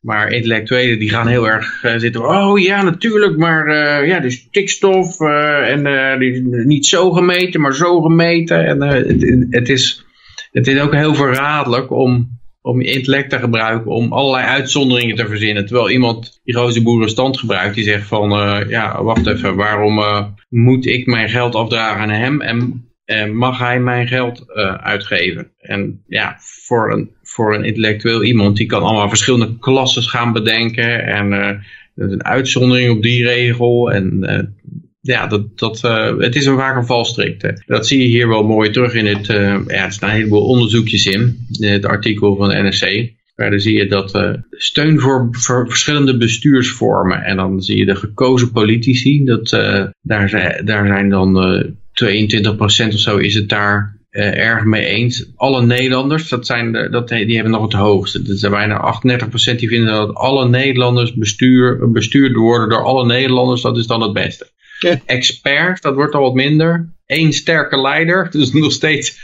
maar 0.05 0.31
intellectuelen 0.31 0.99
die 0.99 1.09
gaan 1.09 1.27
heel 1.27 1.47
erg 1.47 1.83
uh, 1.83 1.93
zitten. 1.97 2.27
Oh 2.27 2.59
ja, 2.59 2.83
natuurlijk, 2.83 3.37
maar 3.37 3.67
uh, 3.67 4.07
ja, 4.07 4.19
de 4.19 4.29
stikstof 4.29 5.19
uh, 5.19 5.69
en 5.69 6.67
niet 6.67 6.85
zo 6.85 7.11
gemeten, 7.11 7.61
maar 7.61 7.75
zo 7.75 8.01
gemeten. 8.01 8.65
En 8.65 8.81
het, 8.81 9.47
het, 9.49 9.69
is, 9.69 10.05
het 10.51 10.67
is 10.67 10.79
ook 10.79 10.93
heel 10.93 11.15
verraderlijk 11.15 11.91
om, 11.91 12.39
om 12.61 12.81
je 12.81 12.91
intellect 12.91 13.29
te 13.29 13.39
gebruiken 13.39 13.91
om 13.91 14.13
allerlei 14.13 14.45
uitzonderingen 14.45 15.15
te 15.15 15.27
verzinnen. 15.27 15.65
Terwijl 15.65 15.89
iemand 15.89 16.39
die 16.43 16.55
grote 16.55 16.83
boerenstand 16.83 17.39
gebruikt, 17.39 17.75
die 17.75 17.83
zegt 17.83 18.07
van 18.07 18.29
ja, 18.67 19.03
wacht 19.03 19.27
even, 19.27 19.55
waarom 19.55 20.01
moet 20.49 20.85
ik 20.85 21.05
mijn 21.05 21.29
geld 21.29 21.55
afdragen 21.55 22.01
aan 22.01 22.09
hem 22.09 22.41
en 22.41 23.35
mag 23.35 23.59
hij 23.59 23.79
mijn 23.79 24.07
geld 24.07 24.53
uitgeven? 24.81 25.51
En 25.57 26.03
ja, 26.07 26.35
voor 26.39 26.91
een 26.91 27.14
voor 27.35 27.55
een 27.55 27.63
intellectueel 27.63 28.23
iemand. 28.23 28.57
Die 28.57 28.65
kan 28.65 28.81
allemaal 28.81 29.09
verschillende 29.09 29.57
klassen 29.59 30.03
gaan 30.03 30.33
bedenken. 30.33 31.05
En 31.05 31.31
uh, 31.31 31.49
een 31.95 32.23
uitzondering 32.23 32.95
op 32.95 33.03
die 33.03 33.23
regel. 33.23 33.91
En 33.91 34.17
uh, 34.21 34.39
ja, 35.01 35.27
dat, 35.27 35.57
dat, 35.57 35.81
uh, 35.85 36.17
het 36.17 36.35
is 36.35 36.45
een 36.45 36.57
vaak 36.57 36.75
een 36.75 36.85
valstrik. 36.85 37.61
Dat 37.65 37.87
zie 37.87 37.99
je 37.99 38.05
hier 38.05 38.27
wel 38.27 38.43
mooi 38.43 38.69
terug 38.69 38.93
in 38.93 39.05
het, 39.05 39.29
uh, 39.29 39.59
ja, 39.67 39.85
er 39.85 39.91
staan 39.91 40.09
een 40.09 40.15
heleboel 40.15 40.45
onderzoekjes 40.45 41.05
in, 41.05 41.47
in 41.59 41.71
het 41.71 41.85
artikel 41.85 42.35
van 42.35 42.49
de 42.49 42.55
NRC. 42.55 43.13
Maar 43.35 43.49
dan 43.49 43.59
zie 43.59 43.77
je 43.77 43.87
dat 43.87 44.15
uh, 44.15 44.33
steun 44.51 44.99
voor, 44.99 45.27
verschillende 45.67 46.17
bestuursvormen. 46.17 47.23
En 47.23 47.37
dan 47.37 47.61
zie 47.61 47.77
je 47.77 47.85
de 47.85 47.95
gekozen 47.95 48.51
politici. 48.51 49.23
Dat, 49.25 49.49
daar, 50.01 50.29
zijn, 50.29 50.65
daar 50.65 50.87
zijn 50.87 51.09
dan 51.09 51.35
22% 52.03 52.57
of 52.87 52.99
zo 52.99 53.17
is 53.17 53.33
het 53.33 53.49
daar 53.49 53.94
uh, 53.94 53.94
erg 54.21 54.63
mee 54.63 54.85
eens. 54.85 55.31
Alle 55.35 55.65
Nederlanders, 55.65 56.29
dat 56.29 56.45
zijn 56.45 56.71
de, 56.71 56.89
dat, 56.89 57.07
die 57.07 57.33
hebben 57.33 57.51
nog 57.51 57.61
het 57.61 57.73
hoogste. 57.73 58.21
Dat 58.21 58.37
zijn 58.37 58.51
bijna 58.51 58.99
38% 59.53 59.55
die 59.55 59.67
vinden 59.67 59.93
dat 59.93 60.15
alle 60.15 60.49
Nederlanders 60.49 61.13
bestuur, 61.13 61.91
bestuurd 61.91 62.35
worden 62.35 62.69
door 62.69 62.83
alle 62.83 63.05
Nederlanders. 63.05 63.61
Dat 63.61 63.77
is 63.77 63.87
dan 63.87 64.01
het 64.01 64.13
beste. 64.13 64.47
Ja. 64.79 65.01
Experts, 65.05 65.81
dat 65.81 65.95
wordt 65.95 66.15
al 66.15 66.21
wat 66.21 66.33
minder. 66.33 66.93
Eén 67.05 67.33
sterke 67.33 67.81
leider, 67.81 68.29
dus 68.31 68.53
nog 68.53 68.71
steeds 68.71 69.19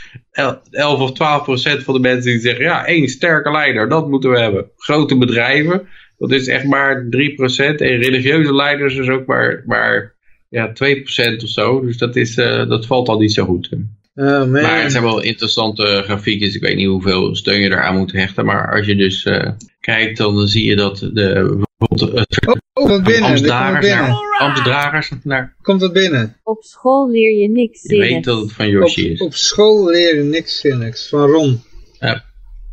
11 0.70 1.00
of 1.00 1.12
12 1.12 1.42
procent 1.42 1.82
van 1.82 1.94
de 1.94 2.00
mensen 2.00 2.30
die 2.30 2.40
zeggen, 2.40 2.64
ja, 2.64 2.86
één 2.86 3.08
sterke 3.08 3.50
leider, 3.50 3.88
dat 3.88 4.08
moeten 4.08 4.30
we 4.30 4.40
hebben. 4.40 4.70
Grote 4.76 5.18
bedrijven, 5.18 5.88
dat 6.18 6.32
is 6.32 6.46
echt 6.46 6.64
maar 6.64 7.06
3 7.10 7.34
procent. 7.34 7.80
En 7.80 7.96
religieuze 7.96 8.54
leiders 8.54 8.96
is 8.96 9.08
ook 9.08 9.26
maar, 9.26 9.62
maar 9.66 10.14
ja, 10.48 10.72
2 10.72 11.02
procent 11.02 11.42
of 11.42 11.48
zo. 11.48 11.80
Dus 11.80 11.98
dat, 11.98 12.16
is, 12.16 12.36
uh, 12.36 12.68
dat 12.68 12.86
valt 12.86 13.08
al 13.08 13.18
niet 13.18 13.32
zo 13.32 13.44
goed. 13.44 13.70
Oh, 14.14 14.46
maar 14.46 14.82
het 14.82 14.92
zijn 14.92 15.02
wel 15.02 15.22
interessante 15.22 16.02
grafiekjes. 16.04 16.54
Ik 16.54 16.60
weet 16.60 16.76
niet 16.76 16.86
hoeveel 16.86 17.36
steun 17.36 17.60
je 17.60 17.70
eraan 17.70 17.96
moet 17.96 18.12
hechten. 18.12 18.44
Maar 18.44 18.76
als 18.76 18.86
je 18.86 18.96
dus 18.96 19.24
uh, 19.24 19.50
kijkt, 19.80 20.16
dan 20.16 20.48
zie 20.48 20.64
je 20.64 20.76
dat 20.76 20.98
de, 20.98 21.64
bijvoorbeeld 21.78 22.18
het 22.18 22.46
oh, 22.46 22.90
oh, 22.90 23.04
binnen, 23.04 23.30
Amstdragers, 23.30 23.86
naar, 23.86 24.38
Amstdragers 24.38 25.10
naar... 25.22 25.54
Komt 25.62 25.80
dat 25.80 25.92
binnen? 25.92 26.36
Op 26.42 26.62
school 26.62 27.10
leer 27.10 27.40
je 27.40 27.48
niks 27.48 27.80
zinnigs. 27.80 28.08
Je 28.08 28.14
weet 28.14 28.24
dat 28.24 28.40
het 28.40 28.52
van 28.52 28.68
Yoshi 28.68 29.10
is. 29.10 29.20
Op 29.20 29.34
school 29.34 29.90
leer 29.90 30.16
je 30.16 30.22
niks 30.22 30.60
zinnigs. 30.60 31.08
Van 31.08 31.30
Ron. 31.30 31.62
Ja. 32.00 32.24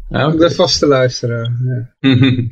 Okay. 0.10 0.38
De 0.38 0.52
vaste 0.52 0.88
luisteraar. 0.88 1.52
Ja. 1.66 2.10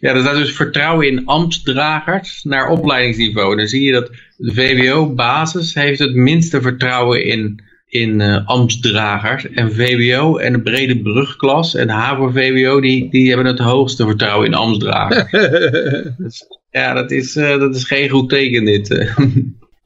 ja, 0.00 0.14
er 0.14 0.20
staat 0.20 0.36
dus 0.36 0.52
vertrouwen 0.52 1.08
in 1.08 1.26
ambtsdragers 1.26 2.42
naar 2.42 2.68
opleidingsniveau. 2.68 3.56
Dan 3.56 3.66
zie 3.66 3.82
je 3.82 3.92
dat 3.92 4.10
de 4.36 4.54
VWO-basis 4.54 5.74
heeft 5.74 5.98
het 5.98 6.14
minste 6.14 6.60
vertrouwen 6.60 7.24
in 7.24 7.64
in 8.00 8.20
uh, 8.20 8.46
ambtsdragers. 8.46 9.50
En 9.50 9.72
VWO 9.72 10.36
en 10.36 10.52
de 10.52 10.60
brede 10.60 11.02
brugklas 11.02 11.74
en 11.74 11.88
HAVO-VWO, 11.88 12.80
die, 12.80 13.10
die 13.10 13.28
hebben 13.28 13.46
het 13.46 13.58
hoogste 13.58 14.06
vertrouwen 14.06 14.46
in 14.46 14.54
ambtsdragers. 14.54 15.30
dus, 16.18 16.46
ja, 16.70 16.94
dat 16.94 17.10
is, 17.10 17.36
uh, 17.36 17.58
dat 17.58 17.74
is 17.74 17.84
geen 17.84 18.08
goed 18.08 18.28
teken 18.28 18.64
dit. 18.64 18.88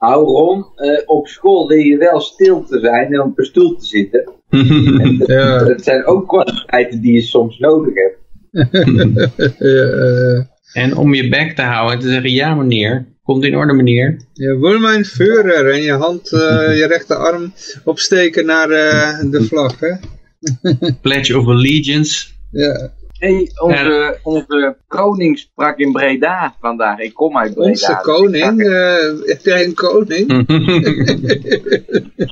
Nou 0.01 0.25
Ron, 0.25 0.65
uh, 0.77 0.99
op 1.05 1.29
school 1.29 1.67
leer 1.67 1.87
je 1.87 1.97
wel 1.97 2.21
stil 2.21 2.65
te 2.65 2.79
zijn 2.79 3.13
en 3.13 3.21
op 3.21 3.39
een 3.39 3.45
stoel 3.45 3.77
te 3.77 3.87
zitten. 3.87 4.33
ja. 5.27 5.65
Dat 5.65 5.83
zijn 5.83 6.07
ook 6.07 6.29
kwaliteiten 6.29 7.01
die 7.01 7.13
je 7.13 7.21
soms 7.21 7.59
nodig 7.59 7.95
hebt. 7.95 8.19
en 10.73 10.97
om 10.97 11.15
je 11.15 11.29
bek 11.29 11.55
te 11.55 11.63
houden 11.63 11.95
en 11.95 12.01
te 12.01 12.09
zeggen, 12.09 12.31
ja 12.31 12.55
meneer, 12.55 13.07
Komt 13.23 13.45
in 13.45 13.57
orde, 13.57 13.73
meneer. 13.73 14.17
Je 14.33 14.59
wil 14.59 14.79
mijn 14.79 15.05
Führer 15.05 15.71
en 15.71 15.83
je 15.83 15.93
hand, 15.93 16.33
uh, 16.33 16.41
je 16.79 16.87
rechterarm 16.87 17.53
opsteken 17.85 18.47
naar 18.47 18.71
uh, 18.71 19.31
de 19.31 19.45
vlag, 19.45 19.81
hè? 19.81 19.95
Pledge 21.03 21.39
of 21.39 21.47
Allegiance. 21.47 22.29
Ja. 22.51 22.93
Hey, 23.21 23.51
onze, 23.63 24.19
onze 24.23 24.77
koning 24.87 25.39
sprak 25.39 25.79
in 25.79 25.93
Breda 25.93 26.57
vandaag. 26.61 26.99
Ik 26.99 27.15
kom 27.15 27.37
uit 27.37 27.55
Breda. 27.55 27.71
Onze 27.71 27.99
koning? 28.03 28.61
Uh, 28.61 29.27
heb 29.27 29.41
jij 29.43 29.65
een 29.65 29.75
koning? 29.75 30.29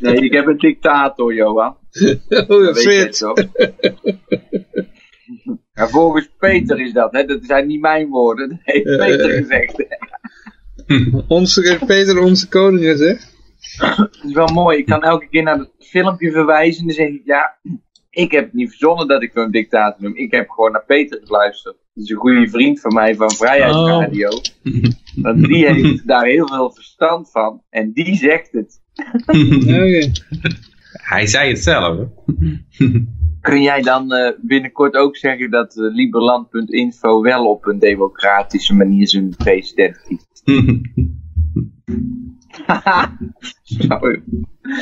nee, 0.00 0.20
ik 0.20 0.32
heb 0.32 0.46
een 0.46 0.58
dictator, 0.58 1.34
Johan. 1.34 1.76
Oh, 2.28 2.64
dat 2.64 2.82
weet 2.84 3.16
zo. 3.16 3.32
ja, 5.72 5.88
volgens 5.88 6.30
Peter 6.38 6.80
is 6.80 6.92
dat, 6.92 7.12
hè? 7.12 7.24
Dat 7.24 7.38
zijn 7.42 7.66
niet 7.66 7.80
mijn 7.80 8.08
woorden. 8.08 8.48
Dat 8.48 8.58
heeft 8.62 8.84
Peter 8.84 9.30
gezegd. 9.30 9.86
onze, 11.28 11.78
Peter 11.86 12.18
onze 12.18 12.48
koning 12.48 12.98
zegt. 12.98 13.36
Het 13.78 14.24
is 14.24 14.32
wel 14.32 14.48
mooi. 14.48 14.78
Ik 14.78 14.86
kan 14.86 15.02
elke 15.02 15.28
keer 15.28 15.42
naar 15.42 15.58
het 15.58 15.70
filmpje 15.78 16.30
verwijzen. 16.30 16.80
En 16.80 16.86
dan 16.86 16.96
zeg 16.96 17.08
ik, 17.08 17.22
ja, 17.24 17.58
ik 18.10 18.30
heb 18.30 18.52
niet 18.52 18.68
verzonnen 18.68 19.08
dat 19.08 19.22
ik 19.22 19.34
een 19.34 19.50
dictator 19.50 20.02
noem. 20.02 20.16
Ik 20.16 20.30
heb 20.30 20.48
gewoon 20.48 20.72
naar 20.72 20.84
Peter 20.84 21.20
geluisterd. 21.24 21.76
Dat 21.94 22.04
is 22.04 22.10
een 22.10 22.16
goede 22.16 22.48
vriend 22.48 22.80
van 22.80 22.94
mij 22.94 23.14
van 23.14 23.30
Vrijheidsradio. 23.30 24.28
Oh. 24.28 24.42
Want 25.24 25.44
die 25.46 25.66
heeft 25.66 26.06
daar 26.06 26.26
heel 26.26 26.46
veel 26.48 26.70
verstand 26.70 27.30
van. 27.30 27.62
En 27.70 27.92
die 27.92 28.14
zegt 28.16 28.52
het. 28.52 28.82
okay. 29.26 30.12
Hij 30.92 31.26
zei 31.26 31.48
het 31.48 31.62
zelf. 31.62 32.08
Kun 33.40 33.62
jij 33.62 33.82
dan 33.82 34.12
uh, 34.12 34.30
binnenkort 34.40 34.94
ook 34.94 35.16
zeggen 35.16 35.50
dat 35.50 35.76
uh, 35.76 35.94
Liberland.info 35.94 37.22
wel 37.22 37.46
op 37.46 37.66
een 37.66 37.78
democratische 37.78 38.74
manier 38.74 39.08
zijn 39.08 39.34
president 39.36 40.02
kiest? 40.02 40.27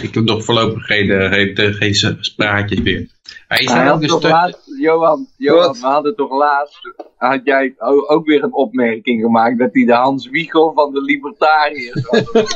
Ik 0.03 0.13
doe 0.13 0.23
nog 0.23 0.45
voorlopig 0.45 0.87
geen, 0.87 1.11
eh, 1.11 1.33
geen, 1.33 1.75
geen 1.75 2.17
spraatjes 2.21 2.81
meer. 2.81 3.07
Hij, 3.49 3.69
hij 3.73 3.87
had 3.87 4.09
toch 4.09 4.23
laatst, 4.23 4.63
Johan, 4.81 5.29
Johan 5.37 5.73
we 5.73 5.87
hadden 5.87 6.17
toch 6.17 6.31
laatst, 6.31 6.81
had 7.17 7.41
jij 7.45 7.75
ook 8.07 8.27
weer 8.27 8.43
een 8.43 8.55
opmerking 8.55 9.23
gemaakt 9.23 9.59
dat 9.59 9.69
hij 9.73 9.85
de 9.85 9.93
Hans 9.93 10.29
Wiegel 10.29 10.73
van 10.73 10.93
de 10.93 11.03
Libertariërs 11.03 12.09
was. 12.11 12.53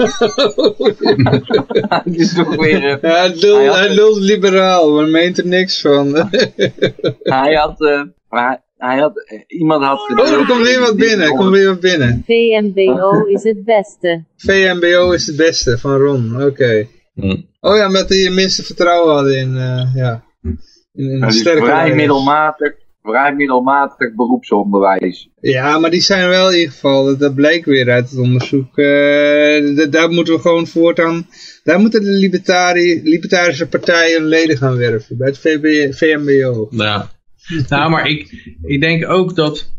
Het 2.05 2.17
is 2.17 2.35
toch 2.35 2.57
weer... 2.57 2.83
Uh, 2.83 3.03
ja, 3.03 3.09
hij, 3.09 3.35
lult, 3.35 3.75
hij 3.75 3.95
lult 3.95 4.19
liberaal, 4.19 4.95
maar 4.95 5.09
meent 5.09 5.39
er 5.39 5.47
niks 5.47 5.81
van. 5.81 6.31
hij 7.23 7.55
had... 7.55 7.81
Uh, 7.81 8.03
hij 8.81 8.99
had, 8.99 9.25
eh, 9.25 9.41
iemand 9.47 9.85
had... 9.85 9.99
Oh, 9.99 10.41
er 10.41 10.47
komt 10.47 10.67
weer 10.67 10.81
wat 10.81 10.97
binnen, 10.97 11.27
er 11.27 11.35
komt 11.35 11.51
weer 11.51 11.69
wat 11.69 11.81
binnen. 11.81 12.23
VMBO 12.27 13.25
is 13.35 13.43
het 13.43 13.65
beste. 13.65 14.25
VMBO 14.37 15.11
is 15.11 15.27
het 15.27 15.37
beste, 15.37 15.79
van 15.79 15.97
Ron, 15.97 16.35
oké. 16.35 16.45
Okay. 16.45 16.89
Hm. 17.15 17.37
Oh 17.61 17.77
ja, 17.77 17.89
met 17.89 18.09
die 18.09 18.31
minste 18.31 18.65
vertrouwen 18.65 19.15
hadden 19.15 19.39
in, 19.39 19.55
uh, 19.55 19.95
ja, 19.95 20.25
in, 20.93 21.23
in 21.23 21.33
sterke 21.33 21.65
vrij 21.65 21.95
middelmatig, 21.95 22.75
vrij 23.03 23.35
middelmatig 23.35 24.15
beroepsonderwijs. 24.15 25.31
Ja, 25.41 25.79
maar 25.79 25.91
die 25.91 26.01
zijn 26.01 26.29
wel 26.29 26.51
in 26.51 26.59
ieder 26.59 26.73
geval, 26.73 27.05
dat, 27.05 27.19
dat 27.19 27.35
bleek 27.35 27.65
weer 27.65 27.91
uit 27.91 28.11
het 28.11 28.19
onderzoek, 28.19 28.79
uh, 28.79 29.91
daar 29.91 30.11
moeten 30.11 30.35
we 30.35 30.41
gewoon 30.41 30.67
voortaan, 30.67 31.27
daar 31.65 31.81
moeten 31.81 32.03
de 32.03 32.11
libertarische 33.03 33.69
partijen 33.69 34.25
leden 34.25 34.57
gaan 34.57 34.77
werven, 34.77 35.17
bij 35.17 35.29
het 35.29 35.39
VB, 35.39 35.95
VMBO. 35.95 36.69
Ja. 36.71 37.11
Nou, 37.69 37.91
maar 37.91 38.09
ik, 38.09 38.47
ik 38.63 38.81
denk 38.81 39.09
ook 39.09 39.37
dat, 39.37 39.73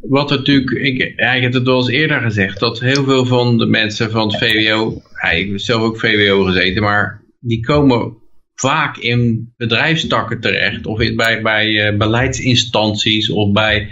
wat 0.00 0.30
natuurlijk, 0.30 0.70
ik, 0.70 0.98
ik 1.16 1.42
heb 1.42 1.52
het 1.52 1.66
wel 1.66 1.76
eens 1.76 1.88
eerder 1.88 2.20
gezegd, 2.20 2.60
dat 2.60 2.80
heel 2.80 3.04
veel 3.04 3.26
van 3.26 3.58
de 3.58 3.66
mensen 3.66 4.10
van 4.10 4.28
het 4.28 4.38
VWO, 4.38 5.02
ja, 5.22 5.30
ik 5.30 5.48
heb 5.48 5.60
zelf 5.60 5.82
ook 5.82 5.98
VWO 5.98 6.44
gezeten, 6.44 6.82
maar 6.82 7.22
die 7.40 7.60
komen 7.60 8.16
vaak 8.54 8.96
in 8.96 9.52
bedrijfstakken 9.56 10.40
terecht, 10.40 10.86
of 10.86 11.00
in, 11.00 11.16
bij, 11.16 11.42
bij 11.42 11.92
uh, 11.92 11.98
beleidsinstanties, 11.98 13.30
of 13.30 13.52
bij, 13.52 13.88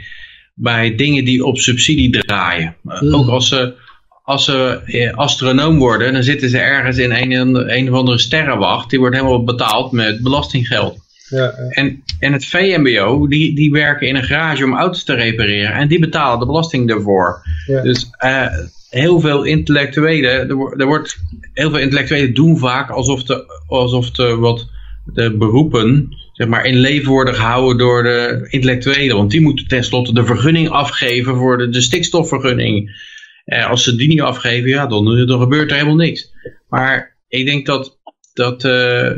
bij 0.55 0.95
dingen 0.95 1.25
die 1.25 1.45
op 1.45 1.59
subsidie 1.59 2.11
draaien. 2.11 2.77
Hmm. 2.83 3.15
Ook 3.15 3.29
als 3.29 3.49
ze, 3.49 3.75
als 4.23 4.45
ze 4.45 4.81
eh, 4.85 5.15
astronoom 5.15 5.79
worden, 5.79 6.13
dan 6.13 6.23
zitten 6.23 6.49
ze 6.49 6.59
ergens 6.59 6.99
in 6.99 7.13
een, 7.13 7.77
een 7.77 7.91
of 7.93 7.99
andere 7.99 8.19
sterrenwacht, 8.19 8.91
die 8.91 8.99
wordt 8.99 9.17
helemaal 9.17 9.45
betaald 9.45 9.93
met 9.93 10.23
belastinggeld. 10.23 11.04
Ja, 11.35 11.51
En, 11.69 12.03
en 12.19 12.33
het 12.33 12.47
VMBO, 12.47 13.29
die, 13.29 13.55
die 13.55 13.71
werken 13.71 14.09
in 14.09 14.17
een 14.17 14.25
garage 14.25 14.65
om 14.65 14.75
auto's 14.75 15.05
te 15.05 15.15
repareren. 15.15 15.73
En 15.73 15.89
die 15.89 15.99
betalen 15.99 16.39
de 16.39 16.47
belasting 16.47 16.89
daarvoor. 16.89 17.43
Ja. 17.67 17.83
Dus 17.83 18.11
uh, 18.25 18.47
heel 18.91 19.21
veel 19.21 19.45
intellectuelen, 19.45 20.31
er, 20.31 20.81
er, 20.81 20.87
wordt, 20.87 21.17
heel 21.53 21.71
veel 21.71 21.79
intellectuelen 21.79 22.35
doen 22.35 22.59
vaak 22.59 22.91
alsof 22.91 23.23
de, 23.23 23.63
alsof 23.67 24.11
de, 24.11 24.37
wat, 24.37 24.69
de 25.05 25.37
beroepen 25.37 26.09
zeg 26.33 26.47
maar, 26.49 26.65
in 26.65 26.77
leven 26.77 27.11
worden 27.11 27.35
gehouden 27.35 27.79
door 27.79 28.03
de 28.03 28.47
intellectuelen. 28.51 29.17
Want 29.17 29.31
die 29.31 29.41
moeten 29.41 29.69
tenslotte 29.69 30.15
de 30.15 30.25
vergunning 30.25 30.69
afgeven 30.69 31.37
voor 31.37 31.59
de, 31.59 31.69
de 31.69 31.81
stikstofvergunning. 31.81 33.03
Uh, 33.47 33.71
als 33.71 33.85
ze 33.85 33.97
die 33.97 34.09
niet 34.09 34.21
afgeven, 34.21 34.69
ja, 34.69 34.87
dan, 34.87 35.27
dan 35.27 35.41
gebeurt 35.41 35.71
er 35.71 35.77
helemaal 35.77 35.97
niks. 35.97 36.33
Maar 36.69 37.17
ik 37.29 37.47
denk 37.47 37.67
dat 37.67 37.99
dat 38.35 38.65
uh, 38.65 38.71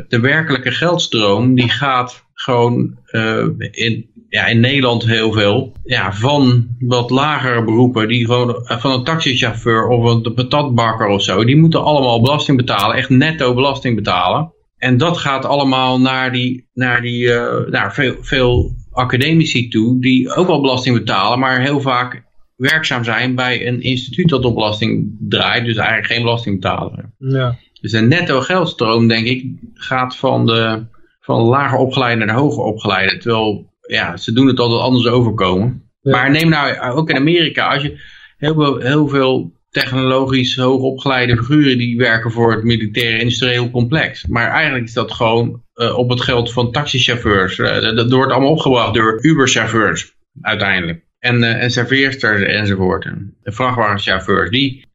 de 0.07 0.19
werkelijke 0.21 0.71
geldstroom 0.71 1.55
die 1.55 1.69
gaat 1.69 2.25
gewoon 2.33 2.97
uh, 3.11 3.45
in, 3.71 4.05
ja, 4.29 4.45
in 4.45 4.59
Nederland 4.59 5.05
heel 5.05 5.31
veel 5.31 5.73
ja, 5.83 6.13
van 6.13 6.67
wat 6.79 7.09
lagere 7.09 7.63
beroepen, 7.63 8.07
die 8.07 8.25
gewoon 8.25 8.65
eh, 8.65 8.79
van 8.79 8.91
een 8.91 9.03
taxichauffeur 9.03 9.87
of 9.87 10.03
een 10.11 10.33
patatbakker 10.33 11.07
of 11.07 11.23
zo, 11.23 11.45
die 11.45 11.57
moeten 11.57 11.83
allemaal 11.83 12.21
belasting 12.21 12.57
betalen, 12.57 12.95
echt 12.95 13.09
netto 13.09 13.53
belasting 13.53 13.95
betalen. 13.95 14.53
En 14.77 14.97
dat 14.97 15.17
gaat 15.17 15.45
allemaal 15.45 15.99
naar, 15.99 16.31
die, 16.31 16.69
naar, 16.73 17.01
die, 17.01 17.31
naar 17.69 17.93
veel, 17.93 18.15
veel 18.21 18.75
academici 18.91 19.67
toe, 19.67 20.01
die 20.01 20.33
ook 20.33 20.47
wel 20.47 20.61
belasting 20.61 20.97
betalen, 20.97 21.39
maar 21.39 21.61
heel 21.61 21.81
vaak 21.81 22.23
werkzaam 22.55 23.03
zijn 23.03 23.35
bij 23.35 23.67
een 23.67 23.81
instituut 23.81 24.29
dat 24.29 24.45
op 24.45 24.53
belasting 24.53 25.15
draait, 25.19 25.65
dus 25.65 25.77
eigenlijk 25.77 26.07
geen 26.07 26.21
belasting 26.21 26.61
betalen. 26.61 27.13
Ja. 27.17 27.57
Dus 27.81 27.91
een 27.91 28.07
netto 28.07 28.41
geldstroom, 28.41 29.07
denk 29.07 29.25
ik, 29.25 29.45
gaat 29.73 30.15
van 30.15 30.45
de 30.45 30.85
van 31.27 31.41
lager 31.41 31.77
opgeleide 31.77 32.25
naar 32.25 32.35
de 32.35 32.41
hoger 32.41 32.63
opgeleide. 32.63 33.17
Terwijl, 33.17 33.73
ja, 33.81 34.17
ze 34.17 34.33
doen 34.33 34.47
het 34.47 34.59
altijd 34.59 34.81
anders 34.81 35.07
overkomen. 35.07 35.89
Ja. 36.01 36.11
Maar 36.11 36.31
neem 36.31 36.49
nou 36.49 36.79
ook 36.79 37.09
in 37.09 37.15
Amerika, 37.15 37.73
als 37.73 37.81
je 37.81 37.99
heel 38.37 38.53
veel, 38.53 38.77
heel 38.77 39.07
veel 39.07 39.51
technologisch 39.69 40.55
hoogopgeleide 40.55 41.37
figuren 41.37 41.77
die 41.77 41.97
werken 41.97 42.31
voor 42.31 42.51
het 42.51 42.63
militaire 42.63 43.19
industrieel 43.19 43.71
complex. 43.71 44.25
Maar 44.25 44.49
eigenlijk 44.49 44.85
is 44.85 44.93
dat 44.93 45.11
gewoon 45.11 45.61
eh, 45.73 45.97
op 45.97 46.09
het 46.09 46.21
geld 46.21 46.51
van 46.51 46.71
taxichauffeurs. 46.71 47.59
Eh, 47.59 47.81
dat, 47.81 47.97
dat 47.97 48.11
wordt 48.11 48.31
allemaal 48.31 48.51
opgebracht 48.51 48.93
door 48.93 49.19
Uber-chauffeurs 49.21 50.15
uiteindelijk. 50.41 51.05
En, 51.19 51.43
eh, 51.43 51.63
en 51.63 51.71
serveersters 51.71 52.41
enzovoort. 52.41 53.05
En 53.05 53.35
vrachtwagenchauffeurs, 53.43 54.49
die 54.49 54.86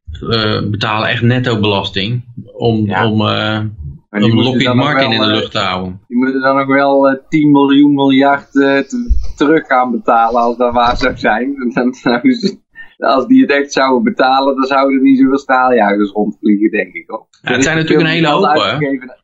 betalen 0.71 1.07
echt 1.09 1.21
netto 1.21 1.59
belasting 1.59 2.23
om, 2.53 2.85
Ja. 2.85 3.09
om, 3.09 3.21
eh 3.27 3.59
om 4.09 4.33
Lockheed 4.41 4.73
Martin 4.73 5.11
in 5.11 5.19
de 5.19 5.25
eh, 5.25 5.31
lucht 5.31 5.51
te 5.51 5.57
houden. 5.59 5.99
Die 6.07 6.17
moeten 6.17 6.41
dan 6.41 6.59
ook 6.59 6.67
wel 6.67 7.09
eh, 7.09 7.15
10 7.29 7.51
miljoen 7.51 7.93
miljard 7.93 8.55
eh, 8.61 8.77
te- 8.77 9.31
terug 9.35 9.67
gaan 9.67 9.91
betalen 9.91 10.41
als 10.41 10.57
dat 10.57 10.73
waar 10.73 10.97
zou 10.97 11.17
zijn. 11.17 11.55
Dan 11.73 11.93
zouden 11.93 12.33
ze- 12.33 12.61
als 12.97 13.27
die 13.27 13.41
het 13.41 13.51
echt 13.51 13.73
zouden 13.73 14.03
betalen, 14.03 14.55
dan 14.55 14.65
zouden 14.65 14.97
er 14.97 15.03
niet 15.03 15.19
zoveel 15.19 15.37
staaljagers 15.37 16.11
rondvliegen, 16.11 16.71
denk 16.71 16.93
ik. 16.93 17.03
Hoor. 17.07 17.27
Ja, 17.29 17.37
het 17.49 17.57
Er 17.57 17.63
zijn 17.63 17.77
natuurlijk 17.77 18.07
een 18.07 18.13
hele 18.13 18.27
hoop. 18.27 18.45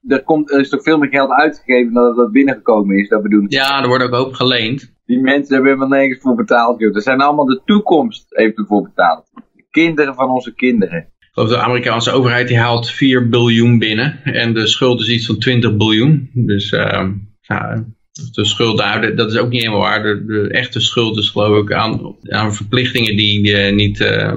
Er, 0.07 0.23
komt, 0.23 0.51
er 0.51 0.59
is 0.59 0.69
toch 0.69 0.83
veel 0.83 0.97
meer 0.97 1.09
geld 1.09 1.31
uitgegeven 1.31 1.93
dan 1.93 2.03
dat 2.03 2.15
dat 2.15 2.31
binnengekomen 2.31 2.97
is, 2.97 3.09
dat 3.09 3.21
bedoel 3.21 3.43
ik. 3.43 3.51
Ja, 3.53 3.81
er 3.81 3.87
wordt 3.87 4.03
ook 4.03 4.13
hoop 4.13 4.33
geleend. 4.33 4.93
Die 5.05 5.19
mensen 5.19 5.53
hebben 5.53 5.71
helemaal 5.73 5.97
nergens 5.97 6.19
voor 6.21 6.35
betaald. 6.35 6.79
Joh. 6.79 6.95
Er 6.95 7.01
zijn 7.01 7.21
allemaal 7.21 7.45
de 7.45 7.61
toekomst 7.65 8.25
heeft 8.29 8.57
ervoor 8.57 8.81
betaald. 8.83 9.25
De 9.71 9.79
kinderen 9.79 10.15
van 10.15 10.29
onze 10.29 10.53
kinderen. 10.53 10.97
Ik 11.19 11.27
geloof 11.31 11.49
de 11.49 11.57
Amerikaanse 11.57 12.11
overheid 12.11 12.47
die 12.47 12.57
haalt 12.59 12.89
4 12.91 13.29
biljoen 13.29 13.79
binnen. 13.79 14.23
En 14.23 14.53
de 14.53 14.67
schuld 14.67 15.01
is 15.01 15.09
iets 15.09 15.25
van 15.25 15.37
20 15.39 15.77
biljoen. 15.77 16.29
Dus 16.33 16.71
ehm, 16.71 17.11
ja, 17.41 17.85
de 18.31 18.45
schuld 18.45 18.77
daar, 18.77 19.15
dat 19.15 19.31
is 19.31 19.37
ook 19.37 19.49
niet 19.49 19.61
helemaal 19.61 19.81
waar. 19.81 20.03
De, 20.03 20.25
de 20.25 20.49
echte 20.49 20.79
schuld 20.79 21.17
is 21.17 21.29
geloof 21.29 21.63
ik 21.63 21.73
aan, 21.73 22.15
aan 22.29 22.53
verplichtingen 22.55 23.17
die 23.17 23.57
eh, 23.57 23.75
niet, 23.75 24.01
eh, 24.01 24.31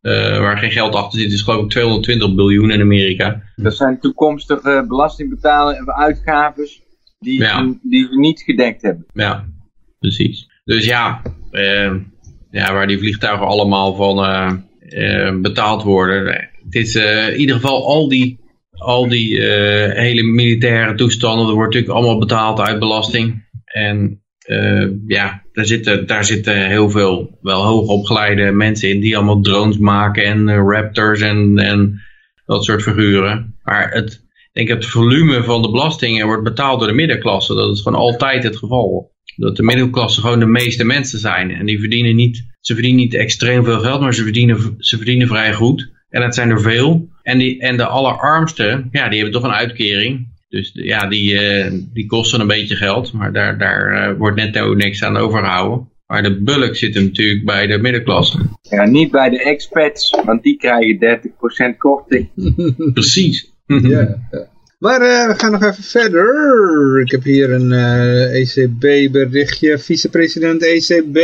eh, 0.00 0.38
waar 0.38 0.58
geen 0.58 0.70
geld 0.70 0.94
achter 0.94 1.20
zit. 1.20 1.32
is 1.32 1.42
geloof 1.42 1.62
ik 1.64 1.70
220 1.70 2.34
biljoen 2.34 2.70
in 2.70 2.80
Amerika. 2.80 3.42
Dat 3.56 3.76
zijn 3.76 4.00
toekomstige 4.00 4.84
belastingbetalingen 4.88 5.80
en 5.80 5.94
uitgaves 5.94 6.82
die, 7.18 7.40
Ja. 7.40 7.74
die 7.82 8.08
we 8.08 8.18
niet 8.18 8.40
gedekt 8.40 8.82
hebben. 8.82 9.06
Ja, 9.12 9.44
precies. 9.98 10.48
Dus 10.64 10.84
ja, 10.84 11.22
eh, 11.50 11.94
ja 12.50 12.72
waar 12.72 12.86
die 12.86 12.98
vliegtuigen 12.98 13.46
allemaal 13.46 13.94
van 13.94 14.24
eh, 14.24 15.28
eh, 15.28 15.40
betaald 15.40 15.82
worden. 15.82 16.26
Het 16.64 16.74
is 16.74 16.94
eh, 16.94 17.28
in 17.28 17.40
ieder 17.40 17.54
geval 17.54 17.86
al 17.86 18.08
die, 18.08 18.38
al 18.70 19.08
die 19.08 19.42
hele 19.42 20.22
militaire 20.22 20.94
toestanden, 20.94 21.54
wordt 21.54 21.74
natuurlijk 21.74 21.98
allemaal 21.98 22.18
betaald 22.18 22.60
uit 22.60 22.78
belasting. 22.78 23.48
En 23.64 24.22
ja, 25.06 25.42
daar 25.52 25.66
zitten, 25.66 26.06
daar 26.06 26.24
zitten 26.24 26.66
heel 26.66 26.90
veel 26.90 27.38
wel 27.40 27.64
hoogopgeleide 27.64 28.52
mensen 28.52 28.88
in 28.88 29.00
die 29.00 29.16
allemaal 29.16 29.40
drones 29.40 29.78
maken 29.78 30.24
en 30.24 30.54
raptors 30.56 31.20
en, 31.20 31.58
en 31.58 32.00
dat 32.46 32.64
soort 32.64 32.82
figuren. 32.82 33.58
Maar 33.62 33.90
het, 33.92 34.12
ik 34.12 34.50
denk 34.52 34.68
het 34.68 34.86
volume 34.86 35.42
van 35.42 35.62
de 35.62 35.70
belastingen 35.70 36.26
wordt 36.26 36.42
betaald 36.42 36.78
door 36.78 36.88
de 36.88 36.94
middenklasse. 36.94 37.54
Dat 37.54 37.74
is 37.74 37.82
gewoon 37.82 37.98
altijd 37.98 38.42
het 38.42 38.56
geval. 38.56 39.12
Dat 39.40 39.56
de 39.56 39.62
middenklasse 39.62 40.20
gewoon 40.20 40.38
de 40.38 40.46
meeste 40.46 40.84
mensen 40.84 41.18
zijn. 41.18 41.50
En 41.50 41.66
die 41.66 41.78
verdienen 41.80 42.16
niet, 42.16 42.44
ze 42.60 42.74
verdienen 42.74 43.00
niet 43.00 43.14
extreem 43.14 43.64
veel 43.64 43.80
geld, 43.80 44.00
maar 44.00 44.14
ze 44.14 44.22
verdienen, 44.22 44.74
ze 44.78 44.96
verdienen 44.96 45.28
vrij 45.28 45.52
goed. 45.52 45.90
En 46.08 46.20
dat 46.20 46.34
zijn 46.34 46.50
er 46.50 46.60
veel. 46.60 47.08
En, 47.22 47.38
die, 47.38 47.60
en 47.60 47.76
de 47.76 47.86
allerarmsten, 47.86 48.88
ja, 48.90 49.08
die 49.08 49.20
hebben 49.20 49.40
toch 49.40 49.50
een 49.50 49.56
uitkering. 49.56 50.28
Dus 50.48 50.70
ja, 50.74 51.06
die, 51.06 51.38
eh, 51.38 51.72
die 51.92 52.06
kosten 52.06 52.40
een 52.40 52.46
beetje 52.46 52.76
geld. 52.76 53.12
Maar 53.12 53.32
daar, 53.32 53.58
daar 53.58 53.92
eh, 53.92 54.16
wordt 54.18 54.36
netto 54.36 54.74
niks 54.74 55.02
aan 55.02 55.16
overgehouden. 55.16 55.88
Maar 56.06 56.22
de 56.22 56.42
bulk 56.42 56.76
zit 56.76 56.94
hem 56.94 57.04
natuurlijk 57.04 57.44
bij 57.44 57.66
de 57.66 57.78
middenklasse. 57.78 58.38
Ja, 58.62 58.84
niet 58.84 59.10
bij 59.10 59.30
de 59.30 59.42
expats, 59.42 60.20
want 60.24 60.42
die 60.42 60.56
krijgen 60.56 61.20
30% 61.74 61.76
korting. 61.78 62.28
Precies. 62.94 63.52
Ja, 63.66 63.78
ja. 63.88 64.18
Maar 64.80 65.00
eh, 65.00 65.26
we 65.26 65.34
gaan 65.36 65.52
nog 65.52 65.62
even 65.62 65.84
verder. 65.84 67.00
Ik 67.00 67.10
heb 67.10 67.22
hier 67.22 67.52
een 67.52 67.72
ECB-berichtje. 68.32 69.78
Vicepresident 69.78 70.62
ECB 70.62 71.16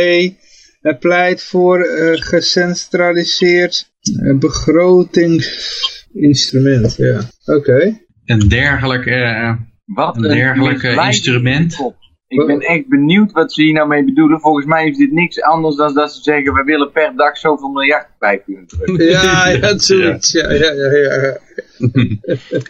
eh, 0.81 0.97
pleit 0.99 1.43
voor 1.43 1.81
eh, 1.81 2.21
gecentraliseerd 2.21 3.91
eh, 4.01 4.37
begrotingsinstrument. 4.37 6.95
Ja, 6.95 7.21
oké. 7.45 7.99
Een 8.25 8.47
dergelijk 8.47 9.05
eh, 9.05 9.53
Wat 9.85 10.15
Een 10.15 10.21
dergelijk, 10.21 10.83
eh, 10.83 11.05
instrument. 11.05 11.77
Ik 12.27 12.45
ben 12.45 12.59
echt 12.59 12.87
benieuwd 12.87 13.31
wat 13.31 13.53
ze 13.53 13.61
hier 13.61 13.73
nou 13.73 13.87
mee 13.87 14.03
bedoelen. 14.05 14.39
Volgens 14.39 14.65
mij 14.65 14.87
is 14.87 14.97
dit 14.97 15.11
niks 15.11 15.41
anders 15.41 15.75
dan 15.75 15.93
dat 15.93 16.13
ze 16.13 16.21
zeggen... 16.21 16.53
we 16.53 16.63
willen 16.63 16.91
per 16.91 17.13
dag 17.15 17.37
zoveel 17.37 17.69
miljard 17.69 18.07
bij 18.19 18.41
kunnen 18.45 18.67
drukken. 18.67 19.05
Ja, 19.05 19.47
ja, 19.49 19.77
zoiets. 19.77 20.31
Ja, 20.31 20.51
ja, 20.51 20.71
ja, 20.73 21.37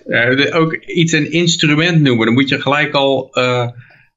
ja. 0.07 0.53
Ook 0.59 0.73
iets 0.75 1.11
een 1.11 1.31
instrument 1.31 2.01
noemen. 2.01 2.25
Dan 2.25 2.33
moet 2.33 2.49
je 2.49 2.61
gelijk 2.61 2.93
al, 2.93 3.29
eh, 3.33 3.67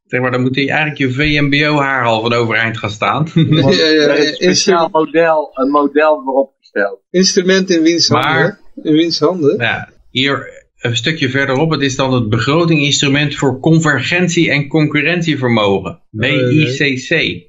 zeg 0.07 0.21
maar, 0.21 0.31
dan 0.31 0.41
moet 0.41 0.55
je 0.55 0.69
eigenlijk 0.71 0.99
je 0.99 1.11
VMBO-haar 1.13 2.05
al 2.05 2.21
van 2.21 2.33
overeind 2.33 2.79
gaan 2.79 2.91
staan. 2.91 3.27
ja, 3.35 3.71
ja, 3.71 4.03
Er 4.03 4.19
is 4.19 4.29
een 4.29 4.35
speciaal 4.35 4.89
model, 4.93 5.51
een 5.55 5.71
model 5.71 6.23
voor 6.25 6.35
opgesteld. 6.35 7.01
Instrument 7.11 7.71
in 7.71 7.83
wiens 7.83 8.09
handen? 8.09 8.31
Maar- 8.31 8.61
In 8.83 8.93
wiens 8.93 9.19
handen? 9.21 9.57
ja, 9.59 9.89
hier 10.11 10.60
een 10.81 10.97
stukje 10.97 11.29
verderop, 11.29 11.71
het 11.71 11.83
is 11.83 11.97
dan 11.97 12.13
het 12.13 12.29
begrotinginstrument 12.29 13.35
voor 13.35 13.61
convergentie 13.61 14.51
en 14.51 14.69
concurrentievermogen. 14.69 16.01
BICC. 16.11 17.49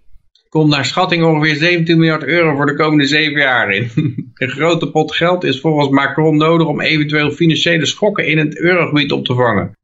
Komt 0.50 0.70
naar 0.70 0.86
schatting 0.86 1.24
ongeveer 1.24 1.56
17 1.56 1.98
miljard 1.98 2.24
euro 2.24 2.56
voor 2.56 2.66
de 2.66 2.76
komende 2.76 3.06
zeven 3.06 3.40
jaar 3.40 3.74
in. 3.74 3.90
Een 4.34 4.50
grote 4.50 4.92
pot 4.92 5.16
geld 5.16 5.44
is 5.44 5.60
volgens 5.60 5.90
Macron 5.90 6.38
nodig 6.38 6.68
om 6.68 6.82
eventueel 6.82 7.32
financiële 7.32 7.86
schokken 7.86 8.28
in 8.28 8.38
het 8.38 8.60
eurogebied 8.60 9.12
op 9.12 9.26
te 9.26 9.34
vangen. 9.34 9.78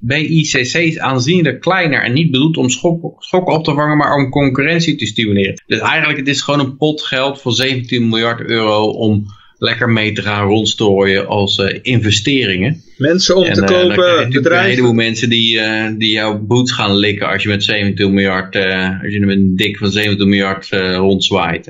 BICC 0.00 0.74
is 0.74 0.98
aanzienlijk 0.98 1.60
kleiner 1.60 2.02
en 2.02 2.12
niet 2.12 2.30
bedoeld 2.30 2.56
om 2.56 2.68
schok- 2.68 3.22
schokken 3.22 3.54
op 3.54 3.64
te 3.64 3.74
vangen, 3.74 3.96
maar 3.96 4.14
om 4.14 4.30
concurrentie 4.30 4.96
te 4.96 5.06
stimuleren. 5.06 5.62
Dus 5.66 5.78
eigenlijk 5.78 6.18
het 6.18 6.28
is 6.28 6.40
gewoon 6.40 6.60
een 6.60 6.76
pot 6.76 7.02
geld 7.02 7.40
van 7.40 7.52
17 7.52 8.08
miljard 8.08 8.40
euro 8.40 8.84
om 8.84 9.26
lekker 9.58 9.88
mee 9.88 10.12
te 10.12 10.22
gaan 10.22 10.46
rondstrooien 10.46 11.26
als 11.26 11.58
eh, 11.58 11.78
investeringen. 11.82 12.82
Mensen 12.96 13.36
om 13.36 13.44
En 13.44 13.52
te 13.52 13.60
eh, 13.60 13.66
dan 13.66 13.66
krijg 13.66 13.82
je 13.82 13.88
kopen, 13.88 14.04
natuurlijk 14.04 14.34
een 14.34 14.42
bedrijven. 14.42 14.70
heleboel 14.70 14.92
mensen 14.92 15.28
die, 15.28 15.60
eh, 15.60 15.90
die 15.98 16.10
jouw 16.10 16.38
boots 16.38 16.72
gaan 16.72 16.96
likken 16.96 17.28
als 17.28 17.42
je 17.42 17.48
met 17.48 17.64
17 17.64 18.14
miljard, 18.14 18.56
als 18.56 19.12
je 19.12 19.20
met 19.20 19.36
een 19.36 19.56
dik 19.56 19.76
van 19.76 19.90
17 19.90 20.28
miljard 20.28 20.68
rondzwaait. 20.96 21.68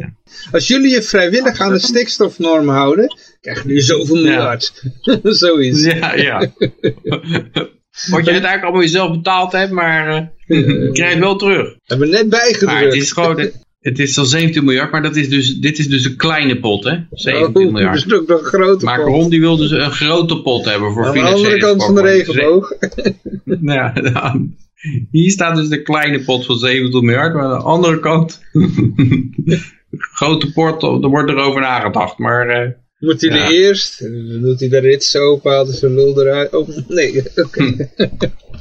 Als 0.53 0.67
jullie 0.67 0.91
je 0.91 1.03
vrijwillig 1.03 1.61
aan 1.61 1.73
de 1.73 1.79
stikstofnorm 1.79 2.69
houden, 2.69 3.17
krijgen 3.41 3.69
jullie 3.69 3.83
zoveel 3.83 4.17
miljard. 4.17 4.83
Zoiets. 5.23 5.85
Ja, 5.85 6.15
ja. 6.15 6.39
Wat 7.95 8.25
je 8.25 8.31
uiteindelijk 8.31 8.63
allemaal 8.63 8.81
jezelf 8.81 9.11
betaald 9.11 9.53
hebt, 9.53 9.71
maar 9.71 10.09
eh, 10.09 10.27
je 10.47 10.91
krijgt 10.93 11.15
het 11.15 11.23
wel 11.23 11.37
terug. 11.37 11.77
Hebben 11.85 12.09
we 12.09 12.15
net 12.15 12.31
Maar 12.31 12.41
bijgedrukt. 12.41 12.85
het 12.85 12.95
is 12.95 13.13
gewoon, 13.13 13.41
het 13.41 13.64
is 13.93 14.19
al 14.19 14.25
17 14.25 14.65
miljard, 14.65 14.93
maar 14.93 15.03
dat 15.03 15.17
is 15.17 15.29
dus, 15.29 15.55
dit 15.59 15.79
is 15.79 15.89
dus 15.89 16.05
een 16.05 16.17
kleine 16.17 16.61
pot, 16.61 16.85
hè? 16.85 16.97
17 17.11 17.47
Oh, 17.49 17.55
dat 17.65 17.73
miljard. 17.73 17.97
is 18.07 18.13
ook 18.13 18.27
nog 18.29 18.39
een 18.41 18.45
grote 18.47 18.71
pot. 18.73 18.83
Macron 18.83 19.31
die 19.31 19.41
wil 19.41 19.57
dus 19.57 19.71
een 19.71 19.91
grote 19.91 20.43
pot 20.43 20.65
hebben 20.65 20.93
voor 20.93 21.07
Aan 21.07 21.13
de 21.13 21.19
financiële 21.19 21.45
andere 21.49 21.61
kant 21.61 21.85
van 21.85 21.95
de 21.95 22.03
regenboog. 22.03 22.73
Ja, 23.61 23.93
hier 25.11 25.31
staat 25.31 25.57
dus 25.57 25.69
de 25.69 25.83
kleine 25.83 26.25
pot 26.25 26.47
van 26.47 26.59
70 26.59 27.01
miljard, 27.01 27.35
maar 27.35 27.45
aan 27.45 27.59
de 27.59 27.65
andere 27.65 28.01
kant, 28.01 28.41
grote 30.19 30.53
pot, 30.53 30.83
er 30.83 31.09
wordt 31.09 31.31
erover 31.31 31.61
nagedacht. 31.61 32.19
Maar 32.19 32.49
eh, 32.49 32.71
Moet 32.99 33.21
hij 33.21 33.31
Ja. 33.39 33.45
er 33.45 33.51
eerst, 33.53 33.99
doet 34.41 34.61
hij 34.61 34.69
de 34.69 34.79
rits 34.79 35.17
open, 35.17 35.53
haalt 35.53 35.69
hij 35.69 35.77
zijn 35.77 35.95
lul 35.95 36.21
eruit. 36.21 36.55
Oh, 36.55 36.69
nee, 36.89 37.23
oké. 37.45 37.61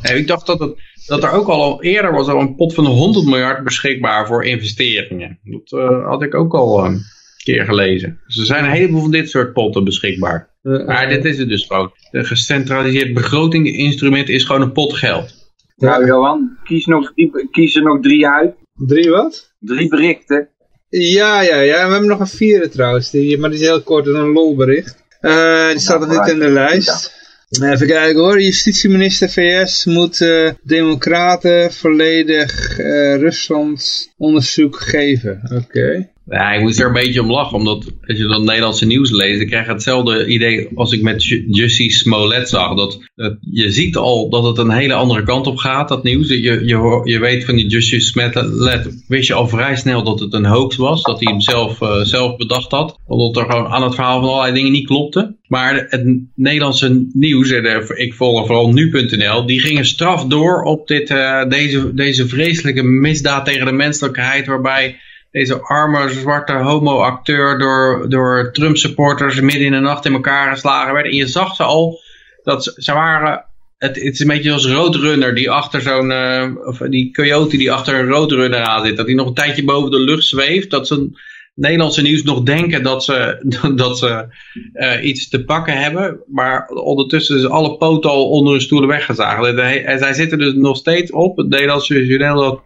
nee, 0.01 0.17
ik 0.17 0.27
dacht 0.27 0.45
dat, 0.45 0.59
het, 0.59 0.73
dat 1.07 1.23
er 1.23 1.31
ook 1.31 1.47
al 1.47 1.83
eerder 1.83 2.11
was 2.11 2.27
al 2.27 2.39
een 2.39 2.55
pot 2.55 2.73
van 2.73 2.85
100 2.85 3.25
miljard 3.25 3.63
beschikbaar 3.63 4.27
voor 4.27 4.45
investeringen. 4.45 5.39
Dat 5.43 5.79
eh, 5.79 6.07
had 6.07 6.21
ik 6.21 6.35
ook 6.35 6.53
al 6.53 6.79
eh, 6.79 6.91
een 6.91 7.01
keer 7.43 7.65
gelezen. 7.65 8.19
Dus 8.27 8.37
er 8.37 8.45
zijn 8.45 8.63
een 8.63 8.71
heleboel 8.71 9.01
van 9.01 9.11
dit 9.11 9.29
soort 9.29 9.53
potten 9.53 9.83
beschikbaar. 9.83 10.49
Eh, 10.61 10.85
Maar 10.85 11.09
dit 11.09 11.25
is 11.25 11.37
het 11.37 11.49
dus 11.49 11.65
gewoon. 11.65 11.91
Een 12.11 12.25
gecentraliseerd 12.25 13.13
begrotinginstrument 13.13 14.29
is 14.29 14.43
gewoon 14.43 14.61
een 14.61 14.71
pot 14.71 14.93
geld. 14.93 15.41
Nou 15.75 16.05
Johan, 16.05 16.57
kies, 16.63 16.85
nog 16.85 17.13
drie, 17.13 17.49
kies 17.51 17.75
er 17.75 17.83
nog 17.83 18.01
drie 18.01 18.27
uit. 18.27 18.55
Drie 18.75 19.09
wat? 19.09 19.53
Drie 19.59 19.87
berichten. 19.87 20.49
Ja, 20.89 21.41
ja, 21.41 21.59
ja. 21.59 21.75
En 21.75 21.85
we 21.85 21.91
hebben 21.91 22.09
nog 22.09 22.19
een 22.19 22.27
vierde 22.27 22.69
trouwens, 22.69 23.09
die, 23.09 23.37
maar 23.37 23.49
die 23.49 23.59
is 23.59 23.65
heel 23.65 23.81
kort 23.81 24.07
een 24.07 24.31
lolbericht. 24.31 25.03
Eh 25.19 25.69
die 25.69 25.79
staat 25.79 25.99
nog 25.99 26.09
niet 26.09 26.33
in 26.33 26.39
de 26.39 26.49
lijst. 26.49 27.22
Even 27.61 27.87
kijken 27.87 28.21
hoor, 28.21 28.41
justitieminister 28.41 29.29
VS 29.29 29.85
moet 29.85 30.21
eh, 30.21 30.49
democraten 30.63 31.73
volledig 31.73 32.77
eh, 32.79 33.15
Rusland 33.15 34.11
onderzoek 34.17 34.79
geven. 34.79 35.41
Oké. 35.51 36.12
Ja, 36.33 36.51
ik 36.51 36.61
moest 36.61 36.79
er 36.79 36.87
een 36.87 36.93
beetje 36.93 37.21
om 37.21 37.31
lachen, 37.31 37.57
omdat 37.57 37.85
als 38.07 38.17
je 38.17 38.27
dan 38.27 38.43
Nederlandse 38.45 38.85
nieuws 38.85 39.11
leest, 39.11 39.37
dan 39.37 39.47
krijg 39.47 39.65
je 39.65 39.71
hetzelfde 39.71 40.25
idee 40.25 40.69
als 40.75 40.91
ik 40.91 41.01
met 41.01 41.25
Ju- 41.25 41.45
Jussie 41.47 41.91
Smollett 41.91 42.49
zag. 42.49 42.75
Dat, 42.75 42.99
je 43.39 43.71
ziet 43.71 43.95
al 43.95 44.29
dat 44.29 44.43
het 44.43 44.57
een 44.57 44.71
hele 44.71 44.93
andere 44.93 45.23
kant 45.23 45.47
op 45.47 45.57
gaat, 45.57 45.89
dat 45.89 46.03
nieuws. 46.03 46.27
Je, 46.27 46.41
je, 46.41 47.01
je 47.03 47.19
weet 47.19 47.45
van 47.45 47.55
die 47.55 47.67
Jussie 47.67 47.99
Smollett, 47.99 49.03
wist 49.07 49.27
je 49.27 49.33
al 49.33 49.47
vrij 49.47 49.75
snel 49.75 50.03
dat 50.03 50.19
het 50.19 50.33
een 50.33 50.45
hoax 50.45 50.75
was, 50.75 51.03
dat 51.03 51.19
hij 51.19 51.31
hem 51.31 51.41
zelf, 51.41 51.81
eh, 51.81 52.37
bedacht 52.37 52.71
had. 52.71 52.99
Omdat 53.05 53.43
er 53.43 53.51
gewoon 53.51 53.67
aan 53.67 53.83
het 53.83 53.95
verhaal 53.95 54.19
van 54.19 54.29
allerlei 54.29 54.53
dingen 54.53 54.71
niet 54.71 54.87
klopten. 54.87 55.37
Maar 55.47 55.85
het 55.89 56.19
Nederlandse 56.35 57.07
nieuws, 57.13 57.51
ik 57.95 58.13
volg 58.13 58.45
vooral 58.45 58.73
nu.nl, 58.73 59.45
die 59.45 59.59
gingen 59.59 59.85
straf 59.85 60.25
door 60.25 60.61
op 60.63 60.87
dit, 60.87 61.09
eh, 61.09 61.49
deze, 61.49 61.93
deze 61.93 62.27
vreselijke 62.27 62.83
misdaad 62.83 63.45
tegen 63.45 63.65
de 63.65 63.71
menselijkheid, 63.71 64.45
waarbij 64.45 64.95
deze 65.33 65.61
arme 65.61 66.09
zwarte 66.09 66.53
homo-acteur 66.53 67.57
door, 67.57 68.05
door 68.09 68.51
Trump-supporters 68.51 69.39
midden 69.39 69.65
in 69.65 69.71
de 69.71 69.79
nacht 69.79 70.05
in 70.05 70.13
elkaar 70.13 70.51
geslagen 70.51 70.93
werd. 70.93 71.05
En 71.05 71.15
je 71.15 71.27
zag 71.27 71.55
ze 71.55 71.63
al, 71.63 71.99
dat 72.43 72.73
ze, 72.77 72.93
waren, 72.93 73.45
het, 73.77 73.95
het 73.95 74.13
is 74.13 74.19
een 74.19 74.27
beetje 74.27 74.51
als 74.51 74.65
Roadrunner 74.65 75.35
die 75.35 75.51
achter 75.51 75.81
zo'n, 75.81 76.11
eh, 76.11 76.49
of 76.65 76.77
die 76.77 77.11
coyote 77.11 77.57
die 77.57 77.71
achter 77.71 77.99
een 77.99 78.07
Roadrunner 78.07 78.61
aan 78.61 78.85
zit. 78.85 78.97
Dat 78.97 79.05
hij 79.05 79.15
nog 79.15 79.27
een 79.27 79.33
tijdje 79.33 79.63
boven 79.63 79.91
de 79.91 79.99
lucht 79.99 80.25
zweeft, 80.25 80.69
dat 80.69 80.87
ze 80.87 81.09
Nederlandse 81.55 82.01
nieuws 82.01 82.23
nog 82.23 82.43
denken 82.43 82.83
dat 82.83 83.03
ze, 83.03 83.45
dat 83.75 83.97
ze 83.97 84.25
eh, 84.73 85.05
iets 85.05 85.29
te 85.29 85.43
pakken 85.43 85.81
hebben. 85.81 86.19
Maar 86.27 86.67
ondertussen 86.67 87.37
is 87.37 87.47
alle 87.47 87.77
poten 87.77 88.09
al 88.09 88.29
onder 88.29 88.51
hun 88.51 88.61
stoelen 88.61 88.89
weggezaagd. 88.89 89.57
En 89.57 89.99
zij 89.99 90.13
zitten 90.13 90.37
dus 90.37 90.53
nog 90.53 90.77
steeds 90.77 91.11
op, 91.11 91.37
het 91.37 91.49
Nederlandse 91.49 92.05
journaal, 92.05 92.35
dat 92.35 92.61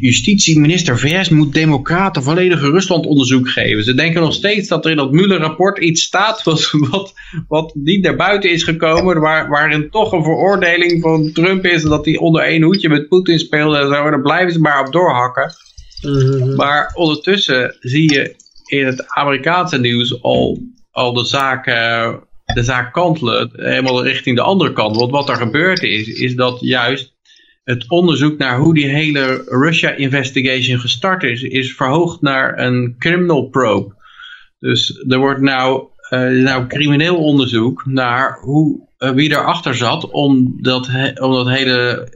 Justitieminister 0.00 0.98
VS 0.98 1.28
moet 1.28 1.54
democraten 1.54 2.22
volledige 2.22 2.70
Rusland-onderzoek 2.70 3.48
geven. 3.48 3.84
Ze 3.84 3.94
denken 3.94 4.20
nog 4.20 4.34
steeds 4.34 4.68
dat 4.68 4.84
er 4.84 4.90
in 4.90 4.96
dat 4.96 5.12
Mueller-rapport 5.12 5.78
iets 5.78 6.02
staat 6.02 6.42
wat, 6.42 6.70
wat, 6.90 7.12
wat 7.48 7.74
niet 7.74 8.02
naar 8.02 8.16
buiten 8.16 8.50
is 8.50 8.62
gekomen. 8.62 9.20
Waar, 9.20 9.48
waarin 9.48 9.90
toch 9.90 10.12
een 10.12 10.22
veroordeling 10.22 11.02
van 11.02 11.32
Trump 11.32 11.64
is 11.64 11.82
dat 11.82 12.04
hij 12.04 12.16
onder 12.16 12.42
één 12.42 12.62
hoedje 12.62 12.88
met 12.88 13.08
Poetin 13.08 13.38
speelde 13.38 13.78
en 13.78 13.88
zo. 13.88 14.10
Daar 14.10 14.20
blijven 14.20 14.52
ze 14.52 14.60
maar 14.60 14.86
op 14.86 14.92
doorhakken. 14.92 15.54
Maar 16.56 16.92
ondertussen 16.94 17.76
zie 17.80 18.12
je 18.12 18.36
in 18.66 18.86
het 18.86 19.08
Amerikaanse 19.08 19.78
nieuws 19.78 20.22
al, 20.22 20.58
al 20.90 21.12
de, 21.12 21.24
zaak, 21.24 21.66
eh, 21.66 22.14
de 22.54 22.62
zaak 22.62 22.92
kantelen, 22.92 23.50
helemaal 23.52 24.04
richting 24.04 24.36
de 24.36 24.42
andere 24.42 24.72
kant. 24.72 24.96
Want 24.96 25.10
wat 25.10 25.28
er 25.28 25.36
gebeurd 25.36 25.82
is, 25.82 26.08
is 26.08 26.34
dat 26.34 26.58
juist 26.60 27.12
het 27.64 27.88
onderzoek 27.88 28.38
naar 28.38 28.58
hoe 28.58 28.74
die 28.74 28.88
hele 28.88 29.44
Russia 29.46 29.90
investigation 29.90 30.78
gestart 30.78 31.22
is, 31.22 31.42
is 31.42 31.74
verhoogd 31.74 32.20
naar 32.20 32.58
een 32.58 32.94
criminal 32.98 33.48
probe. 33.48 33.94
Dus 34.58 35.04
er 35.08 35.18
wordt 35.18 35.40
nou, 35.40 35.88
eh, 36.08 36.20
nou 36.20 36.66
crimineel 36.66 37.16
onderzoek 37.16 37.86
naar 37.86 38.38
hoe, 38.40 38.88
eh, 38.98 39.10
wie 39.10 39.30
erachter 39.30 39.74
zat 39.74 40.10
om 40.10 40.58
dat, 40.62 40.88
om 41.20 41.32
dat 41.32 41.48
hele 41.48 42.08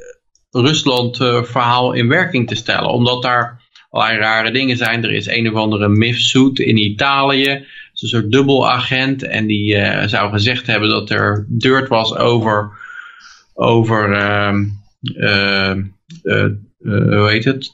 Rusland-verhaal 0.50 1.92
in 1.92 2.08
werking 2.08 2.48
te 2.48 2.54
stellen. 2.54 2.90
Omdat 2.90 3.22
daar 3.22 3.64
allerlei 3.90 4.18
rare 4.18 4.50
dingen 4.50 4.76
zijn. 4.76 5.04
Er 5.04 5.12
is 5.12 5.26
een 5.26 5.48
of 5.48 5.54
andere 5.54 5.88
mifsuit 5.88 6.58
in 6.58 6.76
Italië. 6.76 7.64
Is 7.92 8.02
een 8.02 8.08
soort 8.08 8.32
dubbelagent. 8.32 9.22
En 9.22 9.46
die 9.46 9.76
eh, 9.76 10.08
zou 10.08 10.30
gezegd 10.30 10.66
hebben 10.66 10.88
dat 10.88 11.10
er 11.10 11.46
dirt 11.48 11.88
was 11.88 12.14
over, 12.14 12.70
over 13.54 14.12
ehm, 14.12 14.14
eh, 14.16 14.22
eh, 14.22 14.48
eh, 14.48 14.64
hoe 16.82 17.28
heet 17.30 17.44
het? 17.44 17.72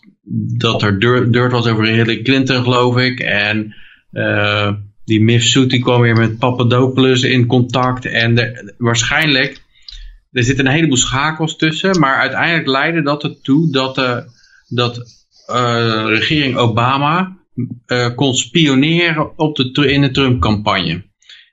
Dat 0.58 0.82
er 0.82 0.98
dirt 1.30 1.52
was 1.52 1.66
over 1.66 1.84
Hillary 1.84 2.22
Clinton, 2.22 2.62
geloof 2.62 2.98
ik. 2.98 3.20
En 3.20 3.74
eh, 4.10 4.72
die 5.04 5.20
mifsuit 5.22 5.70
die 5.70 5.80
kwam 5.80 6.00
weer 6.00 6.16
met 6.16 6.38
Papadopoulos 6.38 7.22
in 7.22 7.46
contact. 7.46 8.04
En 8.04 8.34
de- 8.34 8.74
waarschijnlijk, 8.78 9.62
er 10.30 10.44
zitten 10.44 10.66
een 10.66 10.72
heleboel 10.72 10.96
schakels 10.96 11.56
tussen. 11.56 12.00
Maar 12.00 12.16
uiteindelijk 12.16 12.66
leidde 12.66 13.02
dat 13.02 13.24
ertoe 13.24 13.70
dat 13.70 13.94
de 13.94 14.24
dat 14.68 15.00
eh, 15.46 16.04
regering 16.06 16.56
Obama 16.56 17.36
eh, 17.86 18.14
kon 18.14 18.34
spioneren 18.34 19.38
op 19.38 19.56
de, 19.56 19.92
in 19.92 20.00
de 20.00 20.10
Trump-campagne. 20.10 21.02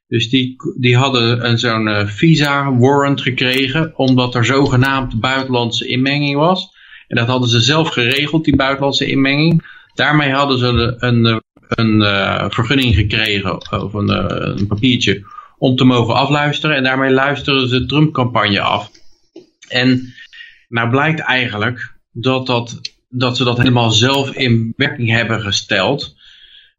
Dus 0.10 0.30
die, 0.30 0.56
die 0.78 0.98
hadden 0.98 1.60
zo'n 1.60 1.88
eh, 1.88 2.08
visa-warrant 2.08 3.22
gekregen, 3.22 3.98
omdat 3.98 4.36
er 4.36 4.46
zogenaamd 4.46 5.20
buitenlandse 5.20 5.88
inmenging 5.88 6.36
was. 6.38 6.78
En 7.08 7.16
dat 7.16 7.28
hadden 7.28 7.50
ze 7.50 7.60
zelf 7.60 7.90
geregeld, 7.90 8.46
die 8.46 8.56
buitenlandse 8.56 9.06
inmenging. 9.06 9.66
Daarmee 9.94 10.32
hadden 10.32 10.58
ze 10.58 10.68
een, 11.00 11.26
een, 11.26 11.42
een 11.68 12.02
eh, 12.02 12.46
vergunning 12.50 12.96
gekregen, 12.96 13.82
of 13.84 13.94
een, 13.94 14.10
eh, 14.10 14.58
een 14.58 14.68
papiertje, 14.68 15.26
om 15.58 15.76
te 15.76 15.84
mogen 15.84 16.16
afluisteren. 16.16 16.76
En 16.76 16.84
daarmee 16.84 17.12
luisteren 17.12 17.68
ze 17.68 17.80
de 17.80 17.86
Trump-campagne 17.86 18.62
af. 18.62 18.92
En 19.68 20.14
nou 20.68 20.90
blijkt 20.90 21.20
eigenlijk 21.20 21.96
dat, 22.12 22.48
dat, 22.48 22.82
dat 23.10 23.38
ze 23.38 23.44
dat 23.44 23.58
helemaal 23.58 23.92
zelf 23.92 24.32
in 24.32 24.74
werking 24.76 25.10
hebben 25.10 25.42
gesteld 25.42 26.16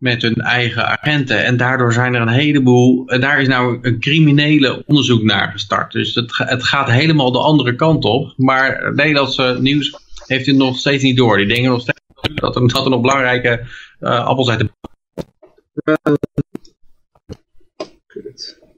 met 0.00 0.22
hun 0.22 0.34
eigen 0.34 0.86
agenten. 0.86 1.44
En 1.44 1.56
daardoor 1.56 1.92
zijn 1.92 2.14
er 2.14 2.20
een 2.20 2.28
heleboel, 2.28 3.06
daar 3.06 3.40
is 3.40 3.48
nou 3.48 3.78
een 3.82 4.00
criminele 4.00 4.82
onderzoek 4.86 5.22
naar 5.22 5.52
gestart. 5.52 5.92
Dus 5.92 6.14
het, 6.14 6.32
het 6.36 6.64
gaat 6.64 6.90
helemaal 6.90 7.32
de 7.32 7.38
andere 7.38 7.74
kant 7.74 8.04
op. 8.04 8.32
Maar 8.36 8.94
Nederlandse 8.94 9.56
nieuws 9.60 9.96
heeft 10.26 10.46
het 10.46 10.56
nog 10.56 10.78
steeds 10.78 11.02
niet 11.02 11.16
door. 11.16 11.36
Die 11.36 11.46
denken 11.46 11.70
nog 11.70 11.80
steeds 11.80 12.00
dat 12.34 12.56
er, 12.56 12.90
nog 12.90 13.00
belangrijke 13.00 13.66
eh, 13.98 14.24
appels 14.24 14.48
uit 14.48 14.58
de 14.58 14.70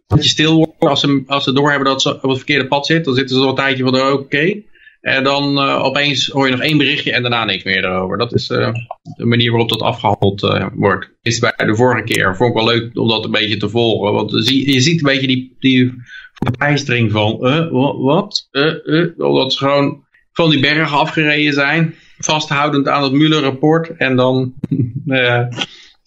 dat 0.07 0.23
je 0.23 0.29
stil 0.29 0.57
wordt 0.57 0.81
als 0.81 1.01
ze, 1.01 1.23
als 1.27 1.45
ze 1.45 1.53
doorhebben 1.53 1.89
dat 1.89 2.03
ze 2.03 2.15
op 2.15 2.23
het 2.23 2.37
verkeerde 2.37 2.67
pad 2.69 2.87
zit. 2.87 3.05
Dan 3.05 3.15
zitten 3.15 3.37
ze 3.37 3.43
al 3.43 3.49
een 3.49 3.55
tijdje 3.55 3.85
van 3.85 4.13
oké. 4.13 4.63
En 5.03 5.25
dan 5.25 5.59
eh, 5.59 5.85
opeens 5.85 6.27
hoor 6.27 6.45
je 6.47 6.53
nog 6.53 6.61
één 6.63 6.79
berichtje 6.79 7.13
en 7.13 7.23
daarna 7.23 7.45
niks 7.45 7.65
meer 7.65 7.85
erover. 7.85 8.19
Dat 8.19 8.35
is 8.35 8.51
eh, 8.51 8.73
de 9.17 9.25
manier 9.25 9.51
waarop 9.51 9.69
dat 9.69 9.81
afgehandeld 9.81 10.43
eh, 10.43 10.67
wordt. 10.75 11.11
Is 11.23 11.39
bij 11.39 11.55
de 11.67 11.77
vorige 11.77 12.05
keer. 12.05 12.37
Vond 12.37 12.51
ik 12.51 12.57
wel 12.57 12.67
leuk 12.75 12.99
om 12.99 13.09
dat 13.09 13.25
een 13.25 13.31
beetje 13.31 13.57
te 13.57 13.69
volgen. 13.69 14.13
Want 14.13 14.31
je 14.49 14.81
ziet 14.81 14.99
een 14.99 15.07
beetje 15.13 15.27
die, 15.27 15.57
die 15.59 15.93
verbijstering 16.35 17.11
van 17.13 17.33
eh, 17.47 17.71
wa- 17.71 17.97
wat? 17.97 18.49
Eh, 18.51 19.01
eh, 19.01 19.09
omdat 19.19 19.53
ze 19.53 19.59
gewoon 19.59 20.05
van 20.33 20.51
die 20.51 20.61
bergen 20.61 20.99
afgereden 20.99 21.53
zijn. 21.53 21.95
Vasthoudend 22.19 22.89
aan 22.89 23.03
het 23.03 23.13
Mueller-rapport. 23.13 23.97
En 23.97 24.17
dan 24.17 24.55
eh, 25.07 25.47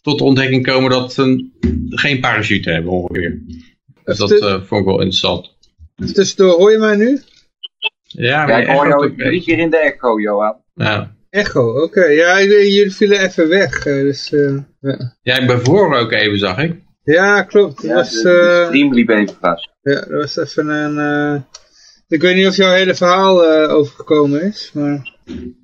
tot 0.01 0.17
de 0.17 0.23
ontdekking 0.23 0.65
komen 0.65 0.89
dat 0.89 1.13
ze 1.13 1.49
geen 1.89 2.19
parachute 2.19 2.69
hebben 2.71 2.91
ongeveer. 2.91 3.41
Dus 4.03 4.17
dat 4.17 4.31
eh, 4.31 4.61
vond 4.61 4.81
ik 4.81 4.85
wel 4.87 4.99
interessant. 4.99 5.53
Tussendoor, 6.13 6.57
hoor 6.57 6.71
je 6.71 6.77
mij 6.77 6.95
nu? 6.95 7.19
Ja, 8.17 8.47
Ja, 8.47 8.57
ik 8.57 8.67
maar 8.67 8.75
hoor 8.75 8.87
jou 8.87 9.05
ook- 9.05 9.17
drie 9.17 9.41
keer 9.43 9.59
in 9.59 9.69
de 9.69 9.77
echo, 9.77 10.19
Johan. 10.19 10.55
ja. 10.73 11.13
Echo, 11.29 11.81
oké. 11.83 12.05
Ja, 12.05 12.41
jullie 12.41 12.91
vielen 12.91 13.19
even 13.19 13.49
weg. 13.49 13.85
eh, 13.85 13.93
dus, 13.93 14.33
eh, 14.33 14.57
ja. 14.79 15.15
ja, 15.21 15.37
ik 15.37 15.47
ben 15.47 15.61
voor 15.61 15.95
ook 15.95 16.11
even, 16.11 16.39
zag 16.39 16.57
ik. 16.57 16.75
ja, 17.03 17.43
klopt. 17.43 17.75
Dat 17.75 17.85
Ja, 17.85 17.93
was, 17.95 18.11
de, 18.11 18.21
de 18.23 18.59
eh, 18.61 18.65
stream 18.67 18.93
liep 18.93 19.09
even 19.09 19.35
vast. 19.41 19.69
ja, 19.81 19.93
dat 19.93 20.07
was 20.09 20.37
even 20.37 20.67
een... 20.69 20.97
eh, 21.35 21.41
ik 22.07 22.21
weet 22.21 22.35
niet 22.35 22.47
of 22.47 22.55
jouw 22.55 22.71
hele 22.73 22.95
verhaal 22.95 23.45
eh, 23.45 23.73
overgekomen 23.73 24.41
is, 24.41 24.71
maar... 24.73 25.13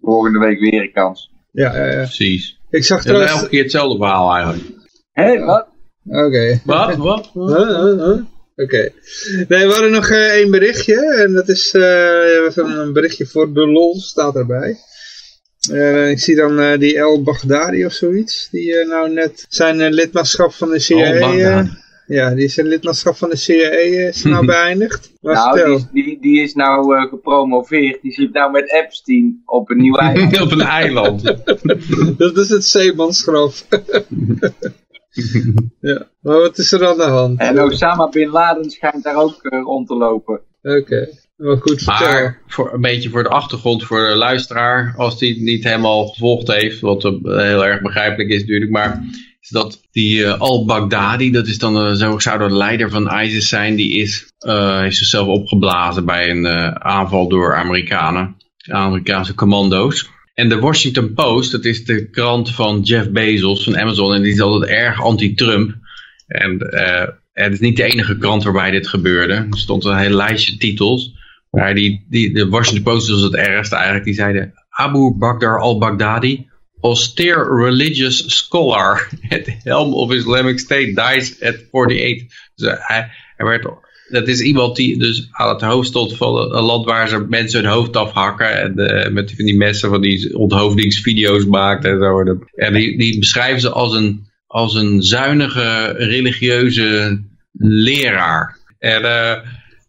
Volgende 0.02 0.40
week 0.40 0.60
weer 0.60 0.82
een 0.82 0.92
kans. 0.94 1.32
Ja, 1.52 1.76
ja, 1.76 1.86
ja. 1.86 1.96
Precies. 1.96 2.60
Ik 2.70 2.84
zag 2.84 2.98
Ja, 2.98 3.04
trouwens... 3.04 3.32
elke 3.34 3.50
keer 3.50 3.62
hetzelfde 3.62 3.98
verhaal 3.98 4.34
eigenlijk. 4.36 4.64
Hé, 5.12 5.40
wat? 5.46 5.68
Oké. 6.06 6.62
Wat? 6.66 6.96
Wat? 6.96 7.32
Wat? 7.34 7.58
Huh, 7.58 7.68
huh, 7.68 8.04
huh? 8.06 8.22
Oké. 8.64 8.90
Nee, 9.48 9.68
we 9.68 9.74
hadden 9.74 9.92
nog 9.92 10.10
eh, 10.10 10.32
één 10.32 10.52
berichtje. 10.52 11.16
En 11.16 11.34
dat 11.34 11.50
is 11.50 11.72
eh, 11.74 12.46
een, 12.56 12.80
een 12.80 12.94
berichtje 12.94 13.26
voor 13.26 13.54
de 13.54 13.68
lol, 13.68 14.00
staat 14.00 14.36
erbij. 14.36 14.78
Eh, 15.72 16.10
ik 16.10 16.20
zie 16.20 16.36
dan 16.36 16.60
eh, 16.60 16.80
die 16.80 16.98
El 16.98 17.24
Baghdadi 17.24 17.86
of 17.86 17.94
zoiets. 17.94 18.48
Die 18.52 18.76
eh, 18.80 18.88
nou 18.88 19.10
net 19.14 19.46
zijn 19.50 19.82
eh, 19.82 19.90
lidmaatschap 19.92 20.54
van 20.54 20.70
de 20.70 20.80
CIA... 20.80 21.04
El 21.06 21.14
eh, 21.14 21.20
Baghdadi. 21.20 21.70
ja, 22.08 22.34
die 22.34 22.48
zijn 22.50 22.68
lidmaatschap 22.68 23.16
van 23.16 23.30
de 23.30 23.36
CIA 23.36 23.70
eh, 23.70 24.08
is 24.08 24.24
nou 24.34 24.46
beëindigd. 24.46 25.12
Maar 25.22 25.34
Nou, 25.36 25.64
die, 25.66 25.76
is- 25.76 25.86
die, 25.92 26.18
die 26.22 26.42
is 26.42 26.54
nou 26.54 26.96
eh, 26.96 27.10
gepromoveerd. 27.10 28.02
Die 28.02 28.12
zit 28.12 28.34
nou 28.34 28.52
met 28.52 28.72
Epstein 28.72 29.42
op 29.46 29.70
een 29.70 29.78
nieuw 29.78 29.96
eiland. 30.08 30.42
Op 30.42 30.52
een 30.52 30.62
eiland. 30.62 31.24
Dat 32.18 32.38
is 32.38 32.50
het 32.50 32.66
zeemansgraf. 32.66 33.66
ja, 35.80 36.08
maar 36.22 36.40
wat 36.40 36.58
is 36.58 36.72
er 36.72 36.88
aan 36.88 36.98
de 36.98 37.04
hand? 37.04 37.40
En 37.40 37.62
Osama 37.62 38.10
Bin 38.10 38.30
Laden 38.30 38.70
schijnt 38.70 39.04
daar 39.04 39.16
ook 39.16 39.44
eh, 39.44 39.62
rond 39.62 39.88
te 39.88 39.96
lopen. 39.96 40.42
Oké, 40.62 41.10
wel 41.36 41.58
goed 41.58 41.84
vertel. 41.84 42.08
Maar 42.08 42.42
voor, 42.48 42.74
een 42.74 42.82
beetje 42.82 43.10
voor 43.10 43.24
de 43.24 43.30
achtergrond, 43.30 43.84
voor 43.84 44.08
de 44.08 44.16
luisteraar, 44.16 44.94
als 44.98 45.20
die 45.20 45.34
het 45.34 45.44
niet 45.44 45.64
helemaal 45.64 46.08
gevolgd 46.08 46.48
heeft, 46.48 46.80
wat 46.80 47.06
eh, 47.06 47.12
heel 47.24 47.66
erg 47.66 47.82
begrijpelijk 47.82 48.30
is 48.30 48.40
natuurlijk, 48.40 48.72
maar 48.72 49.04
is 49.42 49.50
dat 49.50 49.82
die 49.92 50.26
eh, 50.26 50.40
al-Baghdadi, 50.40 51.32
dat 51.32 51.48
is 51.48 51.58
dan 51.58 51.78
eh, 51.78 51.94
zo 51.94 52.20
zou 52.20 52.40
de 52.40 52.56
leider 52.56 52.90
van 52.90 53.22
ISIS 53.22 53.50
zijn, 53.50 53.76
die 53.76 53.98
is, 53.98 54.34
eh, 54.38 54.80
heeft 54.80 54.98
zichzelf 54.98 55.28
opgeblazen 55.28 56.06
bij 56.06 56.30
een 56.30 56.46
eh, 56.46 56.72
aanval 56.72 57.28
door 57.28 57.56
Amerikanen, 57.56 58.36
Amerikaanse 58.70 59.34
commando's. 59.34 60.10
En 60.42 60.50
de 60.50 60.60
Washington 60.60 61.14
Post, 61.14 61.52
dat 61.52 61.66
is 61.66 61.86
de 61.86 62.10
krant 62.10 62.52
van 62.52 62.82
Jeff 62.82 63.10
Bezos 63.10 63.64
van 63.64 63.78
Amazon. 63.78 64.14
En 64.14 64.22
die 64.22 64.34
is 64.34 64.42
altijd 64.42 64.72
erg 64.72 65.04
anti-Trump. 65.04 65.76
En 66.28 66.60
eh, 66.60 67.08
het 67.34 67.54
is 67.54 67.60
niet 67.60 67.78
de 67.78 67.84
enige 67.84 68.18
krant 68.18 68.44
waarbij 68.44 68.72
dit 68.72 68.88
gebeurde. 68.88 69.34
Er 69.34 69.48
stond 69.58 69.86
een 69.86 69.98
hele 69.98 70.16
lijstje 70.16 70.58
titels. 70.58 71.14
Maar 71.50 71.76
die, 71.76 72.06
die, 72.10 72.34
de 72.34 72.48
Washington 72.48 72.84
Post 72.84 73.10
was 73.10 73.22
het 73.22 73.36
ergste 73.36 73.76
eigenlijk. 73.76 74.06
Die 74.06 74.14
zeiden 74.14 74.54
Abu 74.70 75.12
Bakr 75.18 75.60
al-Baghdadi, 75.60 76.48
austere 76.82 77.66
religious 77.66 78.38
scholar 78.38 79.10
at 79.30 79.42
helm 79.64 79.94
of 79.94 80.12
Islamic 80.12 80.60
State 80.60 80.94
dies 80.94 81.42
at 81.42 81.56
48. 81.72 82.28
Dus 82.56 82.68
eh, 82.68 82.80
hij 82.88 83.46
werd, 83.46 83.66
dat 84.12 84.28
is 84.28 84.42
iemand 84.42 84.76
die 84.76 84.98
dus 84.98 85.28
aan 85.32 85.50
het 85.50 85.62
hoofd 85.62 85.88
stond 85.88 86.18
van 86.18 86.56
een 86.56 86.64
land 86.64 86.86
waar 86.86 87.08
ze 87.08 87.26
mensen 87.30 87.64
hun 87.64 87.72
hoofd 87.72 87.98
afhakken. 87.98 88.62
En 88.62 88.78
eh, 88.78 89.12
met 89.12 89.28
die 89.38 89.58
messen 89.58 89.90
van 89.90 90.02
die 90.02 90.38
onthoofdingsvideo's 90.38 91.46
maakt 91.46 91.86
en 91.86 92.00
zo. 92.00 92.20
En 92.56 92.74
die, 92.74 92.98
die 92.98 93.20
beschrijven 93.20 93.62
ze 93.62 93.70
als 93.70 93.94
een, 93.94 94.30
als 94.48 94.76
een 94.76 95.02
zuinige 95.02 95.94
religieuze 95.98 97.22
leraar. 97.62 98.58
En, 98.80 99.04
eh, 99.04 99.38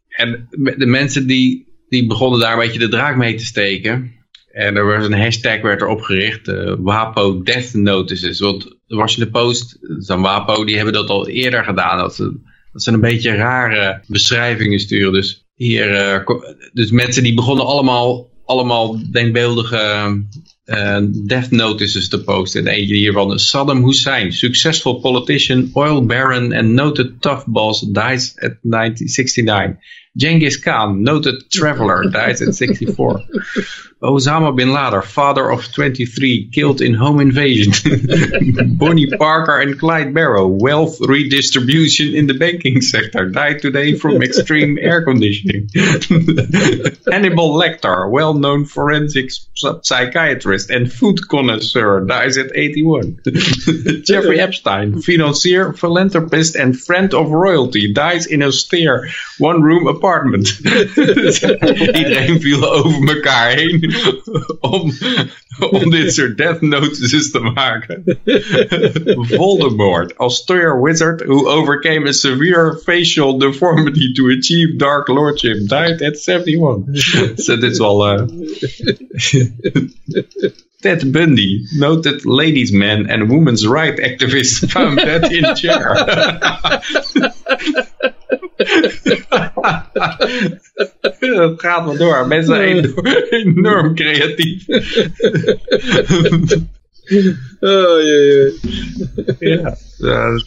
en 0.08 0.48
de 0.76 0.86
mensen 0.86 1.26
die, 1.26 1.66
die 1.88 2.06
begonnen 2.06 2.40
daar 2.40 2.52
een 2.52 2.58
beetje 2.58 2.78
de 2.78 2.88
draak 2.88 3.16
mee 3.16 3.34
te 3.34 3.44
steken. 3.44 4.20
En 4.52 4.76
er 4.76 4.86
was 4.86 5.06
een 5.06 5.20
hashtag 5.20 5.60
werd 5.60 5.80
er 5.80 5.88
opgericht, 5.88 6.48
uh, 6.48 6.74
WAPO 6.78 7.42
Death 7.42 7.74
Notices. 7.74 8.40
Want 8.40 8.62
de 8.86 8.96
Washington 8.96 9.32
Post, 9.32 9.78
zo'n 9.80 10.20
WAPO, 10.22 10.64
die 10.64 10.76
hebben 10.76 10.94
dat 10.94 11.08
al 11.08 11.28
eerder 11.28 11.64
gedaan. 11.64 11.98
Dat 11.98 12.14
ze, 12.14 12.40
dat 12.72 12.82
ze 12.82 12.92
een 12.92 13.00
beetje 13.00 13.34
rare 13.34 14.02
beschrijvingen 14.06 14.80
sturen. 14.80 15.12
Dus 15.12 15.46
hier, 15.54 15.90
uh, 15.90 16.36
dus 16.72 16.90
mensen 16.90 17.22
die 17.22 17.34
begonnen 17.34 17.66
allemaal, 17.66 18.30
allemaal 18.44 19.10
denkbeeldige 19.10 20.12
uh, 20.64 20.98
death 21.26 21.50
notices 21.50 22.08
te 22.08 22.22
posten. 22.22 22.66
En 22.66 22.72
eentje 22.72 22.94
hiervan 22.94 23.38
Saddam 23.38 23.84
Hussein, 23.84 24.32
successful 24.32 25.00
politician, 25.00 25.70
oil 25.72 26.06
baron 26.06 26.52
and 26.52 26.68
noted 26.68 27.20
tough 27.20 27.44
boss, 27.46 27.80
dies 27.80 28.32
at 28.36 28.56
1969. 28.62 29.76
Genghis 30.14 30.58
Khan, 30.58 31.02
noted 31.02 31.50
traveler, 31.50 32.10
dies 32.10 32.46
at 32.46 32.54
64. 32.54 33.24
Osama 34.02 34.54
bin 34.54 34.72
Laden, 34.72 35.02
father 35.02 35.48
of 35.48 35.72
23, 35.72 36.48
killed 36.48 36.80
in 36.80 36.92
home 36.92 37.20
invasion. 37.20 37.72
Bonnie 38.76 39.06
Parker 39.06 39.60
and 39.60 39.78
Clyde 39.78 40.12
Barrow, 40.12 40.48
wealth 40.48 41.00
redistribution 41.00 42.12
in 42.12 42.26
the 42.26 42.34
banking 42.34 42.80
sector, 42.80 43.28
died 43.28 43.62
today 43.62 43.94
from 43.94 44.20
extreme 44.20 44.76
air 44.80 45.04
conditioning. 45.04 45.68
Hannibal 47.10 47.54
Lecter, 47.54 48.10
well-known 48.10 48.64
forensic 48.64 49.30
psychiatrist 49.82 50.70
and 50.70 50.92
food 50.92 51.28
connoisseur, 51.28 52.00
dies 52.00 52.36
at 52.38 52.50
81. 52.56 53.20
Jeffrey 54.04 54.40
Epstein, 54.40 55.00
financier, 55.00 55.72
philanthropist 55.72 56.56
and 56.56 56.78
friend 56.78 57.14
of 57.14 57.30
royalty, 57.30 57.92
dies 57.92 58.26
in 58.26 58.42
a 58.42 58.46
austere 58.46 59.08
one-room 59.38 59.86
apartment. 59.86 60.48
Iedereen 62.02 62.40
viel 62.42 62.64
over 62.64 63.14
elkaar 63.14 63.54
heen 63.54 63.91
om, 64.60 64.92
om 65.70 65.90
dit 65.90 66.14
soort 66.14 66.36
death 66.38 66.60
notices 66.60 67.30
te 67.30 67.40
maken. 67.40 68.04
Voldemort, 69.36 70.12
austere 70.16 70.80
wizard 70.80 71.20
who 71.20 71.48
overcame 71.48 72.06
a 72.06 72.12
severe 72.12 72.80
facial 72.84 73.38
deformity 73.38 74.12
to 74.12 74.28
achieve 74.28 74.78
dark 74.78 75.08
lordship, 75.08 75.66
died 75.66 76.02
at 76.02 76.18
71. 76.18 76.84
so 77.36 77.56
dit 77.56 77.72
is 77.72 77.78
wel... 77.78 78.02
Uh... 78.06 78.26
Ted 80.82 81.12
Bundy, 81.12 81.64
noted 81.76 82.26
ladies 82.26 82.72
man 82.72 83.08
and 83.08 83.30
women's 83.30 83.64
right 83.64 83.96
activist 83.98 84.68
found 84.72 84.98
dead 84.98 85.32
in 85.32 85.54
chair. 85.54 85.94
Dat 91.20 91.60
gaat 91.60 91.86
maar 91.86 91.96
door. 91.96 92.26
Mensen 92.26 92.54
zijn 92.54 92.94
enorm 93.30 93.94
creatief. 93.94 94.68
oh 97.60 98.00
jee, 98.00 98.58
Ja, 99.38 99.76
ja. 99.98 100.40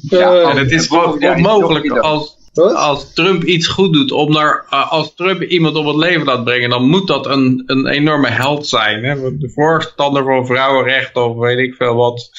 ja 0.00 0.50
en 0.50 0.56
het 0.56 0.72
is 0.72 0.86
gewoon 0.86 1.24
onmogelijk 1.24 1.90
als, 1.90 2.36
als 2.54 3.12
Trump 3.12 3.44
iets 3.44 3.66
goed 3.66 3.92
doet, 3.92 4.12
om 4.12 4.32
naar, 4.32 4.64
als 4.68 5.14
Trump 5.14 5.42
iemand 5.42 5.76
op 5.76 5.86
het 5.86 5.96
leven 5.96 6.26
laat 6.26 6.44
brengen, 6.44 6.70
dan 6.70 6.88
moet 6.88 7.06
dat 7.06 7.26
een, 7.26 7.62
een 7.66 7.86
enorme 7.86 8.28
held 8.28 8.66
zijn. 8.66 9.04
Hè? 9.04 9.38
De 9.38 9.50
voorstander 9.50 10.24
van 10.24 10.46
vrouwenrechten 10.46 11.30
of 11.30 11.36
weet 11.36 11.58
ik 11.58 11.74
veel 11.74 11.94
wat. 11.94 12.30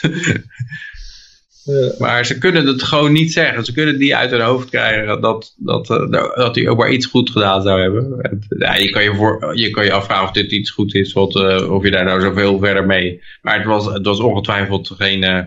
Maar 1.98 2.26
ze 2.26 2.38
kunnen 2.38 2.68
het 2.68 2.84
gewoon 2.84 3.12
niet 3.12 3.34
zeggen. 3.34 3.66
Ze 3.66 3.74
kunnen 3.74 3.94
het 3.94 4.02
niet 4.02 4.14
uit 4.14 4.32
hun 4.32 4.42
hoofd 4.42 4.70
krijgen 4.70 5.22
dat, 5.22 5.54
dat, 5.58 5.88
dat 6.36 6.56
hij 6.56 6.68
ook 6.68 6.78
maar 6.78 6.92
iets 6.92 7.06
goed 7.06 7.30
gedaan 7.30 7.62
zou 7.62 7.82
hebben. 7.82 8.18
Ja, 8.58 8.76
je, 8.76 8.90
kan 8.90 9.04
je, 9.04 9.16
voor, 9.16 9.58
je 9.58 9.70
kan 9.70 9.86
je 9.86 9.92
afvragen 9.92 10.26
of 10.26 10.32
dit 10.32 10.52
iets 10.52 10.70
goed 10.70 10.94
is, 10.96 11.14
wat, 11.14 11.36
uh, 11.36 11.72
of 11.72 11.84
je 11.84 11.92
daar 11.92 12.06
nou 12.06 12.22
zoveel 12.22 12.60
verder 12.60 12.86
mee. 12.86 13.22
Maar 13.42 13.58
het 13.58 13.66
was, 13.66 13.86
het 13.86 14.06
was 14.06 14.20
ongetwijfeld 14.20 14.94
geen, 14.98 15.24
uh, 15.24 15.42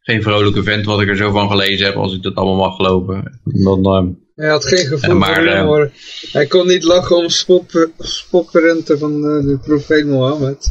geen 0.00 0.22
vrolijke 0.22 0.62
vent 0.62 0.84
wat 0.84 1.00
ik 1.00 1.08
er 1.08 1.16
zo 1.16 1.30
van 1.30 1.50
gelezen 1.50 1.86
heb, 1.86 1.96
als 1.96 2.14
ik 2.14 2.22
dat 2.22 2.34
allemaal 2.34 2.68
mag 2.68 2.76
geloven. 2.76 3.40
Dan, 3.44 3.86
uh, 3.86 4.14
hij 4.34 4.48
had 4.48 4.66
geen 4.66 4.86
gevoel 4.86 5.16
maar, 5.16 5.34
voor 5.34 5.52
humor. 5.52 5.90
Hij 6.32 6.46
kon 6.46 6.66
niet 6.66 6.84
lachen 6.84 7.16
om 7.16 7.28
spop, 7.28 7.88
spopperenten 7.98 8.98
van 8.98 9.20
de 9.20 9.58
profeet 9.62 10.06
Mohammed. 10.06 10.68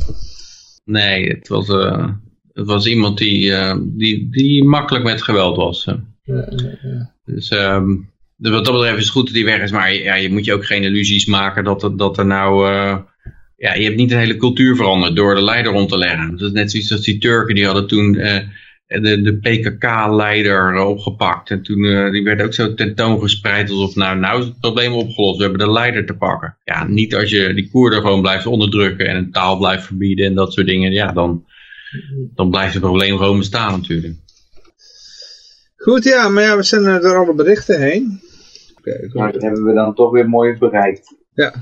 Nee, 0.83 1.27
het 1.27 1.47
was... 1.47 1.67
Het 2.53 2.65
was 2.65 2.85
iemand 2.85 3.17
die, 3.17 3.49
uh, 3.49 3.75
die, 3.81 4.27
die 4.29 4.63
makkelijk 4.63 5.03
met 5.03 5.21
geweld 5.21 5.55
was. 5.55 5.83
Ja, 5.83 6.03
ja, 6.23 6.77
ja. 6.81 7.11
Dus 7.25 7.51
um, 7.51 8.09
wat 8.37 8.65
dat 8.65 8.73
betreft 8.73 8.97
is 8.97 9.03
het 9.03 9.13
goed 9.13 9.25
dat 9.25 9.35
hij 9.35 9.45
weg 9.45 9.61
is. 9.61 9.71
Maar 9.71 9.93
ja, 9.93 10.15
je 10.15 10.31
moet 10.31 10.45
je 10.45 10.53
ook 10.53 10.65
geen 10.65 10.83
illusies 10.83 11.25
maken 11.25 11.63
dat, 11.63 11.83
er, 11.83 11.97
dat 11.97 12.17
er 12.17 12.25
nou... 12.25 12.69
Uh, 12.69 12.97
ja, 13.57 13.73
je 13.73 13.83
hebt 13.83 13.95
niet 13.95 14.11
een 14.11 14.17
hele 14.17 14.37
cultuur 14.37 14.75
veranderd 14.75 15.15
door 15.15 15.35
de 15.35 15.43
leider 15.43 15.71
om 15.71 15.87
te 15.87 15.97
leggen. 15.97 16.31
Dat 16.31 16.41
is 16.41 16.51
net 16.51 16.71
zoiets 16.71 16.91
als 16.91 17.01
die 17.01 17.17
Turken, 17.17 17.55
die 17.55 17.65
hadden 17.65 17.87
toen 17.87 18.13
uh, 18.13 18.37
de, 18.87 19.21
de 19.21 19.37
PKK-leider 19.37 20.75
opgepakt. 20.75 21.49
En 21.49 21.61
toen 21.61 21.83
uh, 21.83 22.11
die 22.11 22.23
werd 22.23 22.41
ook 22.41 22.53
zo 22.53 22.73
tentoongespreid 22.73 23.69
alsof 23.69 23.95
nou, 23.95 24.19
nou 24.19 24.39
is 24.39 24.45
het 24.45 24.59
probleem 24.59 24.93
opgelost. 24.93 25.37
We 25.37 25.43
hebben 25.43 25.65
de 25.65 25.71
leider 25.71 26.05
te 26.05 26.13
pakken. 26.13 26.57
Ja, 26.63 26.87
niet 26.87 27.15
als 27.15 27.29
je 27.29 27.53
die 27.53 27.69
Koerden 27.69 28.01
gewoon 28.01 28.21
blijft 28.21 28.45
onderdrukken 28.45 29.07
en 29.07 29.15
een 29.15 29.31
taal 29.31 29.57
blijft 29.57 29.85
verbieden 29.85 30.25
en 30.25 30.33
dat 30.33 30.53
soort 30.53 30.67
dingen. 30.67 30.91
Ja, 30.91 31.11
dan 31.11 31.45
dan 32.35 32.49
blijft 32.49 32.73
het 32.73 32.83
probleem 32.83 33.17
gewoon 33.17 33.37
bestaan 33.37 33.71
natuurlijk. 33.71 34.15
Goed, 35.75 36.03
ja, 36.03 36.29
maar 36.29 36.43
ja, 36.43 36.57
we 36.57 36.63
zijn 36.63 36.85
er 36.85 37.01
door 37.01 37.17
alle 37.17 37.33
berichten 37.33 37.81
heen. 37.81 38.21
Okay, 38.77 39.09
maar 39.13 39.31
dat 39.31 39.41
hebben 39.41 39.65
we 39.65 39.73
dan 39.73 39.95
toch 39.95 40.11
weer 40.11 40.29
mooi 40.29 40.57
bereikt. 40.57 41.15
Ja, 41.33 41.53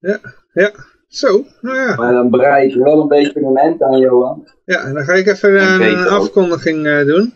ja, 0.00 0.20
ja. 0.52 0.72
Zo, 1.08 1.44
nou 1.60 1.76
ja. 1.76 1.94
Maar 1.96 2.12
dan 2.12 2.30
bereik 2.30 2.72
je 2.72 2.78
wel 2.78 3.00
een 3.00 3.08
beetje 3.08 3.36
een 3.36 3.42
moment 3.42 3.82
aan, 3.82 3.98
Johan. 3.98 4.48
Ja, 4.64 4.92
dan 4.92 5.04
ga 5.04 5.12
ik 5.12 5.26
even 5.26 5.62
een, 5.62 5.82
een 5.82 6.08
afkondiging 6.08 6.86
uh, 6.86 7.06
doen. 7.06 7.34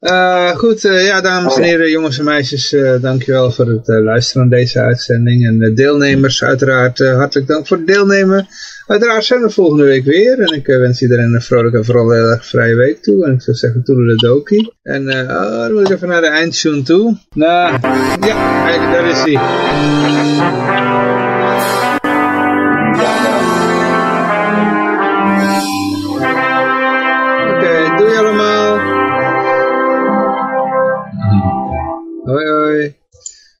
Uh, 0.00 0.50
goed, 0.50 0.84
uh, 0.84 1.06
ja, 1.06 1.20
dames 1.20 1.56
en 1.56 1.62
heren, 1.62 1.90
jongens 1.90 2.18
en 2.18 2.24
meisjes, 2.24 2.72
uh, 2.72 3.00
dankjewel 3.00 3.50
voor 3.50 3.66
het 3.66 3.86
luisteren 3.86 4.48
naar 4.48 4.58
deze 4.58 4.80
uitzending. 4.80 5.46
En 5.46 5.58
de 5.58 5.72
deelnemers, 5.72 6.44
uiteraard 6.44 6.98
hartelijk 6.98 7.48
dank 7.48 7.66
voor 7.66 7.76
het 7.76 7.86
deelnemen. 7.86 8.48
Uiteraard 8.86 9.24
zijn 9.24 9.42
we 9.42 9.50
volgende 9.50 9.84
week 9.84 10.04
weer. 10.04 10.38
En 10.40 10.54
ik 10.54 10.66
wens 10.66 11.02
iedereen 11.02 11.34
een 11.34 11.42
vrolijke 11.42 11.78
en 11.78 11.84
vooral 11.84 12.10
heel 12.10 12.30
erg 12.30 12.46
vrije 12.46 12.74
week 12.74 13.02
toe. 13.02 13.24
En 13.26 13.32
ik 13.32 13.42
zou 13.42 13.56
zeggen, 13.56 13.84
toedeledokie. 13.84 14.72
En 14.82 15.10
oh, 15.10 15.60
dan 15.60 15.72
moet 15.72 15.90
ik 15.90 15.96
even 15.96 16.08
naar 16.08 16.20
de 16.20 16.26
eindtune 16.26 16.82
toe. 16.82 17.18
Nou, 17.34 17.72
ja, 18.20 18.64
kijk, 18.66 18.80
daar 18.80 19.10
is 19.10 19.22
hij. 19.22 19.34